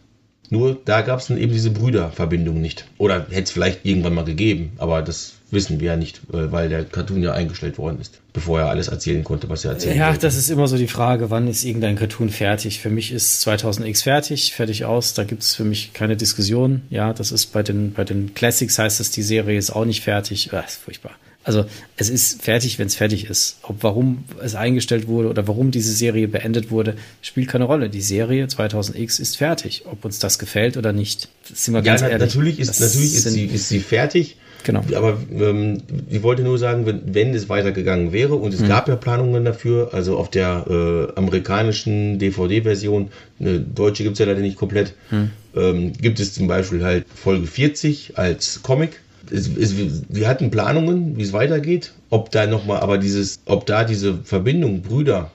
Nur 0.49 0.79
da 0.85 1.01
gab 1.01 1.19
es 1.19 1.27
dann 1.27 1.39
eben 1.39 1.53
diese 1.53 1.71
Brüderverbindung 1.71 2.61
nicht. 2.61 2.87
Oder 2.99 3.27
hätte 3.31 3.43
es 3.43 3.51
vielleicht 3.51 3.85
irgendwann 3.85 4.15
mal 4.15 4.25
gegeben, 4.25 4.73
aber 4.79 5.03
das 5.03 5.33
wissen 5.51 5.81
wir 5.81 5.89
ja 5.89 5.97
nicht, 5.97 6.19
äh, 6.33 6.53
weil 6.53 6.69
der 6.69 6.85
Cartoon 6.85 7.23
ja 7.23 7.33
eingestellt 7.33 7.79
worden 7.79 8.01
ist, 8.01 8.21
bevor 8.33 8.61
er 8.61 8.69
alles 8.69 8.89
erzählen 8.89 9.25
konnte, 9.25 9.49
was 9.49 9.65
er 9.65 9.73
erzählen 9.73 9.97
Ja, 9.99 10.09
wollte. 10.09 10.21
das 10.21 10.37
ist 10.37 10.51
immer 10.51 10.69
so 10.69 10.77
die 10.77 10.87
Frage, 10.89 11.31
wann 11.31 11.49
ist 11.49 11.65
irgendein 11.65 11.97
Cartoon 11.97 12.31
fertig? 12.31 12.81
Für 12.81 12.91
mich 12.91 13.13
ist 13.13 13.47
2000X 13.47 14.03
fertig, 14.05 14.55
fertig 14.55 14.85
aus, 14.85 15.15
da 15.15 15.25
gibt 15.25 15.43
es 15.43 15.55
für 15.55 15.65
mich 15.65 15.93
keine 15.93 16.17
Diskussion. 16.17 16.83
Ja, 16.91 17.13
das 17.13 17.33
ist 17.33 17.47
bei 17.53 17.63
den, 17.63 17.93
bei 17.93 18.05
den 18.05 18.35
Classics 18.35 18.79
heißt 18.79 19.01
es, 19.01 19.11
die 19.11 19.23
Serie 19.23 19.59
ist 19.59 19.71
auch 19.71 19.85
nicht 19.85 20.03
fertig. 20.03 20.51
Ah, 20.53 20.61
ist 20.61 20.77
furchtbar. 20.77 21.13
Also 21.47 21.65
es 21.97 22.11
ist 22.11 22.43
fertig, 22.43 22.81
wenn 22.81 22.89
es 22.89 22.97
fertig 22.97 23.31
ist. 23.31 23.59
Ob 23.63 23.85
warum 23.85 24.25
es 24.43 24.57
eingestellt 24.57 25.07
wurde 25.07 25.29
oder 25.29 25.47
warum 25.47 25.71
diese 25.71 25.93
Serie 25.93 26.27
beendet 26.27 26.73
wurde, 26.73 26.97
spielt 27.23 27.47
keine 27.47 27.65
Rolle. 27.65 27.89
Die 27.89 28.01
Serie 28.01 28.47
2000X 28.47 29.21
ist 29.21 29.37
fertig. 29.37 29.85
Ob 29.87 30.05
uns 30.05 30.19
das 30.19 30.41
gefällt 30.41 30.77
oder 30.77 30.93
nicht, 30.93 31.29
sind 31.45 31.73
wir 31.75 31.83
ja, 31.83 31.85
ganz 31.85 32.01
na, 32.01 32.09
ehrlich. 32.09 32.27
Natürlich 32.27 32.59
ist, 32.59 32.81
natürlich 32.81 33.15
ist 33.15 33.31
sie, 33.31 33.45
ist 33.45 33.69
sie 33.69 33.79
fertig. 33.79 34.37
Genau. 34.65 34.83
Aber 34.97 35.19
ähm, 35.31 35.83
ich 36.11 36.25
wollte 36.25 36.43
nur 36.43 36.59
sagen, 36.59 36.85
wenn, 36.85 37.15
wenn 37.15 37.33
es 37.33 37.49
weitergegangen 37.49 38.13
wäre 38.13 38.35
und 38.35 38.53
es 38.53 38.59
mhm. 38.59 38.67
gab 38.67 38.89
ja 38.89 38.97
Planungen 38.97 39.45
dafür, 39.45 39.91
also 39.93 40.17
auf 40.19 40.29
der 40.29 40.65
äh, 40.69 41.17
amerikanischen 41.17 42.19
DVD-Version, 42.19 43.11
eine 43.39 43.61
deutsche 43.61 44.03
gibt 44.03 44.15
es 44.15 44.19
ja 44.19 44.27
leider 44.27 44.41
nicht 44.41 44.57
komplett, 44.57 44.95
mhm. 45.13 45.31
ähm, 45.55 45.93
gibt 45.93 46.19
es 46.19 46.35
zum 46.35 46.49
Beispiel 46.49 46.83
halt 46.83 47.07
Folge 47.15 47.47
40 47.47 48.19
als 48.19 48.65
Comic 48.65 49.01
es, 49.31 49.49
es, 49.57 49.75
wir 50.09 50.29
hatten 50.29 50.51
Planungen, 50.51 51.17
wie 51.17 51.23
es 51.23 51.33
weitergeht, 51.33 51.93
ob 52.11 52.31
da 52.31 52.47
nochmal, 52.47 52.81
aber 52.81 52.99
dieses, 52.99 53.41
ob 53.47 53.67
da 53.67 53.85
diese 53.85 54.19
Verbindung 54.25 54.83
Brüder 54.83 55.31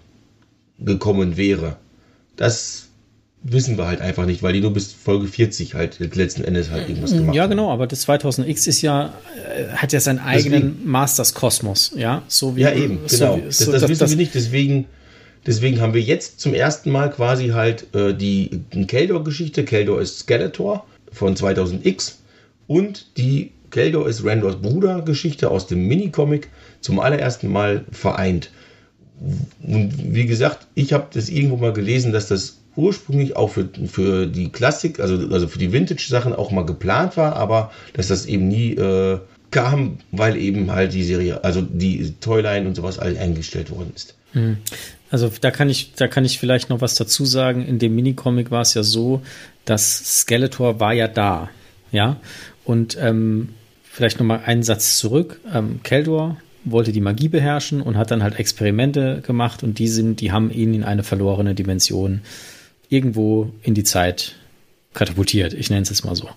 gekommen 0.80 1.38
wäre, 1.38 1.78
das 2.36 2.88
wissen 3.44 3.78
wir 3.78 3.88
halt 3.88 4.02
einfach 4.02 4.26
nicht, 4.26 4.44
weil 4.44 4.54
die 4.54 4.62
nur 4.62 4.74
bis 4.74 4.94
Folge 4.94 5.28
40 5.28 5.74
halt 5.74 6.00
letzten 6.16 6.44
Endes 6.44 6.70
halt 6.70 6.88
irgendwas 6.88 7.12
gemacht 7.12 7.36
Ja, 7.36 7.48
genau, 7.48 7.72
aber 7.72 7.88
das 7.88 8.08
2000X 8.08 8.68
ist 8.68 8.82
ja, 8.82 9.14
äh, 9.56 9.68
hat 9.76 9.94
ja 9.94 10.00
seinen 10.00 10.20
eigenen 10.20 10.62
deswegen, 10.62 10.92
Masters 10.92 11.34
Kosmos, 11.34 11.92
ja, 11.96 12.22
so 12.28 12.56
wie. 12.56 12.62
Ja, 12.62 12.74
eben, 12.74 13.00
so 13.08 13.18
genau. 13.18 13.38
Wie, 13.38 13.40
so, 13.40 13.46
das, 13.46 13.58
das, 13.58 13.82
das, 13.82 13.90
wissen 13.90 14.10
wir 14.12 14.18
nicht, 14.18 14.36
deswegen, 14.36 14.86
deswegen 15.46 15.82
haben 15.82 15.94
wir 15.94 16.02
jetzt 16.02 16.40
zum 16.40 16.54
ersten 16.54 16.92
Mal 16.92 17.10
quasi 17.10 17.50
halt 17.50 17.94
äh, 17.96 18.14
die 18.14 18.62
Keldor-Geschichte, 18.88 19.66
Keldor 19.66 20.02
ist 20.02 20.20
Skeletor 20.20 20.86
von 21.12 21.36
2000X 21.36 22.14
und 22.68 23.18
die 23.18 23.52
Keldor 23.72 24.08
ist 24.08 24.24
Randors 24.24 24.58
Bruder 24.58 25.02
Geschichte 25.02 25.50
aus 25.50 25.68
dem 25.68 25.88
Minicomic 25.88 26.50
zum 26.82 27.00
allerersten 27.00 27.52
Mal 27.52 27.86
vereint. 27.92 28.52
Und 29.64 30.14
wie 30.14 30.26
gesagt, 30.26 30.68
ich 30.76 30.94
habe 30.94 31.08
das 31.14 31.30
irgendwo 31.30 31.58
mal 31.58 31.74
gelesen, 31.74 32.12
dass 32.12 32.28
das 32.28 32.58
ursprünglich 32.76 33.36
auch 33.36 33.50
für, 33.50 33.70
für 33.88 34.28
die 34.28 34.50
Klassik, 34.50 35.00
also, 35.00 35.16
also 35.32 35.48
für 35.48 35.60
die 35.60 35.72
Vintage-Sachen 35.72 36.34
auch 36.34 36.52
mal 36.52 36.66
geplant 36.66 37.18
war, 37.18 37.36
aber 37.36 37.72
dass 37.94 38.08
das 38.08 38.26
eben 38.26 38.48
nie 38.48 38.74
äh, 38.76 39.20
kam, 39.52 39.98
weil 40.12 40.38
eben 40.38 40.72
halt 40.72 40.94
die 40.94 41.04
Serie, 41.04 41.44
also 41.44 41.62
die 41.62 42.14
Toyline 42.22 42.68
und 42.68 42.76
sowas 42.76 43.00
eingestellt 43.00 43.70
worden 43.70 43.92
ist. 43.94 44.16
Hm. 44.32 44.58
Also 45.10 45.30
da 45.42 45.52
kann 45.52 45.70
ich, 45.70 45.94
da 45.96 46.08
kann 46.08 46.24
ich 46.24 46.40
vielleicht 46.40 46.70
noch 46.70 46.80
was 46.80 46.96
dazu 46.96 47.26
sagen. 47.26 47.66
In 47.66 47.80
dem 47.80 47.94
Minicomic 47.94 48.50
war 48.50 48.62
es 48.62 48.74
ja 48.74 48.84
so, 48.84 49.22
dass 49.66 50.22
Skeletor 50.22 50.80
war 50.80 50.94
ja 50.94 51.10
da, 51.10 51.50
ja, 51.92 52.16
und 52.64 52.98
ähm, 53.00 53.50
vielleicht 53.92 54.20
nochmal 54.20 54.42
einen 54.46 54.64
Satz 54.64 54.98
zurück. 54.98 55.40
Ähm, 55.54 55.82
Keldor 55.84 56.38
wollte 56.64 56.92
die 56.92 57.02
Magie 57.02 57.28
beherrschen 57.28 57.82
und 57.82 57.98
hat 57.98 58.12
dann 58.12 58.24
halt 58.24 58.40
Experimente 58.40 59.22
gemacht 59.26 59.64
und 59.64 59.80
die 59.80 59.88
sind, 59.88 60.22
die 60.22 60.32
haben 60.32 60.52
ihn 60.52 60.74
in 60.74 60.84
eine 60.84 61.04
verlorene 61.04 61.56
Dimension 61.56 62.22
irgendwo 62.90 63.52
in 63.64 63.74
die 63.74 63.84
Zeit 63.84 64.36
katapultiert. 64.94 65.54
Ich 65.54 65.70
nenne 65.70 65.82
es 65.82 65.90
jetzt 65.90 66.06
mal 66.06 66.16
so. 66.16 66.30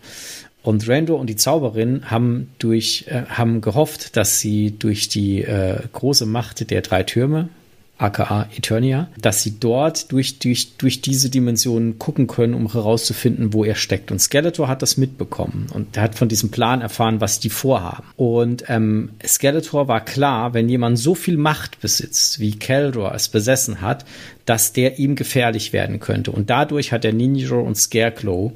Und 0.62 0.88
Rando 0.88 1.16
und 1.16 1.28
die 1.28 1.36
Zauberin 1.36 2.10
haben 2.10 2.50
durch, 2.58 3.04
äh, 3.08 3.24
haben 3.28 3.60
gehofft, 3.60 4.16
dass 4.16 4.40
sie 4.40 4.72
durch 4.78 5.08
die 5.08 5.42
äh, 5.42 5.80
große 5.92 6.26
Macht 6.26 6.70
der 6.70 6.80
drei 6.80 7.02
Türme, 7.02 7.50
aka 7.96 8.48
Eternia, 8.56 9.08
dass 9.20 9.42
sie 9.42 9.58
dort 9.60 10.10
durch, 10.10 10.38
durch, 10.40 10.76
durch 10.76 11.00
diese 11.00 11.30
Dimensionen 11.30 11.98
gucken 11.98 12.26
können, 12.26 12.54
um 12.54 12.72
herauszufinden, 12.72 13.52
wo 13.52 13.64
er 13.64 13.76
steckt. 13.76 14.10
Und 14.10 14.20
Skeletor 14.20 14.66
hat 14.68 14.82
das 14.82 14.96
mitbekommen 14.96 15.68
und 15.72 15.96
hat 15.96 16.16
von 16.16 16.28
diesem 16.28 16.50
Plan 16.50 16.80
erfahren, 16.80 17.20
was 17.20 17.38
die 17.38 17.50
vorhaben. 17.50 18.04
Und 18.16 18.64
ähm, 18.68 19.10
Skeletor 19.24 19.86
war 19.86 20.04
klar, 20.04 20.54
wenn 20.54 20.68
jemand 20.68 20.98
so 20.98 21.14
viel 21.14 21.36
Macht 21.36 21.80
besitzt, 21.80 22.40
wie 22.40 22.58
Keldor 22.58 23.14
es 23.14 23.28
besessen 23.28 23.80
hat, 23.80 24.04
dass 24.44 24.72
der 24.72 24.98
ihm 24.98 25.14
gefährlich 25.14 25.72
werden 25.72 26.00
könnte. 26.00 26.32
Und 26.32 26.50
dadurch 26.50 26.92
hat 26.92 27.04
er 27.04 27.12
Ninja 27.12 27.54
und 27.54 27.76
Scarecrow 27.76 28.52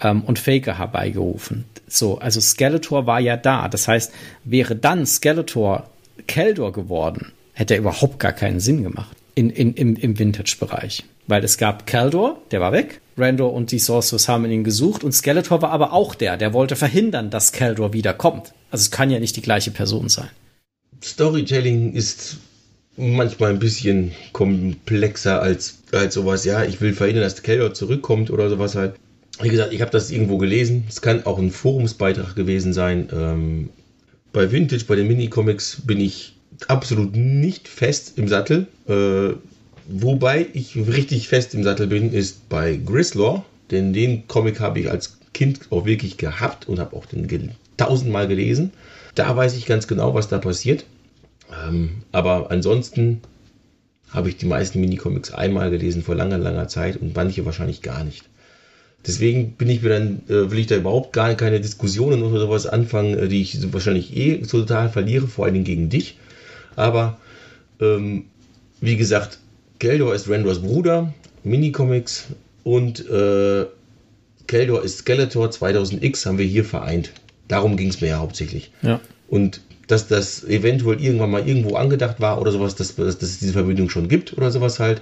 ähm, 0.00 0.22
und 0.22 0.38
Faker 0.38 0.78
herbeigerufen. 0.78 1.64
So, 1.88 2.18
also 2.18 2.40
Skeletor 2.40 3.06
war 3.06 3.20
ja 3.20 3.36
da. 3.36 3.68
Das 3.68 3.88
heißt, 3.88 4.12
wäre 4.44 4.76
dann 4.76 5.06
Skeletor 5.06 5.90
Keldor 6.26 6.72
geworden, 6.72 7.32
hätte 7.56 7.74
er 7.74 7.80
überhaupt 7.80 8.20
gar 8.20 8.32
keinen 8.32 8.60
Sinn 8.60 8.82
gemacht 8.82 9.16
in, 9.34 9.50
in, 9.50 9.74
im, 9.74 9.96
im 9.96 10.18
Vintage-Bereich. 10.18 11.04
Weil 11.26 11.42
es 11.42 11.58
gab 11.58 11.86
Kaldor, 11.86 12.40
der 12.50 12.60
war 12.60 12.72
weg. 12.72 13.00
Randor 13.16 13.52
und 13.52 13.72
die 13.72 13.78
Sorcerers 13.78 14.28
haben 14.28 14.44
ihn 14.44 14.62
gesucht 14.62 15.02
und 15.02 15.12
Skeletor 15.12 15.62
war 15.62 15.70
aber 15.70 15.92
auch 15.94 16.14
der, 16.14 16.36
der 16.36 16.52
wollte 16.52 16.76
verhindern, 16.76 17.30
dass 17.30 17.52
Kaldor 17.52 17.94
wiederkommt. 17.94 18.52
Also 18.70 18.82
es 18.82 18.90
kann 18.90 19.10
ja 19.10 19.18
nicht 19.18 19.36
die 19.36 19.42
gleiche 19.42 19.70
Person 19.70 20.10
sein. 20.10 20.28
Storytelling 21.02 21.94
ist 21.94 22.36
manchmal 22.96 23.50
ein 23.50 23.58
bisschen 23.58 24.12
komplexer 24.32 25.40
als, 25.40 25.78
als 25.92 26.14
sowas. 26.14 26.44
Ja, 26.44 26.64
ich 26.64 26.80
will 26.82 26.92
verhindern, 26.92 27.24
dass 27.24 27.42
Kaldor 27.42 27.72
zurückkommt 27.72 28.30
oder 28.30 28.50
sowas 28.50 28.74
halt. 28.74 28.96
Wie 29.40 29.48
gesagt, 29.48 29.72
ich 29.72 29.80
habe 29.80 29.90
das 29.90 30.10
irgendwo 30.10 30.36
gelesen. 30.38 30.84
Es 30.88 31.00
kann 31.00 31.24
auch 31.24 31.38
ein 31.38 31.50
Forumsbeitrag 31.50 32.36
gewesen 32.36 32.72
sein. 32.74 33.08
Ähm, 33.12 33.70
bei 34.32 34.52
Vintage, 34.52 34.84
bei 34.86 34.96
den 34.96 35.08
Minicomics 35.08 35.82
bin 35.86 36.00
ich 36.00 36.35
absolut 36.68 37.16
nicht 37.16 37.68
fest 37.68 38.14
im 38.16 38.28
Sattel. 38.28 38.66
Äh, 38.88 39.34
wobei 39.88 40.46
ich 40.52 40.76
richtig 40.76 41.28
fest 41.28 41.54
im 41.54 41.62
Sattel 41.62 41.86
bin, 41.86 42.12
ist 42.12 42.48
bei 42.48 42.76
Grislaw, 42.76 43.42
denn 43.70 43.92
den 43.92 44.26
Comic 44.26 44.60
habe 44.60 44.80
ich 44.80 44.90
als 44.90 45.18
Kind 45.32 45.60
auch 45.70 45.84
wirklich 45.84 46.16
gehabt 46.16 46.68
und 46.68 46.78
habe 46.78 46.96
auch 46.96 47.06
den 47.06 47.52
tausendmal 47.76 48.26
gelesen. 48.26 48.72
Da 49.14 49.36
weiß 49.36 49.56
ich 49.56 49.66
ganz 49.66 49.86
genau, 49.86 50.14
was 50.14 50.28
da 50.28 50.38
passiert. 50.38 50.84
Ähm, 51.66 52.02
aber 52.12 52.50
ansonsten 52.50 53.20
habe 54.10 54.28
ich 54.28 54.36
die 54.36 54.46
meisten 54.46 54.80
Minicomics 54.80 55.32
einmal 55.32 55.70
gelesen 55.70 56.02
vor 56.02 56.14
langer, 56.14 56.38
langer 56.38 56.68
Zeit 56.68 56.96
und 56.96 57.14
manche 57.14 57.44
wahrscheinlich 57.44 57.82
gar 57.82 58.04
nicht. 58.04 58.24
Deswegen 59.06 59.52
bin 59.52 59.68
ich 59.68 59.82
mir 59.82 59.90
dann, 59.90 60.22
äh, 60.28 60.50
will 60.50 60.58
ich 60.58 60.66
da 60.66 60.76
überhaupt 60.76 61.12
gar 61.12 61.34
keine 61.34 61.60
Diskussionen 61.60 62.22
oder 62.22 62.40
sowas 62.40 62.66
anfangen, 62.66 63.16
äh, 63.16 63.28
die 63.28 63.42
ich 63.42 63.72
wahrscheinlich 63.72 64.16
eh 64.16 64.38
total 64.38 64.88
verliere, 64.88 65.28
vor 65.28 65.44
allen 65.44 65.54
Dingen 65.54 65.64
gegen 65.64 65.88
dich. 65.88 66.18
Aber 66.76 67.18
ähm, 67.80 68.26
wie 68.80 68.96
gesagt, 68.96 69.38
Keldor 69.78 70.14
ist 70.14 70.28
Rendors 70.28 70.62
Bruder, 70.62 71.12
Minicomics 71.42 72.26
und 72.62 73.08
äh, 73.08 73.66
Keldor 74.46 74.84
ist 74.84 74.98
Skeletor 74.98 75.48
2000X 75.48 76.26
haben 76.26 76.38
wir 76.38 76.46
hier 76.46 76.64
vereint. 76.64 77.12
Darum 77.48 77.76
ging 77.76 77.88
es 77.88 78.00
mir 78.00 78.08
ja 78.08 78.18
hauptsächlich. 78.18 78.70
Ja. 78.82 79.00
Und 79.28 79.60
dass 79.86 80.08
das 80.08 80.42
eventuell 80.44 81.00
irgendwann 81.00 81.30
mal 81.30 81.46
irgendwo 81.46 81.76
angedacht 81.76 82.20
war 82.20 82.40
oder 82.40 82.50
sowas, 82.50 82.74
dass, 82.74 82.96
dass, 82.96 83.22
es 83.22 83.38
diese 83.38 83.52
Verbindung 83.52 83.88
schon 83.88 84.08
gibt 84.08 84.36
oder 84.36 84.50
sowas 84.50 84.80
halt. 84.80 85.00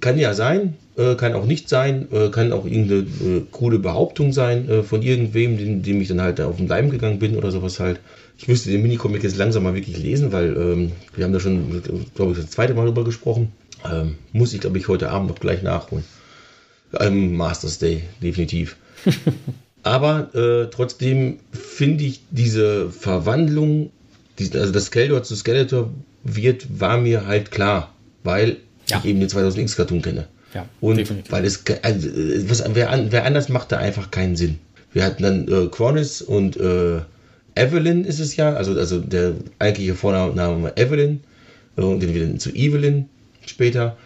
Kann 0.00 0.18
ja 0.18 0.34
sein, 0.34 0.74
äh, 0.96 1.14
kann 1.14 1.34
auch 1.34 1.46
nicht 1.46 1.68
sein, 1.68 2.08
äh, 2.12 2.28
kann 2.30 2.52
auch 2.52 2.64
irgendeine 2.64 3.00
äh, 3.02 3.42
coole 3.52 3.78
Behauptung 3.78 4.32
sein 4.32 4.68
äh, 4.68 4.82
von 4.82 5.02
irgendwem, 5.02 5.56
dem, 5.58 5.82
dem 5.82 6.00
ich 6.00 6.08
dann 6.08 6.20
halt 6.20 6.40
auf 6.40 6.56
den 6.56 6.66
Leim 6.66 6.90
gegangen 6.90 7.18
bin 7.18 7.36
oder 7.36 7.50
sowas 7.50 7.78
halt. 7.78 8.00
Ich 8.38 8.48
müsste 8.48 8.70
den 8.70 8.82
Minicomic 8.82 9.22
jetzt 9.22 9.36
langsam 9.36 9.62
mal 9.62 9.74
wirklich 9.74 9.98
lesen, 9.98 10.32
weil 10.32 10.56
ähm, 10.56 10.92
wir 11.14 11.24
haben 11.24 11.32
da 11.32 11.40
schon, 11.40 11.82
glaube 12.14 12.32
ich, 12.32 12.38
das 12.38 12.50
zweite 12.50 12.74
Mal 12.74 12.84
drüber 12.84 13.04
gesprochen. 13.04 13.52
Ähm, 13.90 14.16
muss 14.32 14.52
ich, 14.52 14.60
glaube 14.60 14.78
ich, 14.78 14.88
heute 14.88 15.10
Abend 15.10 15.28
noch 15.28 15.40
gleich 15.40 15.62
nachholen. 15.62 16.04
Ähm, 17.00 17.36
Masters 17.36 17.78
Day, 17.78 18.02
definitiv. 18.22 18.76
Aber 19.82 20.34
äh, 20.34 20.68
trotzdem 20.70 21.38
finde 21.52 22.04
ich 22.04 22.20
diese 22.30 22.90
Verwandlung, 22.90 23.90
die, 24.38 24.50
also 24.52 24.72
das 24.72 24.86
Skeletor 24.86 25.22
zu 25.22 25.36
Skeletor 25.36 25.90
wird, 26.24 26.80
war 26.80 26.98
mir 26.98 27.26
halt 27.26 27.50
klar, 27.50 27.94
weil 28.24 28.56
ja. 28.90 28.98
ich 28.98 29.04
eben 29.04 29.20
den 29.20 29.28
2000X-Cartoon 29.28 30.02
kenne. 30.02 30.26
Ja, 30.54 30.66
und 30.80 30.96
definitiv. 30.96 31.30
weil 31.30 31.44
es, 31.44 31.62
also, 31.82 32.08
was, 32.48 32.64
wer, 32.72 33.06
wer 33.10 33.24
anders 33.24 33.48
macht 33.48 33.72
da 33.72 33.78
einfach 33.78 34.10
keinen 34.10 34.36
Sinn. 34.36 34.58
Wir 34.92 35.04
hatten 35.04 35.22
dann 35.22 35.48
äh, 35.48 35.68
Cronis 35.68 36.22
und 36.22 36.56
äh, 36.56 37.00
Evelyn 37.56 38.04
ist 38.04 38.20
es 38.20 38.36
ja, 38.36 38.52
also, 38.52 38.78
also 38.78 39.00
der 39.00 39.34
eigentliche 39.58 39.94
Vorname 39.94 40.62
war 40.62 40.78
Evelyn 40.78 41.20
äh, 41.76 41.82
und 41.82 42.00
den 42.00 42.14
wieder 42.14 42.38
zu 42.38 42.50
Evelyn 42.54 43.08
später. 43.46 43.96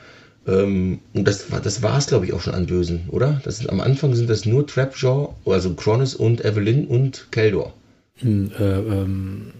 Ähm, 0.47 1.01
und 1.12 1.27
das 1.27 1.51
war 1.51 1.60
das 1.60 1.82
es, 1.82 2.06
glaube 2.06 2.27
ich, 2.27 2.32
auch 2.32 2.40
schon 2.40 2.55
an 2.55 2.66
Bösen, 2.66 3.02
oder? 3.09 3.40
Das 3.44 3.59
sind, 3.59 3.68
am 3.70 3.81
Anfang 3.81 4.14
sind 4.14 4.31
das 4.31 4.47
nur 4.47 4.66
Trapjaw, 4.66 5.35
also 5.44 5.74
Cronus 5.74 6.14
und 6.14 6.44
Evelyn 6.44 6.86
und 6.86 7.28
Keldor. 7.31 7.74
Hm, 8.16 8.51
äh, 8.59 8.62
ähm, 8.62 9.52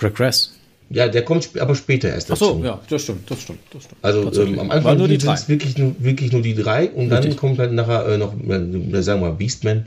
Regress. 0.00 0.54
Ja, 0.88 1.08
der 1.08 1.24
kommt 1.24 1.48
aber 1.58 1.74
später 1.74 2.10
erst 2.10 2.28
dazu. 2.30 2.44
Ach 2.44 2.58
so, 2.58 2.64
ja, 2.64 2.80
das 2.88 3.02
stimmt, 3.02 3.30
das 3.30 3.40
stimmt, 3.40 3.60
das 3.72 3.84
stimmt. 3.84 3.98
Also 4.02 4.42
ähm, 4.42 4.58
am 4.58 4.70
Anfang 4.70 4.98
sind 4.98 5.24
es 5.24 5.48
wirklich 5.48 5.78
nur, 5.78 5.94
wirklich 5.98 6.32
nur 6.32 6.42
die 6.42 6.54
drei 6.54 6.90
und 6.90 7.10
Richtig. 7.10 7.30
dann 7.30 7.36
kommt 7.38 7.58
halt 7.58 7.72
nachher 7.72 8.06
äh, 8.06 8.18
noch, 8.18 8.34
äh, 8.34 9.02
sagen 9.02 9.22
wir 9.22 9.28
mal, 9.28 9.34
Beastman 9.34 9.86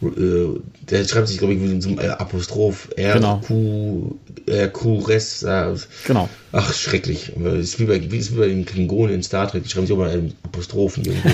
der 0.00 1.04
schreibt 1.04 1.28
sich, 1.28 1.38
glaube 1.38 1.54
ich, 1.54 1.60
mit 1.60 1.82
so 1.82 1.90
einem 1.90 1.98
Apostroph 1.98 2.88
R, 2.96 3.14
genau. 3.14 3.40
Q, 3.40 4.16
R, 4.46 4.68
Q, 4.68 4.98
Res. 5.00 5.42
Äh, 5.42 5.74
genau. 6.06 6.28
Ach, 6.52 6.72
schrecklich. 6.72 7.32
Ist 7.36 7.78
wie 7.78 7.84
bei, 7.84 7.96
ist 7.96 8.32
wie 8.32 8.38
bei 8.38 8.48
den 8.48 8.64
Klingonen 8.64 9.14
in 9.14 9.22
Star 9.22 9.48
Trek, 9.48 9.62
die 9.62 9.68
schreiben 9.68 9.86
sich 9.86 9.94
auch 9.94 10.00
mal 10.00 10.32
Apostrophen 10.44 11.04
irgendwo. 11.04 11.30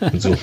und 0.12 0.22
so. 0.22 0.36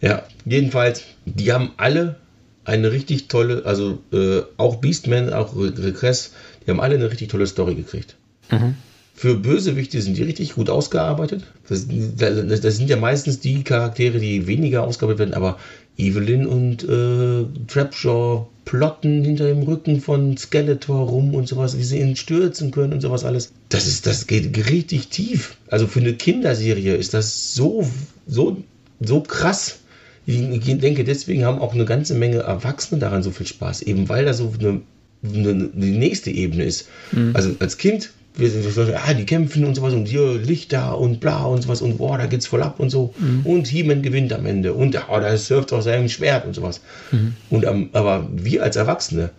Ja, 0.00 0.24
jedenfalls, 0.44 1.02
die 1.26 1.52
haben 1.52 1.72
alle 1.76 2.16
eine 2.64 2.92
richtig 2.92 3.28
tolle, 3.28 3.64
also 3.64 3.98
äh, 4.12 4.42
auch 4.56 4.76
Beastman, 4.76 5.32
auch 5.32 5.56
Regress, 5.56 6.32
die 6.64 6.70
haben 6.70 6.80
alle 6.80 6.94
eine 6.94 7.10
richtig 7.10 7.28
tolle 7.28 7.46
Story 7.46 7.74
gekriegt. 7.74 8.16
Mhm. 8.50 8.74
Für 9.14 9.34
Bösewichte 9.34 10.00
sind 10.00 10.16
die 10.16 10.22
richtig 10.22 10.54
gut 10.54 10.70
ausgearbeitet. 10.70 11.44
Das, 11.68 11.86
das, 11.86 12.76
sind 12.76 12.88
ja 12.88 12.96
meistens 12.96 13.38
die 13.38 13.64
Charaktere, 13.64 14.18
die 14.18 14.46
weniger 14.46 14.82
ausgearbeitet 14.82 15.18
werden, 15.18 15.34
aber 15.34 15.58
Evelyn 16.06 16.46
und 16.46 16.82
äh, 16.84 17.44
Trapjaw 17.66 18.46
plotten 18.64 19.24
hinter 19.24 19.46
dem 19.46 19.62
Rücken 19.62 20.00
von 20.00 20.36
Skeletor 20.36 21.08
rum 21.08 21.34
und 21.34 21.48
sowas, 21.48 21.76
wie 21.76 21.82
sie 21.82 21.98
ihn 21.98 22.16
stürzen 22.16 22.70
können 22.70 22.92
und 22.92 23.00
sowas 23.00 23.24
alles. 23.24 23.52
Das 23.68 23.86
ist, 23.86 24.06
das 24.06 24.26
geht 24.26 24.70
richtig 24.70 25.08
tief. 25.08 25.56
Also 25.68 25.86
für 25.86 26.00
eine 26.00 26.14
Kinderserie 26.14 26.94
ist 26.94 27.14
das 27.14 27.54
so, 27.54 27.88
so, 28.26 28.62
so 29.00 29.20
krass. 29.22 29.80
Ich 30.26 30.38
denke, 30.78 31.02
deswegen 31.02 31.44
haben 31.44 31.58
auch 31.58 31.74
eine 31.74 31.84
ganze 31.84 32.14
Menge 32.14 32.38
Erwachsene 32.38 33.00
daran 33.00 33.22
so 33.22 33.30
viel 33.30 33.46
Spaß, 33.46 33.82
eben 33.82 34.08
weil 34.08 34.24
da 34.24 34.34
so 34.34 34.52
eine, 34.58 34.82
eine 35.24 35.70
die 35.74 35.98
nächste 35.98 36.30
Ebene 36.30 36.64
ist. 36.64 36.88
Mhm. 37.10 37.30
Also 37.34 37.56
als 37.58 37.78
Kind 37.78 38.10
wir 38.36 38.50
sind 38.50 38.62
so, 38.62 38.82
ah, 38.82 39.14
die 39.14 39.26
kämpfen 39.26 39.64
und 39.64 39.74
sowas 39.74 39.92
und 39.92 40.06
hier 40.06 40.34
Lichter 40.34 40.98
und 40.98 41.20
bla 41.20 41.44
und 41.44 41.62
sowas 41.62 41.82
und 41.82 41.98
boah, 41.98 42.16
da 42.16 42.26
geht's 42.26 42.46
voll 42.46 42.62
ab 42.62 42.78
und 42.78 42.90
so. 42.90 43.12
Mhm. 43.18 43.44
Und 43.44 43.66
He-Man 43.66 44.02
gewinnt 44.02 44.32
am 44.32 44.46
Ende 44.46 44.72
und 44.72 44.96
oh, 45.08 45.20
da 45.20 45.36
surft 45.36 45.72
auf 45.72 45.82
seinem 45.82 46.08
Schwert 46.08 46.46
und 46.46 46.54
sowas. 46.54 46.80
Mhm. 47.10 47.34
Und 47.50 47.64
ähm, 47.66 47.90
aber 47.92 48.28
wir 48.32 48.62
als 48.62 48.76
Erwachsene 48.76 49.30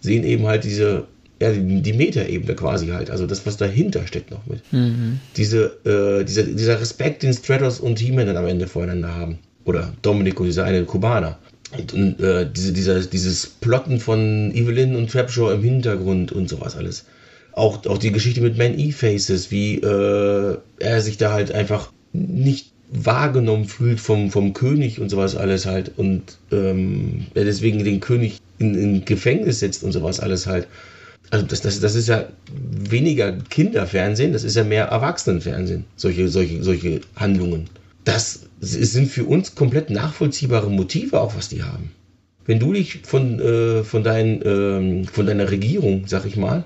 sehen 0.00 0.24
eben 0.24 0.46
halt 0.46 0.64
diese, 0.64 1.04
ja, 1.40 1.52
die, 1.52 1.80
die 1.80 1.92
Metaebene 1.94 2.54
quasi 2.54 2.88
halt, 2.88 3.10
also 3.10 3.26
das, 3.26 3.46
was 3.46 3.56
dahinter 3.56 4.06
steckt 4.06 4.30
noch 4.30 4.46
mit. 4.46 4.60
Mhm. 4.72 5.20
Diese, 5.36 5.78
äh, 5.84 6.24
dieser, 6.24 6.42
dieser 6.42 6.80
Respekt, 6.80 7.22
den 7.22 7.32
Stratos 7.32 7.80
und 7.80 7.98
He-Man 7.98 8.26
dann 8.26 8.36
am 8.36 8.46
Ende 8.46 8.66
voreinander 8.66 9.14
haben. 9.14 9.38
Oder 9.64 9.94
Dominico, 10.02 10.44
dieser 10.44 10.64
eine 10.64 10.84
Kubaner. 10.84 11.38
Und, 11.76 11.94
und 11.94 12.20
äh, 12.20 12.46
diese, 12.54 12.72
dieser, 12.72 13.00
dieses 13.00 13.46
Plotten 13.46 13.98
von 13.98 14.52
Evelyn 14.54 14.94
und 14.94 15.10
Trapjaw 15.10 15.54
im 15.54 15.62
Hintergrund 15.62 16.30
und 16.30 16.48
sowas 16.48 16.76
alles 16.76 17.06
auch, 17.54 17.86
auch 17.86 17.98
die 17.98 18.12
Geschichte 18.12 18.40
mit 18.40 18.58
Man 18.58 18.78
E-Faces, 18.78 19.50
wie 19.50 19.76
äh, 19.76 20.56
er 20.78 21.00
sich 21.00 21.18
da 21.18 21.32
halt 21.32 21.52
einfach 21.52 21.92
nicht 22.12 22.72
wahrgenommen 22.90 23.64
fühlt 23.64 24.00
vom, 24.00 24.30
vom 24.30 24.52
König 24.52 25.00
und 25.00 25.08
sowas 25.08 25.36
alles 25.36 25.66
halt 25.66 25.92
und 25.96 26.38
ähm, 26.52 27.26
er 27.34 27.44
deswegen 27.44 27.82
den 27.82 28.00
König 28.00 28.38
in, 28.58 28.74
in 28.74 29.04
Gefängnis 29.04 29.60
setzt 29.60 29.82
und 29.82 29.92
sowas 29.92 30.20
alles 30.20 30.46
halt. 30.46 30.68
Also 31.30 31.46
das, 31.46 31.62
das, 31.62 31.80
das 31.80 31.94
ist 31.94 32.08
ja 32.08 32.28
weniger 32.52 33.32
Kinderfernsehen, 33.32 34.32
das 34.32 34.44
ist 34.44 34.56
ja 34.56 34.64
mehr 34.64 34.86
Erwachsenenfernsehen, 34.86 35.84
solche, 35.96 36.28
solche, 36.28 36.62
solche 36.62 37.00
Handlungen. 37.16 37.68
Das 38.04 38.40
sind 38.60 39.10
für 39.10 39.24
uns 39.24 39.54
komplett 39.54 39.90
nachvollziehbare 39.90 40.70
Motive, 40.70 41.20
auch 41.20 41.34
was 41.34 41.48
die 41.48 41.62
haben. 41.62 41.90
Wenn 42.46 42.60
du 42.60 42.74
dich 42.74 43.00
von, 43.04 43.40
äh, 43.40 43.82
von, 43.82 44.04
dein, 44.04 44.42
äh, 44.42 45.04
von 45.04 45.26
deiner 45.26 45.50
Regierung, 45.50 46.04
sag 46.06 46.26
ich 46.26 46.36
mal, 46.36 46.64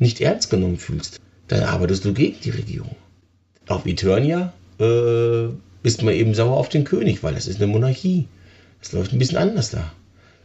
nicht 0.00 0.20
ernst 0.20 0.50
genommen 0.50 0.78
fühlst, 0.78 1.20
dann 1.48 1.62
arbeitest 1.62 2.04
du 2.04 2.12
gegen 2.12 2.40
die 2.42 2.50
Regierung. 2.50 2.96
Auf 3.68 3.86
Eternia 3.86 4.52
äh, 4.80 5.46
ist 5.82 6.02
man 6.02 6.14
eben 6.14 6.34
sauer 6.34 6.56
auf 6.56 6.68
den 6.68 6.84
König, 6.84 7.22
weil 7.22 7.34
das 7.34 7.46
ist 7.46 7.62
eine 7.62 7.70
Monarchie. 7.70 8.26
Es 8.82 8.92
läuft 8.92 9.12
ein 9.12 9.18
bisschen 9.18 9.38
anders 9.38 9.70
da. 9.70 9.92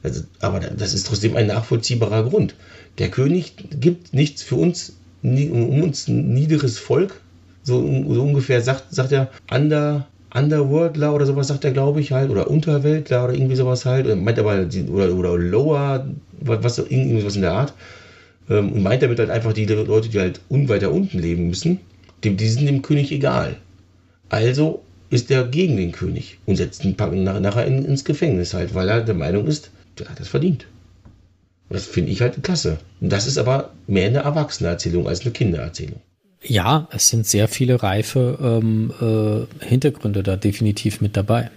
Also, 0.03 0.21
aber 0.39 0.59
das 0.59 0.93
ist 0.93 1.07
trotzdem 1.07 1.35
ein 1.35 1.47
nachvollziehbarer 1.47 2.29
Grund. 2.29 2.55
Der 2.99 3.09
König 3.09 3.55
gibt 3.79 4.13
nichts 4.13 4.43
für 4.43 4.55
uns, 4.55 4.97
um 5.23 5.81
uns 5.81 6.07
ein 6.07 6.33
niederes 6.33 6.77
Volk, 6.77 7.21
so, 7.63 7.81
so 7.81 8.21
ungefähr 8.21 8.61
sagt, 8.61 8.93
sagt 8.93 9.11
er, 9.11 9.31
Under, 9.51 10.05
Underworldler 10.33 11.13
oder 11.13 11.25
sowas 11.25 11.47
sagt 11.47 11.65
er, 11.65 11.71
glaube 11.71 12.01
ich, 12.01 12.11
halt, 12.11 12.29
oder 12.29 12.49
Unterweltler 12.49 13.23
oder 13.23 13.33
irgendwie 13.33 13.55
sowas 13.55 13.85
halt, 13.85 14.05
meint 14.15 14.37
aber, 14.37 14.67
oder, 14.89 15.15
oder 15.15 15.37
Lower, 15.37 16.07
was, 16.41 16.77
irgendwas 16.77 17.35
in 17.35 17.41
der 17.41 17.53
Art. 17.53 17.73
Ähm, 18.49 18.71
und 18.71 18.83
meint 18.83 19.01
damit 19.01 19.19
halt 19.19 19.29
einfach 19.29 19.53
die 19.53 19.65
Leute, 19.65 20.09
die 20.09 20.19
halt 20.19 20.41
un 20.49 20.69
weiter 20.69 20.91
unten 20.91 21.19
leben 21.19 21.47
müssen, 21.47 21.79
dem, 22.23 22.37
die 22.37 22.47
sind 22.47 22.67
dem 22.67 22.81
König 22.81 23.11
egal. 23.11 23.57
Also 24.29 24.83
ist 25.09 25.31
er 25.31 25.45
gegen 25.45 25.77
den 25.77 25.91
König 25.91 26.39
und 26.45 26.55
setzt 26.55 26.83
ihn 26.83 26.95
nachher 26.97 27.65
in, 27.65 27.85
ins 27.85 28.05
Gefängnis 28.05 28.53
halt, 28.53 28.73
weil 28.73 28.89
er 28.89 29.01
der 29.01 29.15
Meinung 29.15 29.47
ist, 29.47 29.71
der 29.97 30.09
hat 30.09 30.19
das 30.19 30.27
verdient. 30.27 30.65
Das 31.69 31.85
finde 31.85 32.11
ich 32.11 32.21
halt 32.21 32.43
klasse. 32.43 32.77
Und 33.01 33.11
das 33.11 33.27
ist 33.27 33.37
aber 33.37 33.71
mehr 33.87 34.07
eine 34.07 34.19
Erwachsenenerzählung 34.19 35.07
als 35.07 35.21
eine 35.21 35.31
Kindererzählung. 35.31 36.01
Ja, 36.43 36.87
es 36.91 37.09
sind 37.09 37.25
sehr 37.25 37.47
viele 37.47 37.81
reife 37.81 38.37
ähm, 38.41 38.93
äh, 39.01 39.65
Hintergründe 39.65 40.21
da 40.21 40.35
definitiv 40.35 41.01
mit 41.01 41.17
dabei. 41.17 41.49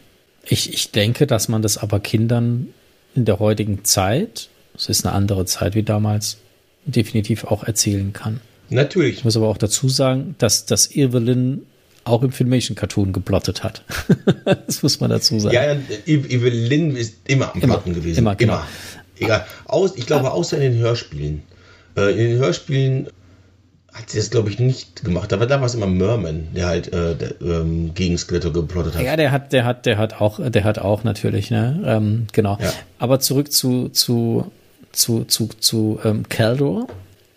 Ich, 0.46 0.72
ich 0.72 0.92
denke, 0.92 1.26
dass 1.26 1.48
man 1.48 1.60
das 1.60 1.76
aber 1.76 2.00
Kindern 2.00 2.68
in 3.14 3.26
der 3.26 3.38
heutigen 3.38 3.84
Zeit, 3.84 4.48
es 4.74 4.88
ist 4.88 5.04
eine 5.04 5.14
andere 5.14 5.44
Zeit 5.44 5.74
wie 5.74 5.82
damals, 5.82 6.38
definitiv 6.88 7.44
auch 7.44 7.64
erzählen 7.64 8.12
kann. 8.12 8.40
Natürlich. 8.70 9.18
Ich 9.18 9.24
muss 9.24 9.36
aber 9.36 9.48
auch 9.48 9.58
dazu 9.58 9.88
sagen, 9.88 10.34
dass, 10.38 10.66
dass 10.66 10.94
Evelyn 10.94 11.62
auch 12.04 12.22
im 12.22 12.32
Filmation-Cartoon 12.32 13.12
geplottet 13.12 13.62
hat. 13.62 13.82
das 14.66 14.82
muss 14.82 15.00
man 15.00 15.10
dazu 15.10 15.38
sagen. 15.38 15.54
Ja, 15.54 15.76
Evelyn 16.06 16.96
ist 16.96 17.16
immer 17.26 17.54
am 17.54 17.60
Plotten 17.60 17.94
gewesen. 17.94 18.18
Immer, 18.18 18.34
genau. 18.34 18.54
Immer. 18.54 18.66
Egal. 19.20 19.46
Aus, 19.66 19.96
ich 19.96 20.06
glaube, 20.06 20.30
außer 20.30 20.56
in 20.56 20.72
den 20.72 20.80
Hörspielen. 20.80 21.42
Äh, 21.96 22.12
in 22.12 22.30
den 22.30 22.38
Hörspielen 22.38 23.08
hat 23.92 24.10
sie 24.10 24.18
das, 24.18 24.30
glaube 24.30 24.48
ich, 24.50 24.58
nicht 24.58 25.04
gemacht. 25.04 25.32
Aber 25.32 25.46
da 25.46 25.60
war 25.60 25.66
es 25.66 25.74
immer 25.74 25.86
Merman, 25.86 26.48
der 26.54 26.66
halt 26.66 26.92
äh, 26.92 27.16
der, 27.16 27.40
ähm, 27.40 27.94
gegen 27.94 28.16
Skeletor 28.16 28.52
geplottet 28.52 28.94
hat. 28.94 29.02
Ja, 29.02 29.16
der 29.16 29.32
hat, 29.32 29.52
der 29.52 29.64
hat, 29.64 29.86
der 29.86 29.98
hat 29.98 30.20
auch, 30.20 30.38
der 30.40 30.64
hat 30.64 30.78
auch 30.78 31.04
natürlich, 31.04 31.50
ne? 31.50 31.82
Ähm, 31.84 32.26
genau. 32.32 32.58
Ja. 32.60 32.72
Aber 32.98 33.18
zurück 33.18 33.50
zu, 33.50 33.88
zu 33.88 34.50
zu, 34.92 35.24
zu, 35.24 35.48
zu 35.58 36.00
ähm, 36.04 36.28
Caldor, 36.28 36.88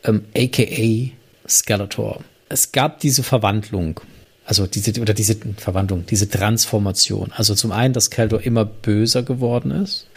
ähm, 0.03 0.25
aka 0.35 1.11
Skeletor. 1.47 2.21
Es 2.49 2.71
gab 2.71 2.99
diese 2.99 3.23
Verwandlung, 3.23 3.99
also 4.45 4.67
diese, 4.67 4.99
oder 5.01 5.13
diese 5.13 5.37
Verwandlung, 5.57 6.05
diese 6.05 6.29
Transformation. 6.29 7.31
Also 7.35 7.55
zum 7.55 7.71
einen, 7.71 7.93
dass 7.93 8.09
Caldor 8.09 8.41
immer 8.41 8.65
böser 8.65 9.23
geworden 9.23 9.71
ist, 9.71 10.07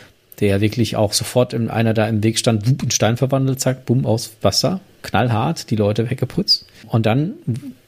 der 0.40 0.60
wirklich 0.60 0.96
auch 0.96 1.12
sofort 1.12 1.52
in 1.52 1.70
einer 1.70 1.94
da 1.94 2.08
im 2.08 2.22
Weg 2.22 2.38
stand, 2.38 2.68
wupp, 2.68 2.82
in 2.82 2.90
Stein 2.90 3.16
verwandelt, 3.16 3.60
zack, 3.60 3.86
bumm, 3.86 4.04
aus 4.04 4.32
Wasser, 4.42 4.80
knallhart, 5.02 5.70
die 5.70 5.76
Leute 5.76 6.10
weggeputzt. 6.10 6.66
Und 6.88 7.06
dann 7.06 7.34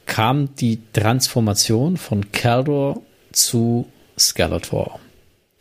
kam 0.05 0.55
die 0.55 0.79
Transformation 0.93 1.97
von 1.97 2.31
Caldor 2.31 3.01
zu 3.31 3.87
Skeletor, 4.17 4.99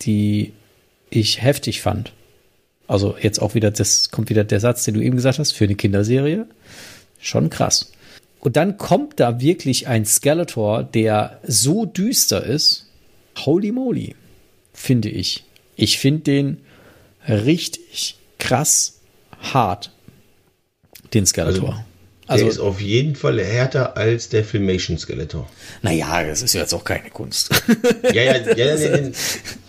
die 0.02 0.52
ich 1.10 1.42
heftig 1.42 1.82
fand. 1.82 2.12
Also 2.88 3.16
jetzt 3.20 3.40
auch 3.40 3.54
wieder, 3.54 3.70
das 3.70 4.10
kommt 4.10 4.30
wieder 4.30 4.44
der 4.44 4.60
Satz, 4.60 4.84
den 4.84 4.94
du 4.94 5.00
eben 5.00 5.16
gesagt 5.16 5.38
hast, 5.38 5.52
für 5.52 5.64
eine 5.64 5.74
Kinderserie. 5.74 6.46
Schon 7.20 7.50
krass. 7.50 7.92
Und 8.40 8.56
dann 8.56 8.78
kommt 8.78 9.18
da 9.18 9.40
wirklich 9.40 9.88
ein 9.88 10.04
Skeletor, 10.04 10.84
der 10.84 11.40
so 11.46 11.84
düster 11.84 12.44
ist. 12.44 12.86
Holy 13.44 13.72
moly, 13.72 14.14
finde 14.72 15.08
ich. 15.08 15.44
Ich 15.74 15.98
finde 15.98 16.22
den 16.22 16.58
richtig 17.28 18.16
krass 18.38 19.00
hart, 19.40 19.90
den 21.12 21.26
Skeletor. 21.26 21.84
Also, 22.28 22.44
der 22.44 22.46
also, 22.46 22.46
ist 22.48 22.58
auf 22.58 22.80
jeden 22.80 23.14
Fall 23.14 23.42
härter 23.42 23.96
als 23.96 24.28
der 24.28 24.44
Filmation 24.44 24.98
Skeletor. 24.98 25.48
Naja, 25.82 26.24
das 26.24 26.42
ist 26.42 26.54
ja 26.54 26.62
jetzt 26.62 26.72
auch 26.72 26.84
keine 26.84 27.10
Kunst. 27.10 27.50
ja, 28.12 28.22
ja, 28.22 28.36
ja, 28.36 28.54
ja, 28.56 28.74
ja 28.76 28.98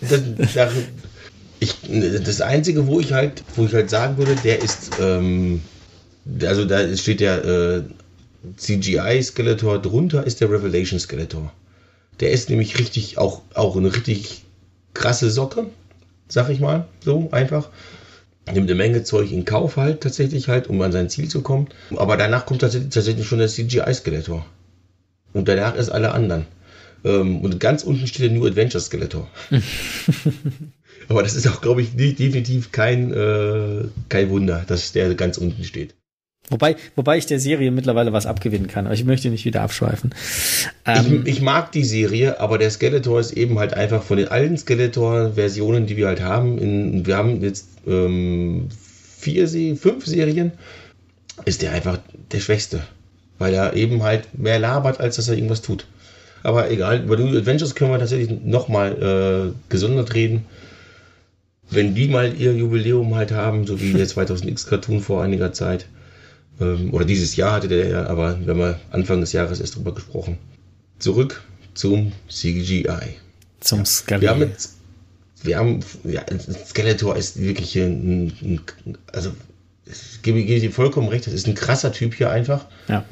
das, 0.00 0.22
das, 0.54 0.72
ich, 1.60 1.76
das 2.24 2.40
Einzige, 2.40 2.86
wo 2.86 3.00
ich 3.00 3.12
halt, 3.12 3.42
wo 3.56 3.64
ich 3.64 3.74
halt 3.74 3.90
sagen 3.90 4.18
würde, 4.18 4.36
der 4.36 4.62
ist, 4.62 4.92
ähm, 5.00 5.62
also 6.42 6.64
da 6.64 6.96
steht 6.96 7.20
der 7.20 7.44
äh, 7.44 7.82
CGI-Skeletor 8.56 9.80
drunter, 9.80 10.24
ist 10.24 10.40
der 10.40 10.50
Revelation-Skeletor. 10.50 11.52
Der 12.20 12.30
ist 12.30 12.50
nämlich 12.50 12.78
richtig, 12.78 13.18
auch, 13.18 13.42
auch 13.54 13.76
eine 13.76 13.92
richtig 13.92 14.44
krasse 14.94 15.30
Socke, 15.30 15.66
sag 16.28 16.48
ich 16.50 16.60
mal, 16.60 16.88
so 17.04 17.28
einfach. 17.30 17.68
Nimmt 18.52 18.70
eine 18.70 18.76
Menge 18.76 19.02
Zeug 19.04 19.30
in 19.30 19.44
Kauf 19.44 19.76
halt, 19.76 20.00
tatsächlich 20.00 20.48
halt, 20.48 20.68
um 20.68 20.80
an 20.80 20.92
sein 20.92 21.10
Ziel 21.10 21.28
zu 21.28 21.42
kommen. 21.42 21.68
Aber 21.96 22.16
danach 22.16 22.46
kommt 22.46 22.62
tatsächlich, 22.62 23.26
schon 23.26 23.38
der 23.38 23.48
CGI-Skeletor. 23.48 24.44
Und 25.34 25.48
danach 25.48 25.76
ist 25.76 25.90
alle 25.90 26.12
anderen. 26.12 26.46
Ähm, 27.04 27.40
und 27.42 27.60
ganz 27.60 27.84
unten 27.84 28.06
steht 28.06 28.30
der 28.30 28.36
New 28.36 28.46
Adventure 28.46 28.82
Skeletor. 28.82 29.28
Aber 31.08 31.22
das 31.22 31.34
ist 31.34 31.46
auch, 31.48 31.60
glaube 31.60 31.82
ich, 31.82 31.96
definitiv 31.96 32.70
kein, 32.70 33.12
äh, 33.12 33.84
kein 34.08 34.28
Wunder, 34.30 34.64
dass 34.66 34.92
der 34.92 35.14
ganz 35.14 35.38
unten 35.38 35.64
steht. 35.64 35.94
Wobei, 36.50 36.76
wobei 36.96 37.18
ich 37.18 37.26
der 37.26 37.40
Serie 37.40 37.70
mittlerweile 37.70 38.12
was 38.12 38.24
abgewinnen 38.24 38.68
kann, 38.68 38.86
aber 38.86 38.94
ich 38.94 39.04
möchte 39.04 39.28
nicht 39.28 39.44
wieder 39.44 39.62
abschweifen. 39.62 40.14
Ähm, 40.86 41.22
ich, 41.24 41.34
ich, 41.34 41.42
mag 41.42 41.72
die 41.72 41.84
Serie, 41.84 42.40
aber 42.40 42.56
der 42.56 42.70
Skeletor 42.70 43.20
ist 43.20 43.32
eben 43.32 43.58
halt 43.58 43.74
einfach 43.74 44.02
von 44.02 44.16
den 44.16 44.28
alten 44.28 44.56
Skeletor-Versionen, 44.56 45.86
die 45.86 45.96
wir 45.96 46.06
halt 46.06 46.22
haben. 46.22 46.58
In, 46.58 47.06
wir 47.06 47.16
haben 47.18 47.42
jetzt 47.42 47.68
ähm, 47.86 48.68
vier, 49.18 49.46
fünf 49.76 50.06
Serien, 50.06 50.52
ist 51.44 51.60
der 51.60 51.72
einfach 51.72 51.98
der 52.32 52.40
Schwächste. 52.40 52.80
Weil 53.38 53.54
er 53.54 53.74
eben 53.74 54.02
halt 54.02 54.36
mehr 54.36 54.58
labert, 54.58 55.00
als 55.00 55.16
dass 55.16 55.28
er 55.28 55.34
irgendwas 55.34 55.62
tut. 55.62 55.86
Aber 56.42 56.70
egal, 56.70 57.02
über 57.02 57.16
New 57.16 57.36
Adventures 57.36 57.74
können 57.74 57.90
wir 57.90 57.98
tatsächlich 57.98 58.40
nochmal 58.42 59.52
äh, 59.52 59.68
gesondert 59.68 60.14
reden. 60.14 60.46
Wenn 61.70 61.94
die 61.94 62.08
mal 62.08 62.34
ihr 62.34 62.54
Jubiläum 62.54 63.14
halt 63.14 63.32
haben, 63.32 63.66
so 63.66 63.80
wie 63.80 63.92
der 63.92 64.06
2000X-Cartoon 64.06 65.00
vor 65.00 65.22
einiger 65.22 65.52
Zeit, 65.52 65.86
ähm, 66.60 66.92
oder 66.92 67.04
dieses 67.04 67.36
Jahr 67.36 67.52
hatte 67.52 67.68
der 67.68 67.88
ja, 67.88 68.06
aber 68.06 68.38
wir 68.44 68.54
haben 68.54 68.76
Anfang 68.90 69.20
des 69.20 69.32
Jahres 69.32 69.60
erst 69.60 69.76
drüber 69.76 69.94
gesprochen. 69.94 70.38
Zurück 70.98 71.42
zum 71.74 72.12
CGI. 72.28 73.16
Zum 73.60 73.84
Skeletor. 73.84 74.20
Wir 74.22 74.30
haben 74.30 74.40
jetzt, 74.40 74.76
wir 75.42 75.58
haben, 75.58 75.80
ja, 76.04 76.22
Skeletor 76.66 77.16
ist 77.16 77.40
wirklich 77.40 77.76
ein, 77.76 78.32
ein 78.42 78.60
also 79.12 79.32
ich 79.86 80.22
gebe, 80.22 80.42
gebe 80.42 80.60
dir 80.60 80.72
vollkommen 80.72 81.08
recht, 81.08 81.26
das 81.26 81.34
ist 81.34 81.46
ein 81.46 81.54
krasser 81.54 81.92
Typ 81.92 82.14
hier 82.14 82.30
einfach. 82.30 82.66
Ja. 82.88 83.04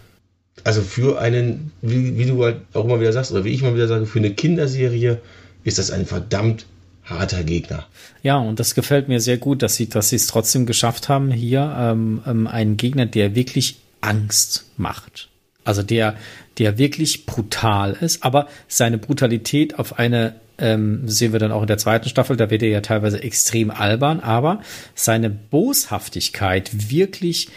Also 0.65 0.83
für 0.83 1.21
einen, 1.21 1.71
wie, 1.83 2.19
wie 2.19 2.25
du 2.25 2.43
halt 2.43 2.63
auch 2.73 2.85
immer 2.85 3.01
wieder 3.01 3.13
sagst, 3.13 3.31
oder 3.31 3.45
wie 3.45 3.51
ich 3.51 3.63
mal 3.63 3.75
wieder 3.75 3.89
sage, 3.89 4.07
für 4.07 4.19
eine 4.19 4.35
Kinderserie 4.35 5.21
ist 5.65 5.79
das 5.79 5.91
ein 5.91 6.07
verdammt 6.07 6.67
harter 7.07 7.45
Gegner. 7.45 7.87
Ja, 8.23 8.37
und 8.37 8.61
das 8.61 8.75
gefällt 8.75 9.09
mir 9.09 9.21
sehr 9.21 9.39
gut, 9.39 9.63
dass 9.63 9.77
sie, 9.77 9.89
dass 9.89 10.11
sie 10.11 10.17
es 10.17 10.27
trotzdem 10.27 10.67
geschafft 10.67 11.09
haben, 11.09 11.31
hier 11.31 11.75
ähm, 11.79 12.23
ähm, 12.27 12.47
einen 12.47 12.77
Gegner, 12.77 13.07
der 13.07 13.35
wirklich 13.35 13.79
Angst 14.01 14.67
macht. 14.77 15.29
Also 15.65 15.83
der, 15.83 16.17
der 16.59 16.79
wirklich 16.79 17.27
brutal 17.27 17.97
ist, 18.01 18.23
aber 18.23 18.49
seine 18.69 18.99
Brutalität 18.99 19.79
auf 19.79 19.99
eine 19.99 20.35
ähm, 20.59 21.07
sehen 21.07 21.33
wir 21.33 21.39
dann 21.39 21.53
auch 21.53 21.63
in 21.63 21.67
der 21.67 21.79
zweiten 21.79 22.09
Staffel, 22.09 22.37
da 22.37 22.51
wird 22.51 22.63
er 22.63 22.71
ja 22.71 22.81
teilweise 22.81 23.23
extrem 23.23 23.71
albern, 23.71 24.21
aber 24.21 24.63
seine 24.95 25.29
Boshaftigkeit 25.29 26.91
wirklich 26.91 27.49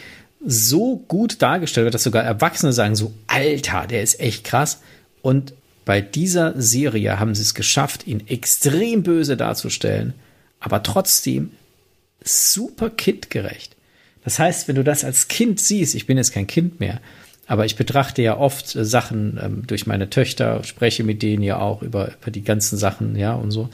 so 0.46 0.98
gut 1.08 1.42
dargestellt 1.42 1.86
wird, 1.86 1.94
dass 1.94 2.04
sogar 2.04 2.24
Erwachsene 2.24 2.74
sagen 2.74 2.96
so, 2.96 3.14
Alter, 3.28 3.88
der 3.88 4.04
ist 4.04 4.20
echt 4.20 4.44
krass. 4.44 4.82
Und 5.22 5.54
bei 5.90 6.02
dieser 6.02 6.54
Serie 6.56 7.20
haben 7.20 7.34
sie 7.34 7.42
es 7.42 7.56
geschafft, 7.56 8.06
ihn 8.06 8.22
extrem 8.28 9.02
böse 9.02 9.36
darzustellen, 9.36 10.14
aber 10.60 10.84
trotzdem 10.84 11.50
super 12.24 12.92
kindgerecht. 12.92 13.76
Das 14.24 14.38
heißt, 14.38 14.68
wenn 14.68 14.76
du 14.76 14.84
das 14.84 15.04
als 15.04 15.30
Kind 15.30 15.60
siehst, 15.60 15.96
ich 15.96 16.06
bin 16.06 16.18
jetzt 16.18 16.32
kein 16.32 16.46
Kind 16.46 16.80
mehr, 16.80 17.02
aber 17.48 17.66
ich 17.66 17.76
betrachte 17.76 18.22
ja 18.22 18.38
oft 18.38 18.76
äh, 18.76 18.86
Sachen 18.86 19.40
ähm, 19.42 19.64
durch 19.66 19.88
meine 19.88 20.12
Töchter, 20.12 20.64
spreche 20.64 21.04
mit 21.04 21.24
denen 21.24 21.42
ja 21.42 21.58
auch 21.58 21.82
über, 21.82 22.12
über 22.22 22.30
die 22.30 22.44
ganzen 22.44 22.78
Sachen, 22.78 23.16
ja, 23.16 23.34
und 23.34 23.50
so. 23.50 23.70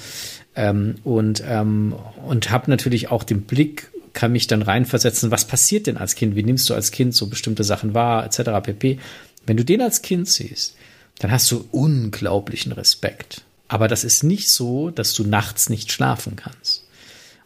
Ähm, 0.55 0.95
und 1.03 1.43
ähm, 1.45 1.95
und 2.25 2.49
habe 2.49 2.71
natürlich 2.71 3.11
auch 3.11 3.25
den 3.25 3.41
Blick, 3.41 3.91
kann 4.13 4.31
mich 4.31 4.47
dann 4.47 4.61
reinversetzen, 4.61 5.31
was 5.31 5.43
passiert 5.43 5.85
denn 5.85 5.97
als 5.97 6.15
Kind? 6.15 6.37
Wie 6.37 6.43
nimmst 6.43 6.69
du 6.69 6.75
als 6.75 6.91
Kind 6.91 7.13
so 7.13 7.27
bestimmte 7.27 7.65
Sachen 7.65 7.93
wahr, 7.93 8.25
etc. 8.25 8.51
pp. 8.63 8.99
Wenn 9.45 9.57
du 9.57 9.65
den 9.65 9.81
als 9.81 10.01
Kind 10.01 10.29
siehst, 10.29 10.77
dann 11.19 11.31
hast 11.31 11.49
du 11.51 11.67
unglaublichen 11.71 12.71
Respekt. 12.71 13.41
Aber 13.67 13.87
das 13.87 14.03
ist 14.03 14.23
nicht 14.23 14.49
so, 14.49 14.91
dass 14.91 15.13
du 15.13 15.23
nachts 15.23 15.69
nicht 15.69 15.91
schlafen 15.91 16.35
kannst. 16.35 16.85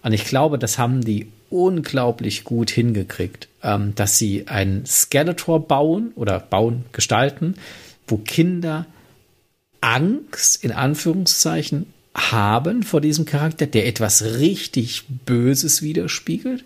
Und 0.01 0.13
ich 0.13 0.25
glaube, 0.25 0.57
das 0.57 0.77
haben 0.77 1.01
die 1.01 1.31
unglaublich 1.49 2.43
gut 2.43 2.69
hingekriegt, 2.69 3.47
ähm, 3.63 3.93
dass 3.95 4.17
sie 4.17 4.47
ein 4.47 4.85
Skeletor 4.85 5.67
bauen 5.67 6.11
oder 6.15 6.39
bauen, 6.39 6.85
gestalten, 6.91 7.55
wo 8.07 8.17
Kinder 8.17 8.85
Angst 9.81 10.63
in 10.63 10.71
Anführungszeichen 10.71 11.87
haben 12.13 12.83
vor 12.83 13.01
diesem 13.01 13.25
Charakter, 13.25 13.65
der 13.65 13.87
etwas 13.87 14.23
richtig 14.23 15.05
Böses 15.25 15.81
widerspiegelt, 15.81 16.65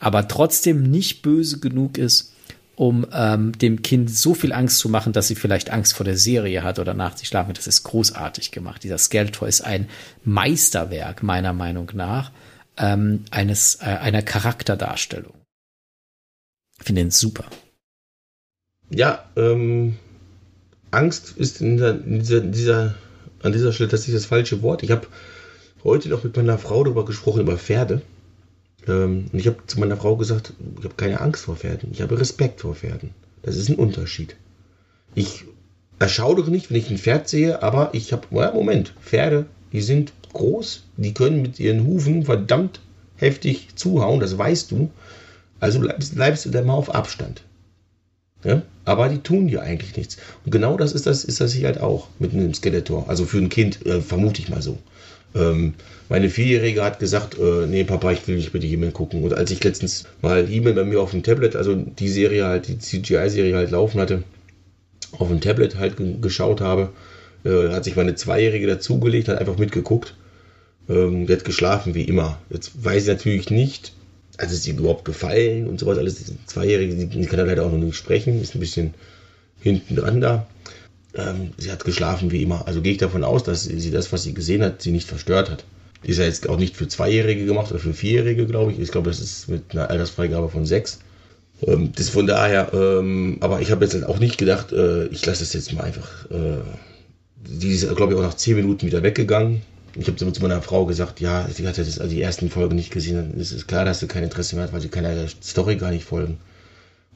aber 0.00 0.28
trotzdem 0.28 0.82
nicht 0.82 1.22
böse 1.22 1.60
genug 1.60 1.98
ist, 1.98 2.31
um 2.76 3.06
ähm, 3.12 3.52
dem 3.58 3.82
Kind 3.82 4.10
so 4.10 4.34
viel 4.34 4.52
Angst 4.52 4.78
zu 4.78 4.88
machen, 4.88 5.12
dass 5.12 5.28
sie 5.28 5.34
vielleicht 5.34 5.70
Angst 5.70 5.94
vor 5.94 6.04
der 6.04 6.16
Serie 6.16 6.62
hat 6.62 6.78
oder 6.78 6.94
nach 6.94 7.16
sich 7.16 7.28
schlafen. 7.28 7.54
Das 7.54 7.66
ist 7.66 7.82
großartig 7.82 8.50
gemacht. 8.50 8.82
Dieser 8.82 8.98
Skeletor 8.98 9.46
ist 9.48 9.60
ein 9.60 9.88
Meisterwerk 10.24 11.22
meiner 11.22 11.52
Meinung 11.52 11.90
nach 11.94 12.32
ähm, 12.76 13.24
eines, 13.30 13.76
äh, 13.76 13.84
einer 13.84 14.22
Charakterdarstellung. 14.22 15.34
Ich 16.78 16.86
finde 16.86 17.02
ihn 17.02 17.10
super. 17.10 17.44
Ja, 18.90 19.24
ähm, 19.36 19.96
Angst 20.90 21.34
ist 21.36 21.60
in 21.60 21.76
dieser, 21.76 21.90
in 22.04 22.18
dieser, 22.18 22.40
dieser, 22.40 22.94
an 23.42 23.52
dieser 23.52 23.72
Stelle 23.72 23.90
tatsächlich 23.90 24.16
das 24.16 24.26
falsche 24.26 24.62
Wort. 24.62 24.82
Ich 24.82 24.90
habe 24.90 25.06
heute 25.84 26.08
noch 26.08 26.24
mit 26.24 26.36
meiner 26.36 26.58
Frau 26.58 26.84
darüber 26.84 27.04
gesprochen, 27.04 27.42
über 27.42 27.56
Pferde. 27.56 28.02
Ähm, 28.88 29.26
und 29.32 29.38
ich 29.38 29.46
habe 29.46 29.58
zu 29.66 29.78
meiner 29.78 29.96
Frau 29.96 30.16
gesagt, 30.16 30.52
ich 30.78 30.84
habe 30.84 30.94
keine 30.96 31.20
Angst 31.20 31.44
vor 31.44 31.56
Pferden, 31.56 31.90
ich 31.92 32.02
habe 32.02 32.18
Respekt 32.18 32.60
vor 32.60 32.74
Pferden. 32.74 33.10
Das 33.42 33.56
ist 33.56 33.68
ein 33.68 33.76
Unterschied. 33.76 34.36
Ich 35.14 35.44
erschaudere 35.98 36.50
nicht, 36.50 36.70
wenn 36.70 36.78
ich 36.78 36.90
ein 36.90 36.98
Pferd 36.98 37.28
sehe, 37.28 37.62
aber 37.62 37.90
ich 37.92 38.12
habe, 38.12 38.26
ja, 38.30 38.52
Moment, 38.52 38.94
Pferde, 39.04 39.46
die 39.72 39.82
sind 39.82 40.12
groß, 40.32 40.84
die 40.96 41.14
können 41.14 41.42
mit 41.42 41.60
ihren 41.60 41.86
Hufen 41.86 42.24
verdammt 42.24 42.80
heftig 43.16 43.68
zuhauen, 43.76 44.20
das 44.20 44.36
weißt 44.36 44.70
du. 44.70 44.90
Also 45.60 45.78
bleibst, 45.78 46.14
bleibst 46.14 46.44
du 46.44 46.50
da 46.50 46.62
mal 46.62 46.74
auf 46.74 46.92
Abstand. 46.92 47.44
Ja? 48.42 48.62
Aber 48.84 49.08
die 49.08 49.18
tun 49.18 49.46
dir 49.46 49.62
eigentlich 49.62 49.96
nichts. 49.96 50.16
Und 50.44 50.50
genau 50.50 50.76
das 50.76 50.92
ist 50.92 51.06
das, 51.06 51.24
ist 51.24 51.40
das 51.40 51.52
hier 51.52 51.66
halt 51.66 51.80
auch 51.80 52.08
mit 52.18 52.32
einem 52.32 52.52
Skeletor. 52.52 53.08
Also 53.08 53.26
für 53.26 53.38
ein 53.38 53.48
Kind, 53.48 53.86
äh, 53.86 54.00
vermute 54.00 54.42
ich 54.42 54.48
mal 54.48 54.60
so. 54.62 54.78
Ähm, 55.34 55.74
meine 56.12 56.28
Vierjährige 56.28 56.84
hat 56.84 56.98
gesagt, 56.98 57.38
äh, 57.38 57.66
nee, 57.66 57.84
Papa, 57.84 58.12
ich 58.12 58.28
will 58.28 58.36
nicht 58.36 58.52
bitte 58.52 58.66
Himmel 58.66 58.90
gucken. 58.92 59.24
Und 59.24 59.32
als 59.32 59.50
ich 59.50 59.64
letztens 59.64 60.04
mal 60.20 60.46
Himmel 60.46 60.74
bei 60.74 60.84
mir 60.84 61.00
auf 61.00 61.12
dem 61.12 61.22
Tablet, 61.22 61.56
also 61.56 61.74
die 61.74 62.10
Serie 62.10 62.44
halt, 62.44 62.68
die 62.68 62.76
CGI-Serie 62.76 63.56
halt 63.56 63.70
laufen 63.70 63.98
hatte, 63.98 64.22
auf 65.12 65.28
dem 65.28 65.40
Tablet 65.40 65.76
halt 65.76 65.94
geschaut 66.20 66.60
habe, 66.60 66.90
äh, 67.46 67.70
hat 67.70 67.84
sich 67.84 67.96
meine 67.96 68.14
Zweijährige 68.14 68.66
dazugelegt, 68.66 69.28
hat 69.28 69.38
einfach 69.38 69.56
mitgeguckt. 69.56 70.14
Ähm, 70.86 71.26
die 71.26 71.32
hat 71.32 71.46
geschlafen 71.46 71.94
wie 71.94 72.04
immer. 72.04 72.38
Jetzt 72.50 72.72
weiß 72.84 73.04
ich 73.04 73.08
natürlich 73.08 73.48
nicht, 73.48 73.94
also 74.36 74.52
ist 74.52 74.64
sie 74.64 74.72
überhaupt 74.72 75.06
gefallen 75.06 75.66
und 75.66 75.80
sowas 75.80 75.96
alles. 75.96 76.16
Die 76.16 76.36
Zweijährige, 76.44 77.06
die, 77.06 77.24
kann 77.24 77.46
leider 77.46 77.64
auch 77.64 77.72
noch 77.72 77.78
nicht 77.78 77.96
sprechen, 77.96 78.42
ist 78.42 78.54
ein 78.54 78.60
bisschen 78.60 78.92
hinten 79.62 79.96
dran 79.96 80.20
da. 80.20 80.46
Ähm, 81.14 81.52
sie 81.56 81.72
hat 81.72 81.86
geschlafen 81.86 82.30
wie 82.30 82.42
immer. 82.42 82.66
Also 82.66 82.82
gehe 82.82 82.92
ich 82.92 82.98
davon 82.98 83.24
aus, 83.24 83.44
dass 83.44 83.64
sie 83.64 83.90
das, 83.90 84.12
was 84.12 84.24
sie 84.24 84.34
gesehen 84.34 84.62
hat, 84.62 84.82
sie 84.82 84.90
nicht 84.90 85.08
verstört 85.08 85.48
hat. 85.48 85.64
Ist 86.02 86.18
ja 86.18 86.24
jetzt 86.24 86.48
auch 86.48 86.58
nicht 86.58 86.76
für 86.76 86.88
Zweijährige 86.88 87.46
gemacht 87.46 87.70
oder 87.70 87.80
für 87.80 87.94
Vierjährige, 87.94 88.46
glaube 88.46 88.72
ich. 88.72 88.80
Ich 88.80 88.90
glaube, 88.90 89.10
das 89.10 89.20
ist 89.20 89.48
mit 89.48 89.72
einer 89.72 89.90
Altersfreigabe 89.90 90.48
von 90.48 90.66
sechs. 90.66 91.00
Ähm, 91.66 91.92
das 91.94 92.08
von 92.08 92.26
daher, 92.26 92.72
ähm, 92.72 93.38
aber 93.40 93.60
ich 93.60 93.70
habe 93.70 93.84
jetzt 93.84 93.94
halt 93.94 94.04
auch 94.04 94.18
nicht 94.18 94.38
gedacht, 94.38 94.72
äh, 94.72 95.06
ich 95.06 95.24
lasse 95.24 95.40
das 95.40 95.52
jetzt 95.52 95.72
mal 95.72 95.84
einfach. 95.84 96.30
Äh, 96.30 96.58
die 97.36 97.72
ist, 97.72 97.94
glaube 97.96 98.12
ich, 98.12 98.18
auch 98.18 98.22
nach 98.22 98.34
zehn 98.34 98.56
Minuten 98.56 98.86
wieder 98.86 99.02
weggegangen. 99.02 99.62
Ich 99.94 100.06
habe 100.06 100.16
zu 100.16 100.42
meiner 100.42 100.62
Frau 100.62 100.86
gesagt, 100.86 101.20
ja, 101.20 101.46
sie 101.52 101.66
hat 101.68 101.76
das, 101.76 101.98
also 101.98 102.14
die 102.14 102.22
ersten 102.22 102.48
Folgen 102.48 102.76
nicht 102.76 102.90
gesehen. 102.90 103.16
Dann 103.16 103.40
ist 103.40 103.52
es 103.52 103.66
klar, 103.66 103.84
dass 103.84 104.00
sie 104.00 104.06
kein 104.06 104.24
Interesse 104.24 104.56
mehr 104.56 104.64
hat, 104.64 104.72
weil 104.72 104.80
sie 104.80 104.88
keiner 104.88 105.28
Story 105.42 105.76
gar 105.76 105.90
nicht 105.90 106.04
folgen. 106.04 106.38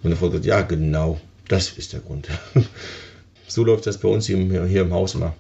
Und 0.03 0.15
Frau 0.17 0.29
gesagt, 0.29 0.45
ja, 0.45 0.61
genau, 0.63 1.19
das 1.49 1.71
ist 1.71 1.93
der 1.93 2.01
Grund. 2.01 2.29
so 3.49 3.65
läuft 3.65 3.87
das 3.87 3.99
bei 3.99 4.09
uns 4.09 4.27
hier, 4.27 4.37
hier 4.67 4.83
im 4.83 4.93
Haus 4.93 5.15
immer. 5.15 5.35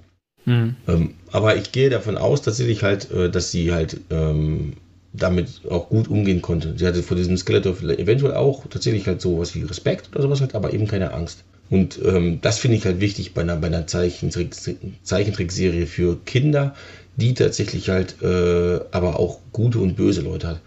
Mhm. 0.46 0.76
Ähm, 0.88 1.10
aber 1.32 1.56
ich 1.56 1.72
gehe 1.72 1.90
davon 1.90 2.16
aus, 2.16 2.40
tatsächlich 2.40 2.82
halt, 2.82 3.10
äh, 3.10 3.28
dass 3.28 3.50
sie 3.50 3.72
halt 3.72 4.00
ähm, 4.10 4.74
damit 5.12 5.62
auch 5.68 5.88
gut 5.88 6.08
umgehen 6.08 6.40
konnte. 6.40 6.74
Sie 6.76 6.86
hatte 6.86 7.02
vor 7.02 7.16
diesem 7.16 7.36
Skeletor 7.36 7.76
eventuell 7.82 8.34
auch 8.34 8.66
tatsächlich 8.68 9.06
halt 9.06 9.20
sowas 9.20 9.54
wie 9.54 9.62
Respekt 9.62 10.08
oder 10.12 10.22
sowas 10.22 10.40
halt, 10.40 10.54
aber 10.54 10.72
eben 10.72 10.86
keine 10.86 11.12
Angst. 11.12 11.44
Und 11.68 11.98
ähm, 12.04 12.38
das 12.42 12.58
finde 12.58 12.76
ich 12.76 12.84
halt 12.84 13.00
wichtig 13.00 13.34
bei 13.34 13.40
einer, 13.40 13.56
bei 13.56 13.66
einer 13.66 13.86
Zeichentrick, 13.88 14.54
Zeichentrickserie 15.02 15.86
für 15.86 16.16
Kinder, 16.24 16.74
die 17.16 17.34
tatsächlich 17.34 17.88
halt 17.88 18.22
äh, 18.22 18.78
aber 18.92 19.18
auch 19.18 19.40
gute 19.52 19.80
und 19.80 19.96
böse 19.96 20.20
Leute 20.20 20.46
hat. 20.48 20.60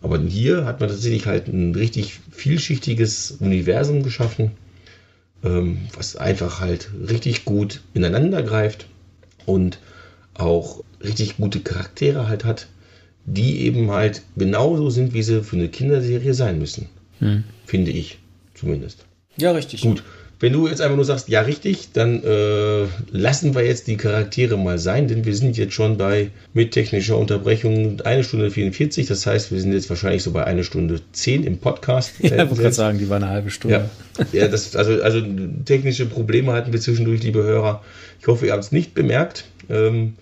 Aber 0.00 0.18
hier 0.18 0.64
hat 0.64 0.80
man 0.80 0.88
tatsächlich 0.88 1.26
halt 1.26 1.48
ein 1.48 1.74
richtig 1.74 2.18
vielschichtiges 2.30 3.36
Universum 3.40 4.02
geschaffen, 4.02 4.52
ähm, 5.44 5.82
was 5.94 6.16
einfach 6.16 6.60
halt 6.60 6.90
richtig 7.08 7.44
gut 7.44 7.82
ineinander 7.94 8.42
greift 8.42 8.86
und 9.46 9.78
auch 10.34 10.82
richtig 11.02 11.36
gute 11.36 11.60
Charaktere 11.60 12.28
halt 12.28 12.44
hat, 12.44 12.68
die 13.24 13.60
eben 13.60 13.90
halt 13.90 14.22
genauso 14.36 14.90
sind, 14.90 15.14
wie 15.14 15.22
sie 15.22 15.42
für 15.42 15.56
eine 15.56 15.68
Kinderserie 15.68 16.34
sein 16.34 16.58
müssen. 16.58 16.88
Hm. 17.18 17.44
Finde 17.66 17.90
ich 17.90 18.18
zumindest. 18.54 19.04
Ja, 19.36 19.52
richtig. 19.52 19.82
Gut. 19.82 20.02
Wenn 20.42 20.54
du 20.54 20.66
jetzt 20.66 20.80
einfach 20.80 20.96
nur 20.96 21.04
sagst, 21.04 21.28
ja 21.28 21.42
richtig, 21.42 21.92
dann 21.92 22.20
äh, 22.24 22.86
lassen 23.12 23.54
wir 23.54 23.64
jetzt 23.64 23.86
die 23.86 23.96
Charaktere 23.96 24.58
mal 24.58 24.76
sein, 24.76 25.06
denn 25.06 25.24
wir 25.24 25.36
sind 25.36 25.56
jetzt 25.56 25.72
schon 25.72 25.98
bei 25.98 26.30
mit 26.52 26.72
technischer 26.72 27.16
Unterbrechung 27.16 28.00
eine 28.00 28.24
Stunde 28.24 28.50
44. 28.50 29.06
Das 29.06 29.24
heißt, 29.24 29.52
wir 29.52 29.60
sind 29.60 29.72
jetzt 29.72 29.88
wahrscheinlich 29.88 30.24
so 30.24 30.32
bei 30.32 30.42
einer 30.42 30.64
Stunde 30.64 31.00
10 31.12 31.44
im 31.44 31.58
Podcast. 31.58 32.14
Ja, 32.22 32.42
ich 32.42 32.50
wollte 32.50 32.62
gerade 32.62 32.74
sagen, 32.74 32.98
die 32.98 33.08
war 33.08 33.18
eine 33.18 33.28
halbe 33.28 33.50
Stunde. 33.50 33.88
Ja, 34.18 34.26
ja 34.32 34.48
das, 34.48 34.74
also, 34.74 35.00
also 35.00 35.22
technische 35.64 36.06
Probleme 36.06 36.52
hatten 36.54 36.72
wir 36.72 36.80
zwischendurch, 36.80 37.22
liebe 37.22 37.44
Hörer. 37.44 37.84
Ich 38.20 38.26
hoffe, 38.26 38.46
ihr 38.46 38.52
habt 38.52 38.64
es 38.64 38.72
nicht 38.72 38.94
bemerkt. 38.94 39.44
Ähm, 39.70 40.14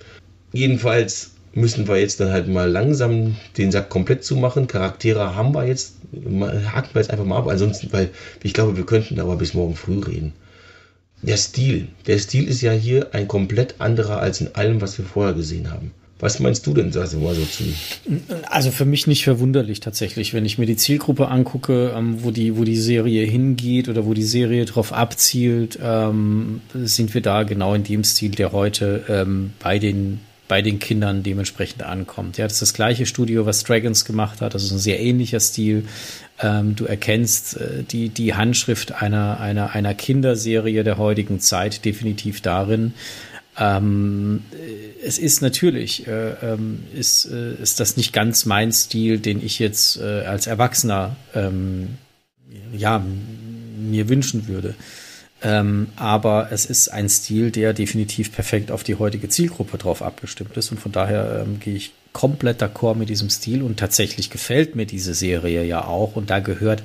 jedenfalls 0.52 1.30
müssen 1.52 1.89
wir 1.89 1.98
jetzt 1.98 2.20
dann 2.20 2.31
halt 2.31 2.48
mal 2.48 2.70
langsam 2.70 3.36
den 3.59 3.72
Sack 3.72 3.89
komplett 3.89 4.24
zumachen. 4.24 4.66
Charaktere 4.66 5.35
haben 5.35 5.55
wir 5.55 5.66
jetzt, 5.66 5.97
haken 6.14 6.90
wir 6.93 7.01
jetzt 7.01 7.10
einfach 7.10 7.24
mal 7.24 7.39
ab. 7.39 7.48
Ansonsten, 7.48 7.93
weil 7.93 8.10
ich 8.43 8.55
glaube, 8.55 8.77
wir 8.77 8.86
könnten 8.86 9.20
aber 9.20 9.36
bis 9.36 9.55
morgen 9.55 9.74
früh 9.74 9.98
reden. 9.98 10.32
Der 11.22 11.36
Stil, 11.36 11.89
der 12.06 12.18
Stil 12.18 12.48
ist 12.48 12.62
ja 12.62 12.72
hier 12.72 13.14
ein 13.14 13.28
komplett 13.28 13.81
anderer 13.81 14.20
als 14.20 14.40
in 14.40 14.55
allem, 14.55 14.81
was 14.81 14.97
wir 14.97 15.05
vorher 15.05 15.35
gesehen 15.35 15.70
haben. 15.70 15.93
Was 16.18 16.39
meinst 16.39 16.66
du 16.66 16.74
denn 16.74 16.90
da 16.90 17.06
so 17.06 17.18
mal 17.18 17.35
so 17.35 17.44
zu? 17.44 17.64
Also 18.51 18.70
für 18.70 18.85
mich 18.85 19.06
nicht 19.06 19.24
verwunderlich 19.24 19.81
tatsächlich, 19.81 20.35
wenn 20.35 20.44
ich 20.44 20.59
mir 20.59 20.66
die 20.66 20.77
Zielgruppe 20.77 21.28
angucke, 21.28 21.94
ähm, 21.97 22.22
wo 22.22 22.31
die, 22.31 22.59
wo 22.59 22.64
die 22.64 22.77
Serie 22.77 23.24
hingeht 23.24 23.89
oder 23.89 24.05
wo 24.05 24.12
die 24.12 24.22
Serie 24.22 24.66
drauf 24.66 24.93
abzielt, 24.93 25.78
ähm, 25.82 26.60
sind 26.74 27.14
wir 27.14 27.22
da 27.22 27.43
genau 27.44 27.74
in 27.74 27.85
dem 27.85 28.05
Stil, 28.05 28.32
der 28.32 28.52
heute 28.52 29.05
ähm, 29.09 29.52
bei 29.60 29.78
den 29.78 30.20
bei 30.51 30.62
den 30.62 30.81
Kindern 30.81 31.22
dementsprechend 31.22 31.85
ankommt. 31.85 32.36
Ja, 32.36 32.44
das 32.44 32.55
ist 32.55 32.62
das 32.62 32.74
gleiche 32.74 33.06
Studio, 33.06 33.47
was 33.47 33.62
Dragons 33.62 34.05
gemacht 34.05 34.40
hat. 34.40 34.52
Das 34.52 34.64
ist 34.64 34.72
ein 34.72 34.81
sehr 34.81 34.98
ähnlicher 34.98 35.39
Stil. 35.39 35.85
Ähm, 36.40 36.74
du 36.74 36.86
erkennst 36.86 37.56
äh, 37.56 37.85
die, 37.85 38.09
die 38.09 38.35
Handschrift 38.35 39.01
einer, 39.01 39.39
einer, 39.39 39.77
einer 39.77 39.94
Kinderserie 39.94 40.82
der 40.82 40.98
heutigen 40.98 41.39
Zeit 41.39 41.85
definitiv 41.85 42.40
darin. 42.40 42.94
Ähm, 43.60 44.43
es 45.06 45.18
ist 45.18 45.40
natürlich, 45.40 46.09
äh, 46.09 46.31
ähm, 46.43 46.81
ist, 46.97 47.27
äh, 47.27 47.55
ist 47.62 47.78
das 47.78 47.97
nicht 47.97 48.12
ganz 48.12 48.44
mein 48.44 48.72
Stil, 48.72 49.20
den 49.20 49.47
ich 49.47 49.60
jetzt 49.60 50.01
äh, 50.01 50.24
als 50.24 50.48
Erwachsener 50.48 51.14
ähm, 51.32 51.90
ja, 52.77 53.01
mir 53.78 54.09
wünschen 54.09 54.48
würde. 54.48 54.74
Ähm, 55.42 55.88
aber 55.96 56.48
es 56.50 56.66
ist 56.66 56.88
ein 56.88 57.08
Stil, 57.08 57.50
der 57.50 57.72
definitiv 57.72 58.32
perfekt 58.32 58.70
auf 58.70 58.84
die 58.84 58.96
heutige 58.96 59.28
Zielgruppe 59.28 59.78
drauf 59.78 60.02
abgestimmt 60.02 60.56
ist. 60.56 60.70
Und 60.70 60.80
von 60.80 60.92
daher 60.92 61.44
ähm, 61.44 61.60
gehe 61.60 61.74
ich 61.74 61.92
komplett 62.12 62.62
d'accord 62.62 62.96
mit 62.96 63.08
diesem 63.08 63.30
Stil. 63.30 63.62
Und 63.62 63.78
tatsächlich 63.78 64.30
gefällt 64.30 64.76
mir 64.76 64.86
diese 64.86 65.14
Serie 65.14 65.64
ja 65.64 65.84
auch. 65.84 66.16
Und 66.16 66.30
da 66.30 66.40
gehört 66.40 66.82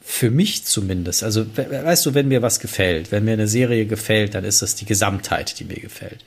für 0.00 0.30
mich 0.30 0.64
zumindest, 0.64 1.22
also 1.22 1.44
weißt 1.56 2.06
du, 2.06 2.14
wenn 2.14 2.28
mir 2.28 2.42
was 2.42 2.58
gefällt, 2.58 3.12
wenn 3.12 3.24
mir 3.24 3.34
eine 3.34 3.48
Serie 3.48 3.86
gefällt, 3.86 4.34
dann 4.34 4.44
ist 4.44 4.62
das 4.62 4.74
die 4.74 4.84
Gesamtheit, 4.84 5.58
die 5.58 5.64
mir 5.64 5.78
gefällt. 5.78 6.24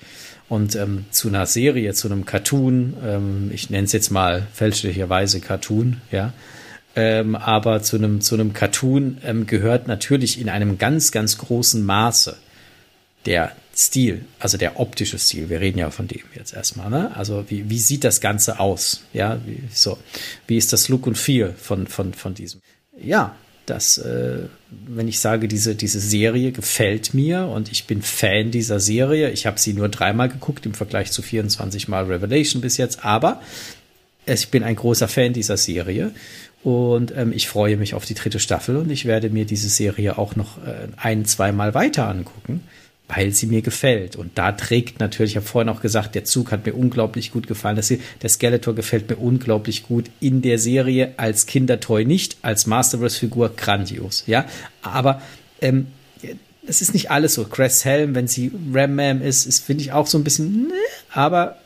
Und 0.50 0.76
ähm, 0.76 1.06
zu 1.12 1.30
einer 1.30 1.46
Serie, 1.46 1.94
zu 1.94 2.08
einem 2.08 2.26
Cartoon, 2.26 2.96
ähm, 3.04 3.52
ich 3.54 3.70
nenne 3.70 3.86
es 3.86 3.92
jetzt 3.92 4.12
mal 4.12 4.48
fälschlicherweise 4.54 5.40
Cartoon, 5.40 6.02
ja, 6.12 6.34
ähm, 6.96 7.36
aber 7.36 7.82
zu 7.82 7.98
einem, 7.98 8.22
zu 8.22 8.36
einem 8.36 8.54
Cartoon 8.54 9.18
ähm, 9.24 9.48
gehört 9.48 9.88
natürlich 9.88 10.40
in 10.40 10.50
einem 10.50 10.78
ganz, 10.78 11.12
ganz 11.12 11.38
großen 11.38 11.84
Maße 11.84 12.38
der 13.26 13.54
Stil, 13.76 14.26
also 14.38 14.58
der 14.58 14.80
optische 14.80 15.18
Stil. 15.18 15.50
Wir 15.50 15.60
reden 15.60 15.80
ja 15.80 15.90
von 15.90 16.08
dem 16.08 16.22
jetzt 16.36 16.54
erstmal, 16.54 16.92
ne? 16.92 17.16
Also 17.16 17.46
wie, 17.50 17.70
wie 17.70 17.80
sieht 17.80 18.04
das 18.04 18.22
Ganze 18.22 18.60
aus? 18.60 19.04
Ja, 19.14 19.40
wie, 19.46 19.64
so. 19.74 19.98
Wie 20.46 20.58
ist 20.58 20.74
das 20.74 20.90
Look 20.90 21.08
und 21.08 21.18
Feel 21.18 21.56
von, 21.58 21.88
von, 21.88 22.14
von 22.14 22.36
diesem? 22.36 22.62
Ja, 23.02 23.36
dass, 23.66 23.98
äh, 23.98 24.48
wenn 24.70 25.08
ich 25.08 25.20
sage, 25.20 25.48
diese, 25.48 25.74
diese 25.74 26.00
Serie 26.00 26.52
gefällt 26.52 27.14
mir 27.14 27.48
und 27.48 27.72
ich 27.72 27.86
bin 27.86 28.02
Fan 28.02 28.52
dieser 28.52 28.80
Serie, 28.80 29.32
ich 29.32 29.48
habe 29.48 29.60
sie 29.60 29.74
nur 29.74 29.90
dreimal 29.90 30.30
geguckt 30.30 30.66
im 30.66 30.74
Vergleich 30.74 31.12
zu 31.12 31.22
24 31.22 31.88
Mal 31.88 32.06
Revelation 32.06 32.62
bis 32.62 32.78
jetzt, 32.78 33.04
aber 33.06 33.42
ich 34.26 34.50
bin 34.50 34.64
ein 34.64 34.76
großer 34.76 35.08
Fan 35.08 35.34
dieser 35.34 35.58
Serie 35.58 36.12
und 36.64 37.14
ähm, 37.16 37.34
ich 37.34 37.48
freue 37.48 37.78
mich 37.78 37.94
auf 37.94 38.06
die 38.06 38.14
dritte 38.14 38.40
Staffel 38.40 38.78
und 38.78 38.90
ich 38.90 39.06
werde 39.06 39.30
mir 39.30 39.46
diese 39.46 39.70
Serie 39.70 40.18
auch 40.18 40.36
noch 40.36 40.58
äh, 40.60 40.88
ein, 40.98 41.26
zweimal 41.26 41.74
weiter 41.74 42.08
angucken 42.08 42.62
weil 43.08 43.32
sie 43.32 43.48
mir 43.48 43.62
gefällt. 43.62 44.16
Und 44.16 44.38
da 44.38 44.52
trägt 44.54 45.00
natürlich, 45.00 45.34
ich 45.34 45.38
habe 45.38 45.46
vorhin 45.46 45.70
auch 45.70 45.82
gesagt, 45.82 46.16
der 46.16 46.24
Zug 46.24 46.52
hat 46.52 46.66
mir 46.66 46.74
unglaublich 46.74 47.32
gut 47.32 47.48
gefallen. 47.48 47.76
Das, 47.76 47.90
der 47.90 48.30
Skeletor 48.30 48.76
gefällt 48.76 49.10
mir 49.10 49.18
unglaublich 49.18 49.84
gut. 49.84 50.10
In 50.20 50.42
der 50.42 50.58
Serie 50.58 51.14
als 51.18 51.46
Kindertoy 51.46 52.06
nicht, 52.06 52.38
als 52.42 52.66
Masterverse-Figur 52.66 53.56
grandios. 53.56 54.24
Ja, 54.26 54.46
aber 54.82 55.22
ähm, 55.62 55.88
es 56.66 56.82
ist 56.82 56.94
nicht 56.94 57.12
alles 57.12 57.34
so. 57.34 57.44
Cress 57.44 57.84
Helm, 57.86 58.16
wenn 58.16 58.28
sie 58.28 58.52
Ram 58.72 58.96
Man 58.96 59.22
ist, 59.22 59.46
ist 59.46 59.66
finde 59.66 59.84
ich 59.84 59.92
auch 59.92 60.08
so 60.08 60.18
ein 60.18 60.24
bisschen, 60.24 60.68
ne, 60.68 60.74
aber 61.12 61.58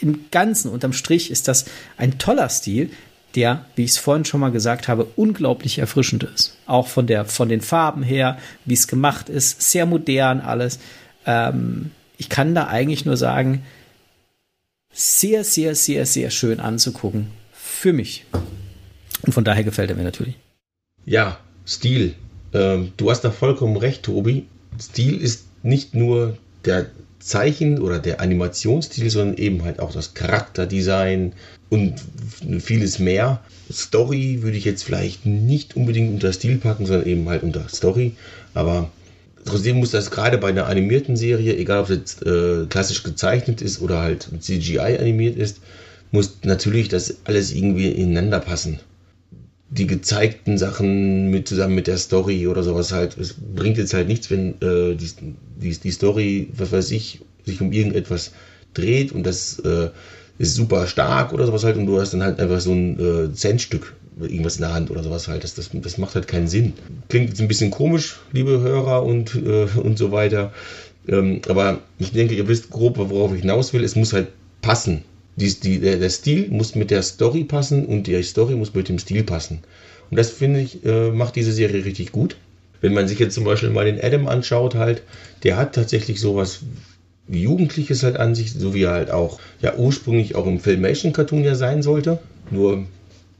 im 0.00 0.26
Ganzen, 0.30 0.70
unterm 0.70 0.92
Strich, 0.92 1.30
ist 1.30 1.46
das 1.46 1.66
ein 1.98 2.18
toller 2.18 2.48
Stil, 2.48 2.90
der, 3.34 3.64
wie 3.76 3.84
ich 3.84 3.92
es 3.92 3.98
vorhin 3.98 4.24
schon 4.24 4.40
mal 4.40 4.50
gesagt 4.50 4.88
habe, 4.88 5.06
unglaublich 5.16 5.78
erfrischend 5.78 6.24
ist. 6.24 6.56
Auch 6.66 6.88
von, 6.88 7.06
der, 7.06 7.24
von 7.24 7.48
den 7.48 7.60
Farben 7.60 8.02
her, 8.02 8.38
wie 8.64 8.74
es 8.74 8.88
gemacht 8.88 9.28
ist, 9.28 9.62
sehr 9.62 9.86
modern 9.86 10.40
alles. 10.40 10.78
Ähm, 11.26 11.90
ich 12.18 12.28
kann 12.28 12.54
da 12.54 12.66
eigentlich 12.66 13.04
nur 13.04 13.16
sagen, 13.16 13.62
sehr, 14.92 15.44
sehr, 15.44 15.74
sehr, 15.74 16.06
sehr 16.06 16.30
schön 16.30 16.60
anzugucken. 16.60 17.28
Für 17.52 17.92
mich. 17.92 18.24
Und 19.22 19.32
von 19.32 19.44
daher 19.44 19.64
gefällt 19.64 19.90
er 19.90 19.96
mir 19.96 20.04
natürlich. 20.04 20.36
Ja, 21.04 21.38
Stil. 21.66 22.14
Ähm, 22.52 22.92
du 22.96 23.10
hast 23.10 23.22
da 23.22 23.30
vollkommen 23.30 23.76
recht, 23.76 24.02
Tobi. 24.02 24.46
Stil 24.80 25.20
ist 25.20 25.46
nicht 25.62 25.94
nur 25.94 26.36
der 26.64 26.86
Zeichen- 27.20 27.80
oder 27.80 27.98
der 27.98 28.20
Animationsstil, 28.20 29.10
sondern 29.10 29.36
eben 29.36 29.64
halt 29.64 29.78
auch 29.78 29.92
das 29.92 30.14
Charakterdesign, 30.14 31.34
und 31.70 31.94
vieles 32.60 32.98
mehr. 32.98 33.40
Story 33.72 34.42
würde 34.42 34.56
ich 34.56 34.64
jetzt 34.64 34.82
vielleicht 34.82 35.24
nicht 35.24 35.76
unbedingt 35.76 36.12
unter 36.12 36.32
Stil 36.32 36.58
packen, 36.58 36.84
sondern 36.84 37.06
eben 37.06 37.28
halt 37.28 37.42
unter 37.42 37.68
Story. 37.68 38.12
Aber 38.52 38.90
trotzdem 39.44 39.78
muss 39.78 39.92
das 39.92 40.10
gerade 40.10 40.36
bei 40.38 40.48
einer 40.48 40.66
animierten 40.66 41.16
Serie, 41.16 41.56
egal 41.56 41.82
ob 41.82 41.90
es 41.90 42.20
äh, 42.22 42.66
klassisch 42.66 43.04
gezeichnet 43.04 43.62
ist 43.62 43.80
oder 43.80 44.00
halt 44.00 44.28
CGI 44.40 44.98
animiert 44.98 45.36
ist, 45.36 45.60
muss 46.10 46.38
natürlich 46.42 46.88
das 46.88 47.18
alles 47.24 47.52
irgendwie 47.52 47.88
ineinander 47.88 48.40
passen. 48.40 48.80
Die 49.70 49.86
gezeigten 49.86 50.58
Sachen 50.58 51.30
mit 51.30 51.46
zusammen 51.46 51.76
mit 51.76 51.86
der 51.86 51.98
Story 51.98 52.48
oder 52.48 52.64
sowas 52.64 52.90
halt, 52.90 53.16
es 53.16 53.34
bringt 53.34 53.78
jetzt 53.78 53.94
halt 53.94 54.08
nichts, 54.08 54.28
wenn 54.28 54.54
äh, 54.60 54.96
die, 54.96 55.10
die, 55.62 55.78
die 55.78 55.90
Story, 55.92 56.48
was 56.52 56.72
weiß 56.72 56.90
ich, 56.90 57.20
sich 57.44 57.60
um 57.60 57.70
irgendetwas 57.70 58.32
dreht 58.74 59.12
und 59.12 59.24
das 59.24 59.60
äh, 59.60 59.90
ist 60.40 60.54
super 60.54 60.86
stark 60.86 61.34
oder 61.34 61.44
sowas 61.44 61.64
halt 61.64 61.76
und 61.76 61.84
du 61.84 62.00
hast 62.00 62.14
dann 62.14 62.22
halt 62.22 62.40
einfach 62.40 62.60
so 62.60 62.72
ein 62.72 62.98
äh, 62.98 63.34
Centstück 63.34 63.94
irgendwas 64.18 64.56
in 64.56 64.62
der 64.62 64.72
Hand 64.72 64.90
oder 64.90 65.02
sowas 65.02 65.28
halt. 65.28 65.44
Das, 65.44 65.54
das, 65.54 65.68
das 65.70 65.98
macht 65.98 66.14
halt 66.14 66.28
keinen 66.28 66.48
Sinn. 66.48 66.72
Klingt 67.10 67.28
jetzt 67.28 67.42
ein 67.42 67.48
bisschen 67.48 67.70
komisch, 67.70 68.20
liebe 68.32 68.58
Hörer 68.58 69.02
und, 69.02 69.34
äh, 69.34 69.66
und 69.78 69.98
so 69.98 70.12
weiter. 70.12 70.50
Ähm, 71.06 71.42
aber 71.46 71.80
ich 71.98 72.12
denke, 72.12 72.34
ihr 72.34 72.48
wisst 72.48 72.70
grob, 72.70 72.96
worauf 72.96 73.34
ich 73.34 73.42
hinaus 73.42 73.74
will. 73.74 73.84
Es 73.84 73.96
muss 73.96 74.14
halt 74.14 74.28
passen. 74.62 75.02
Die, 75.36 75.52
die, 75.60 75.78
der, 75.78 75.96
der, 75.96 76.08
Stil 76.08 76.48
muss 76.48 76.74
mit 76.74 76.90
der 76.90 77.02
Story 77.02 77.44
passen 77.44 77.84
und 77.84 78.06
die 78.06 78.22
Story 78.22 78.54
muss 78.54 78.72
mit 78.72 78.88
dem 78.88 78.98
Stil 78.98 79.24
passen. 79.24 79.58
Und 80.10 80.16
das 80.16 80.30
finde 80.30 80.60
ich, 80.60 80.82
äh, 80.86 81.10
macht 81.10 81.36
diese 81.36 81.52
Serie 81.52 81.84
richtig 81.84 82.12
gut. 82.12 82.36
Wenn 82.80 82.94
man 82.94 83.08
sich 83.08 83.18
jetzt 83.18 83.34
zum 83.34 83.44
Beispiel 83.44 83.68
mal 83.68 83.84
den 83.84 84.02
Adam 84.02 84.26
anschaut, 84.26 84.74
halt, 84.74 85.02
der 85.42 85.58
hat 85.58 85.74
tatsächlich 85.74 86.18
sowas 86.18 86.60
Jugendliches 87.30 88.02
halt 88.02 88.16
an 88.16 88.34
sich, 88.34 88.52
so 88.52 88.74
wie 88.74 88.82
er 88.82 88.92
halt 88.92 89.10
auch 89.10 89.38
ja 89.60 89.74
ursprünglich 89.76 90.34
auch 90.34 90.46
im 90.46 90.60
Filmation-Cartoon 90.60 91.44
ja 91.44 91.54
sein 91.54 91.82
sollte. 91.82 92.18
Nur 92.50 92.84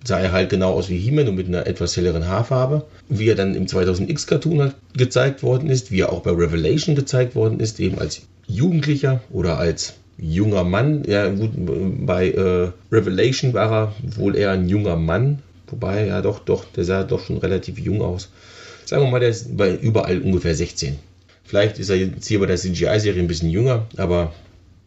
sah 0.04 0.18
er 0.18 0.32
halt 0.32 0.50
genau 0.50 0.72
aus 0.72 0.88
wie 0.88 0.98
He-Man 0.98 1.28
und 1.28 1.34
mit 1.34 1.48
einer 1.48 1.66
etwas 1.66 1.96
helleren 1.96 2.26
Haarfarbe. 2.26 2.84
Wie 3.08 3.28
er 3.28 3.34
dann 3.34 3.54
im 3.54 3.66
2000X-Cartoon 3.66 4.60
halt 4.60 4.74
gezeigt 4.94 5.42
worden 5.42 5.68
ist, 5.68 5.90
wie 5.90 6.00
er 6.00 6.12
auch 6.12 6.22
bei 6.22 6.30
Revelation 6.30 6.94
gezeigt 6.94 7.34
worden 7.34 7.60
ist, 7.60 7.80
eben 7.80 7.98
als 7.98 8.22
Jugendlicher 8.46 9.20
oder 9.30 9.58
als 9.58 9.94
junger 10.18 10.64
Mann. 10.64 11.02
Ja, 11.06 11.28
gut, 11.28 11.50
bei 11.54 12.30
äh, 12.30 12.70
Revelation 12.92 13.54
war 13.54 13.70
er 13.72 13.94
wohl 14.16 14.36
eher 14.36 14.52
ein 14.52 14.68
junger 14.68 14.96
Mann, 14.96 15.40
wobei, 15.68 16.06
ja 16.06 16.22
doch, 16.22 16.40
doch, 16.40 16.64
der 16.76 16.84
sah 16.84 17.04
doch 17.04 17.24
schon 17.24 17.38
relativ 17.38 17.78
jung 17.78 18.02
aus. 18.02 18.30
Sagen 18.84 19.04
wir 19.04 19.10
mal, 19.10 19.20
der 19.20 19.30
ist 19.30 19.56
bei 19.56 19.74
überall 19.74 20.20
ungefähr 20.20 20.54
16. 20.54 20.98
Vielleicht 21.50 21.80
ist 21.80 21.88
er 21.88 21.96
jetzt 21.96 22.28
hier 22.28 22.38
bei 22.38 22.46
der 22.46 22.58
CGI-Serie 22.58 23.20
ein 23.20 23.26
bisschen 23.26 23.50
jünger, 23.50 23.84
aber 23.96 24.32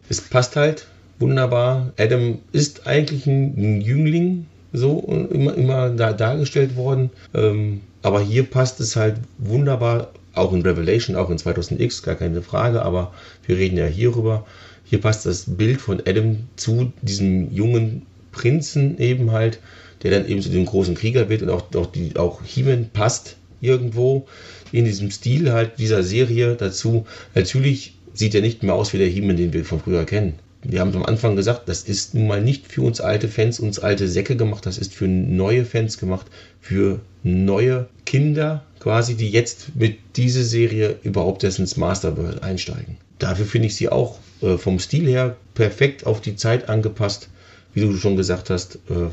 es 0.08 0.22
passt 0.22 0.56
halt 0.56 0.88
wunderbar. 1.20 1.92
Adam 1.98 2.40
ist 2.54 2.88
eigentlich 2.88 3.28
ein, 3.28 3.82
Jüngling, 3.82 4.46
so 4.72 5.02
immer, 5.30 5.56
immer 5.56 5.90
da 5.90 6.14
dargestellt 6.14 6.78
worden. 6.78 7.10
Ähm, 7.34 7.82
aber 8.02 8.22
hier 8.22 8.44
passt 8.44 8.80
es 8.80 8.96
halt 8.96 9.18
wunderbar, 9.40 10.14
auch 10.36 10.54
in 10.54 10.62
Revelation, 10.62 11.18
auch 11.18 11.30
in 11.30 11.38
2000X, 11.38 12.02
gar 12.02 12.16
keine 12.16 12.42
Frage, 12.42 12.82
aber 12.82 13.14
wir 13.46 13.58
reden 13.58 13.78
ja 13.78 13.86
hierüber. 13.86 14.46
Hier 14.86 15.02
passt 15.02 15.26
das 15.26 15.44
Bild 15.46 15.82
von 15.82 16.02
Adam 16.06 16.48
zu 16.56 16.94
diesem 17.02 17.54
jungen 17.54 18.04
Prinzen 18.32 18.98
eben 19.00 19.32
halt, 19.32 19.60
der 20.02 20.12
dann 20.12 20.30
eben 20.30 20.42
zu 20.42 20.48
dem 20.48 20.66
großen 20.66 20.96
Krieger 20.96 21.28
wird 21.28 21.42
und 21.42 21.50
auch, 21.50 21.64
auch, 21.76 21.88
die, 21.88 22.16
auch 22.16 22.42
He-Man 22.42 22.90
passt 22.94 23.36
irgendwo 23.60 24.28
in 24.74 24.86
diesem 24.86 25.12
Stil 25.12 25.54
halt 25.54 25.78
dieser 25.78 26.04
Serie 26.04 26.56
dazu. 26.56 27.06
Natürlich 27.36 27.94
sieht 28.14 28.36
er 28.36 28.42
nicht 28.42 28.64
mehr 28.64 28.74
aus 28.74 28.92
wie 28.92 28.98
der 28.98 29.08
He-Man, 29.08 29.38
den 29.38 29.54
wir 29.54 29.64
von 29.64 29.80
früher 29.80 30.04
kennen. 30.04 30.34
Wir 30.64 30.80
haben 30.80 30.96
am 30.96 31.06
Anfang 31.06 31.36
gesagt, 31.36 31.68
das 31.68 31.84
ist 31.84 32.14
nun 32.14 32.28
mal 32.28 32.42
nicht 32.42 32.72
für 32.72 32.82
uns 32.82 33.02
alte 33.02 33.28
Fans, 33.28 33.60
uns 33.60 33.80
alte 33.80 34.08
Säcke 34.08 34.36
gemacht, 34.36 34.66
das 34.66 34.78
ist 34.78 34.94
für 34.94 35.08
neue 35.08 35.66
Fans 35.66 35.98
gemacht, 35.98 36.28
für 36.62 37.02
neue 37.22 37.88
Kinder 38.06 38.64
quasi, 38.80 39.16
die 39.16 39.30
jetzt 39.30 39.76
mit 39.76 39.98
dieser 40.16 40.44
Serie 40.44 40.98
überhaupt 41.04 41.44
erst 41.44 41.60
ins 41.60 41.78
Masterworld 41.78 42.44
einsteigen. 42.44 42.98
Dafür 43.20 43.46
finde 43.46 43.68
ich 43.68 43.76
sie 43.76 43.90
auch 43.90 44.20
äh, 44.42 44.58
vom 44.58 44.80
Stil 44.80 45.08
her 45.08 45.36
perfekt 45.54 46.06
auf 46.06 46.22
die 46.22 46.36
Zeit 46.36 46.70
angepasst, 46.70 47.30
wie 47.74 47.82
du 47.82 47.96
schon 47.98 48.16
gesagt 48.18 48.50
hast, 48.50 48.76
äh, 48.90 49.10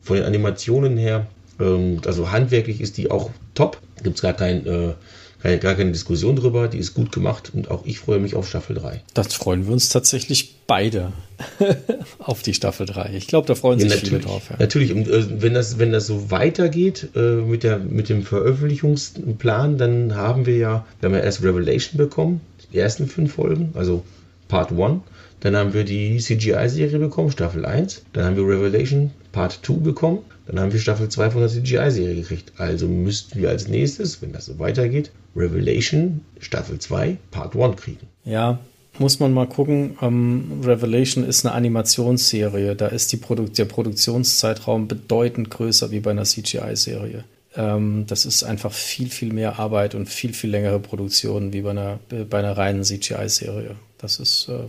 von 0.00 0.16
den 0.16 0.24
Animationen 0.24 0.96
her. 0.96 1.26
Ähm, 1.60 2.00
also 2.06 2.30
handwerklich 2.30 2.80
ist 2.80 2.96
die 2.96 3.10
auch 3.10 3.30
top 3.54 3.80
gibt 4.02 4.16
es 4.16 4.22
gar 4.22 4.32
kein, 4.32 4.66
äh, 4.66 4.94
keine, 5.42 5.58
gar 5.58 5.74
keine 5.74 5.92
Diskussion 5.92 6.36
drüber. 6.36 6.68
Die 6.68 6.78
ist 6.78 6.94
gut 6.94 7.12
gemacht 7.12 7.52
und 7.54 7.70
auch 7.70 7.84
ich 7.84 7.98
freue 7.98 8.18
mich 8.18 8.34
auf 8.34 8.48
Staffel 8.48 8.76
3. 8.76 9.02
Das 9.14 9.34
freuen 9.34 9.66
wir 9.66 9.72
uns 9.72 9.88
tatsächlich 9.88 10.56
beide 10.66 11.12
auf 12.18 12.42
die 12.42 12.54
Staffel 12.54 12.86
3. 12.86 13.12
Ich 13.14 13.26
glaube, 13.26 13.46
da 13.46 13.54
freuen 13.54 13.78
sich 13.78 13.90
ja, 13.90 13.96
viele 13.96 14.20
drauf. 14.20 14.50
Ja. 14.50 14.56
Natürlich, 14.58 14.92
und 14.92 15.08
äh, 15.08 15.42
wenn, 15.42 15.54
das, 15.54 15.78
wenn 15.78 15.92
das 15.92 16.06
so 16.06 16.30
weitergeht 16.30 17.08
äh, 17.14 17.36
mit, 17.36 17.62
der, 17.62 17.78
mit 17.78 18.08
dem 18.08 18.22
Veröffentlichungsplan, 18.22 19.78
dann 19.78 20.14
haben 20.14 20.46
wir 20.46 20.56
ja, 20.56 20.86
wir 21.00 21.08
haben 21.08 21.14
ja 21.14 21.22
erst 21.22 21.42
Revelation 21.42 21.98
bekommen, 21.98 22.40
die 22.72 22.78
ersten 22.78 23.06
fünf 23.06 23.34
Folgen, 23.34 23.70
also 23.74 24.02
Part 24.48 24.72
1. 24.72 25.00
Dann 25.40 25.54
haben 25.54 25.74
wir 25.74 25.84
die 25.84 26.16
CGI-Serie 26.18 26.98
bekommen, 26.98 27.30
Staffel 27.30 27.66
1. 27.66 28.02
Dann 28.12 28.24
haben 28.24 28.36
wir 28.36 28.44
Revelation 28.44 29.10
Part 29.32 29.60
2 29.62 29.74
bekommen. 29.74 30.20
Dann 30.46 30.60
haben 30.60 30.72
wir 30.72 30.80
Staffel 30.80 31.08
2 31.08 31.30
von 31.30 31.40
der 31.40 31.50
CGI-Serie 31.50 32.14
gekriegt. 32.14 32.52
Also 32.56 32.86
müssten 32.86 33.40
wir 33.40 33.48
als 33.48 33.68
nächstes, 33.68 34.22
wenn 34.22 34.32
das 34.32 34.46
so 34.46 34.58
weitergeht, 34.58 35.10
Revelation 35.34 36.22
Staffel 36.38 36.78
2 36.78 37.16
Part 37.30 37.56
1 37.56 37.76
kriegen. 37.76 38.06
Ja, 38.24 38.60
muss 38.98 39.20
man 39.20 39.32
mal 39.32 39.46
gucken. 39.46 39.98
Ähm, 40.00 40.60
Revelation 40.64 41.24
ist 41.24 41.44
eine 41.44 41.54
Animationsserie. 41.54 42.76
Da 42.76 42.86
ist 42.86 43.12
die 43.12 43.16
Produ 43.16 43.44
der 43.44 43.64
Produktionszeitraum 43.64 44.88
bedeutend 44.88 45.50
größer 45.50 45.90
wie 45.90 46.00
bei 46.00 46.12
einer 46.12 46.24
CGI-Serie. 46.24 47.24
Ähm, 47.56 48.04
das 48.06 48.24
ist 48.24 48.44
einfach 48.44 48.72
viel, 48.72 49.10
viel 49.10 49.32
mehr 49.32 49.58
Arbeit 49.58 49.94
und 49.94 50.08
viel, 50.08 50.32
viel 50.32 50.50
längere 50.50 50.78
Produktion 50.78 51.52
wie 51.52 51.62
bei 51.62 51.70
einer, 51.70 51.98
äh, 52.10 52.24
bei 52.24 52.38
einer 52.38 52.56
reinen 52.56 52.84
CGI-Serie. 52.84 53.76
Das 53.98 54.20
ist, 54.20 54.48
äh, 54.48 54.68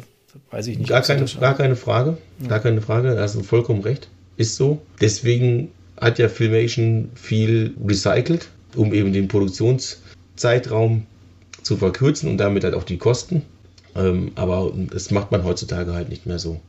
weiß 0.52 0.68
ich 0.68 0.78
nicht. 0.78 0.90
Gar 0.90 1.02
keine, 1.02 1.26
gar 1.26 1.56
keine 1.56 1.76
Frage. 1.76 2.18
Ja. 2.42 2.48
Gar 2.48 2.60
keine 2.60 2.82
Frage. 2.82 3.14
Da 3.14 3.22
hast 3.22 3.36
du 3.36 3.44
vollkommen 3.44 3.82
recht. 3.82 4.10
Ist 4.38 4.56
so. 4.56 4.82
Deswegen 5.02 5.72
hat 6.00 6.20
ja 6.20 6.30
Filmation 6.30 7.10
viel 7.16 7.76
recycelt, 7.86 8.50
um 8.76 8.94
eben 8.94 9.14
den 9.14 9.28
Produktionszeitraum 9.28 11.06
zu 11.64 11.78
verkürzen 11.78 12.30
und 12.30 12.38
damit 12.38 12.64
halt 12.64 12.76
auch 12.76 12.84
die 12.84 12.98
Kosten. 12.98 13.42
Ähm, 13.96 14.32
aber 14.36 14.72
das 14.92 15.12
macht 15.12 15.32
man 15.32 15.44
heutzutage 15.44 15.94
halt 15.94 16.10
nicht 16.10 16.26
mehr 16.26 16.40
so. 16.40 16.62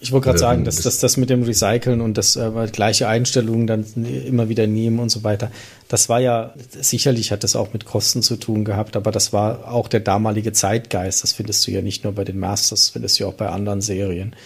Ich 0.00 0.12
wollte 0.12 0.26
gerade 0.26 0.38
sagen, 0.38 0.64
dass, 0.64 0.76
dass 0.76 1.00
das 1.00 1.16
mit 1.16 1.28
dem 1.28 1.42
Recyceln 1.42 2.00
und 2.00 2.16
das 2.16 2.36
äh, 2.36 2.68
gleiche 2.70 3.08
Einstellungen 3.08 3.66
dann 3.66 3.84
immer 3.96 4.48
wieder 4.48 4.68
nehmen 4.68 5.00
und 5.00 5.08
so 5.08 5.24
weiter, 5.24 5.50
das 5.88 6.08
war 6.08 6.20
ja, 6.20 6.54
sicherlich 6.70 7.32
hat 7.32 7.42
das 7.42 7.56
auch 7.56 7.72
mit 7.72 7.84
Kosten 7.84 8.22
zu 8.22 8.36
tun 8.36 8.64
gehabt, 8.64 8.94
aber 8.94 9.10
das 9.10 9.32
war 9.32 9.72
auch 9.72 9.88
der 9.88 9.98
damalige 9.98 10.52
Zeitgeist. 10.52 11.24
Das 11.24 11.32
findest 11.32 11.66
du 11.66 11.72
ja 11.72 11.82
nicht 11.82 12.04
nur 12.04 12.12
bei 12.12 12.22
den 12.22 12.38
Masters, 12.38 12.90
findest 12.90 13.18
du 13.18 13.24
ja 13.24 13.30
auch 13.30 13.34
bei 13.34 13.48
anderen 13.48 13.80
Serien, 13.80 14.36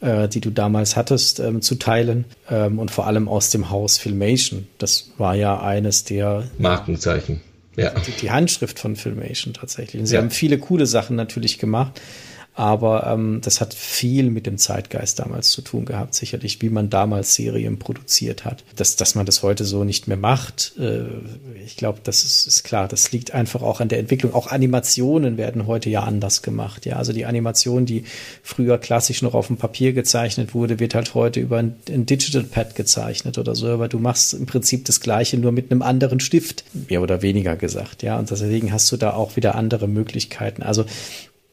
äh, 0.00 0.28
die 0.28 0.40
du 0.40 0.50
damals 0.50 0.96
hattest, 0.96 1.40
ähm, 1.40 1.62
zu 1.62 1.74
teilen 1.76 2.24
ähm, 2.50 2.78
und 2.78 2.90
vor 2.90 3.06
allem 3.06 3.28
aus 3.28 3.50
dem 3.50 3.70
Haus 3.70 3.98
Filmation. 3.98 4.66
Das 4.78 5.10
war 5.18 5.34
ja 5.34 5.60
eines 5.60 6.04
der 6.04 6.44
Markenzeichen. 6.58 7.40
Ja. 7.76 7.90
Die, 7.90 8.10
die 8.10 8.30
Handschrift 8.30 8.78
von 8.78 8.96
Filmation 8.96 9.54
tatsächlich. 9.54 10.00
Und 10.00 10.06
sie 10.06 10.16
ja. 10.16 10.20
haben 10.20 10.30
viele 10.30 10.58
coole 10.58 10.86
Sachen 10.86 11.16
natürlich 11.16 11.58
gemacht. 11.58 12.00
Aber 12.58 13.06
ähm, 13.06 13.40
das 13.40 13.60
hat 13.60 13.72
viel 13.72 14.30
mit 14.30 14.44
dem 14.44 14.58
Zeitgeist 14.58 15.20
damals 15.20 15.52
zu 15.52 15.62
tun 15.62 15.84
gehabt, 15.84 16.14
sicherlich, 16.14 16.60
wie 16.60 16.70
man 16.70 16.90
damals 16.90 17.36
Serien 17.36 17.78
produziert 17.78 18.44
hat. 18.44 18.64
Dass, 18.74 18.96
dass 18.96 19.14
man 19.14 19.26
das 19.26 19.44
heute 19.44 19.64
so 19.64 19.84
nicht 19.84 20.08
mehr 20.08 20.16
macht, 20.16 20.72
äh, 20.76 21.04
ich 21.64 21.76
glaube, 21.76 22.00
das 22.02 22.24
ist, 22.24 22.48
ist 22.48 22.64
klar. 22.64 22.88
Das 22.88 23.12
liegt 23.12 23.32
einfach 23.32 23.62
auch 23.62 23.80
an 23.80 23.88
der 23.88 24.00
Entwicklung. 24.00 24.34
Auch 24.34 24.48
Animationen 24.48 25.36
werden 25.36 25.68
heute 25.68 25.88
ja 25.88 26.02
anders 26.02 26.42
gemacht. 26.42 26.84
Ja, 26.84 26.96
also 26.96 27.12
die 27.12 27.26
Animation, 27.26 27.86
die 27.86 28.02
früher 28.42 28.76
klassisch 28.78 29.22
noch 29.22 29.34
auf 29.34 29.46
dem 29.46 29.56
Papier 29.56 29.92
gezeichnet 29.92 30.52
wurde, 30.52 30.80
wird 30.80 30.96
halt 30.96 31.14
heute 31.14 31.38
über 31.38 31.58
ein, 31.58 31.76
ein 31.88 32.06
Digital 32.06 32.42
Pad 32.42 32.74
gezeichnet 32.74 33.38
oder 33.38 33.54
so. 33.54 33.68
Aber 33.68 33.86
du 33.86 34.00
machst 34.00 34.34
im 34.34 34.46
Prinzip 34.46 34.84
das 34.86 35.00
Gleiche, 35.00 35.38
nur 35.38 35.52
mit 35.52 35.70
einem 35.70 35.82
anderen 35.82 36.18
Stift, 36.18 36.64
mehr 36.88 37.02
oder 37.02 37.22
weniger 37.22 37.54
gesagt. 37.54 38.02
Ja, 38.02 38.18
und 38.18 38.32
deswegen 38.32 38.72
hast 38.72 38.90
du 38.90 38.96
da 38.96 39.12
auch 39.12 39.36
wieder 39.36 39.54
andere 39.54 39.86
Möglichkeiten. 39.86 40.64
Also 40.64 40.86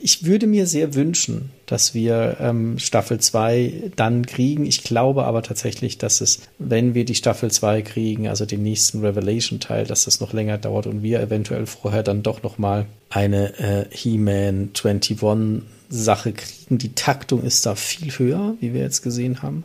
ich 0.06 0.24
würde 0.24 0.46
mir 0.46 0.68
sehr 0.68 0.94
wünschen, 0.94 1.50
dass 1.66 1.96
wir 1.96 2.38
ähm, 2.40 2.78
Staffel 2.78 3.20
2 3.20 3.92
dann 3.96 4.28
kriegen. 4.28 4.68
Ich 4.68 4.84
glaube 4.84 5.26
aber 5.26 5.42
tatsächlich, 5.42 5.98
dass 5.98 6.22
es, 6.22 6.42
wenn 6.60 6.94
wir 6.94 7.06
die 7.06 7.16
Staffel 7.16 7.50
2 7.50 7.82
kriegen, 7.82 8.28
also 8.28 8.46
den 8.46 8.62
nächsten 8.62 9.00
Revelation-Teil, 9.04 9.88
dass 9.88 10.06
das 10.06 10.20
noch 10.20 10.32
länger 10.32 10.60
dauert 10.60 10.86
und 10.86 11.02
wir 11.02 11.22
eventuell 11.22 11.66
vorher 11.66 12.04
dann 12.04 12.22
doch 12.22 12.44
noch 12.44 12.60
mal 12.60 12.86
eine 13.10 13.58
äh, 13.58 13.86
He-Man 13.90 14.74
21 14.80 15.64
Sache 15.90 16.34
kriegen. 16.34 16.78
Die 16.78 16.94
Taktung 16.94 17.42
ist 17.42 17.66
da 17.66 17.74
viel 17.74 18.12
höher, 18.12 18.54
wie 18.60 18.76
wir 18.76 18.82
jetzt 18.82 19.02
gesehen 19.02 19.42
haben. 19.42 19.64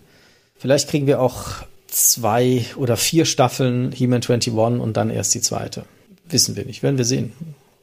Vielleicht 0.57 0.89
kriegen 0.89 1.07
wir 1.07 1.21
auch 1.21 1.49
zwei 1.87 2.65
oder 2.77 2.97
vier 2.97 3.27
Staffeln 3.27 3.93
He-Man 3.93 4.23
21 4.23 4.55
und 4.55 4.97
dann 4.97 5.11
erst 5.11 5.35
die 5.35 5.43
zweite. 5.43 5.85
Wissen 6.31 6.57
wir 6.57 6.65
nicht, 6.65 6.83
werden 6.83 6.97
wir 6.97 7.05
sehen. 7.05 7.35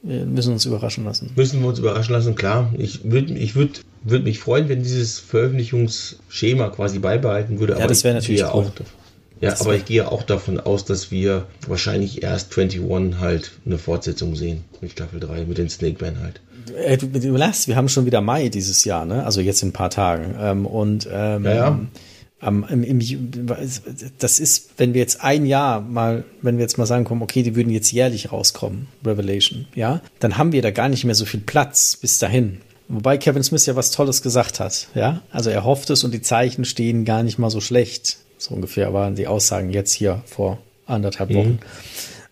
Wir 0.07 0.25
müssen 0.25 0.53
uns 0.53 0.65
überraschen 0.65 1.03
lassen. 1.03 1.31
Müssen 1.35 1.61
wir 1.61 1.67
uns 1.67 1.79
überraschen 1.79 2.13
lassen, 2.13 2.35
klar. 2.35 2.73
Ich 2.77 3.01
würde 3.03 3.33
ich 3.33 3.55
würd, 3.55 3.81
würd 4.03 4.23
mich 4.23 4.39
freuen, 4.39 4.69
wenn 4.69 4.81
dieses 4.81 5.19
Veröffentlichungsschema 5.19 6.69
quasi 6.69 6.99
beibehalten 6.99 7.59
würde. 7.59 7.77
Ja, 7.77 7.87
das 7.87 8.05
wäre 8.05 8.15
natürlich 8.15 8.43
cool. 8.43 8.49
auch. 8.49 8.71
Ja, 9.41 9.51
das 9.51 9.61
aber 9.61 9.75
ich 9.75 9.83
gehe 9.83 10.09
auch 10.09 10.23
davon 10.23 10.61
aus, 10.61 10.85
dass 10.85 11.11
wir 11.11 11.45
wahrscheinlich 11.67 12.23
erst 12.23 12.57
21 12.57 13.19
halt 13.19 13.51
eine 13.65 13.77
Fortsetzung 13.77 14.35
sehen 14.35 14.63
mit 14.79 14.91
Staffel 14.91 15.19
3, 15.19 15.43
mit 15.45 15.57
den 15.57 15.69
Snake 15.69 15.97
Man 16.03 16.21
halt. 16.21 16.39
Äh, 16.75 16.97
du, 16.97 17.07
du 17.07 17.33
wir 17.33 17.75
haben 17.75 17.89
schon 17.89 18.05
wieder 18.05 18.21
Mai 18.21 18.47
dieses 18.47 18.85
Jahr, 18.85 19.05
ne? 19.05 19.25
Also 19.25 19.41
jetzt 19.41 19.61
in 19.61 19.69
ein 19.69 19.73
paar 19.73 19.89
Tagen. 19.89 20.35
Ähm, 20.39 20.65
und 20.65 21.07
ähm, 21.11 21.43
ja, 21.43 21.53
ja. 21.53 21.79
Am, 22.39 22.63
im, 22.69 22.83
im, 22.83 22.99
das 24.19 24.39
ist, 24.39 24.69
wenn 24.77 24.93
wir 24.93 25.01
jetzt 25.01 25.23
ein 25.23 25.47
Jahr 25.47 25.81
mal, 25.81 26.23
wenn 26.43 26.57
wir 26.57 26.61
jetzt 26.61 26.77
mal 26.77 26.85
sagen 26.85 27.03
kommen, 27.03 27.23
okay, 27.23 27.41
die 27.41 27.55
würden 27.55 27.71
jetzt 27.71 27.91
jährlich 27.91 28.31
rauskommen, 28.31 28.87
Revelation, 29.03 29.67
ja, 29.73 30.01
dann 30.19 30.37
haben 30.37 30.51
wir 30.51 30.61
da 30.61 30.69
gar 30.69 30.87
nicht 30.87 31.03
mehr 31.03 31.15
so 31.15 31.25
viel 31.25 31.39
Platz 31.39 31.97
bis 31.99 32.19
dahin. 32.19 32.61
Wobei 32.89 33.17
Kevin 33.17 33.43
Smith 33.43 33.65
ja 33.65 33.75
was 33.75 33.89
Tolles 33.89 34.21
gesagt 34.21 34.59
hat, 34.59 34.87
ja. 34.93 35.21
Also 35.31 35.49
er 35.49 35.63
hofft 35.63 35.89
es 35.89 36.03
und 36.03 36.13
die 36.13 36.21
Zeichen 36.21 36.63
stehen 36.63 37.05
gar 37.05 37.23
nicht 37.23 37.39
mal 37.39 37.49
so 37.49 37.59
schlecht. 37.59 38.17
So 38.37 38.53
ungefähr 38.53 38.93
waren 38.93 39.15
die 39.15 39.27
Aussagen 39.27 39.71
jetzt 39.71 39.91
hier 39.91 40.21
vor 40.25 40.59
anderthalb 40.85 41.33
Wochen. 41.33 41.49
Mhm. 41.49 41.59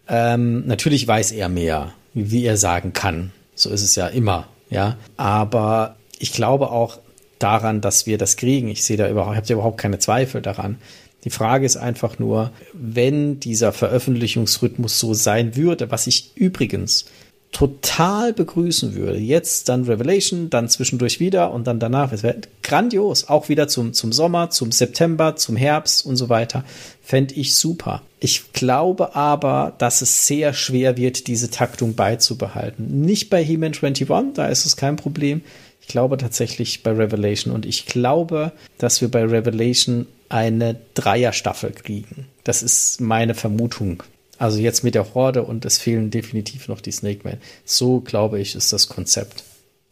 Ähm, 0.07 0.67
natürlich 0.67 1.07
weiß 1.07 1.31
er 1.31 1.49
mehr, 1.49 1.93
wie 2.13 2.45
er 2.45 2.57
sagen 2.57 2.93
kann. 2.93 3.31
So 3.55 3.69
ist 3.69 3.81
es 3.81 3.95
ja 3.95 4.07
immer, 4.07 4.47
ja. 4.69 4.97
Aber 5.17 5.95
ich 6.19 6.31
glaube 6.31 6.69
auch, 6.69 6.99
daran, 7.45 7.79
dass 7.79 8.07
wir 8.07 8.17
das 8.17 8.37
kriegen. 8.37 8.67
Ich 8.69 8.83
sehe 8.83 8.97
da 8.97 9.07
überhaupt, 9.07 9.37
habe 9.37 9.53
überhaupt 9.53 9.77
keine 9.79 9.99
Zweifel 9.99 10.41
daran. 10.41 10.77
Die 11.23 11.29
Frage 11.29 11.65
ist 11.65 11.77
einfach 11.77 12.17
nur, 12.17 12.51
wenn 12.73 13.39
dieser 13.39 13.71
Veröffentlichungsrhythmus 13.71 14.99
so 14.99 15.13
sein 15.13 15.55
würde, 15.55 15.91
was 15.91 16.07
ich 16.07 16.31
übrigens 16.35 17.05
total 17.51 18.33
begrüßen 18.33 18.95
würde. 18.95 19.17
Jetzt 19.17 19.69
dann 19.69 19.85
Revelation, 19.85 20.49
dann 20.49 20.67
zwischendurch 20.67 21.19
wieder 21.19 21.51
und 21.51 21.67
dann 21.67 21.79
danach. 21.79 22.11
Es 22.11 22.21
wäre 22.21 22.41
grandios. 22.63 23.29
Auch 23.29 23.47
wieder 23.47 23.67
zum, 23.67 23.93
zum 23.93 24.11
Sommer, 24.11 24.49
zum 24.49 24.71
September, 24.71 25.35
zum 25.35 25.55
Herbst 25.55 26.05
und 26.05 26.17
so 26.17 26.29
weiter. 26.29 26.65
Fände 27.01 27.35
ich 27.35 27.55
super. 27.55 28.01
Ich 28.19 28.51
glaube 28.53 29.15
aber, 29.15 29.73
dass 29.77 30.01
es 30.01 30.27
sehr 30.27 30.53
schwer 30.53 30.97
wird, 30.97 31.27
diese 31.27 31.49
Taktung 31.49 31.95
beizubehalten. 31.95 33.01
Nicht 33.01 33.29
bei 33.29 33.43
He-Man 33.43 33.73
21, 33.73 34.33
da 34.33 34.47
ist 34.47 34.65
es 34.65 34.75
kein 34.75 34.95
Problem. 34.95 35.41
Ich 35.85 35.91
glaube 35.91 36.17
tatsächlich 36.17 36.81
bei 36.81 36.91
Revelation 36.91 37.53
und 37.53 37.63
ich 37.63 37.85
glaube, 37.85 38.53
dass 38.79 39.01
wir 39.01 39.07
bei 39.09 39.23
Revelation 39.23 40.07
eine 40.29 40.75
Dreierstaffel 40.95 41.73
kriegen. 41.73 42.25
Das 42.43 42.63
ist 42.63 43.01
meine 43.01 43.35
Vermutung. 43.35 44.01
Also 44.39 44.57
jetzt 44.57 44.83
mit 44.83 44.95
der 44.95 45.13
Horde 45.13 45.43
und 45.43 45.63
es 45.63 45.77
fehlen 45.77 46.09
definitiv 46.09 46.69
noch 46.69 46.81
die 46.81 46.91
Snake 46.91 47.19
Man. 47.23 47.37
So 47.65 47.99
glaube 47.99 48.39
ich, 48.39 48.55
ist 48.55 48.73
das 48.73 48.89
Konzept. 48.89 49.43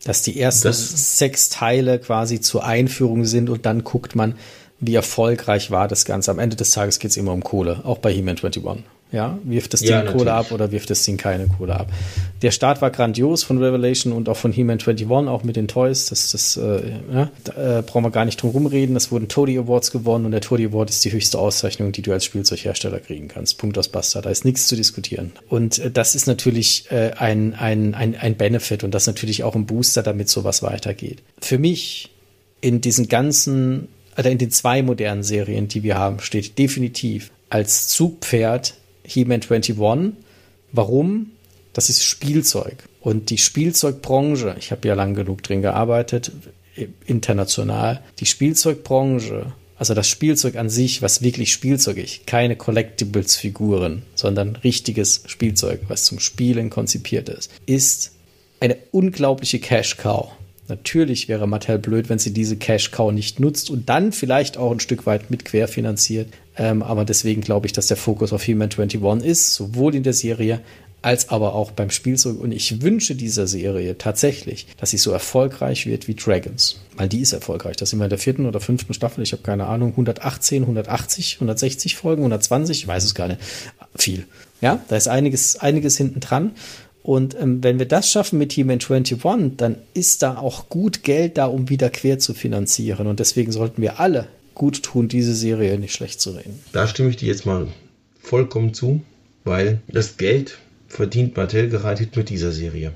Dass 0.04 0.24
die 0.24 0.40
ersten 0.40 0.70
das 0.70 1.20
sechs 1.20 1.50
Teile 1.50 2.00
quasi 2.00 2.42
zur 2.42 2.66
Einführung 2.66 3.26
sind 3.26 3.52
und 3.52 3.68
dann 3.68 3.84
guckt 3.84 4.16
man, 4.16 4.36
wie 4.80 4.96
erfolgreich 4.96 5.70
war 5.70 5.88
das 5.88 6.06
Ganze. 6.06 6.32
Am 6.32 6.40
Ende 6.40 6.56
des 6.56 6.72
Tages 6.72 6.98
geht 6.98 7.12
es 7.12 7.18
immer 7.18 7.34
um 7.34 7.44
Kohle, 7.44 7.82
auch 7.86 8.00
bei 8.00 8.12
He-Man 8.12 8.38
21. 8.38 8.84
Ja, 9.14 9.38
wirft 9.44 9.74
das 9.74 9.82
Ding 9.82 9.92
ja, 9.92 10.02
Kohle 10.02 10.34
ab 10.34 10.52
oder 10.52 10.72
wirft 10.72 10.90
das 10.90 11.04
Ding 11.04 11.18
keine 11.18 11.48
Kohle 11.48 11.80
ab. 11.80 11.92
Der 12.42 12.50
Start 12.50 12.82
war 12.82 12.90
grandios 12.90 13.44
von 13.44 13.60
Revelation 13.60 14.12
und 14.12 14.28
auch 14.28 14.38
von 14.38 14.52
He-Man 14.52 14.80
21, 14.80 15.08
auch 15.08 15.44
mit 15.44 15.56
den 15.56 15.68
Toys. 15.68 16.08
Das, 16.08 16.32
das 16.32 16.58
äh, 16.58 16.82
ja, 17.14 17.32
da 17.44 17.80
äh, 17.80 17.82
brauchen 17.84 18.04
wir 18.04 18.10
gar 18.10 18.26
nicht 18.26 18.42
drum 18.42 18.50
rumreden. 18.50 18.96
Es 18.96 19.12
wurden 19.12 19.28
Toady 19.28 19.60
Awards 19.60 19.92
gewonnen 19.92 20.26
und 20.26 20.32
der 20.32 20.42
Toady 20.42 20.66
Award 20.66 20.90
ist 20.90 21.06
die 21.06 21.12
höchste 21.12 21.38
Auszeichnung, 21.38 21.92
die 21.92 22.02
du 22.02 22.12
als 22.12 22.26
Spielzeughersteller 22.26 23.00
kriegen 23.00 23.28
kannst. 23.28 23.60
Punkt 23.60 23.78
aus 23.78 23.88
Basta. 23.88 24.20
Da 24.20 24.32
ist 24.32 24.46
nichts 24.46 24.68
zu 24.68 24.76
diskutieren. 24.76 25.32
Und 25.48 25.78
äh, 25.78 25.92
das 25.92 26.16
ist 26.16 26.26
natürlich 26.26 26.90
äh, 26.90 27.12
ein, 27.12 27.54
ein, 27.54 27.94
ein, 27.94 28.16
ein 28.16 28.36
Benefit 28.36 28.84
und 28.84 28.96
das 28.96 29.06
natürlich 29.06 29.44
auch 29.44 29.54
ein 29.54 29.68
Booster, 29.68 30.02
damit 30.02 30.28
sowas 30.28 30.64
weitergeht. 30.64 31.22
Für 31.40 31.60
mich 31.60 32.10
in 32.62 32.82
diesen 32.82 33.10
ganzen, 33.10 33.90
oder 34.18 34.32
in 34.32 34.40
den 34.40 34.50
zwei 34.50 34.82
modernen 34.82 35.22
Serien, 35.22 35.68
die 35.68 35.84
wir 35.84 36.00
haben, 36.00 36.20
steht 36.20 36.58
definitiv 36.58 37.30
als 37.50 37.90
Zugpferd 37.90 38.74
He-Man 39.04 39.42
21. 39.42 39.78
Warum? 40.72 41.32
Das 41.74 41.90
ist 41.90 42.04
Spielzeug. 42.04 42.84
Und 43.02 43.30
die 43.30 43.38
Spielzeugbranche, 43.38 44.56
ich 44.60 44.72
habe 44.72 44.88
ja 44.88 44.94
lang 44.94 45.14
genug 45.14 45.44
drin 45.44 45.62
gearbeitet, 45.62 46.32
international, 47.06 48.02
die 48.20 48.26
Spielzeugbranche 48.26 49.54
Also 49.78 49.94
das 49.96 50.08
Spielzeug 50.08 50.56
an 50.56 50.70
sich, 50.70 51.02
was 51.02 51.22
wirklich 51.22 51.52
spielzeugig, 51.52 52.22
keine 52.26 52.56
Collectibles-Figuren, 52.56 54.04
sondern 54.16 54.56
richtiges 54.56 55.24
Spielzeug, 55.26 55.82
was 55.88 56.06
zum 56.06 56.20
Spielen 56.20 56.70
konzipiert 56.70 57.28
ist, 57.28 57.52
ist 57.66 58.12
eine 58.60 58.78
unglaubliche 58.92 59.60
Cash-Cow. 59.60 60.32
Natürlich 60.74 61.30
wäre 61.30 61.46
Mattel 61.46 61.78
blöd, 61.78 62.10
wenn 62.10 62.18
sie 62.18 62.34
diese 62.34 62.58
Cash-Cow 62.58 63.12
nicht 63.12 63.40
nutzt 63.40 63.70
und 63.70 63.90
dann 63.90 64.12
vielleicht 64.12 64.58
auch 64.58 64.72
ein 64.72 64.80
Stück 64.80 65.06
weit 65.06 65.30
mit 65.30 65.46
querfinanziert. 65.46 66.30
Ähm, 66.58 66.82
aber 66.82 67.06
deswegen 67.06 67.42
glaube 67.42 67.68
ich, 67.68 67.74
dass 67.74 67.86
der 67.86 67.98
Fokus 67.98 68.34
auf 68.34 68.42
He-Man 68.42 68.72
21 68.72 69.24
ist, 69.24 69.54
sowohl 69.54 69.94
in 69.94 70.02
der 70.02 70.14
Serie 70.14 70.62
als 71.04 71.30
aber 71.30 71.54
auch 71.54 71.70
beim 71.70 71.92
Spielzeug. 71.92 72.40
Und 72.40 72.52
ich 72.52 72.82
wünsche 72.82 73.14
dieser 73.14 73.46
Serie 73.46 74.00
tatsächlich, 74.00 74.66
dass 74.78 74.90
sie 74.90 74.98
so 74.98 75.12
erfolgreich 75.12 75.86
wird 75.86 76.08
wie 76.08 76.16
Dragons. 76.16 76.80
Weil 76.96 77.08
die 77.08 77.20
ist 77.20 77.34
erfolgreich. 77.34 77.76
Das 77.76 77.92
sind 77.92 78.00
wir 78.00 78.06
in 78.06 78.10
der 78.10 78.18
vierten 78.18 78.48
oder 78.48 78.60
fünften 78.60 78.96
Staffel. 78.96 79.22
Ich 79.22 79.32
habe 79.32 79.44
keine 79.44 79.68
Ahnung. 79.68 79.92
118, 79.92 80.64
180, 80.64 81.36
160 81.36 81.98
Folgen, 81.98 82.22
120, 82.22 82.80
ich 82.80 82.88
weiß 82.88 83.04
es 83.04 83.14
gar 83.14 83.28
nicht. 83.28 83.42
Viel. 83.96 84.26
Ja, 84.62 84.82
da 84.88 84.96
ist 84.96 85.08
einiges, 85.08 85.58
einiges 85.58 85.98
hinten 85.98 86.20
dran. 86.20 86.54
Und 87.04 87.36
ähm, 87.40 87.62
wenn 87.64 87.80
wir 87.80 87.86
das 87.86 88.10
schaffen 88.10 88.40
mit 88.40 88.50
Team 88.50 88.70
21, 88.70 89.20
dann 89.58 89.76
ist 89.94 90.24
da 90.24 90.38
auch 90.38 90.70
gut 90.70 91.04
Geld 91.04 91.38
da, 91.38 91.46
um 91.46 91.70
wieder 91.70 91.90
quer 91.90 92.18
zu 92.18 92.34
finanzieren. 92.34 93.08
Und 93.08 93.20
deswegen 93.20 93.52
sollten 93.52 93.82
wir 93.82 94.00
alle 94.00 94.28
gut 94.56 94.84
tun, 94.84 95.10
diese 95.10 95.36
Serie 95.36 95.78
nicht 95.78 95.94
schlecht 95.94 96.22
zu 96.22 96.32
reden. 96.32 96.60
Da 96.72 96.88
stimme 96.88 97.10
ich 97.10 97.18
dir 97.18 97.28
jetzt 97.28 97.46
mal 97.46 97.68
vollkommen 98.22 98.74
zu, 98.74 99.02
weil 99.44 99.82
das 99.90 100.16
Geld 100.16 100.58
verdient 100.88 101.36
Mattel 101.36 101.70
gerade 101.70 102.08
mit 102.16 102.30
dieser 102.30 102.54
Serie 102.54 102.94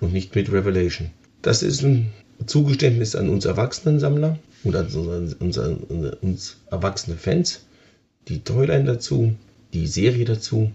und 0.00 0.12
nicht 0.12 0.34
mit 0.34 0.52
Revelation. 0.52 1.10
Das 1.40 1.62
ist 1.62 1.82
ein 1.82 2.12
Zugeständnis 2.44 3.16
an 3.16 3.30
uns 3.30 3.46
Erwachsenen-Sammler 3.46 4.38
und 4.64 4.76
an 4.76 4.86
uns, 5.38 5.58
an 5.58 5.76
uns 6.20 6.56
erwachsene 6.70 7.16
Fans, 7.16 7.60
die 8.28 8.40
Toyline 8.40 8.84
dazu, 8.84 9.34
die 9.72 9.86
Serie 9.86 10.26
dazu 10.26 10.70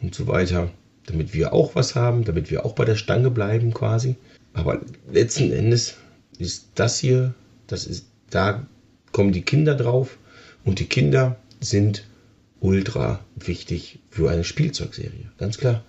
und 0.00 0.14
so 0.14 0.26
weiter, 0.26 0.70
damit 1.06 1.34
wir 1.34 1.52
auch 1.52 1.74
was 1.74 1.94
haben, 1.94 2.24
damit 2.24 2.50
wir 2.50 2.64
auch 2.64 2.74
bei 2.74 2.84
der 2.84 2.96
Stange 2.96 3.30
bleiben 3.30 3.72
quasi. 3.72 4.16
Aber 4.52 4.80
letzten 5.10 5.52
Endes 5.52 5.96
ist 6.38 6.68
das 6.74 6.98
hier, 6.98 7.34
das 7.66 7.86
ist, 7.86 8.06
da 8.30 8.66
kommen 9.12 9.32
die 9.32 9.42
Kinder 9.42 9.74
drauf 9.74 10.18
und 10.64 10.78
die 10.78 10.86
Kinder 10.86 11.36
sind 11.60 12.04
ultra 12.60 13.20
wichtig 13.36 14.00
für 14.10 14.30
eine 14.30 14.44
Spielzeugserie, 14.44 15.30
ganz 15.38 15.58
klar. 15.58 15.84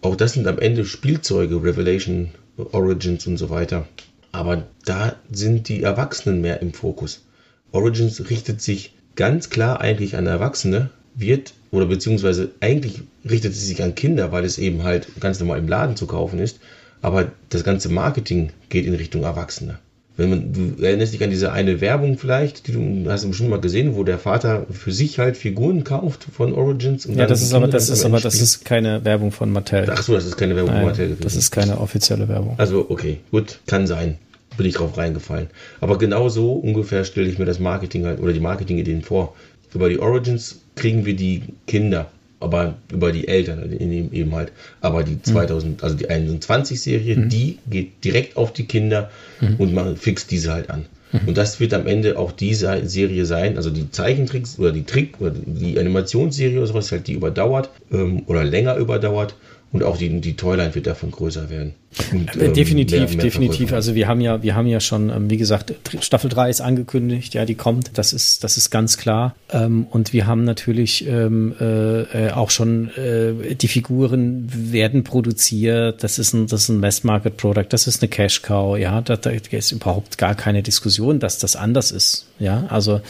Auch 0.00 0.16
das 0.16 0.32
sind 0.32 0.46
am 0.46 0.58
Ende 0.58 0.84
Spielzeuge, 0.84 1.62
Revelation, 1.62 2.30
Origins 2.56 3.26
und 3.26 3.36
so 3.36 3.50
weiter. 3.50 3.86
Aber 4.32 4.66
da 4.84 5.16
sind 5.30 5.68
die 5.68 5.82
Erwachsenen 5.82 6.40
mehr 6.40 6.60
im 6.62 6.72
Fokus. 6.72 7.24
Origins 7.70 8.30
richtet 8.30 8.60
sich 8.60 8.94
ganz 9.14 9.50
klar 9.50 9.80
eigentlich 9.80 10.16
an 10.16 10.26
Erwachsene, 10.26 10.90
wird 11.14 11.54
oder 11.72 11.86
beziehungsweise 11.86 12.50
eigentlich 12.60 13.00
richtet 13.28 13.52
es 13.52 13.66
sich 13.66 13.82
an 13.82 13.96
Kinder, 13.96 14.30
weil 14.30 14.44
es 14.44 14.58
eben 14.58 14.84
halt 14.84 15.08
ganz 15.18 15.40
normal 15.40 15.58
im 15.58 15.66
Laden 15.66 15.96
zu 15.96 16.06
kaufen 16.06 16.38
ist. 16.38 16.60
Aber 17.00 17.32
das 17.48 17.64
ganze 17.64 17.88
Marketing 17.88 18.50
geht 18.68 18.86
in 18.86 18.94
Richtung 18.94 19.24
Erwachsene. 19.24 19.78
Wenn 20.16 20.28
man, 20.28 20.52
du 20.52 20.84
erinnerst 20.84 21.14
dich 21.14 21.24
an 21.24 21.30
diese 21.30 21.52
eine 21.52 21.80
Werbung 21.80 22.18
vielleicht, 22.18 22.68
die 22.68 22.72
du 22.72 23.10
hast 23.10 23.24
du 23.24 23.28
bestimmt 23.28 23.48
mal 23.48 23.60
gesehen, 23.60 23.96
wo 23.96 24.04
der 24.04 24.18
Vater 24.18 24.66
für 24.70 24.92
sich 24.92 25.18
halt 25.18 25.38
Figuren 25.38 25.84
kauft 25.84 26.26
von 26.36 26.52
Origins. 26.52 27.08
ja, 27.10 27.26
das 27.26 27.40
ist 27.40 27.54
aber, 27.54 27.66
das 27.66 27.88
ist 27.88 28.04
aber, 28.04 28.20
das 28.20 28.40
ist 28.40 28.66
keine 28.66 29.02
Werbung 29.06 29.32
von 29.32 29.50
Mattel. 29.50 29.90
Ach 29.90 30.02
so, 30.02 30.12
das 30.12 30.26
ist 30.26 30.36
keine 30.36 30.54
Werbung 30.54 30.72
Nein, 30.72 30.82
von 30.82 30.90
Mattel 30.90 31.06
gewesen. 31.06 31.22
Das 31.22 31.34
ist 31.34 31.50
keine 31.50 31.80
offizielle 31.80 32.28
Werbung. 32.28 32.56
Also, 32.58 32.86
okay, 32.90 33.20
gut, 33.30 33.60
kann 33.66 33.86
sein. 33.86 34.18
Bin 34.58 34.66
ich 34.66 34.74
drauf 34.74 34.98
reingefallen. 34.98 35.46
Aber 35.80 35.96
genau 35.96 36.28
so 36.28 36.52
ungefähr 36.52 37.04
stelle 37.04 37.26
ich 37.26 37.38
mir 37.38 37.46
das 37.46 37.58
Marketing 37.58 38.04
halt 38.04 38.20
oder 38.20 38.34
die 38.34 38.40
Marketing-Ideen 38.40 39.00
vor. 39.00 39.34
Über 39.74 39.88
die 39.88 39.98
Origins 39.98 40.60
kriegen 40.74 41.04
wir 41.04 41.16
die 41.16 41.42
Kinder 41.66 42.10
aber 42.42 42.74
über 42.90 43.12
die 43.12 43.28
Eltern 43.28 43.72
eben 43.80 44.34
halt. 44.34 44.52
Aber 44.80 45.04
die 45.04 45.22
2000, 45.22 45.78
mhm. 45.78 45.84
also 45.84 45.96
die 45.96 46.10
21-Serie, 46.10 47.16
mhm. 47.16 47.28
die 47.28 47.58
geht 47.70 48.04
direkt 48.04 48.36
auf 48.36 48.52
die 48.52 48.66
Kinder 48.66 49.10
mhm. 49.40 49.56
und 49.58 49.74
man 49.74 49.96
fixt 49.96 50.30
diese 50.30 50.52
halt 50.52 50.68
an. 50.68 50.86
Mhm. 51.12 51.28
Und 51.28 51.38
das 51.38 51.60
wird 51.60 51.72
am 51.72 51.86
Ende 51.86 52.18
auch 52.18 52.32
diese 52.32 52.86
Serie 52.86 53.24
sein, 53.24 53.56
also 53.56 53.70
die 53.70 53.90
Zeichentricks 53.90 54.58
oder 54.58 54.72
die 54.72 54.84
Trick 54.84 55.20
oder 55.20 55.32
die 55.34 55.78
Animationsserie 55.78 56.58
oder 56.58 56.66
sowas 56.66 56.90
halt, 56.90 57.06
die 57.06 57.12
überdauert 57.12 57.70
ähm, 57.92 58.22
oder 58.26 58.44
länger 58.44 58.76
überdauert 58.76 59.36
und 59.72 59.82
auch 59.82 59.96
die, 59.96 60.20
die 60.20 60.36
Toyline 60.36 60.74
wird 60.74 60.86
davon 60.86 61.10
größer 61.10 61.48
werden. 61.48 61.74
Und, 62.12 62.36
ähm, 62.36 62.52
definitiv, 62.52 62.98
mehr, 62.98 63.08
mehr 63.08 63.24
definitiv. 63.24 63.72
Also 63.72 63.94
wir 63.94 64.06
haben 64.06 64.20
ja, 64.20 64.42
wir 64.42 64.54
haben 64.54 64.66
ja 64.66 64.80
schon, 64.80 65.08
ähm, 65.08 65.30
wie 65.30 65.38
gesagt, 65.38 65.74
Staffel 66.00 66.28
3 66.28 66.50
ist 66.50 66.60
angekündigt, 66.60 67.32
ja, 67.32 67.46
die 67.46 67.54
kommt. 67.54 67.96
Das 67.96 68.12
ist, 68.12 68.44
das 68.44 68.58
ist 68.58 68.70
ganz 68.70 68.98
klar. 68.98 69.34
Ähm, 69.50 69.86
und 69.90 70.12
wir 70.12 70.26
haben 70.26 70.44
natürlich 70.44 71.06
ähm, 71.06 71.54
äh, 71.58 72.30
auch 72.30 72.50
schon 72.50 72.90
äh, 72.96 73.54
die 73.54 73.68
Figuren 73.68 74.48
werden 74.52 75.04
produziert. 75.04 76.02
Das 76.02 76.18
ist 76.18 76.34
ein, 76.34 76.48
das 76.48 76.64
ist 76.64 76.68
ein 76.68 76.80
Mass 76.80 77.02
Market 77.02 77.38
Product. 77.38 77.66
Das 77.70 77.86
ist 77.86 78.02
eine 78.02 78.10
Cash 78.10 78.42
Cow. 78.42 78.78
Ja, 78.78 79.00
da, 79.00 79.16
da 79.16 79.30
ist 79.30 79.72
überhaupt 79.72 80.18
gar 80.18 80.34
keine 80.34 80.62
Diskussion, 80.62 81.18
dass 81.18 81.38
das 81.38 81.56
anders 81.56 81.92
ist. 81.92 82.26
Ja, 82.38 82.66
also 82.68 83.00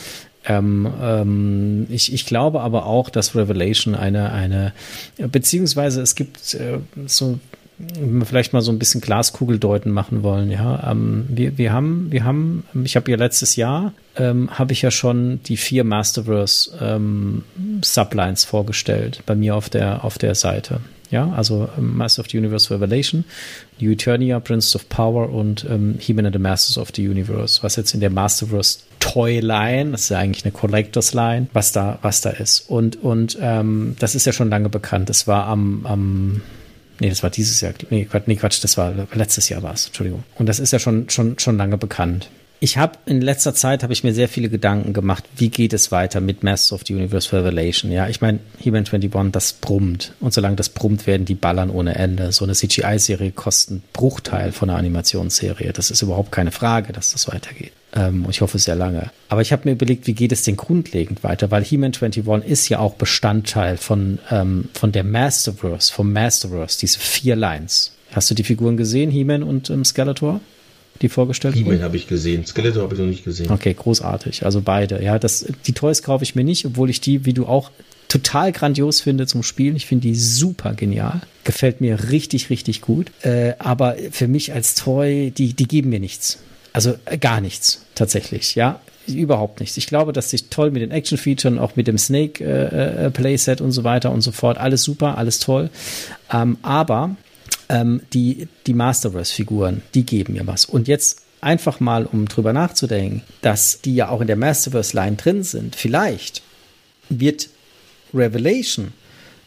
ähm, 0.44 0.92
ähm, 1.00 1.86
ich, 1.88 2.12
ich 2.12 2.26
glaube 2.26 2.60
aber 2.60 2.86
auch, 2.86 3.10
dass 3.10 3.34
Revelation 3.36 3.94
eine, 3.94 4.32
eine, 4.32 4.72
beziehungsweise 5.16 6.02
es 6.02 6.14
gibt 6.14 6.54
äh, 6.54 6.78
so, 7.06 7.38
wenn 7.78 8.18
wir 8.18 8.26
vielleicht 8.26 8.52
mal 8.52 8.62
so 8.62 8.72
ein 8.72 8.78
bisschen 8.78 9.00
Glaskugeldeuten 9.00 9.92
machen 9.92 10.22
wollen, 10.22 10.50
ja, 10.50 10.90
ähm, 10.90 11.26
wir, 11.28 11.58
wir 11.58 11.72
haben, 11.72 12.10
wir 12.10 12.24
haben, 12.24 12.64
ich 12.84 12.96
habe 12.96 13.10
ja 13.10 13.16
letztes 13.16 13.56
Jahr, 13.56 13.92
ähm, 14.16 14.50
habe 14.50 14.72
ich 14.72 14.82
ja 14.82 14.90
schon 14.90 15.40
die 15.44 15.56
vier 15.56 15.84
Masterverse 15.84 16.76
ähm, 16.80 17.44
Sublines 17.82 18.44
vorgestellt 18.44 19.22
bei 19.26 19.34
mir 19.34 19.56
auf 19.56 19.68
der, 19.70 20.04
auf 20.04 20.18
der 20.18 20.34
Seite. 20.34 20.80
Ja, 21.12 21.30
also 21.30 21.68
ähm, 21.78 21.96
Master 21.96 22.22
of 22.22 22.26
the 22.30 22.38
Universe 22.38 22.74
Revelation, 22.74 23.24
New 23.78 23.92
Eternia, 23.92 24.40
Prince 24.40 24.74
of 24.74 24.88
Power 24.88 25.30
und 25.30 25.64
ähm, 25.70 25.96
He-Man 26.00 26.26
and 26.26 26.34
the 26.34 26.40
Masters 26.40 26.78
of 26.78 26.88
the 26.94 27.06
Universe, 27.06 27.62
was 27.62 27.76
jetzt 27.76 27.94
in 27.94 28.00
der 28.00 28.10
Masterverse 28.10 28.78
Toy 28.98 29.40
Line, 29.40 29.92
das 29.92 30.02
ist 30.02 30.08
ja 30.08 30.18
eigentlich 30.18 30.44
eine 30.44 30.52
Collectors 30.52 31.12
Line, 31.12 31.48
was 31.52 31.72
da, 31.72 31.98
was 32.02 32.22
da 32.22 32.30
ist. 32.30 32.68
Und, 32.68 33.02
und 33.02 33.36
ähm, 33.40 33.94
das 33.98 34.14
ist 34.14 34.24
ja 34.24 34.32
schon 34.32 34.48
lange 34.48 34.70
bekannt. 34.70 35.10
Das 35.10 35.28
war 35.28 35.46
am, 35.46 35.86
am 35.86 36.42
Nee, 37.00 37.08
das 37.08 37.22
war 37.22 37.30
dieses 37.30 37.60
Jahr. 37.60 37.72
Nee, 37.90 38.04
Quatsch, 38.04 38.24
nee, 38.26 38.36
Quatsch 38.36 38.62
das 38.62 38.76
war 38.76 38.94
letztes 39.14 39.48
Jahr 39.48 39.62
war 39.62 39.74
es. 39.74 39.86
Entschuldigung. 39.86 40.22
Und 40.38 40.48
das 40.48 40.60
ist 40.60 40.72
ja 40.72 40.78
schon, 40.78 41.10
schon, 41.10 41.38
schon 41.38 41.56
lange 41.56 41.76
bekannt 41.76 42.28
ich 42.62 42.76
habe 42.78 42.96
in 43.06 43.20
letzter 43.20 43.54
Zeit 43.54 43.82
habe 43.82 43.92
ich 43.92 44.04
mir 44.04 44.14
sehr 44.14 44.28
viele 44.28 44.48
Gedanken 44.48 44.92
gemacht, 44.92 45.24
wie 45.34 45.48
geht 45.48 45.72
es 45.72 45.90
weiter 45.90 46.20
mit 46.20 46.44
Masters 46.44 46.72
of 46.72 46.82
the 46.86 46.94
Universe 46.94 47.36
Revelation. 47.36 47.90
Ja, 47.90 48.06
ich 48.06 48.20
meine, 48.20 48.38
He-Man 48.58 48.84
21, 48.86 49.32
das 49.32 49.54
brummt. 49.54 50.12
Und 50.20 50.32
solange 50.32 50.54
das 50.54 50.68
brummt, 50.68 51.08
werden 51.08 51.24
die 51.24 51.34
ballern 51.34 51.70
ohne 51.70 51.96
Ende. 51.96 52.30
So 52.30 52.44
eine 52.44 52.54
CGI-Serie 52.54 53.32
kostet 53.32 53.70
einen 53.70 53.82
Bruchteil 53.92 54.52
von 54.52 54.70
einer 54.70 54.78
Animationsserie. 54.78 55.72
Das 55.72 55.90
ist 55.90 56.02
überhaupt 56.02 56.30
keine 56.30 56.52
Frage, 56.52 56.92
dass 56.92 57.10
das 57.10 57.26
weitergeht. 57.26 57.72
Ähm, 57.96 58.26
ich 58.30 58.42
hoffe 58.42 58.60
sehr 58.60 58.76
lange. 58.76 59.10
Aber 59.28 59.40
ich 59.42 59.50
habe 59.50 59.62
mir 59.64 59.72
überlegt, 59.72 60.06
wie 60.06 60.14
geht 60.14 60.30
es 60.30 60.44
denn 60.44 60.56
grundlegend 60.56 61.24
weiter? 61.24 61.50
Weil 61.50 61.64
He-Man 61.64 61.94
21 61.94 62.48
ist 62.48 62.68
ja 62.68 62.78
auch 62.78 62.94
Bestandteil 62.94 63.76
von, 63.76 64.20
ähm, 64.30 64.68
von 64.72 64.92
der 64.92 65.02
Masterverse, 65.02 65.92
vom 65.92 66.12
Masterverse, 66.12 66.78
diese 66.78 67.00
vier 67.00 67.34
Lines. 67.34 67.96
Hast 68.12 68.30
du 68.30 68.36
die 68.36 68.44
Figuren 68.44 68.76
gesehen, 68.76 69.10
He-Man 69.10 69.42
und 69.42 69.68
ähm, 69.68 69.84
Skeletor? 69.84 70.40
Die 71.02 71.08
vorgestellt 71.08 71.62
wurden? 71.64 71.82
Habe 71.82 71.96
ich 71.96 72.06
gesehen, 72.06 72.46
Skeletor 72.46 72.84
habe 72.84 72.94
ich 72.94 73.00
noch 73.00 73.06
nicht 73.06 73.24
gesehen. 73.24 73.50
Okay, 73.50 73.74
großartig. 73.74 74.44
Also 74.44 74.62
beide. 74.62 75.02
Ja, 75.02 75.18
das, 75.18 75.46
die 75.66 75.72
Toys 75.72 76.02
kaufe 76.02 76.24
ich 76.24 76.34
mir 76.34 76.44
nicht, 76.44 76.64
obwohl 76.64 76.88
ich 76.88 77.00
die, 77.00 77.26
wie 77.26 77.34
du 77.34 77.46
auch, 77.46 77.70
total 78.08 78.52
grandios 78.52 79.00
finde 79.00 79.26
zum 79.26 79.42
Spielen. 79.42 79.74
Ich 79.74 79.86
finde 79.86 80.08
die 80.08 80.14
super 80.14 80.74
genial. 80.74 81.22
Gefällt 81.44 81.80
mir 81.80 82.10
richtig, 82.10 82.50
richtig 82.50 82.82
gut. 82.82 83.10
Äh, 83.22 83.54
aber 83.58 83.96
für 84.10 84.28
mich 84.28 84.52
als 84.52 84.74
Toy, 84.74 85.30
die, 85.30 85.54
die 85.54 85.66
geben 85.66 85.88
mir 85.88 86.00
nichts. 86.00 86.38
Also 86.74 86.94
äh, 87.06 87.16
gar 87.16 87.40
nichts, 87.40 87.86
tatsächlich. 87.94 88.54
Ja, 88.54 88.80
überhaupt 89.06 89.60
nichts. 89.60 89.78
Ich 89.78 89.86
glaube, 89.86 90.12
dass 90.12 90.28
sich 90.28 90.48
toll 90.48 90.70
mit 90.70 90.82
den 90.82 90.90
Action-Featuren, 90.90 91.58
auch 91.58 91.74
mit 91.74 91.86
dem 91.86 91.96
Snake-Playset 91.96 93.60
äh, 93.60 93.62
äh 93.62 93.64
und 93.64 93.72
so 93.72 93.84
weiter 93.84 94.12
und 94.12 94.20
so 94.20 94.32
fort, 94.32 94.58
alles 94.58 94.82
super, 94.82 95.16
alles 95.16 95.38
toll. 95.38 95.70
Ähm, 96.30 96.58
aber 96.62 97.16
ähm, 97.72 98.02
die, 98.12 98.46
die 98.66 98.74
Masterverse-Figuren, 98.74 99.82
die 99.94 100.04
geben 100.04 100.34
mir 100.34 100.46
was. 100.46 100.66
Und 100.66 100.86
jetzt 100.86 101.22
einfach 101.40 101.80
mal, 101.80 102.06
um 102.06 102.28
drüber 102.28 102.52
nachzudenken, 102.52 103.22
dass 103.40 103.80
die 103.80 103.96
ja 103.96 104.10
auch 104.10 104.20
in 104.20 104.28
der 104.28 104.36
Masterverse-Line 104.36 105.16
drin 105.16 105.42
sind, 105.42 105.74
vielleicht 105.74 106.42
wird 107.08 107.48
Revelation 108.14 108.92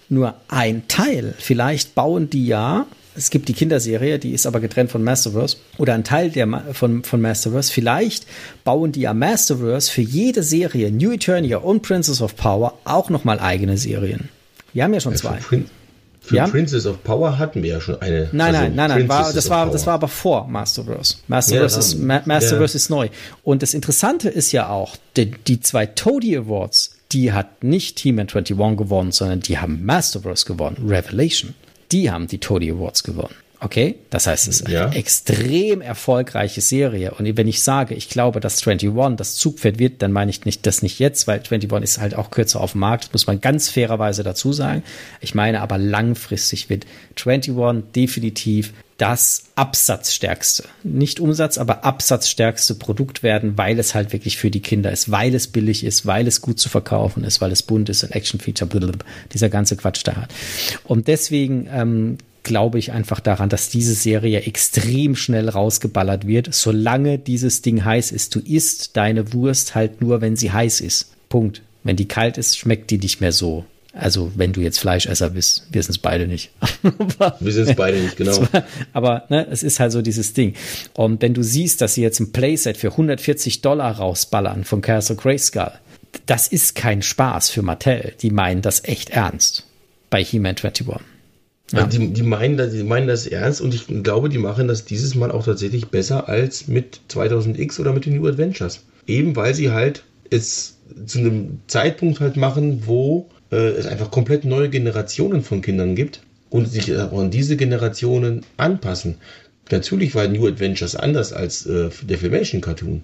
nur 0.10 0.36
ein 0.48 0.88
Teil. 0.88 1.36
Vielleicht 1.38 1.96
bauen 1.96 2.30
die 2.30 2.48
ja, 2.48 2.86
es 3.16 3.30
gibt 3.30 3.48
die 3.48 3.54
Kinderserie, 3.54 4.20
die 4.20 4.34
ist 4.34 4.46
aber 4.46 4.60
getrennt 4.60 4.92
von 4.92 5.04
Masterverse, 5.04 5.58
oder 5.78 5.94
ein 5.94 6.04
Teil 6.04 6.32
der, 6.32 6.48
von, 6.74 7.04
von 7.04 7.22
Masterverse. 7.22 7.72
Vielleicht 7.72 8.26
bauen 8.64 8.92
die 8.92 9.02
ja 9.02 9.14
Masterverse 9.14 9.90
für 9.90 10.02
jede 10.02 10.44
Serie, 10.44 10.92
New 10.92 11.12
Eternia 11.12 11.58
und 11.58 11.82
Princess 11.82 12.22
of 12.22 12.36
Power, 12.36 12.78
auch 12.84 13.10
nochmal 13.10 13.40
eigene 13.40 13.78
Serien. 13.78 14.30
Wir 14.74 14.84
haben 14.84 14.94
ja 14.94 15.00
schon 15.00 15.16
zwei. 15.16 15.40
Für, 16.26 16.38
ja? 16.38 16.48
Princess 16.48 16.88
of 16.88 17.04
Power 17.04 17.38
hatten 17.38 17.62
wir 17.62 17.70
ja 17.70 17.82
schon 17.82 18.02
eine. 18.02 18.30
Nein, 18.32 18.56
also 18.56 18.68
nein, 18.68 18.76
nein, 18.76 18.90
nein. 18.90 19.10
War, 19.10 19.32
das, 19.32 19.50
war, 19.50 19.70
das 19.70 19.86
war 19.86 19.94
aber 19.94 20.08
vor 20.08 20.48
Masterverse. 20.48 21.18
Masterverse, 21.28 21.76
ja, 21.76 21.80
ist, 21.80 22.00
Ma 22.00 22.22
Masterverse 22.26 22.74
ja. 22.74 22.78
ist 22.78 22.90
neu. 22.90 23.10
Und 23.44 23.62
das 23.62 23.76
Interessante 23.76 24.30
ist 24.30 24.52
ja 24.52 24.70
auch, 24.70 24.96
die, 25.18 25.30
die 25.30 25.60
zwei 25.60 25.86
Toadie 25.86 26.38
Awards, 26.38 26.96
die 27.12 27.32
hat 27.32 27.64
nicht 27.64 28.00
He-Man 28.00 28.28
21 28.28 28.58
gewonnen, 28.58 29.12
sondern 29.12 29.42
die 29.42 29.60
haben 29.60 29.86
Masterverse 29.86 30.48
gewonnen. 30.48 30.78
Revelation. 30.88 31.54
Die 31.92 32.10
haben 32.10 32.26
die 32.26 32.40
Toadie 32.40 32.72
Awards 32.72 33.04
gewonnen. 33.04 33.36
Okay, 33.66 33.96
das 34.12 34.28
heißt, 34.28 34.48
es 34.48 34.62
ist 34.62 34.70
ja. 34.70 34.86
eine 34.86 34.96
extrem 34.96 35.82
erfolgreiche 35.82 36.62
Serie. 36.62 37.16
Und 37.16 37.36
wenn 37.36 37.48
ich 37.48 37.64
sage, 37.64 37.96
ich 37.96 38.10
glaube, 38.10 38.40
dass 38.40 38.62
21 38.68 39.16
das 39.18 39.34
Zugpferd 39.38 39.80
wird, 39.80 40.04
dann 40.04 40.12
meine 40.12 40.30
ich 40.30 40.46
nicht 40.46 40.68
das 40.68 40.84
nicht 40.84 41.00
jetzt, 41.00 41.26
weil 41.26 41.40
21 41.40 41.82
ist 41.82 42.00
halt 42.00 42.14
auch 42.14 42.30
kürzer 42.30 42.62
auf 42.62 42.74
dem 42.74 42.82
Markt. 42.82 43.06
Das 43.06 43.14
muss 43.14 43.26
man 43.26 43.42
ganz 43.42 43.70
fairerweise 43.70 44.22
dazu 44.22 44.54
sagen. 44.54 44.84
Ich 45.20 45.34
meine 45.34 45.62
aber 45.62 45.80
langfristig 45.80 46.70
wird 46.70 46.86
21 47.20 47.92
definitiv 47.96 48.72
das 49.00 49.46
absatzstärkste, 49.56 50.66
nicht 50.84 51.20
Umsatz, 51.20 51.58
aber 51.58 51.84
absatzstärkste 51.84 52.76
Produkt 52.76 53.24
werden, 53.24 53.58
weil 53.58 53.80
es 53.80 53.96
halt 53.96 54.14
wirklich 54.14 54.38
für 54.38 54.52
die 54.52 54.62
Kinder 54.62 54.92
ist, 54.92 55.10
weil 55.10 55.34
es 55.34 55.48
billig 55.48 55.84
ist, 55.84 56.06
weil 56.06 56.28
es 56.28 56.40
gut 56.40 56.60
zu 56.60 56.70
verkaufen 56.70 57.24
ist, 57.24 57.42
weil 57.42 57.52
es 57.52 57.64
bunt 57.64 57.90
ist, 57.90 58.04
ein 58.04 58.12
Action-Feature, 58.12 58.92
dieser 59.34 59.50
ganze 59.50 59.76
Quatsch 59.76 60.04
da 60.06 60.16
hat. 60.16 60.30
Und 60.84 61.08
deswegen 61.08 61.68
ähm, 61.74 62.18
glaube 62.46 62.80
ich 62.80 62.94
einfach 62.94 63.20
daran, 63.20 63.50
dass 63.50 63.68
diese 63.68 63.94
Serie 63.94 64.42
extrem 64.42 65.18
schnell 65.18 65.50
rausgeballert 65.50 66.26
wird, 66.26 66.54
solange 66.54 67.20
dieses 67.20 67.62
Ding 67.62 67.84
heiß 67.84 68.14
ist. 68.14 68.34
Du 68.34 68.40
isst 68.40 68.96
deine 68.96 69.34
Wurst 69.34 69.76
halt 69.76 70.00
nur, 70.00 70.22
wenn 70.22 70.38
sie 70.38 70.54
heiß 70.54 70.80
ist. 70.80 71.12
Punkt. 71.28 71.62
Wenn 71.84 71.98
die 71.98 72.08
kalt 72.08 72.38
ist, 72.38 72.58
schmeckt 72.58 72.90
die 72.92 72.98
nicht 72.98 73.20
mehr 73.20 73.34
so. 73.34 73.66
Also, 73.94 74.32
wenn 74.36 74.54
du 74.54 74.62
jetzt 74.62 74.80
Fleischesser 74.80 75.32
bist, 75.32 75.68
wir 75.72 75.82
sind 75.82 75.92
es 75.92 75.98
beide 75.98 76.28
nicht. 76.28 76.52
wir 77.40 77.52
sind 77.52 77.70
es 77.70 77.76
beide 77.76 77.98
nicht, 78.00 78.18
genau. 78.18 78.46
Aber 78.94 79.24
ne, 79.30 79.48
es 79.50 79.64
ist 79.64 79.80
halt 79.80 79.92
so 79.92 80.02
dieses 80.02 80.34
Ding. 80.34 80.54
Und 80.94 81.22
wenn 81.22 81.34
du 81.34 81.44
siehst, 81.44 81.82
dass 81.82 81.94
sie 81.96 82.02
jetzt 82.02 82.20
ein 82.20 82.32
Playset 82.32 82.78
für 82.78 82.92
140 82.92 83.62
Dollar 83.62 83.98
rausballern 83.98 84.66
von 84.66 84.82
Castle 84.82 85.16
Grayskull, 85.16 85.72
das 86.26 86.48
ist 86.48 86.76
kein 86.76 87.02
Spaß 87.02 87.50
für 87.50 87.62
Mattel. 87.62 88.14
Die 88.22 88.32
meinen 88.32 88.62
das 88.62 88.84
echt 88.84 89.12
ernst 89.12 89.64
bei 90.10 90.24
He-Man 90.24 90.56
21. 90.58 91.15
Ja. 91.72 91.88
Die, 91.88 92.14
die, 92.14 92.22
meinen 92.22 92.58
das, 92.58 92.72
die 92.74 92.84
meinen 92.84 93.08
das 93.08 93.26
ernst 93.26 93.60
und 93.60 93.74
ich 93.74 93.88
glaube, 94.04 94.30
die 94.30 94.38
machen 94.38 94.68
das 94.68 94.86
dieses 94.86 95.16
Mal 95.16 95.32
auch 95.32 95.46
tatsächlich 95.46 95.88
besser 95.88 96.30
als 96.30 96.68
mit 96.68 97.02
2000X 97.10 97.80
oder 97.80 97.92
mit 97.92 98.06
den 98.06 98.16
New 98.16 98.28
Adventures. 98.28 98.82
Eben 99.08 99.36
weil 99.36 99.56
sie 99.56 99.72
halt 99.72 100.04
es 100.30 100.78
zu 101.06 101.20
einem 101.20 101.60
Zeitpunkt 101.68 102.20
halt 102.20 102.38
machen, 102.38 102.84
wo 102.86 103.30
äh, 103.52 103.56
es 103.56 103.88
einfach 103.88 104.12
komplett 104.12 104.46
neue 104.46 104.70
Generationen 104.70 105.42
von 105.42 105.62
Kindern 105.62 105.96
gibt 105.96 106.22
und 106.50 106.68
sich 106.68 106.96
auch 106.96 107.20
an 107.20 107.32
diese 107.32 107.58
Generationen 107.58 108.46
anpassen. 108.58 109.16
Natürlich 109.72 110.14
war 110.14 110.28
New 110.28 110.48
Adventures 110.48 110.96
anders 110.96 111.34
als 111.34 111.66
äh, 111.66 111.90
der 112.04 112.18
Filmation 112.18 112.62
Cartoon. 112.62 113.04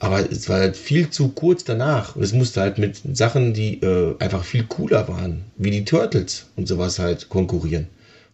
Aber 0.00 0.32
es 0.32 0.48
war 0.48 0.60
halt 0.60 0.76
viel 0.76 1.10
zu 1.10 1.28
kurz 1.28 1.62
danach. 1.62 2.16
Und 2.16 2.22
es 2.22 2.32
musste 2.32 2.62
halt 2.62 2.78
mit 2.78 3.00
Sachen, 3.16 3.52
die 3.52 3.82
äh, 3.82 4.16
einfach 4.18 4.44
viel 4.44 4.64
cooler 4.64 5.06
waren, 5.08 5.44
wie 5.56 5.70
die 5.70 5.84
Turtles 5.84 6.46
und 6.56 6.66
sowas 6.66 6.98
halt 6.98 7.28
konkurrieren. 7.28 7.86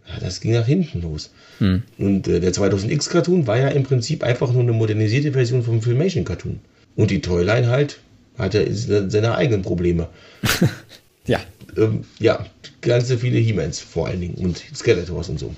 Ja, 0.09 0.21
das 0.21 0.41
ging 0.41 0.53
nach 0.53 0.67
hinten 0.67 1.03
los. 1.03 1.31
Hm. 1.59 1.83
Und 1.99 2.29
äh, 2.29 2.39
der 2.39 2.53
2000X-Cartoon 2.53 3.49
war 3.49 3.59
ja 3.59 3.69
im 3.69 3.83
Prinzip 3.83 4.23
einfach 4.23 4.53
nur 4.53 4.63
eine 4.63 4.73
modernisierte 4.73 5.33
Version 5.33 5.65
vom 5.65 5.83
Filmation-Cartoon. 5.83 6.61
Und 6.95 7.11
die 7.11 7.21
Toyline 7.21 7.67
halt 7.67 7.99
hatte 8.39 8.69
seine 8.73 9.35
eigenen 9.35 9.63
Probleme. 9.63 10.09
ja. 11.27 11.41
Ähm, 11.77 12.05
ja, 12.21 12.47
ganz 12.81 13.13
viele 13.13 13.39
He-Mans 13.39 13.81
vor 13.81 14.07
allen 14.07 14.21
Dingen 14.21 14.35
und 14.35 14.63
Skeletors 14.73 15.29
und 15.29 15.41
so. 15.41 15.53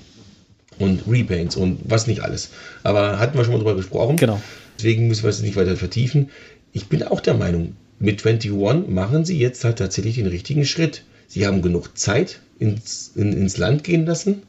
Und 0.79 1.03
Repaints 1.07 1.55
und 1.55 1.79
was 1.83 2.07
nicht 2.07 2.21
alles. 2.21 2.49
Aber 2.83 3.19
hatten 3.19 3.37
wir 3.37 3.43
schon 3.43 3.53
mal 3.53 3.59
drüber 3.59 3.75
gesprochen. 3.75 4.15
Genau. 4.15 4.41
Deswegen 4.79 5.09
müssen 5.09 5.23
wir 5.23 5.29
es 5.29 5.41
nicht 5.41 5.57
weiter 5.57 5.75
vertiefen. 5.75 6.29
Ich 6.71 6.87
bin 6.87 7.03
auch 7.03 7.19
der 7.19 7.33
Meinung, 7.33 7.75
mit 7.99 8.25
21 8.25 8.87
machen 8.87 9.25
sie 9.25 9.37
jetzt 9.37 9.65
halt 9.65 9.77
tatsächlich 9.77 10.15
den 10.15 10.27
richtigen 10.27 10.63
Schritt. 10.63 11.03
Sie 11.27 11.45
haben 11.45 11.61
genug 11.61 11.97
Zeit 11.97 12.39
ins, 12.59 13.11
in, 13.13 13.33
ins 13.33 13.57
Land 13.57 13.83
gehen 13.83 14.05
lassen 14.05 14.43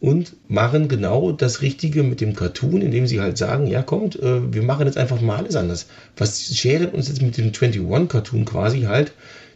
und 0.00 0.34
machen 0.48 0.88
genau 0.88 1.30
das 1.32 1.60
Richtige 1.60 2.02
mit 2.02 2.22
dem 2.22 2.34
Cartoon, 2.34 2.80
indem 2.80 3.06
sie 3.06 3.20
halt 3.20 3.36
sagen, 3.36 3.66
ja 3.66 3.82
kommt, 3.82 4.18
äh, 4.18 4.50
wir 4.50 4.62
machen 4.62 4.86
jetzt 4.86 4.96
einfach 4.96 5.20
mal 5.20 5.36
alles 5.36 5.56
anders. 5.56 5.88
Was 6.16 6.42
schert 6.56 6.94
uns 6.94 7.08
jetzt 7.08 7.20
mit 7.20 7.36
dem 7.36 7.52
21 7.52 8.08
Cartoon 8.08 8.46
quasi 8.46 8.84
halt 8.84 9.12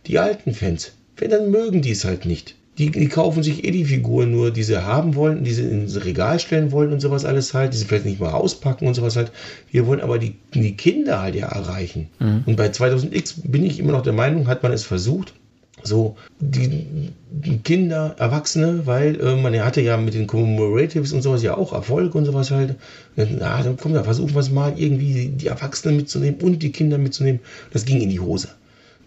die 0.07 0.19
alten 0.19 0.53
Fans? 0.53 0.93
Wenn 1.17 1.31
dann 1.31 1.51
mögen 1.51 1.81
die 1.81 1.93
es 1.93 2.05
halt 2.05 2.27
nicht. 2.27 2.57
Die, 2.79 2.91
die, 2.91 3.09
kaufen 3.09 3.43
sich 3.43 3.65
eh 3.65 3.73
die 3.73 3.85
Figuren 3.85 4.31
nur, 4.31 4.53
die 4.53 4.63
sie 4.63 4.85
haben 4.85 5.17
wollen, 5.17 5.43
die 5.43 5.53
sie 5.53 5.65
ins 5.65 6.05
Regal 6.05 6.39
stellen 6.39 6.71
wollen 6.71 6.93
und 6.93 7.01
sowas 7.01 7.25
alles 7.25 7.53
halt, 7.53 7.73
die 7.73 7.77
sie 7.77 7.85
vielleicht 7.85 8.05
nicht 8.05 8.21
mal 8.21 8.33
auspacken 8.33 8.87
und 8.87 8.95
sowas 8.95 9.17
halt. 9.17 9.33
Wir 9.71 9.87
wollen 9.87 10.01
aber 10.01 10.19
die, 10.19 10.37
die 10.55 10.77
Kinder 10.77 11.21
halt 11.21 11.35
ja 11.35 11.49
erreichen. 11.49 12.09
Mhm. 12.21 12.45
Und 12.47 12.57
bei 12.57 12.69
2000X 12.69 13.41
bin 13.45 13.65
ich 13.65 13.81
immer 13.81 13.93
noch 13.93 14.03
der 14.03 14.13
Meinung, 14.13 14.47
hat 14.47 14.63
man 14.63 14.73
es 14.73 14.85
versucht, 14.85 15.35
so 15.83 16.17
die, 16.41 17.11
die 17.31 17.59
Kinder, 17.59 18.15
Erwachsene, 18.19 18.87
weil 18.87 19.21
äh, 19.21 19.37
man 19.37 19.59
hatte 19.61 19.81
ja 19.81 19.97
mit 19.97 20.15
den 20.15 20.27
Commemoratives 20.27 21.13
und 21.13 21.23
sowas 21.23 21.43
ja 21.43 21.57
auch 21.57 21.73
Erfolg 21.73 22.15
und 22.15 22.25
sowas 22.25 22.51
halt. 22.51 22.77
Na, 23.17 23.63
dann 23.63 23.77
komm, 23.77 23.95
da 23.95 24.05
versuchen 24.05 24.35
wir 24.35 24.41
es 24.41 24.51
mal 24.51 24.75
irgendwie 24.77 25.29
die 25.29 25.47
Erwachsenen 25.47 25.97
mitzunehmen 25.97 26.41
und 26.41 26.63
die 26.63 26.73
Kinder 26.73 26.99
mitzunehmen. 26.99 27.41
Das 27.73 27.85
ging 27.85 28.01
in 28.01 28.11
die 28.11 28.21
Hose. 28.21 28.49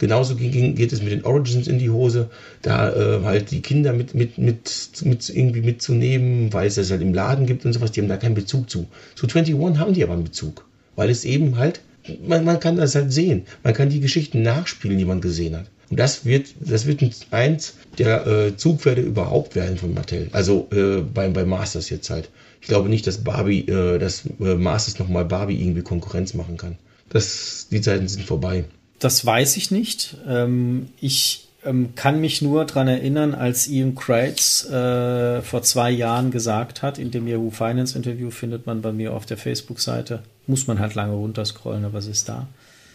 Genauso 0.02 0.36
ging, 0.36 0.74
geht 0.74 0.92
es 0.94 1.04
mit 1.04 1.12
den 1.12 1.26
Origins 1.26 1.68
in 1.68 1.78
die 1.78 1.92
Hose, 1.92 2.32
da 2.64 2.92
äh, 2.92 3.24
halt 3.24 3.52
die 3.52 3.62
Kinder 3.62 3.94
mit, 3.94 4.16
mit, 4.16 4.40
mit, 4.40 4.90
mit 5.04 5.30
irgendwie 5.30 5.62
mitzunehmen, 5.62 6.52
weil 6.52 6.66
es 6.66 6.74
das 6.74 6.90
halt 6.90 7.04
im 7.04 7.14
Laden 7.14 7.46
gibt 7.46 7.66
und 7.66 7.74
sowas, 7.74 7.92
die 7.92 8.02
haben 8.02 8.08
da 8.08 8.18
keinen 8.18 8.34
Bezug 8.34 8.68
zu. 8.68 8.88
Zu 9.14 9.28
21 9.28 9.78
haben 9.78 9.94
die 9.94 10.04
aber 10.04 10.14
einen 10.14 10.24
Bezug, 10.24 10.66
weil 10.96 11.12
es 11.12 11.24
eben 11.24 11.58
halt, 11.58 11.82
man, 12.28 12.44
man 12.44 12.60
kann 12.60 12.78
das 12.78 12.96
halt 12.96 13.14
sehen, 13.14 13.44
man 13.62 13.76
kann 13.76 13.90
die 13.90 14.00
Geschichten 14.00 14.42
nachspielen, 14.42 14.98
die 14.98 15.06
man 15.06 15.22
gesehen 15.22 15.56
hat. 15.56 15.68
Und 15.92 16.00
das 16.00 16.26
wird, 16.26 16.48
das 16.60 16.88
wird 16.88 17.04
eins 17.30 17.76
der 18.00 18.26
äh, 18.26 18.58
Zugpferde 18.58 19.04
überhaupt 19.04 19.54
werden 19.54 19.78
von 19.78 19.94
Mattel. 19.94 20.30
Also 20.32 20.68
äh, 20.72 21.02
bei, 21.02 21.30
bei 21.30 21.46
Masters 21.46 21.92
jetzt 21.92 22.10
halt. 22.10 22.28
Ich 22.60 22.68
glaube 22.68 22.90
nicht, 22.90 23.06
dass 23.06 23.20
Barbie, 23.20 23.68
äh, 23.68 24.00
dass 24.00 24.24
äh, 24.40 24.56
Masters 24.56 24.98
nochmal 24.98 25.26
Barbie 25.26 25.62
irgendwie 25.62 25.84
Konkurrenz 25.84 26.34
machen 26.34 26.58
kann. 26.58 26.80
Das, 27.10 27.68
die 27.70 27.82
Zeiten 27.82 28.08
sind 28.08 28.24
vorbei. 28.24 28.64
Das 29.02 29.26
weiß 29.26 29.58
ich 29.58 29.72
nicht. 29.72 30.16
Ähm, 30.28 30.90
ich 31.02 31.48
ähm, 31.66 31.96
kann 31.96 32.22
mich 32.22 32.44
nur 32.44 32.66
daran 32.66 32.88
erinnern, 32.88 33.34
als 33.34 33.68
Ian 33.68 33.96
Crates 33.96 34.70
äh, 34.70 35.42
vor 35.42 35.64
zwei 35.64 35.90
Jahren 35.90 36.30
gesagt 36.30 36.84
hat, 36.84 37.00
in 37.00 37.10
dem 37.10 37.28
Yahoo 37.28 37.50
Finance 37.50 37.98
Interview 37.98 38.30
findet 38.30 38.68
man 38.68 38.82
bei 38.82 38.92
mir 38.92 39.14
auf 39.14 39.26
der 39.26 39.38
Facebook-Seite, 39.38 40.22
muss 40.46 40.68
man 40.68 40.80
halt 40.80 40.94
lange 40.94 41.14
runterscrollen, 41.14 41.84
aber 41.84 41.98
es 41.98 42.06
ist 42.06 42.30
da, 42.30 42.48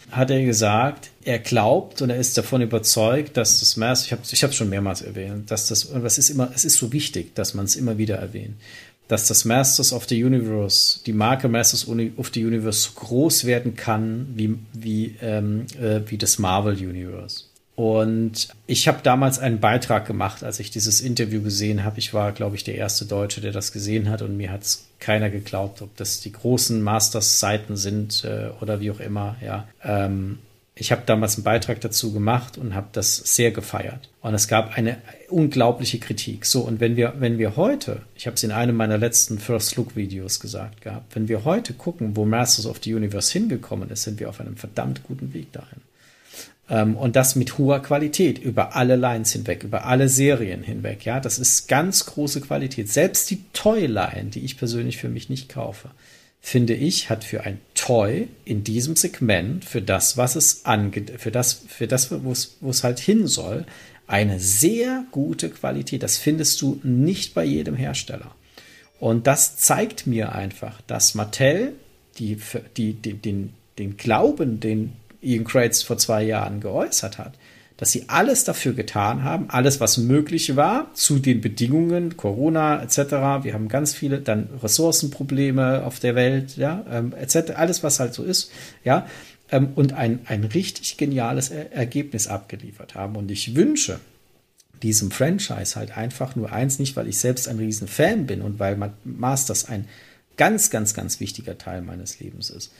hat 0.09 0.31
er 0.31 0.45
gesagt, 0.45 1.09
er 1.25 1.39
glaubt 1.39 2.01
und 2.01 2.09
er 2.09 2.17
ist 2.17 2.37
davon 2.37 2.61
überzeugt, 2.61 3.35
dass 3.35 3.59
das 3.59 3.75
Mass, 3.75 4.05
ich 4.05 4.13
habe 4.13 4.21
es 4.23 4.55
schon 4.55 4.69
mehrmals 4.69 5.01
erwähnt, 5.01 5.51
dass 5.51 5.67
das, 5.67 5.83
und 5.83 6.05
ist 6.05 6.29
immer, 6.29 6.49
es 6.55 6.63
ist 6.63 6.77
so 6.77 6.93
wichtig, 6.93 7.35
dass 7.35 7.53
man 7.53 7.65
es 7.65 7.75
immer 7.75 7.97
wieder 7.97 8.15
erwähnt, 8.15 8.55
dass 9.07 9.27
das 9.27 9.45
Masters 9.45 9.93
of 9.93 10.05
the 10.07 10.23
Universe, 10.23 10.99
die 11.05 11.13
Marke 11.13 11.47
Masters 11.47 11.87
of 11.87 12.31
the 12.33 12.45
Universe 12.45 12.81
so 12.81 12.91
groß 12.99 13.45
werden 13.45 13.75
kann 13.75 14.27
wie, 14.35 14.57
wie, 14.73 15.15
ähm, 15.21 15.65
äh, 15.79 16.01
wie 16.07 16.17
das 16.17 16.39
Marvel 16.39 16.73
Universe. 16.73 17.43
Und 17.77 18.47
ich 18.65 18.87
habe 18.87 19.01
damals 19.03 19.37
einen 19.37 19.59
Beitrag 19.59 20.07
gemacht, 20.07 20.43
als 20.43 20.59
ich 20.59 20.71
dieses 20.71 20.99
Interview 20.99 21.43
gesehen 21.43 21.83
habe. 21.83 21.99
Ich 21.99 22.11
war, 22.11 22.31
glaube 22.31 22.55
ich, 22.55 22.63
der 22.63 22.73
erste 22.73 23.05
Deutsche, 23.05 23.39
der 23.39 23.51
das 23.51 23.71
gesehen 23.71 24.09
hat 24.09 24.23
und 24.23 24.35
mir 24.35 24.51
hat 24.51 24.63
es 24.63 24.87
keiner 24.99 25.29
geglaubt, 25.29 25.83
ob 25.83 25.95
das 25.95 26.19
die 26.19 26.31
großen 26.31 26.81
Masters-Seiten 26.81 27.77
sind 27.77 28.23
äh, 28.23 28.49
oder 28.61 28.81
wie 28.81 28.89
auch 28.89 28.99
immer. 28.99 29.35
Ja, 29.45 29.67
ähm, 29.83 30.39
ich 30.79 30.91
habe 30.91 31.01
damals 31.05 31.35
einen 31.35 31.43
Beitrag 31.43 31.81
dazu 31.81 32.13
gemacht 32.13 32.57
und 32.57 32.75
habe 32.75 32.87
das 32.91 33.17
sehr 33.17 33.51
gefeiert. 33.51 34.09
Und 34.21 34.33
es 34.33 34.47
gab 34.47 34.77
eine 34.77 34.97
unglaubliche 35.29 35.99
Kritik. 35.99 36.45
So, 36.45 36.61
und 36.61 36.79
wenn 36.79 36.95
wir, 36.95 37.15
wenn 37.17 37.37
wir 37.37 37.55
heute, 37.55 38.01
ich 38.15 38.27
habe 38.27 38.35
es 38.35 38.43
in 38.43 38.51
einem 38.51 38.75
meiner 38.75 38.97
letzten 38.97 39.39
First 39.39 39.75
Look 39.75 39.95
Videos 39.95 40.39
gesagt 40.39 40.81
gehabt, 40.81 41.15
wenn 41.15 41.27
wir 41.27 41.45
heute 41.45 41.73
gucken, 41.73 42.15
wo 42.15 42.25
Masters 42.25 42.67
of 42.67 42.79
the 42.83 42.93
Universe 42.93 43.33
hingekommen 43.33 43.89
ist, 43.89 44.03
sind 44.03 44.19
wir 44.19 44.29
auf 44.29 44.39
einem 44.39 44.55
verdammt 44.55 45.03
guten 45.03 45.33
Weg 45.33 45.51
dahin. 45.51 45.81
Ähm, 46.69 46.95
und 46.95 47.15
das 47.15 47.35
mit 47.35 47.57
hoher 47.57 47.81
Qualität, 47.81 48.37
über 48.37 48.75
alle 48.75 48.95
Lines 48.95 49.31
hinweg, 49.31 49.63
über 49.63 49.85
alle 49.85 50.09
Serien 50.09 50.63
hinweg. 50.63 51.05
Ja, 51.05 51.19
das 51.19 51.39
ist 51.39 51.67
ganz 51.67 52.05
große 52.05 52.41
Qualität. 52.41 52.91
Selbst 52.91 53.29
die 53.31 53.43
Toy-Line, 53.53 54.29
die 54.31 54.41
ich 54.41 54.57
persönlich 54.57 54.97
für 54.97 55.09
mich 55.09 55.29
nicht 55.29 55.49
kaufe, 55.49 55.89
finde 56.47 56.75
ich, 56.75 57.09
hat 57.09 57.25
für 57.25 57.43
ein 57.43 57.59
Toy 57.75 58.29
in 58.45 58.63
diesem 58.63 58.95
Segment, 58.95 59.65
für 59.65 59.81
das, 59.81 60.15
was 60.15 60.37
es 60.37 60.63
angeht, 60.63 61.11
für 61.17 61.29
das, 61.29 61.65
für 61.67 61.87
das, 61.87 62.09
wo 62.23 62.31
es, 62.31 62.55
wo 62.61 62.69
es 62.69 62.85
halt 62.85 62.99
hin 62.99 63.27
soll, 63.27 63.65
eine 64.07 64.39
sehr 64.39 65.03
gute 65.11 65.49
Qualität. 65.49 66.03
Das 66.03 66.17
findest 66.17 66.61
du 66.61 66.79
nicht 66.83 67.33
bei 67.33 67.43
jedem 67.43 67.75
Hersteller. 67.75 68.33
Und 68.97 69.27
das 69.27 69.57
zeigt 69.57 70.07
mir 70.07 70.35
einfach, 70.35 70.79
dass 70.87 71.15
Mattel 71.15 71.73
die, 72.17 72.37
die, 72.77 72.93
die, 72.93 73.15
den, 73.15 73.53
den 73.77 73.97
Glauben, 73.97 74.61
den 74.61 74.93
Ian 75.21 75.43
Crates 75.43 75.83
vor 75.83 75.97
zwei 75.97 76.23
Jahren 76.23 76.61
geäußert 76.61 77.17
hat, 77.17 77.33
dass 77.77 77.91
sie 77.91 78.05
alles 78.07 78.43
dafür 78.43 78.73
getan 78.73 79.23
haben, 79.23 79.49
alles, 79.49 79.79
was 79.79 79.97
möglich 79.97 80.55
war, 80.55 80.91
zu 80.95 81.19
den 81.19 81.41
Bedingungen, 81.41 82.17
Corona 82.17 82.81
etc. 82.81 83.43
Wir 83.43 83.53
haben 83.53 83.67
ganz 83.69 83.93
viele 83.93 84.19
dann 84.19 84.49
Ressourcenprobleme 84.61 85.85
auf 85.85 85.99
der 85.99 86.15
Welt, 86.15 86.57
ja, 86.57 86.83
ähm, 86.91 87.13
etc. 87.13 87.51
Alles, 87.55 87.83
was 87.83 87.99
halt 87.99 88.15
so 88.15 88.23
ist, 88.23 88.51
ja, 88.83 89.07
ähm, 89.51 89.69
und 89.75 89.93
ein, 89.93 90.19
ein 90.25 90.43
richtig 90.43 90.97
geniales 90.97 91.49
er 91.49 91.71
Ergebnis 91.71 92.27
abgeliefert 92.27 92.95
haben. 92.95 93.15
Und 93.15 93.29
ich 93.29 93.55
wünsche 93.55 93.99
diesem 94.81 95.11
Franchise 95.11 95.75
halt 95.75 95.95
einfach 95.95 96.35
nur 96.35 96.51
eins, 96.51 96.79
nicht 96.79 96.95
weil 96.95 97.07
ich 97.07 97.19
selbst 97.19 97.47
ein 97.47 97.59
riesen 97.59 97.87
Fan 97.87 98.25
bin 98.25 98.41
und 98.41 98.59
weil 98.59 98.77
Masters 99.03 99.65
ein 99.65 99.87
ganz, 100.35 100.71
ganz, 100.71 100.95
ganz 100.95 101.19
wichtiger 101.19 101.57
Teil 101.57 101.83
meines 101.83 102.19
Lebens 102.19 102.49
ist 102.49 102.71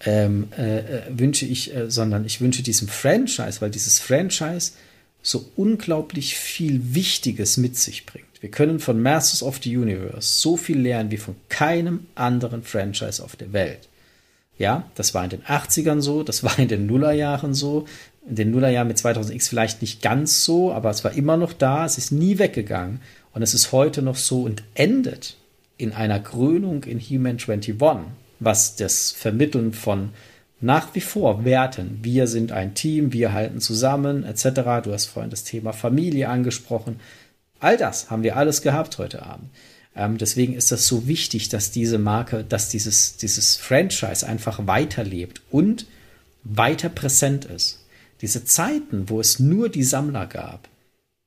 ähm, 0.00 0.48
äh, 0.56 0.78
äh, 0.78 1.02
wünsche 1.10 1.46
ich, 1.46 1.74
äh, 1.74 1.90
sondern 1.90 2.24
ich 2.24 2.40
wünsche 2.40 2.62
diesem 2.62 2.88
Franchise, 2.88 3.60
weil 3.60 3.70
dieses 3.70 3.98
Franchise 3.98 4.72
so 5.22 5.50
unglaublich 5.56 6.36
viel 6.36 6.94
Wichtiges 6.94 7.56
mit 7.56 7.76
sich 7.76 8.06
bringt. 8.06 8.26
Wir 8.40 8.50
können 8.50 8.80
von 8.80 9.00
Masters 9.00 9.42
of 9.42 9.60
the 9.62 9.76
Universe 9.76 10.40
so 10.40 10.56
viel 10.56 10.80
lernen 10.80 11.12
wie 11.12 11.16
von 11.16 11.36
keinem 11.48 12.06
anderen 12.16 12.64
Franchise 12.64 13.22
auf 13.22 13.36
der 13.36 13.52
Welt. 13.52 13.88
Ja, 14.58 14.90
das 14.96 15.14
war 15.14 15.24
in 15.24 15.30
den 15.30 15.42
80ern 15.42 16.00
so, 16.00 16.24
das 16.24 16.42
war 16.42 16.58
in 16.58 16.68
den 16.68 16.86
Nullerjahren 16.86 17.54
so, 17.54 17.86
in 18.28 18.36
den 18.36 18.50
Nullerjahren 18.50 18.88
mit 18.88 18.98
2000X 18.98 19.48
vielleicht 19.48 19.80
nicht 19.80 20.02
ganz 20.02 20.44
so, 20.44 20.72
aber 20.72 20.90
es 20.90 21.04
war 21.04 21.12
immer 21.12 21.36
noch 21.36 21.52
da, 21.52 21.84
es 21.84 21.98
ist 21.98 22.10
nie 22.12 22.38
weggegangen 22.38 23.00
und 23.32 23.42
es 23.42 23.54
ist 23.54 23.72
heute 23.72 24.02
noch 24.02 24.16
so 24.16 24.42
und 24.42 24.62
endet 24.74 25.36
in 25.78 25.92
einer 25.92 26.20
Krönung 26.20 26.84
in 26.84 26.98
He-Man 26.98 27.38
21, 27.38 27.80
was 28.44 28.76
das 28.76 29.12
Vermitteln 29.12 29.72
von 29.72 30.10
nach 30.60 30.94
wie 30.94 31.00
vor 31.00 31.44
Werten, 31.44 31.98
wir 32.02 32.28
sind 32.28 32.52
ein 32.52 32.74
Team, 32.74 33.12
wir 33.12 33.32
halten 33.32 33.60
zusammen, 33.60 34.24
etc. 34.24 34.84
Du 34.84 34.92
hast 34.92 35.06
vorhin 35.06 35.30
das 35.30 35.42
Thema 35.42 35.72
Familie 35.72 36.28
angesprochen. 36.28 37.00
All 37.58 37.76
das 37.76 38.10
haben 38.10 38.22
wir 38.22 38.36
alles 38.36 38.62
gehabt 38.62 38.98
heute 38.98 39.24
Abend. 39.26 39.50
Ähm, 39.96 40.18
deswegen 40.18 40.54
ist 40.54 40.70
das 40.70 40.86
so 40.86 41.08
wichtig, 41.08 41.48
dass 41.48 41.72
diese 41.72 41.98
Marke, 41.98 42.44
dass 42.44 42.68
dieses, 42.68 43.16
dieses 43.16 43.56
Franchise 43.56 44.26
einfach 44.26 44.66
weiterlebt 44.66 45.42
und 45.50 45.86
weiter 46.44 46.88
präsent 46.88 47.44
ist. 47.44 47.84
Diese 48.20 48.44
Zeiten, 48.44 49.08
wo 49.08 49.20
es 49.20 49.40
nur 49.40 49.68
die 49.68 49.82
Sammler 49.82 50.26
gab, 50.26 50.68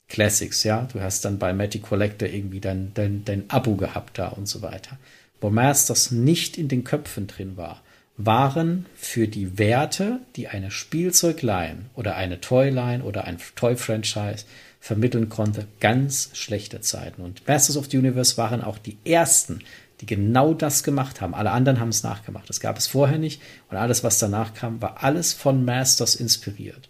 Classics, 0.07 0.63
ja, 0.63 0.87
du 0.93 1.01
hast 1.01 1.25
dann 1.25 1.39
bei 1.39 1.51
Matty 1.51 1.79
Collector 1.79 2.29
irgendwie 2.29 2.61
dein, 2.61 2.93
dein, 2.93 3.25
dein 3.25 3.49
Abo 3.49 3.75
gehabt 3.75 4.17
da 4.17 4.29
und 4.29 4.47
so 4.47 4.61
weiter 4.61 4.97
wo 5.45 5.51
Masters 5.51 6.09
nicht 6.09 6.57
in 6.57 6.69
den 6.69 6.83
Köpfen 6.83 7.27
drin 7.27 7.55
war, 7.55 7.83
waren 8.17 8.87
für 8.95 9.27
die 9.27 9.59
Werte, 9.59 10.21
die 10.35 10.47
eine 10.47 10.71
Spielzeugline 10.71 11.85
oder 11.93 12.15
eine 12.15 12.41
Toyline 12.41 13.03
oder 13.03 13.25
ein 13.25 13.37
Toy-Franchise 13.55 14.45
vermitteln 14.79 15.29
konnte, 15.29 15.67
ganz 15.79 16.31
schlechte 16.33 16.81
Zeiten. 16.81 17.21
Und 17.21 17.47
Masters 17.47 17.77
of 17.77 17.91
the 17.91 17.99
Universe 17.99 18.37
waren 18.37 18.63
auch 18.63 18.79
die 18.79 18.97
ersten, 19.05 19.59
die 20.01 20.07
genau 20.07 20.55
das 20.55 20.81
gemacht 20.81 21.21
haben. 21.21 21.35
Alle 21.35 21.51
anderen 21.51 21.79
haben 21.79 21.89
es 21.89 22.01
nachgemacht. 22.01 22.49
Das 22.49 22.59
gab 22.59 22.79
es 22.79 22.87
vorher 22.87 23.19
nicht. 23.19 23.39
Und 23.69 23.77
alles, 23.77 24.03
was 24.03 24.17
danach 24.17 24.55
kam, 24.55 24.81
war 24.81 25.03
alles 25.03 25.33
von 25.33 25.63
Masters 25.63 26.15
inspiriert. 26.15 26.89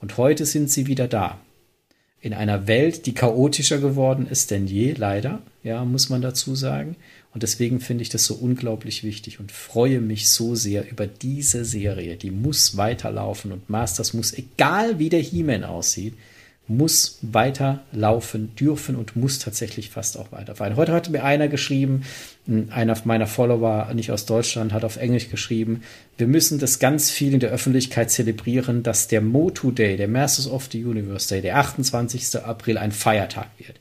Und 0.00 0.18
heute 0.18 0.46
sind 0.46 0.70
sie 0.70 0.86
wieder 0.86 1.08
da. 1.08 1.40
In 2.20 2.32
einer 2.32 2.68
Welt, 2.68 3.06
die 3.06 3.14
chaotischer 3.14 3.78
geworden 3.78 4.28
ist 4.28 4.52
denn 4.52 4.68
je, 4.68 4.92
leider, 4.92 5.40
ja, 5.64 5.84
muss 5.84 6.08
man 6.08 6.22
dazu 6.22 6.54
sagen. 6.54 6.96
Und 7.38 7.44
deswegen 7.44 7.78
finde 7.78 8.02
ich 8.02 8.08
das 8.08 8.24
so 8.24 8.34
unglaublich 8.34 9.04
wichtig 9.04 9.38
und 9.38 9.52
freue 9.52 10.00
mich 10.00 10.28
so 10.28 10.56
sehr 10.56 10.90
über 10.90 11.06
diese 11.06 11.64
Serie. 11.64 12.16
Die 12.16 12.32
muss 12.32 12.76
weiterlaufen 12.76 13.52
und 13.52 13.70
Masters 13.70 14.12
muss, 14.12 14.36
egal 14.36 14.98
wie 14.98 15.08
der 15.08 15.20
He-Man 15.20 15.62
aussieht, 15.62 16.14
muss 16.66 17.20
weiterlaufen 17.22 18.56
dürfen 18.56 18.96
und 18.96 19.14
muss 19.14 19.38
tatsächlich 19.38 19.88
fast 19.90 20.18
auch 20.18 20.32
weiterfahren. 20.32 20.74
Heute 20.74 20.90
hat 20.90 21.10
mir 21.10 21.22
einer 21.22 21.46
geschrieben, 21.46 22.02
einer 22.70 23.00
meiner 23.04 23.28
Follower, 23.28 23.88
nicht 23.94 24.10
aus 24.10 24.26
Deutschland, 24.26 24.72
hat 24.72 24.84
auf 24.84 24.96
Englisch 24.96 25.30
geschrieben, 25.30 25.84
wir 26.16 26.26
müssen 26.26 26.58
das 26.58 26.80
ganz 26.80 27.08
viel 27.08 27.34
in 27.34 27.38
der 27.40 27.50
Öffentlichkeit 27.50 28.10
zelebrieren, 28.10 28.82
dass 28.82 29.06
der 29.06 29.20
Motu 29.20 29.70
Day, 29.70 29.96
der 29.96 30.08
Masters 30.08 30.50
of 30.50 30.68
the 30.72 30.84
Universe 30.84 31.28
Day, 31.28 31.40
der 31.40 31.58
28. 31.58 32.42
April 32.42 32.78
ein 32.78 32.90
Feiertag 32.90 33.46
wird 33.58 33.76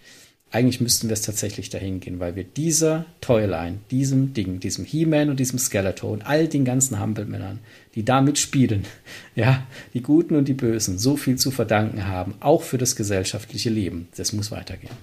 eigentlich 0.50 0.80
müssten 0.80 1.10
wir 1.10 1.14
es 1.14 1.22
tatsächlich 1.22 1.70
dahin 1.70 2.00
gehen, 2.00 2.20
weil 2.20 2.36
wir 2.36 2.46
dieser 2.46 3.06
Toyline, 3.20 3.80
diesem 3.92 4.34
Ding, 4.34 4.60
diesem 4.60 4.86
He-Man 4.86 5.30
und 5.30 5.40
diesem 5.40 5.60
Skeletor 5.60 6.12
und 6.12 6.26
all 6.26 6.48
den 6.48 6.64
ganzen 6.64 7.02
Humble-Männern, 7.02 7.60
die 7.96 8.06
damit 8.06 8.38
spielen, 8.38 8.86
ja, 9.36 9.68
die 9.94 10.02
Guten 10.02 10.36
und 10.36 10.48
die 10.48 10.54
Bösen, 10.54 10.98
so 10.98 11.18
viel 11.18 11.38
zu 11.38 11.52
verdanken 11.52 12.08
haben, 12.08 12.36
auch 12.40 12.64
für 12.64 12.78
das 12.78 12.96
gesellschaftliche 12.96 13.70
Leben. 13.70 14.08
Das 14.16 14.32
muss 14.32 14.52
weitergehen. 14.52 14.94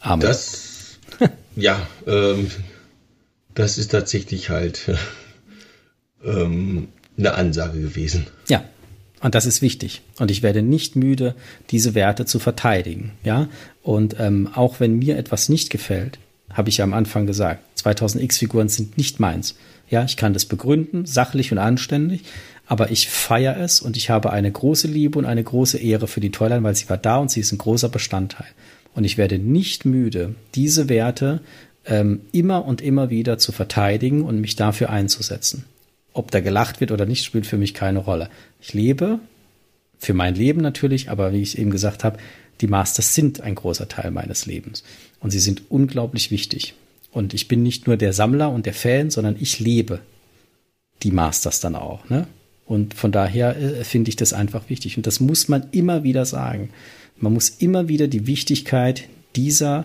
Amen. 0.00 0.20
Das, 0.20 0.98
ja, 1.56 1.86
ähm, 2.06 2.50
das 3.54 3.76
ist 3.76 3.90
tatsächlich 3.90 4.48
halt 4.48 4.90
ähm, 6.24 6.88
eine 7.18 7.34
Ansage 7.34 7.80
gewesen. 7.80 8.26
Ja, 8.48 8.64
und 9.20 9.34
das 9.34 9.46
ist 9.46 9.62
wichtig. 9.62 10.02
Und 10.18 10.30
ich 10.30 10.42
werde 10.42 10.62
nicht 10.62 10.96
müde, 10.96 11.34
diese 11.70 11.94
Werte 11.94 12.26
zu 12.26 12.38
verteidigen. 12.38 13.12
Ja. 13.24 13.48
Und 13.82 14.16
ähm, 14.18 14.48
auch 14.54 14.80
wenn 14.80 14.98
mir 14.98 15.16
etwas 15.16 15.48
nicht 15.48 15.70
gefällt, 15.70 16.18
habe 16.52 16.68
ich 16.68 16.78
ja 16.78 16.84
am 16.84 16.94
Anfang 16.94 17.26
gesagt, 17.26 17.62
2000 17.76 18.22
X-Figuren 18.24 18.68
sind 18.68 18.96
nicht 18.96 19.20
meins. 19.20 19.56
Ja, 19.88 20.04
ich 20.04 20.16
kann 20.16 20.32
das 20.32 20.44
begründen, 20.44 21.06
sachlich 21.06 21.52
und 21.52 21.58
anständig, 21.58 22.22
aber 22.66 22.90
ich 22.90 23.08
feiere 23.08 23.58
es 23.58 23.80
und 23.80 23.96
ich 23.96 24.10
habe 24.10 24.32
eine 24.32 24.50
große 24.50 24.88
Liebe 24.88 25.18
und 25.18 25.24
eine 25.24 25.44
große 25.44 25.78
Ehre 25.78 26.08
für 26.08 26.20
die 26.20 26.30
Toyline, 26.30 26.64
weil 26.64 26.74
sie 26.74 26.88
war 26.88 26.96
da 26.96 27.18
und 27.18 27.30
sie 27.30 27.40
ist 27.40 27.52
ein 27.52 27.58
großer 27.58 27.88
Bestandteil. 27.88 28.48
Und 28.94 29.04
ich 29.04 29.18
werde 29.18 29.38
nicht 29.38 29.84
müde, 29.84 30.34
diese 30.54 30.88
Werte 30.88 31.40
ähm, 31.84 32.22
immer 32.32 32.64
und 32.64 32.80
immer 32.80 33.10
wieder 33.10 33.38
zu 33.38 33.52
verteidigen 33.52 34.22
und 34.22 34.40
mich 34.40 34.56
dafür 34.56 34.90
einzusetzen. 34.90 35.64
Ob 36.16 36.30
da 36.30 36.40
gelacht 36.40 36.80
wird 36.80 36.92
oder 36.92 37.04
nicht, 37.04 37.24
spielt 37.24 37.46
für 37.46 37.58
mich 37.58 37.74
keine 37.74 37.98
Rolle. 37.98 38.30
Ich 38.58 38.72
lebe 38.72 39.18
für 39.98 40.14
mein 40.14 40.34
Leben 40.34 40.62
natürlich, 40.62 41.10
aber 41.10 41.32
wie 41.34 41.42
ich 41.42 41.58
eben 41.58 41.70
gesagt 41.70 42.04
habe, 42.04 42.18
die 42.62 42.68
Masters 42.68 43.14
sind 43.14 43.42
ein 43.42 43.54
großer 43.54 43.86
Teil 43.86 44.10
meines 44.10 44.46
Lebens 44.46 44.82
und 45.20 45.30
sie 45.30 45.38
sind 45.38 45.70
unglaublich 45.70 46.30
wichtig. 46.30 46.72
Und 47.12 47.34
ich 47.34 47.48
bin 47.48 47.62
nicht 47.62 47.86
nur 47.86 47.98
der 47.98 48.14
Sammler 48.14 48.50
und 48.50 48.64
der 48.64 48.72
Fan, 48.72 49.10
sondern 49.10 49.36
ich 49.38 49.60
lebe 49.60 50.00
die 51.02 51.10
Masters 51.10 51.60
dann 51.60 51.74
auch. 51.74 52.08
Ne? 52.08 52.26
Und 52.64 52.94
von 52.94 53.12
daher 53.12 53.54
äh, 53.54 53.84
finde 53.84 54.08
ich 54.08 54.16
das 54.16 54.32
einfach 54.32 54.70
wichtig. 54.70 54.96
Und 54.96 55.06
das 55.06 55.20
muss 55.20 55.48
man 55.48 55.66
immer 55.72 56.02
wieder 56.02 56.24
sagen. 56.24 56.70
Man 57.18 57.34
muss 57.34 57.50
immer 57.50 57.88
wieder 57.88 58.08
die 58.08 58.26
Wichtigkeit 58.26 59.04
dieser, 59.34 59.84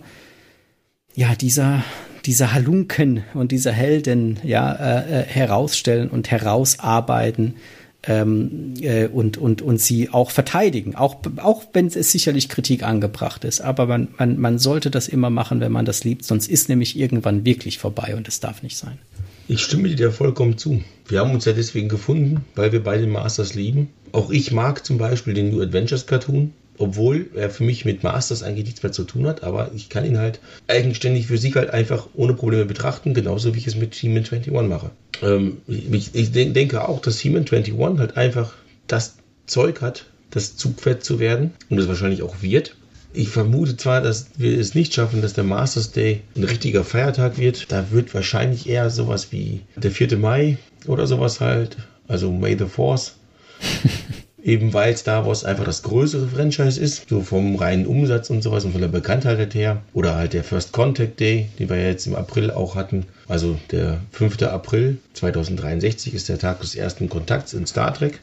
ja, 1.16 1.36
dieser 1.36 1.84
diese 2.26 2.54
Halunken 2.54 3.24
und 3.34 3.52
diese 3.52 3.72
Helden 3.72 4.40
ja 4.44 4.74
äh, 4.74 5.22
äh, 5.22 5.24
herausstellen 5.24 6.10
und 6.10 6.30
herausarbeiten 6.30 7.56
ähm, 8.04 8.74
äh, 8.82 9.08
und, 9.08 9.38
und, 9.38 9.62
und 9.62 9.80
sie 9.80 10.10
auch 10.10 10.32
verteidigen, 10.32 10.96
auch, 10.96 11.18
auch 11.38 11.64
wenn 11.74 11.88
es 11.88 12.12
sicherlich 12.12 12.50
Kritik 12.50 12.84
angebracht 12.84 13.44
ist. 13.44 13.62
Aber 13.62 13.86
man, 13.86 14.10
man, 14.18 14.40
man 14.40 14.60
sollte 14.60 14.90
das 14.90 15.08
immer 15.08 15.30
machen, 15.30 15.60
wenn 15.60 15.72
man 15.72 15.86
das 15.86 16.04
liebt, 16.04 16.26
sonst 16.26 16.48
ist 16.48 16.70
nämlich 16.70 16.98
irgendwann 16.98 17.46
wirklich 17.46 17.78
vorbei 17.78 18.16
und 18.16 18.28
es 18.28 18.40
darf 18.40 18.64
nicht 18.64 18.78
sein. 18.78 18.98
Ich 19.48 19.62
stimme 19.62 19.90
dir 19.90 20.12
vollkommen 20.12 20.58
zu. 20.58 20.82
Wir 21.08 21.20
haben 21.20 21.32
uns 21.32 21.46
ja 21.46 21.54
deswegen 21.54 21.90
gefunden, 21.90 22.46
weil 22.56 22.72
wir 22.72 22.84
beide 22.84 23.06
Masters 23.06 23.54
lieben. 23.54 23.90
Auch 24.14 24.30
ich 24.32 24.52
mag 24.52 24.86
zum 24.86 24.98
Beispiel 24.98 25.34
den 25.34 25.50
New 25.50 25.62
Adventures 25.62 26.08
Cartoon 26.08 26.54
obwohl 26.82 27.30
er 27.36 27.50
für 27.50 27.64
mich 27.64 27.86
mit 27.86 28.04
Masters 28.04 28.44
eigentlich 28.44 28.66
nichts 28.66 28.84
mehr 28.84 28.92
zu 28.92 29.04
tun 29.04 29.28
hat, 29.28 29.44
aber 29.44 29.72
ich 29.76 29.90
kann 29.90 30.06
ihn 30.06 30.18
halt 30.18 30.40
eigenständig 30.68 31.28
für 31.28 31.38
sich 31.38 31.56
halt 31.56 31.70
einfach 31.70 32.08
ohne 32.16 32.34
Probleme 32.34 32.66
betrachten, 32.66 33.14
genauso 33.14 33.54
wie 33.54 33.60
ich 33.60 33.68
es 33.68 33.76
mit 33.76 33.94
He-Man 33.94 34.26
21 34.26 34.52
mache. 34.68 34.90
Ähm, 35.22 35.58
ich, 35.68 36.16
ich 36.16 36.32
denke 36.32 36.88
auch, 36.88 37.00
dass 37.02 37.20
He-Man 37.20 37.46
21 37.46 37.78
halt 38.00 38.18
einfach 38.18 38.54
das 38.88 39.16
Zeug 39.46 39.82
hat, 39.82 40.06
das 40.32 40.58
Zugpferd 40.58 41.04
zu 41.04 41.20
werden 41.20 41.52
und 41.70 41.78
es 41.78 41.88
wahrscheinlich 41.88 42.24
auch 42.24 42.42
wird. 42.42 42.76
Ich 43.14 43.30
vermute 43.30 43.78
zwar, 43.78 44.02
dass 44.02 44.28
wir 44.38 44.58
es 44.58 44.74
nicht 44.74 44.94
schaffen, 44.94 45.22
dass 45.22 45.34
der 45.34 45.44
Masters 45.44 45.92
Day 45.92 46.22
ein 46.36 46.46
richtiger 46.46 46.84
Feiertag 46.84 47.38
wird. 47.38 47.72
Da 47.72 47.92
wird 47.92 48.14
wahrscheinlich 48.14 48.68
eher 48.68 48.90
sowas 48.90 49.32
wie 49.32 49.62
der 49.76 49.92
4. 49.92 50.18
Mai 50.18 50.58
oder 50.88 51.06
sowas 51.06 51.42
halt, 51.42 51.78
also 52.08 52.32
May 52.32 52.58
the 52.58 52.66
Force. 52.66 53.16
Eben 54.44 54.74
weil 54.74 54.98
Star 54.98 55.26
Wars 55.28 55.46
einfach 55.46 55.66
das 55.66 55.84
größere 55.84 56.28
Franchise 56.28 56.80
ist, 56.82 57.08
so 57.10 57.22
vom 57.22 57.56
reinen 57.56 57.86
Umsatz 57.86 58.30
und 58.30 58.42
sowas 58.42 58.66
und 58.66 58.72
von 58.72 58.82
der 58.82 58.88
Bekanntheit 58.88 59.54
her. 59.54 59.82
Oder 59.94 60.16
halt 60.16 60.34
der 60.34 60.44
First 60.44 60.72
Contact 60.72 61.20
Day, 61.20 61.50
den 61.60 61.70
wir 61.70 61.78
ja 61.78 61.90
jetzt 61.90 62.08
im 62.08 62.16
April 62.16 62.50
auch 62.50 62.76
hatten. 62.76 63.06
Also 63.28 63.60
der 63.70 64.02
5. 64.12 64.42
April 64.44 64.98
2063 65.14 66.16
ist 66.16 66.28
der 66.28 66.40
Tag 66.40 66.60
des 66.62 66.76
ersten 66.76 67.08
Kontakts 67.08 67.54
in 67.54 67.68
Star 67.68 67.94
Trek, 67.94 68.20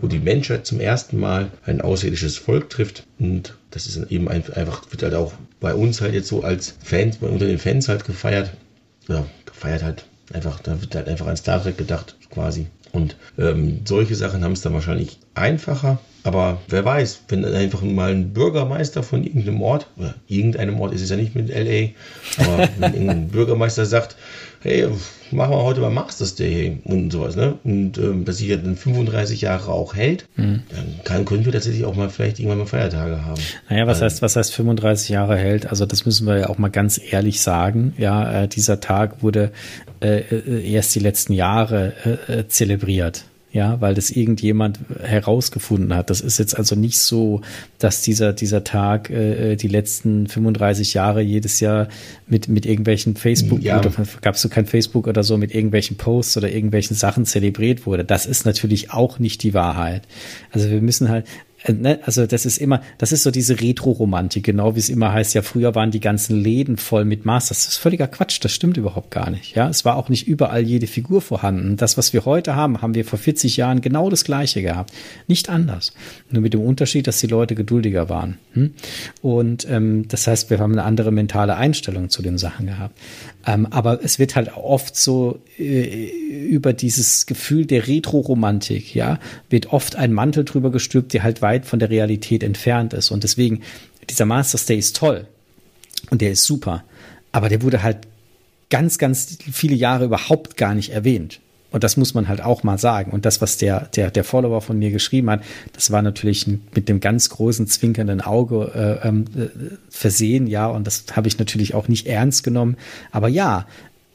wo 0.00 0.06
die 0.06 0.18
Menschheit 0.18 0.66
zum 0.66 0.80
ersten 0.80 1.18
Mal 1.18 1.50
ein 1.64 1.80
außerirdisches 1.80 2.36
Volk 2.36 2.68
trifft. 2.68 3.04
Und 3.18 3.54
das 3.70 3.86
ist 3.86 4.10
eben 4.10 4.28
einfach, 4.28 4.82
wird 4.90 5.02
halt 5.02 5.14
auch 5.14 5.32
bei 5.60 5.74
uns 5.74 6.02
halt 6.02 6.12
jetzt 6.12 6.28
so 6.28 6.42
als 6.42 6.74
Fans, 6.82 7.18
unter 7.20 7.46
den 7.46 7.58
Fans 7.58 7.88
halt 7.88 8.04
gefeiert. 8.04 8.50
Ja, 9.08 9.24
gefeiert 9.46 9.82
halt 9.82 10.04
einfach, 10.32 10.60
da 10.60 10.80
wird 10.80 10.94
halt 10.94 11.08
einfach 11.08 11.26
an 11.26 11.36
Star 11.36 11.62
Trek 11.62 11.78
gedacht, 11.78 12.16
quasi. 12.30 12.66
Und 12.94 13.16
ähm, 13.38 13.80
solche 13.84 14.14
Sachen 14.14 14.44
haben 14.44 14.52
es 14.52 14.62
dann 14.62 14.72
wahrscheinlich 14.72 15.18
einfacher. 15.34 15.98
Aber 16.22 16.62
wer 16.68 16.84
weiß, 16.84 17.24
wenn 17.28 17.44
einfach 17.44 17.82
mal 17.82 18.12
ein 18.12 18.32
Bürgermeister 18.32 19.02
von 19.02 19.24
irgendeinem 19.24 19.60
Ort, 19.60 19.88
oder 19.96 20.14
irgendeinem 20.26 20.80
Ort 20.80 20.94
ist 20.94 21.02
es 21.02 21.10
ja 21.10 21.16
nicht 21.16 21.34
mit 21.34 21.48
LA, 21.48 21.90
aber 22.38 22.68
wenn 22.78 22.94
irgendein 22.94 23.28
Bürgermeister 23.28 23.84
sagt, 23.84 24.16
hey, 24.64 24.88
machen 25.30 25.50
wir 25.50 25.62
heute 25.62 25.80
mal 25.80 25.90
Masters 25.90 26.36
Day 26.36 26.78
und 26.84 27.10
sowas, 27.10 27.36
ne? 27.36 27.58
Und 27.64 27.98
ähm, 27.98 28.24
dass 28.24 28.38
sich 28.38 28.48
dann 28.48 28.76
35 28.76 29.42
Jahre 29.42 29.70
auch 29.70 29.94
hält, 29.94 30.26
mhm. 30.36 30.62
dann 30.70 31.00
kann, 31.04 31.24
können 31.26 31.44
wir 31.44 31.52
tatsächlich 31.52 31.84
auch 31.84 31.94
mal 31.94 32.08
vielleicht 32.08 32.38
irgendwann 32.38 32.58
mal 32.60 32.66
Feiertage 32.66 33.24
haben. 33.24 33.40
Naja, 33.68 33.86
was 33.86 33.98
ähm, 33.98 34.04
heißt, 34.04 34.22
was 34.22 34.36
heißt 34.36 34.54
35 34.54 35.10
Jahre 35.10 35.36
hält? 35.36 35.66
Also 35.66 35.84
das 35.84 36.06
müssen 36.06 36.26
wir 36.26 36.38
ja 36.38 36.48
auch 36.48 36.56
mal 36.56 36.70
ganz 36.70 36.98
ehrlich 37.10 37.42
sagen. 37.42 37.92
Ja, 37.98 38.44
äh, 38.44 38.48
dieser 38.48 38.80
Tag 38.80 39.22
wurde 39.22 39.52
äh, 40.04 40.20
äh 40.30 40.72
erst 40.72 40.94
die 40.94 41.00
letzten 41.00 41.32
Jahre 41.32 41.94
äh, 42.28 42.40
äh 42.40 42.48
zelebriert 42.48 43.24
ja, 43.54 43.80
weil 43.80 43.94
das 43.94 44.10
irgendjemand 44.10 44.80
herausgefunden 45.00 45.94
hat. 45.94 46.10
Das 46.10 46.20
ist 46.20 46.38
jetzt 46.38 46.58
also 46.58 46.74
nicht 46.74 46.98
so, 46.98 47.40
dass 47.78 48.02
dieser, 48.02 48.32
dieser 48.32 48.64
Tag 48.64 49.10
äh, 49.10 49.52
äh 49.52 49.56
die 49.56 49.68
letzten 49.68 50.26
35 50.26 50.92
Jahre 50.94 51.20
jedes 51.22 51.60
Jahr 51.60 51.86
mit, 52.26 52.48
mit 52.48 52.66
irgendwelchen 52.66 53.14
Facebook, 53.14 53.62
ja. 53.62 53.80
gab 54.20 54.34
es 54.34 54.42
so 54.42 54.48
kein 54.48 54.66
Facebook 54.66 55.06
oder 55.06 55.22
so, 55.22 55.38
mit 55.38 55.54
irgendwelchen 55.54 55.96
Posts 55.96 56.38
oder 56.38 56.50
irgendwelchen 56.50 56.96
Sachen 56.96 57.26
zelebriert 57.26 57.86
wurde. 57.86 58.04
Das 58.04 58.26
ist 58.26 58.44
natürlich 58.44 58.90
auch 58.90 59.20
nicht 59.20 59.44
die 59.44 59.54
Wahrheit. 59.54 60.02
Also 60.50 60.68
wir 60.68 60.82
müssen 60.82 61.08
halt, 61.08 61.24
also 62.02 62.26
das 62.26 62.44
ist 62.44 62.58
immer, 62.58 62.82
das 62.98 63.12
ist 63.12 63.22
so 63.22 63.30
diese 63.30 63.58
Retro-Romantik, 63.58 64.44
genau 64.44 64.74
wie 64.74 64.80
es 64.80 64.90
immer 64.90 65.12
heißt, 65.12 65.34
ja, 65.34 65.40
früher 65.40 65.74
waren 65.74 65.90
die 65.90 66.00
ganzen 66.00 66.38
Läden 66.38 66.76
voll 66.76 67.06
mit 67.06 67.24
Masters. 67.24 67.64
Das 67.64 67.72
ist 67.74 67.78
völliger 67.78 68.06
Quatsch, 68.06 68.38
das 68.42 68.52
stimmt 68.52 68.76
überhaupt 68.76 69.10
gar 69.10 69.30
nicht. 69.30 69.54
Ja, 69.56 69.68
es 69.70 69.84
war 69.86 69.96
auch 69.96 70.10
nicht 70.10 70.28
überall 70.28 70.62
jede 70.62 70.86
Figur 70.86 71.22
vorhanden. 71.22 71.76
Das, 71.76 71.96
was 71.96 72.12
wir 72.12 72.26
heute 72.26 72.54
haben, 72.54 72.82
haben 72.82 72.94
wir 72.94 73.06
vor 73.06 73.18
40 73.18 73.56
Jahren 73.56 73.80
genau 73.80 74.10
das 74.10 74.24
Gleiche 74.24 74.60
gehabt. 74.60 74.92
Nicht 75.26 75.48
anders. 75.48 75.94
Nur 76.30 76.42
mit 76.42 76.52
dem 76.52 76.60
Unterschied, 76.60 77.06
dass 77.06 77.20
die 77.20 77.28
Leute 77.28 77.54
geduldiger 77.54 78.10
waren. 78.10 78.38
Hm? 78.52 78.74
Und 79.22 79.66
ähm, 79.70 80.06
das 80.08 80.26
heißt, 80.26 80.50
wir 80.50 80.58
haben 80.58 80.72
eine 80.72 80.84
andere 80.84 81.12
mentale 81.12 81.56
Einstellung 81.56 82.10
zu 82.10 82.20
den 82.20 82.36
Sachen 82.36 82.66
gehabt. 82.66 82.98
Ähm, 83.46 83.66
aber 83.70 84.02
es 84.02 84.18
wird 84.18 84.36
halt 84.36 84.56
oft 84.56 84.96
so 84.96 85.40
äh, 85.58 86.06
über 86.48 86.72
dieses 86.72 87.26
Gefühl 87.26 87.66
der 87.66 87.86
Retro-Romantik, 87.88 88.94
ja, 88.94 89.18
wird 89.50 89.72
oft 89.72 89.96
ein 89.96 90.12
Mantel 90.12 90.44
drüber 90.44 90.70
gestülpt, 90.70 91.12
der 91.12 91.22
halt 91.22 91.42
weit 91.54 91.66
von 91.66 91.78
der 91.78 91.90
Realität 91.90 92.42
entfernt 92.42 92.92
ist. 92.92 93.10
Und 93.10 93.22
deswegen, 93.24 93.62
dieser 94.10 94.26
Master's 94.26 94.66
Day 94.66 94.78
ist 94.78 94.96
toll 94.96 95.26
und 96.10 96.20
der 96.20 96.32
ist 96.32 96.44
super, 96.44 96.84
aber 97.32 97.48
der 97.48 97.62
wurde 97.62 97.82
halt 97.82 97.98
ganz, 98.70 98.98
ganz 98.98 99.38
viele 99.52 99.74
Jahre 99.74 100.04
überhaupt 100.04 100.56
gar 100.56 100.74
nicht 100.74 100.90
erwähnt. 100.90 101.40
Und 101.70 101.82
das 101.82 101.96
muss 101.96 102.14
man 102.14 102.28
halt 102.28 102.40
auch 102.40 102.62
mal 102.62 102.78
sagen. 102.78 103.10
Und 103.10 103.24
das, 103.24 103.40
was 103.40 103.56
der, 103.56 103.88
der, 103.96 104.12
der 104.12 104.22
Follower 104.22 104.60
von 104.60 104.78
mir 104.78 104.92
geschrieben 104.92 105.28
hat, 105.28 105.42
das 105.72 105.90
war 105.90 106.02
natürlich 106.02 106.46
mit 106.46 106.88
dem 106.88 107.00
ganz 107.00 107.30
großen 107.30 107.66
zwinkernden 107.66 108.20
Auge 108.20 109.00
äh, 109.02 109.08
ähm, 109.08 109.24
äh, 109.36 109.48
versehen, 109.90 110.46
ja. 110.46 110.68
Und 110.68 110.86
das 110.86 111.04
habe 111.16 111.26
ich 111.26 111.36
natürlich 111.36 111.74
auch 111.74 111.88
nicht 111.88 112.06
ernst 112.06 112.44
genommen. 112.44 112.76
Aber 113.10 113.26
ja, 113.26 113.66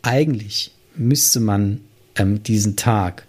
eigentlich 0.03 0.71
müsste 0.95 1.41
man 1.41 1.81
ähm, 2.15 2.43
diesen 2.43 2.77
Tag 2.77 3.25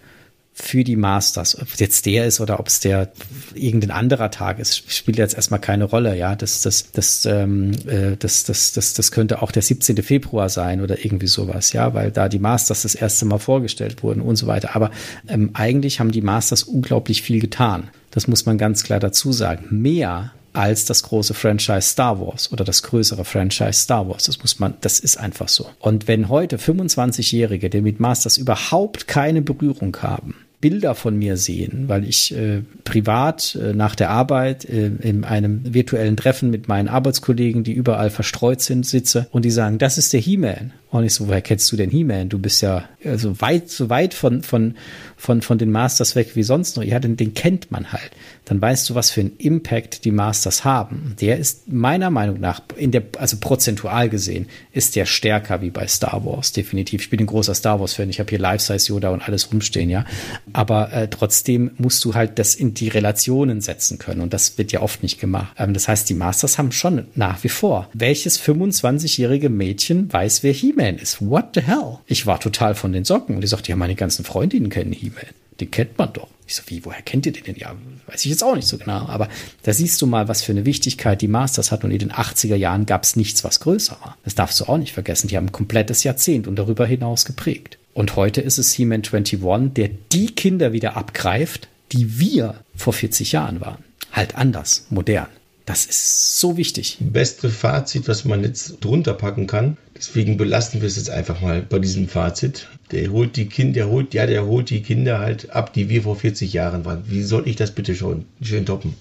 für 0.60 0.84
die 0.84 0.96
Masters. 0.96 1.60
Ob 1.60 1.68
es 1.72 1.80
jetzt 1.80 2.06
der 2.06 2.26
ist 2.26 2.40
oder 2.40 2.60
ob 2.60 2.68
es 2.68 2.80
der 2.80 3.10
irgendein 3.54 3.90
anderer 3.90 4.30
Tag 4.30 4.58
ist, 4.58 4.90
spielt 4.90 5.18
jetzt 5.18 5.34
erstmal 5.34 5.60
keine 5.60 5.84
Rolle. 5.84 6.16
Ja, 6.16 6.36
das, 6.36 6.62
das, 6.62 6.90
das, 6.92 7.26
ähm, 7.26 7.72
äh, 7.86 8.16
das, 8.16 8.44
das, 8.44 8.72
das, 8.72 8.94
das 8.94 9.12
könnte 9.12 9.42
auch 9.42 9.52
der 9.52 9.62
17. 9.62 10.02
Februar 10.02 10.48
sein 10.48 10.80
oder 10.80 11.04
irgendwie 11.04 11.26
sowas. 11.26 11.72
Ja, 11.72 11.94
weil 11.94 12.10
da 12.10 12.28
die 12.28 12.38
Masters 12.38 12.82
das 12.82 12.94
erste 12.94 13.24
Mal 13.24 13.38
vorgestellt 13.38 14.02
wurden 14.02 14.20
und 14.20 14.36
so 14.36 14.46
weiter. 14.46 14.76
Aber 14.76 14.90
ähm, 15.28 15.50
eigentlich 15.54 16.00
haben 16.00 16.12
die 16.12 16.22
Masters 16.22 16.62
unglaublich 16.62 17.22
viel 17.22 17.40
getan. 17.40 17.90
Das 18.10 18.26
muss 18.26 18.46
man 18.46 18.58
ganz 18.58 18.82
klar 18.84 19.00
dazu 19.00 19.32
sagen. 19.32 19.66
Mehr 19.70 20.32
als 20.52 20.84
das 20.84 21.02
große 21.04 21.34
Franchise 21.34 21.82
Star 21.82 22.20
Wars 22.20 22.52
oder 22.52 22.64
das 22.64 22.82
größere 22.82 23.24
Franchise 23.24 23.74
Star 23.74 24.08
Wars. 24.08 24.24
Das 24.24 24.40
muss 24.40 24.58
man, 24.58 24.74
das 24.80 24.98
ist 24.98 25.16
einfach 25.16 25.48
so. 25.48 25.70
Und 25.78 26.08
wenn 26.08 26.28
heute 26.28 26.56
25-Jährige, 26.56 27.70
die 27.70 27.80
mit 27.80 28.00
Masters 28.00 28.36
überhaupt 28.36 29.06
keine 29.06 29.42
Berührung 29.42 29.96
haben, 30.02 30.34
Bilder 30.60 30.94
von 30.94 31.16
mir 31.16 31.36
sehen, 31.36 31.84
weil 31.88 32.04
ich 32.04 32.36
äh, 32.36 32.62
privat 32.84 33.56
äh, 33.60 33.72
nach 33.72 33.94
der 33.94 34.10
Arbeit 34.10 34.64
äh, 34.64 34.90
in 35.00 35.24
einem 35.24 35.74
virtuellen 35.74 36.16
Treffen 36.16 36.50
mit 36.50 36.68
meinen 36.68 36.88
Arbeitskollegen, 36.88 37.64
die 37.64 37.72
überall 37.72 38.10
verstreut 38.10 38.60
sind, 38.60 38.84
sitze 38.84 39.26
und 39.30 39.44
die 39.44 39.50
sagen, 39.50 39.78
das 39.78 39.96
ist 39.96 40.12
der 40.12 40.20
He-Man. 40.20 40.72
Und 40.90 41.04
ich 41.04 41.14
so, 41.14 41.28
woher 41.28 41.40
kennst 41.40 41.70
du 41.70 41.76
denn 41.76 41.90
He-Man? 41.90 42.28
Du 42.28 42.38
bist 42.38 42.62
ja 42.62 42.84
also 43.04 43.40
weit, 43.40 43.70
so 43.70 43.88
weit 43.90 44.12
von, 44.12 44.42
von, 44.42 44.74
von, 45.16 45.40
von 45.40 45.56
den 45.56 45.70
Masters 45.70 46.16
weg 46.16 46.32
wie 46.34 46.42
sonst 46.42 46.76
noch. 46.76 46.82
Ja, 46.82 46.98
den, 46.98 47.16
den 47.16 47.32
kennt 47.32 47.70
man 47.70 47.92
halt. 47.92 48.10
Dann 48.44 48.60
weißt 48.60 48.90
du, 48.90 48.96
was 48.96 49.12
für 49.12 49.20
einen 49.20 49.36
Impact 49.38 50.04
die 50.04 50.10
Masters 50.10 50.64
haben. 50.64 51.14
Der 51.20 51.38
ist 51.38 51.70
meiner 51.70 52.10
Meinung 52.10 52.40
nach, 52.40 52.62
in 52.76 52.90
der, 52.90 53.04
also 53.18 53.36
prozentual 53.38 54.08
gesehen, 54.08 54.46
ist 54.72 54.96
der 54.96 55.06
stärker 55.06 55.62
wie 55.62 55.70
bei 55.70 55.86
Star 55.86 56.24
Wars, 56.24 56.50
definitiv. 56.50 57.02
Ich 57.02 57.10
bin 57.10 57.20
ein 57.20 57.26
großer 57.26 57.54
Star 57.54 57.78
Wars-Fan. 57.78 58.10
Ich 58.10 58.18
habe 58.18 58.28
hier 58.28 58.40
Life-Size 58.40 58.88
Yoda 58.88 59.10
und 59.10 59.22
alles 59.22 59.52
rumstehen, 59.52 59.90
ja. 59.90 60.04
Aber 60.52 60.92
äh, 60.92 61.06
trotzdem 61.08 61.70
musst 61.78 62.04
du 62.04 62.14
halt 62.14 62.40
das 62.40 62.56
in 62.56 62.74
die 62.74 62.88
Relationen 62.88 63.60
setzen 63.60 63.98
können. 63.98 64.20
Und 64.20 64.32
das 64.32 64.58
wird 64.58 64.72
ja 64.72 64.82
oft 64.82 65.04
nicht 65.04 65.20
gemacht. 65.20 65.54
Ähm, 65.56 65.72
das 65.72 65.86
heißt, 65.86 66.08
die 66.08 66.14
Masters 66.14 66.58
haben 66.58 66.72
schon 66.72 67.06
nach 67.14 67.44
wie 67.44 67.48
vor. 67.48 67.88
Welches 67.92 68.42
25-jährige 68.42 69.48
Mädchen 69.48 70.12
weiß, 70.12 70.42
wer 70.42 70.52
He-Man 70.52 70.79
He-Man 70.80 70.98
ist. 70.98 71.20
What 71.20 71.50
the 71.54 71.62
hell? 71.62 71.98
Ich 72.06 72.26
war 72.26 72.40
total 72.40 72.74
von 72.74 72.92
den 72.92 73.04
Socken. 73.04 73.36
Und 73.36 73.42
die 73.42 73.46
sagte, 73.46 73.68
ja, 73.70 73.76
meine 73.76 73.94
ganzen 73.94 74.24
Freundinnen 74.24 74.70
kennen 74.70 74.92
He-Man. 74.92 75.26
Den 75.60 75.70
kennt 75.70 75.98
man 75.98 76.12
doch. 76.12 76.28
Ich 76.46 76.56
so, 76.56 76.62
wie, 76.66 76.84
woher 76.84 77.02
kennt 77.02 77.26
ihr 77.26 77.32
den 77.32 77.44
denn? 77.44 77.56
Ja, 77.56 77.74
weiß 78.06 78.24
ich 78.24 78.30
jetzt 78.30 78.42
auch 78.42 78.56
nicht 78.56 78.66
so 78.66 78.78
genau. 78.78 79.06
Aber 79.06 79.28
da 79.62 79.72
siehst 79.72 80.00
du 80.02 80.06
mal, 80.06 80.26
was 80.26 80.42
für 80.42 80.52
eine 80.52 80.64
Wichtigkeit 80.64 81.20
die 81.20 81.28
Masters 81.28 81.70
hat. 81.70 81.84
Und 81.84 81.90
in 81.90 81.98
den 81.98 82.12
80er 82.12 82.56
Jahren 82.56 82.86
gab 82.86 83.04
es 83.04 83.14
nichts, 83.14 83.44
was 83.44 83.60
größer 83.60 83.96
war. 84.00 84.16
Das 84.24 84.34
darfst 84.34 84.58
du 84.60 84.64
auch 84.64 84.78
nicht 84.78 84.92
vergessen. 84.92 85.28
Die 85.28 85.36
haben 85.36 85.46
ein 85.46 85.52
komplettes 85.52 86.02
Jahrzehnt 86.02 86.46
und 86.46 86.56
darüber 86.56 86.86
hinaus 86.86 87.24
geprägt. 87.24 87.78
Und 87.92 88.16
heute 88.16 88.40
ist 88.40 88.58
es 88.58 88.72
He-Man 88.72 89.02
21, 89.02 89.74
der 89.74 89.90
die 90.12 90.34
Kinder 90.34 90.72
wieder 90.72 90.96
abgreift, 90.96 91.68
die 91.92 92.18
wir 92.18 92.54
vor 92.74 92.92
40 92.92 93.32
Jahren 93.32 93.60
waren. 93.60 93.84
Halt 94.12 94.36
anders, 94.36 94.86
modern. 94.90 95.28
Das 95.66 95.86
ist 95.86 96.40
so 96.40 96.56
wichtig. 96.56 96.96
Beste 97.00 97.48
Fazit, 97.48 98.08
was 98.08 98.24
man 98.24 98.42
jetzt 98.42 98.84
drunter 98.84 99.14
packen 99.14 99.46
kann. 99.46 99.76
Deswegen 100.00 100.38
belasten 100.38 100.80
wir 100.80 100.88
es 100.88 100.96
jetzt 100.96 101.10
einfach 101.10 101.42
mal 101.42 101.60
bei 101.60 101.78
diesem 101.78 102.08
Fazit. 102.08 102.68
Der 102.90 103.12
holt 103.12 103.36
die 103.36 103.44
Kinder, 103.44 103.74
der 103.74 103.88
holt, 103.90 104.14
ja, 104.14 104.24
der 104.24 104.46
holt 104.46 104.70
die 104.70 104.80
Kinder 104.80 105.18
halt 105.18 105.50
ab, 105.50 105.74
die 105.74 105.90
wir 105.90 106.04
vor 106.04 106.16
40 106.16 106.54
Jahren 106.54 106.86
waren. 106.86 107.02
Wie 107.06 107.22
soll 107.22 107.46
ich 107.46 107.56
das 107.56 107.72
bitte 107.72 107.94
schon 107.94 108.24
schön 108.40 108.64
toppen? 108.64 108.94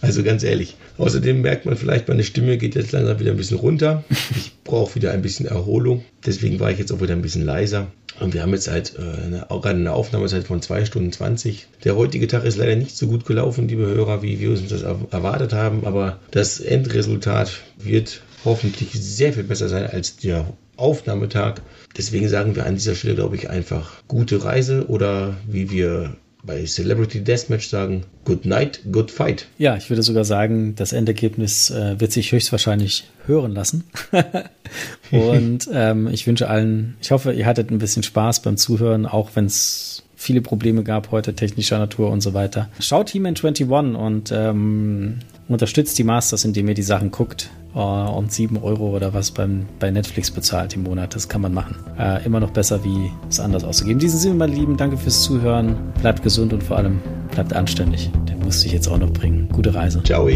Also 0.00 0.22
ganz 0.22 0.42
ehrlich. 0.44 0.76
Außerdem 0.96 1.42
merkt 1.42 1.66
man 1.66 1.76
vielleicht, 1.76 2.08
meine 2.08 2.24
Stimme 2.24 2.56
geht 2.56 2.76
jetzt 2.76 2.92
langsam 2.92 3.20
wieder 3.20 3.32
ein 3.32 3.36
bisschen 3.36 3.58
runter. 3.58 4.04
Ich 4.36 4.52
brauche 4.64 4.94
wieder 4.94 5.12
ein 5.12 5.20
bisschen 5.20 5.44
Erholung. 5.44 6.02
Deswegen 6.24 6.60
war 6.60 6.70
ich 6.70 6.78
jetzt 6.78 6.92
auch 6.92 7.02
wieder 7.02 7.14
ein 7.14 7.22
bisschen 7.22 7.44
leiser. 7.44 7.88
Und 8.18 8.32
wir 8.32 8.40
haben 8.40 8.52
jetzt 8.52 8.68
halt 8.68 8.94
äh, 8.98 9.02
eine, 9.02 9.46
gerade 9.48 9.76
eine 9.76 9.92
Aufnahmezeit 9.92 10.44
von 10.44 10.62
2 10.62 10.86
Stunden 10.86 11.12
20. 11.12 11.66
Der 11.84 11.94
heutige 11.94 12.26
Tag 12.26 12.44
ist 12.44 12.56
leider 12.56 12.74
nicht 12.74 12.96
so 12.96 13.06
gut 13.06 13.26
gelaufen, 13.26 13.68
liebe 13.68 13.86
Hörer, 13.86 14.22
wie 14.22 14.40
wir 14.40 14.50
uns 14.50 14.66
das 14.66 14.82
erwartet 14.82 15.52
haben. 15.52 15.84
Aber 15.84 16.18
das 16.30 16.58
Endresultat 16.58 17.60
wird 17.76 18.22
hoffentlich 18.44 18.92
sehr 18.92 19.32
viel 19.32 19.44
besser 19.44 19.68
sein 19.68 19.86
als 19.86 20.16
der 20.16 20.46
Aufnahmetag. 20.76 21.60
Deswegen 21.96 22.28
sagen 22.28 22.54
wir 22.56 22.66
an 22.66 22.74
dieser 22.74 22.94
Stelle, 22.94 23.16
glaube 23.16 23.36
ich, 23.36 23.50
einfach 23.50 24.02
gute 24.06 24.44
Reise 24.44 24.86
oder 24.88 25.36
wie 25.46 25.70
wir 25.70 26.16
bei 26.44 26.64
Celebrity 26.64 27.22
Deathmatch 27.22 27.68
sagen, 27.68 28.04
good 28.24 28.46
night, 28.46 28.80
good 28.92 29.10
fight. 29.10 29.46
Ja, 29.58 29.76
ich 29.76 29.90
würde 29.90 30.02
sogar 30.02 30.24
sagen, 30.24 30.74
das 30.76 30.92
Endergebnis 30.92 31.70
äh, 31.70 32.00
wird 32.00 32.12
sich 32.12 32.32
höchstwahrscheinlich 32.32 33.04
hören 33.26 33.52
lassen. 33.52 33.84
Und 35.10 35.68
ähm, 35.72 36.08
ich 36.08 36.26
wünsche 36.26 36.48
allen, 36.48 36.96
ich 37.00 37.10
hoffe, 37.10 37.32
ihr 37.32 37.44
hattet 37.44 37.70
ein 37.70 37.78
bisschen 37.78 38.02
Spaß 38.02 38.40
beim 38.42 38.56
Zuhören, 38.56 39.04
auch 39.04 39.30
wenn 39.34 39.46
es 39.46 40.04
viele 40.14 40.40
Probleme 40.40 40.82
gab 40.84 41.10
heute 41.10 41.34
technischer 41.34 41.78
Natur 41.78 42.10
und 42.10 42.20
so 42.20 42.34
weiter. 42.34 42.68
Schaut 42.80 43.10
He-Man 43.10 43.34
21 43.36 43.68
und 43.68 44.32
ähm, 44.32 45.18
unterstützt 45.48 45.98
die 45.98 46.04
Masters, 46.04 46.44
indem 46.44 46.68
ihr 46.68 46.74
die 46.74 46.82
Sachen 46.82 47.10
guckt 47.10 47.50
äh, 47.74 47.78
und 47.78 48.32
7 48.32 48.58
Euro 48.58 48.94
oder 48.94 49.14
was 49.14 49.30
beim, 49.30 49.66
bei 49.78 49.90
Netflix 49.90 50.30
bezahlt 50.30 50.74
im 50.74 50.82
Monat. 50.84 51.14
Das 51.14 51.28
kann 51.28 51.40
man 51.40 51.54
machen. 51.54 51.76
Äh, 51.98 52.24
immer 52.24 52.40
noch 52.40 52.50
besser, 52.50 52.84
wie 52.84 53.10
es 53.28 53.40
anders 53.40 53.64
auszugeben. 53.64 53.96
In 53.96 54.00
diesem 54.00 54.20
Sinne, 54.20 54.34
meine 54.34 54.54
Lieben, 54.54 54.76
danke 54.76 54.96
fürs 54.96 55.22
Zuhören. 55.22 55.76
Bleibt 56.00 56.22
gesund 56.22 56.52
und 56.52 56.62
vor 56.62 56.76
allem 56.76 57.00
bleibt 57.30 57.52
anständig. 57.52 58.10
Den 58.28 58.40
musste 58.40 58.66
ich 58.66 58.72
jetzt 58.72 58.88
auch 58.88 58.98
noch 58.98 59.12
bringen. 59.12 59.48
Gute 59.52 59.74
Reise. 59.74 60.02
Ciao. 60.02 60.28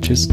Tschüss. 0.00 0.28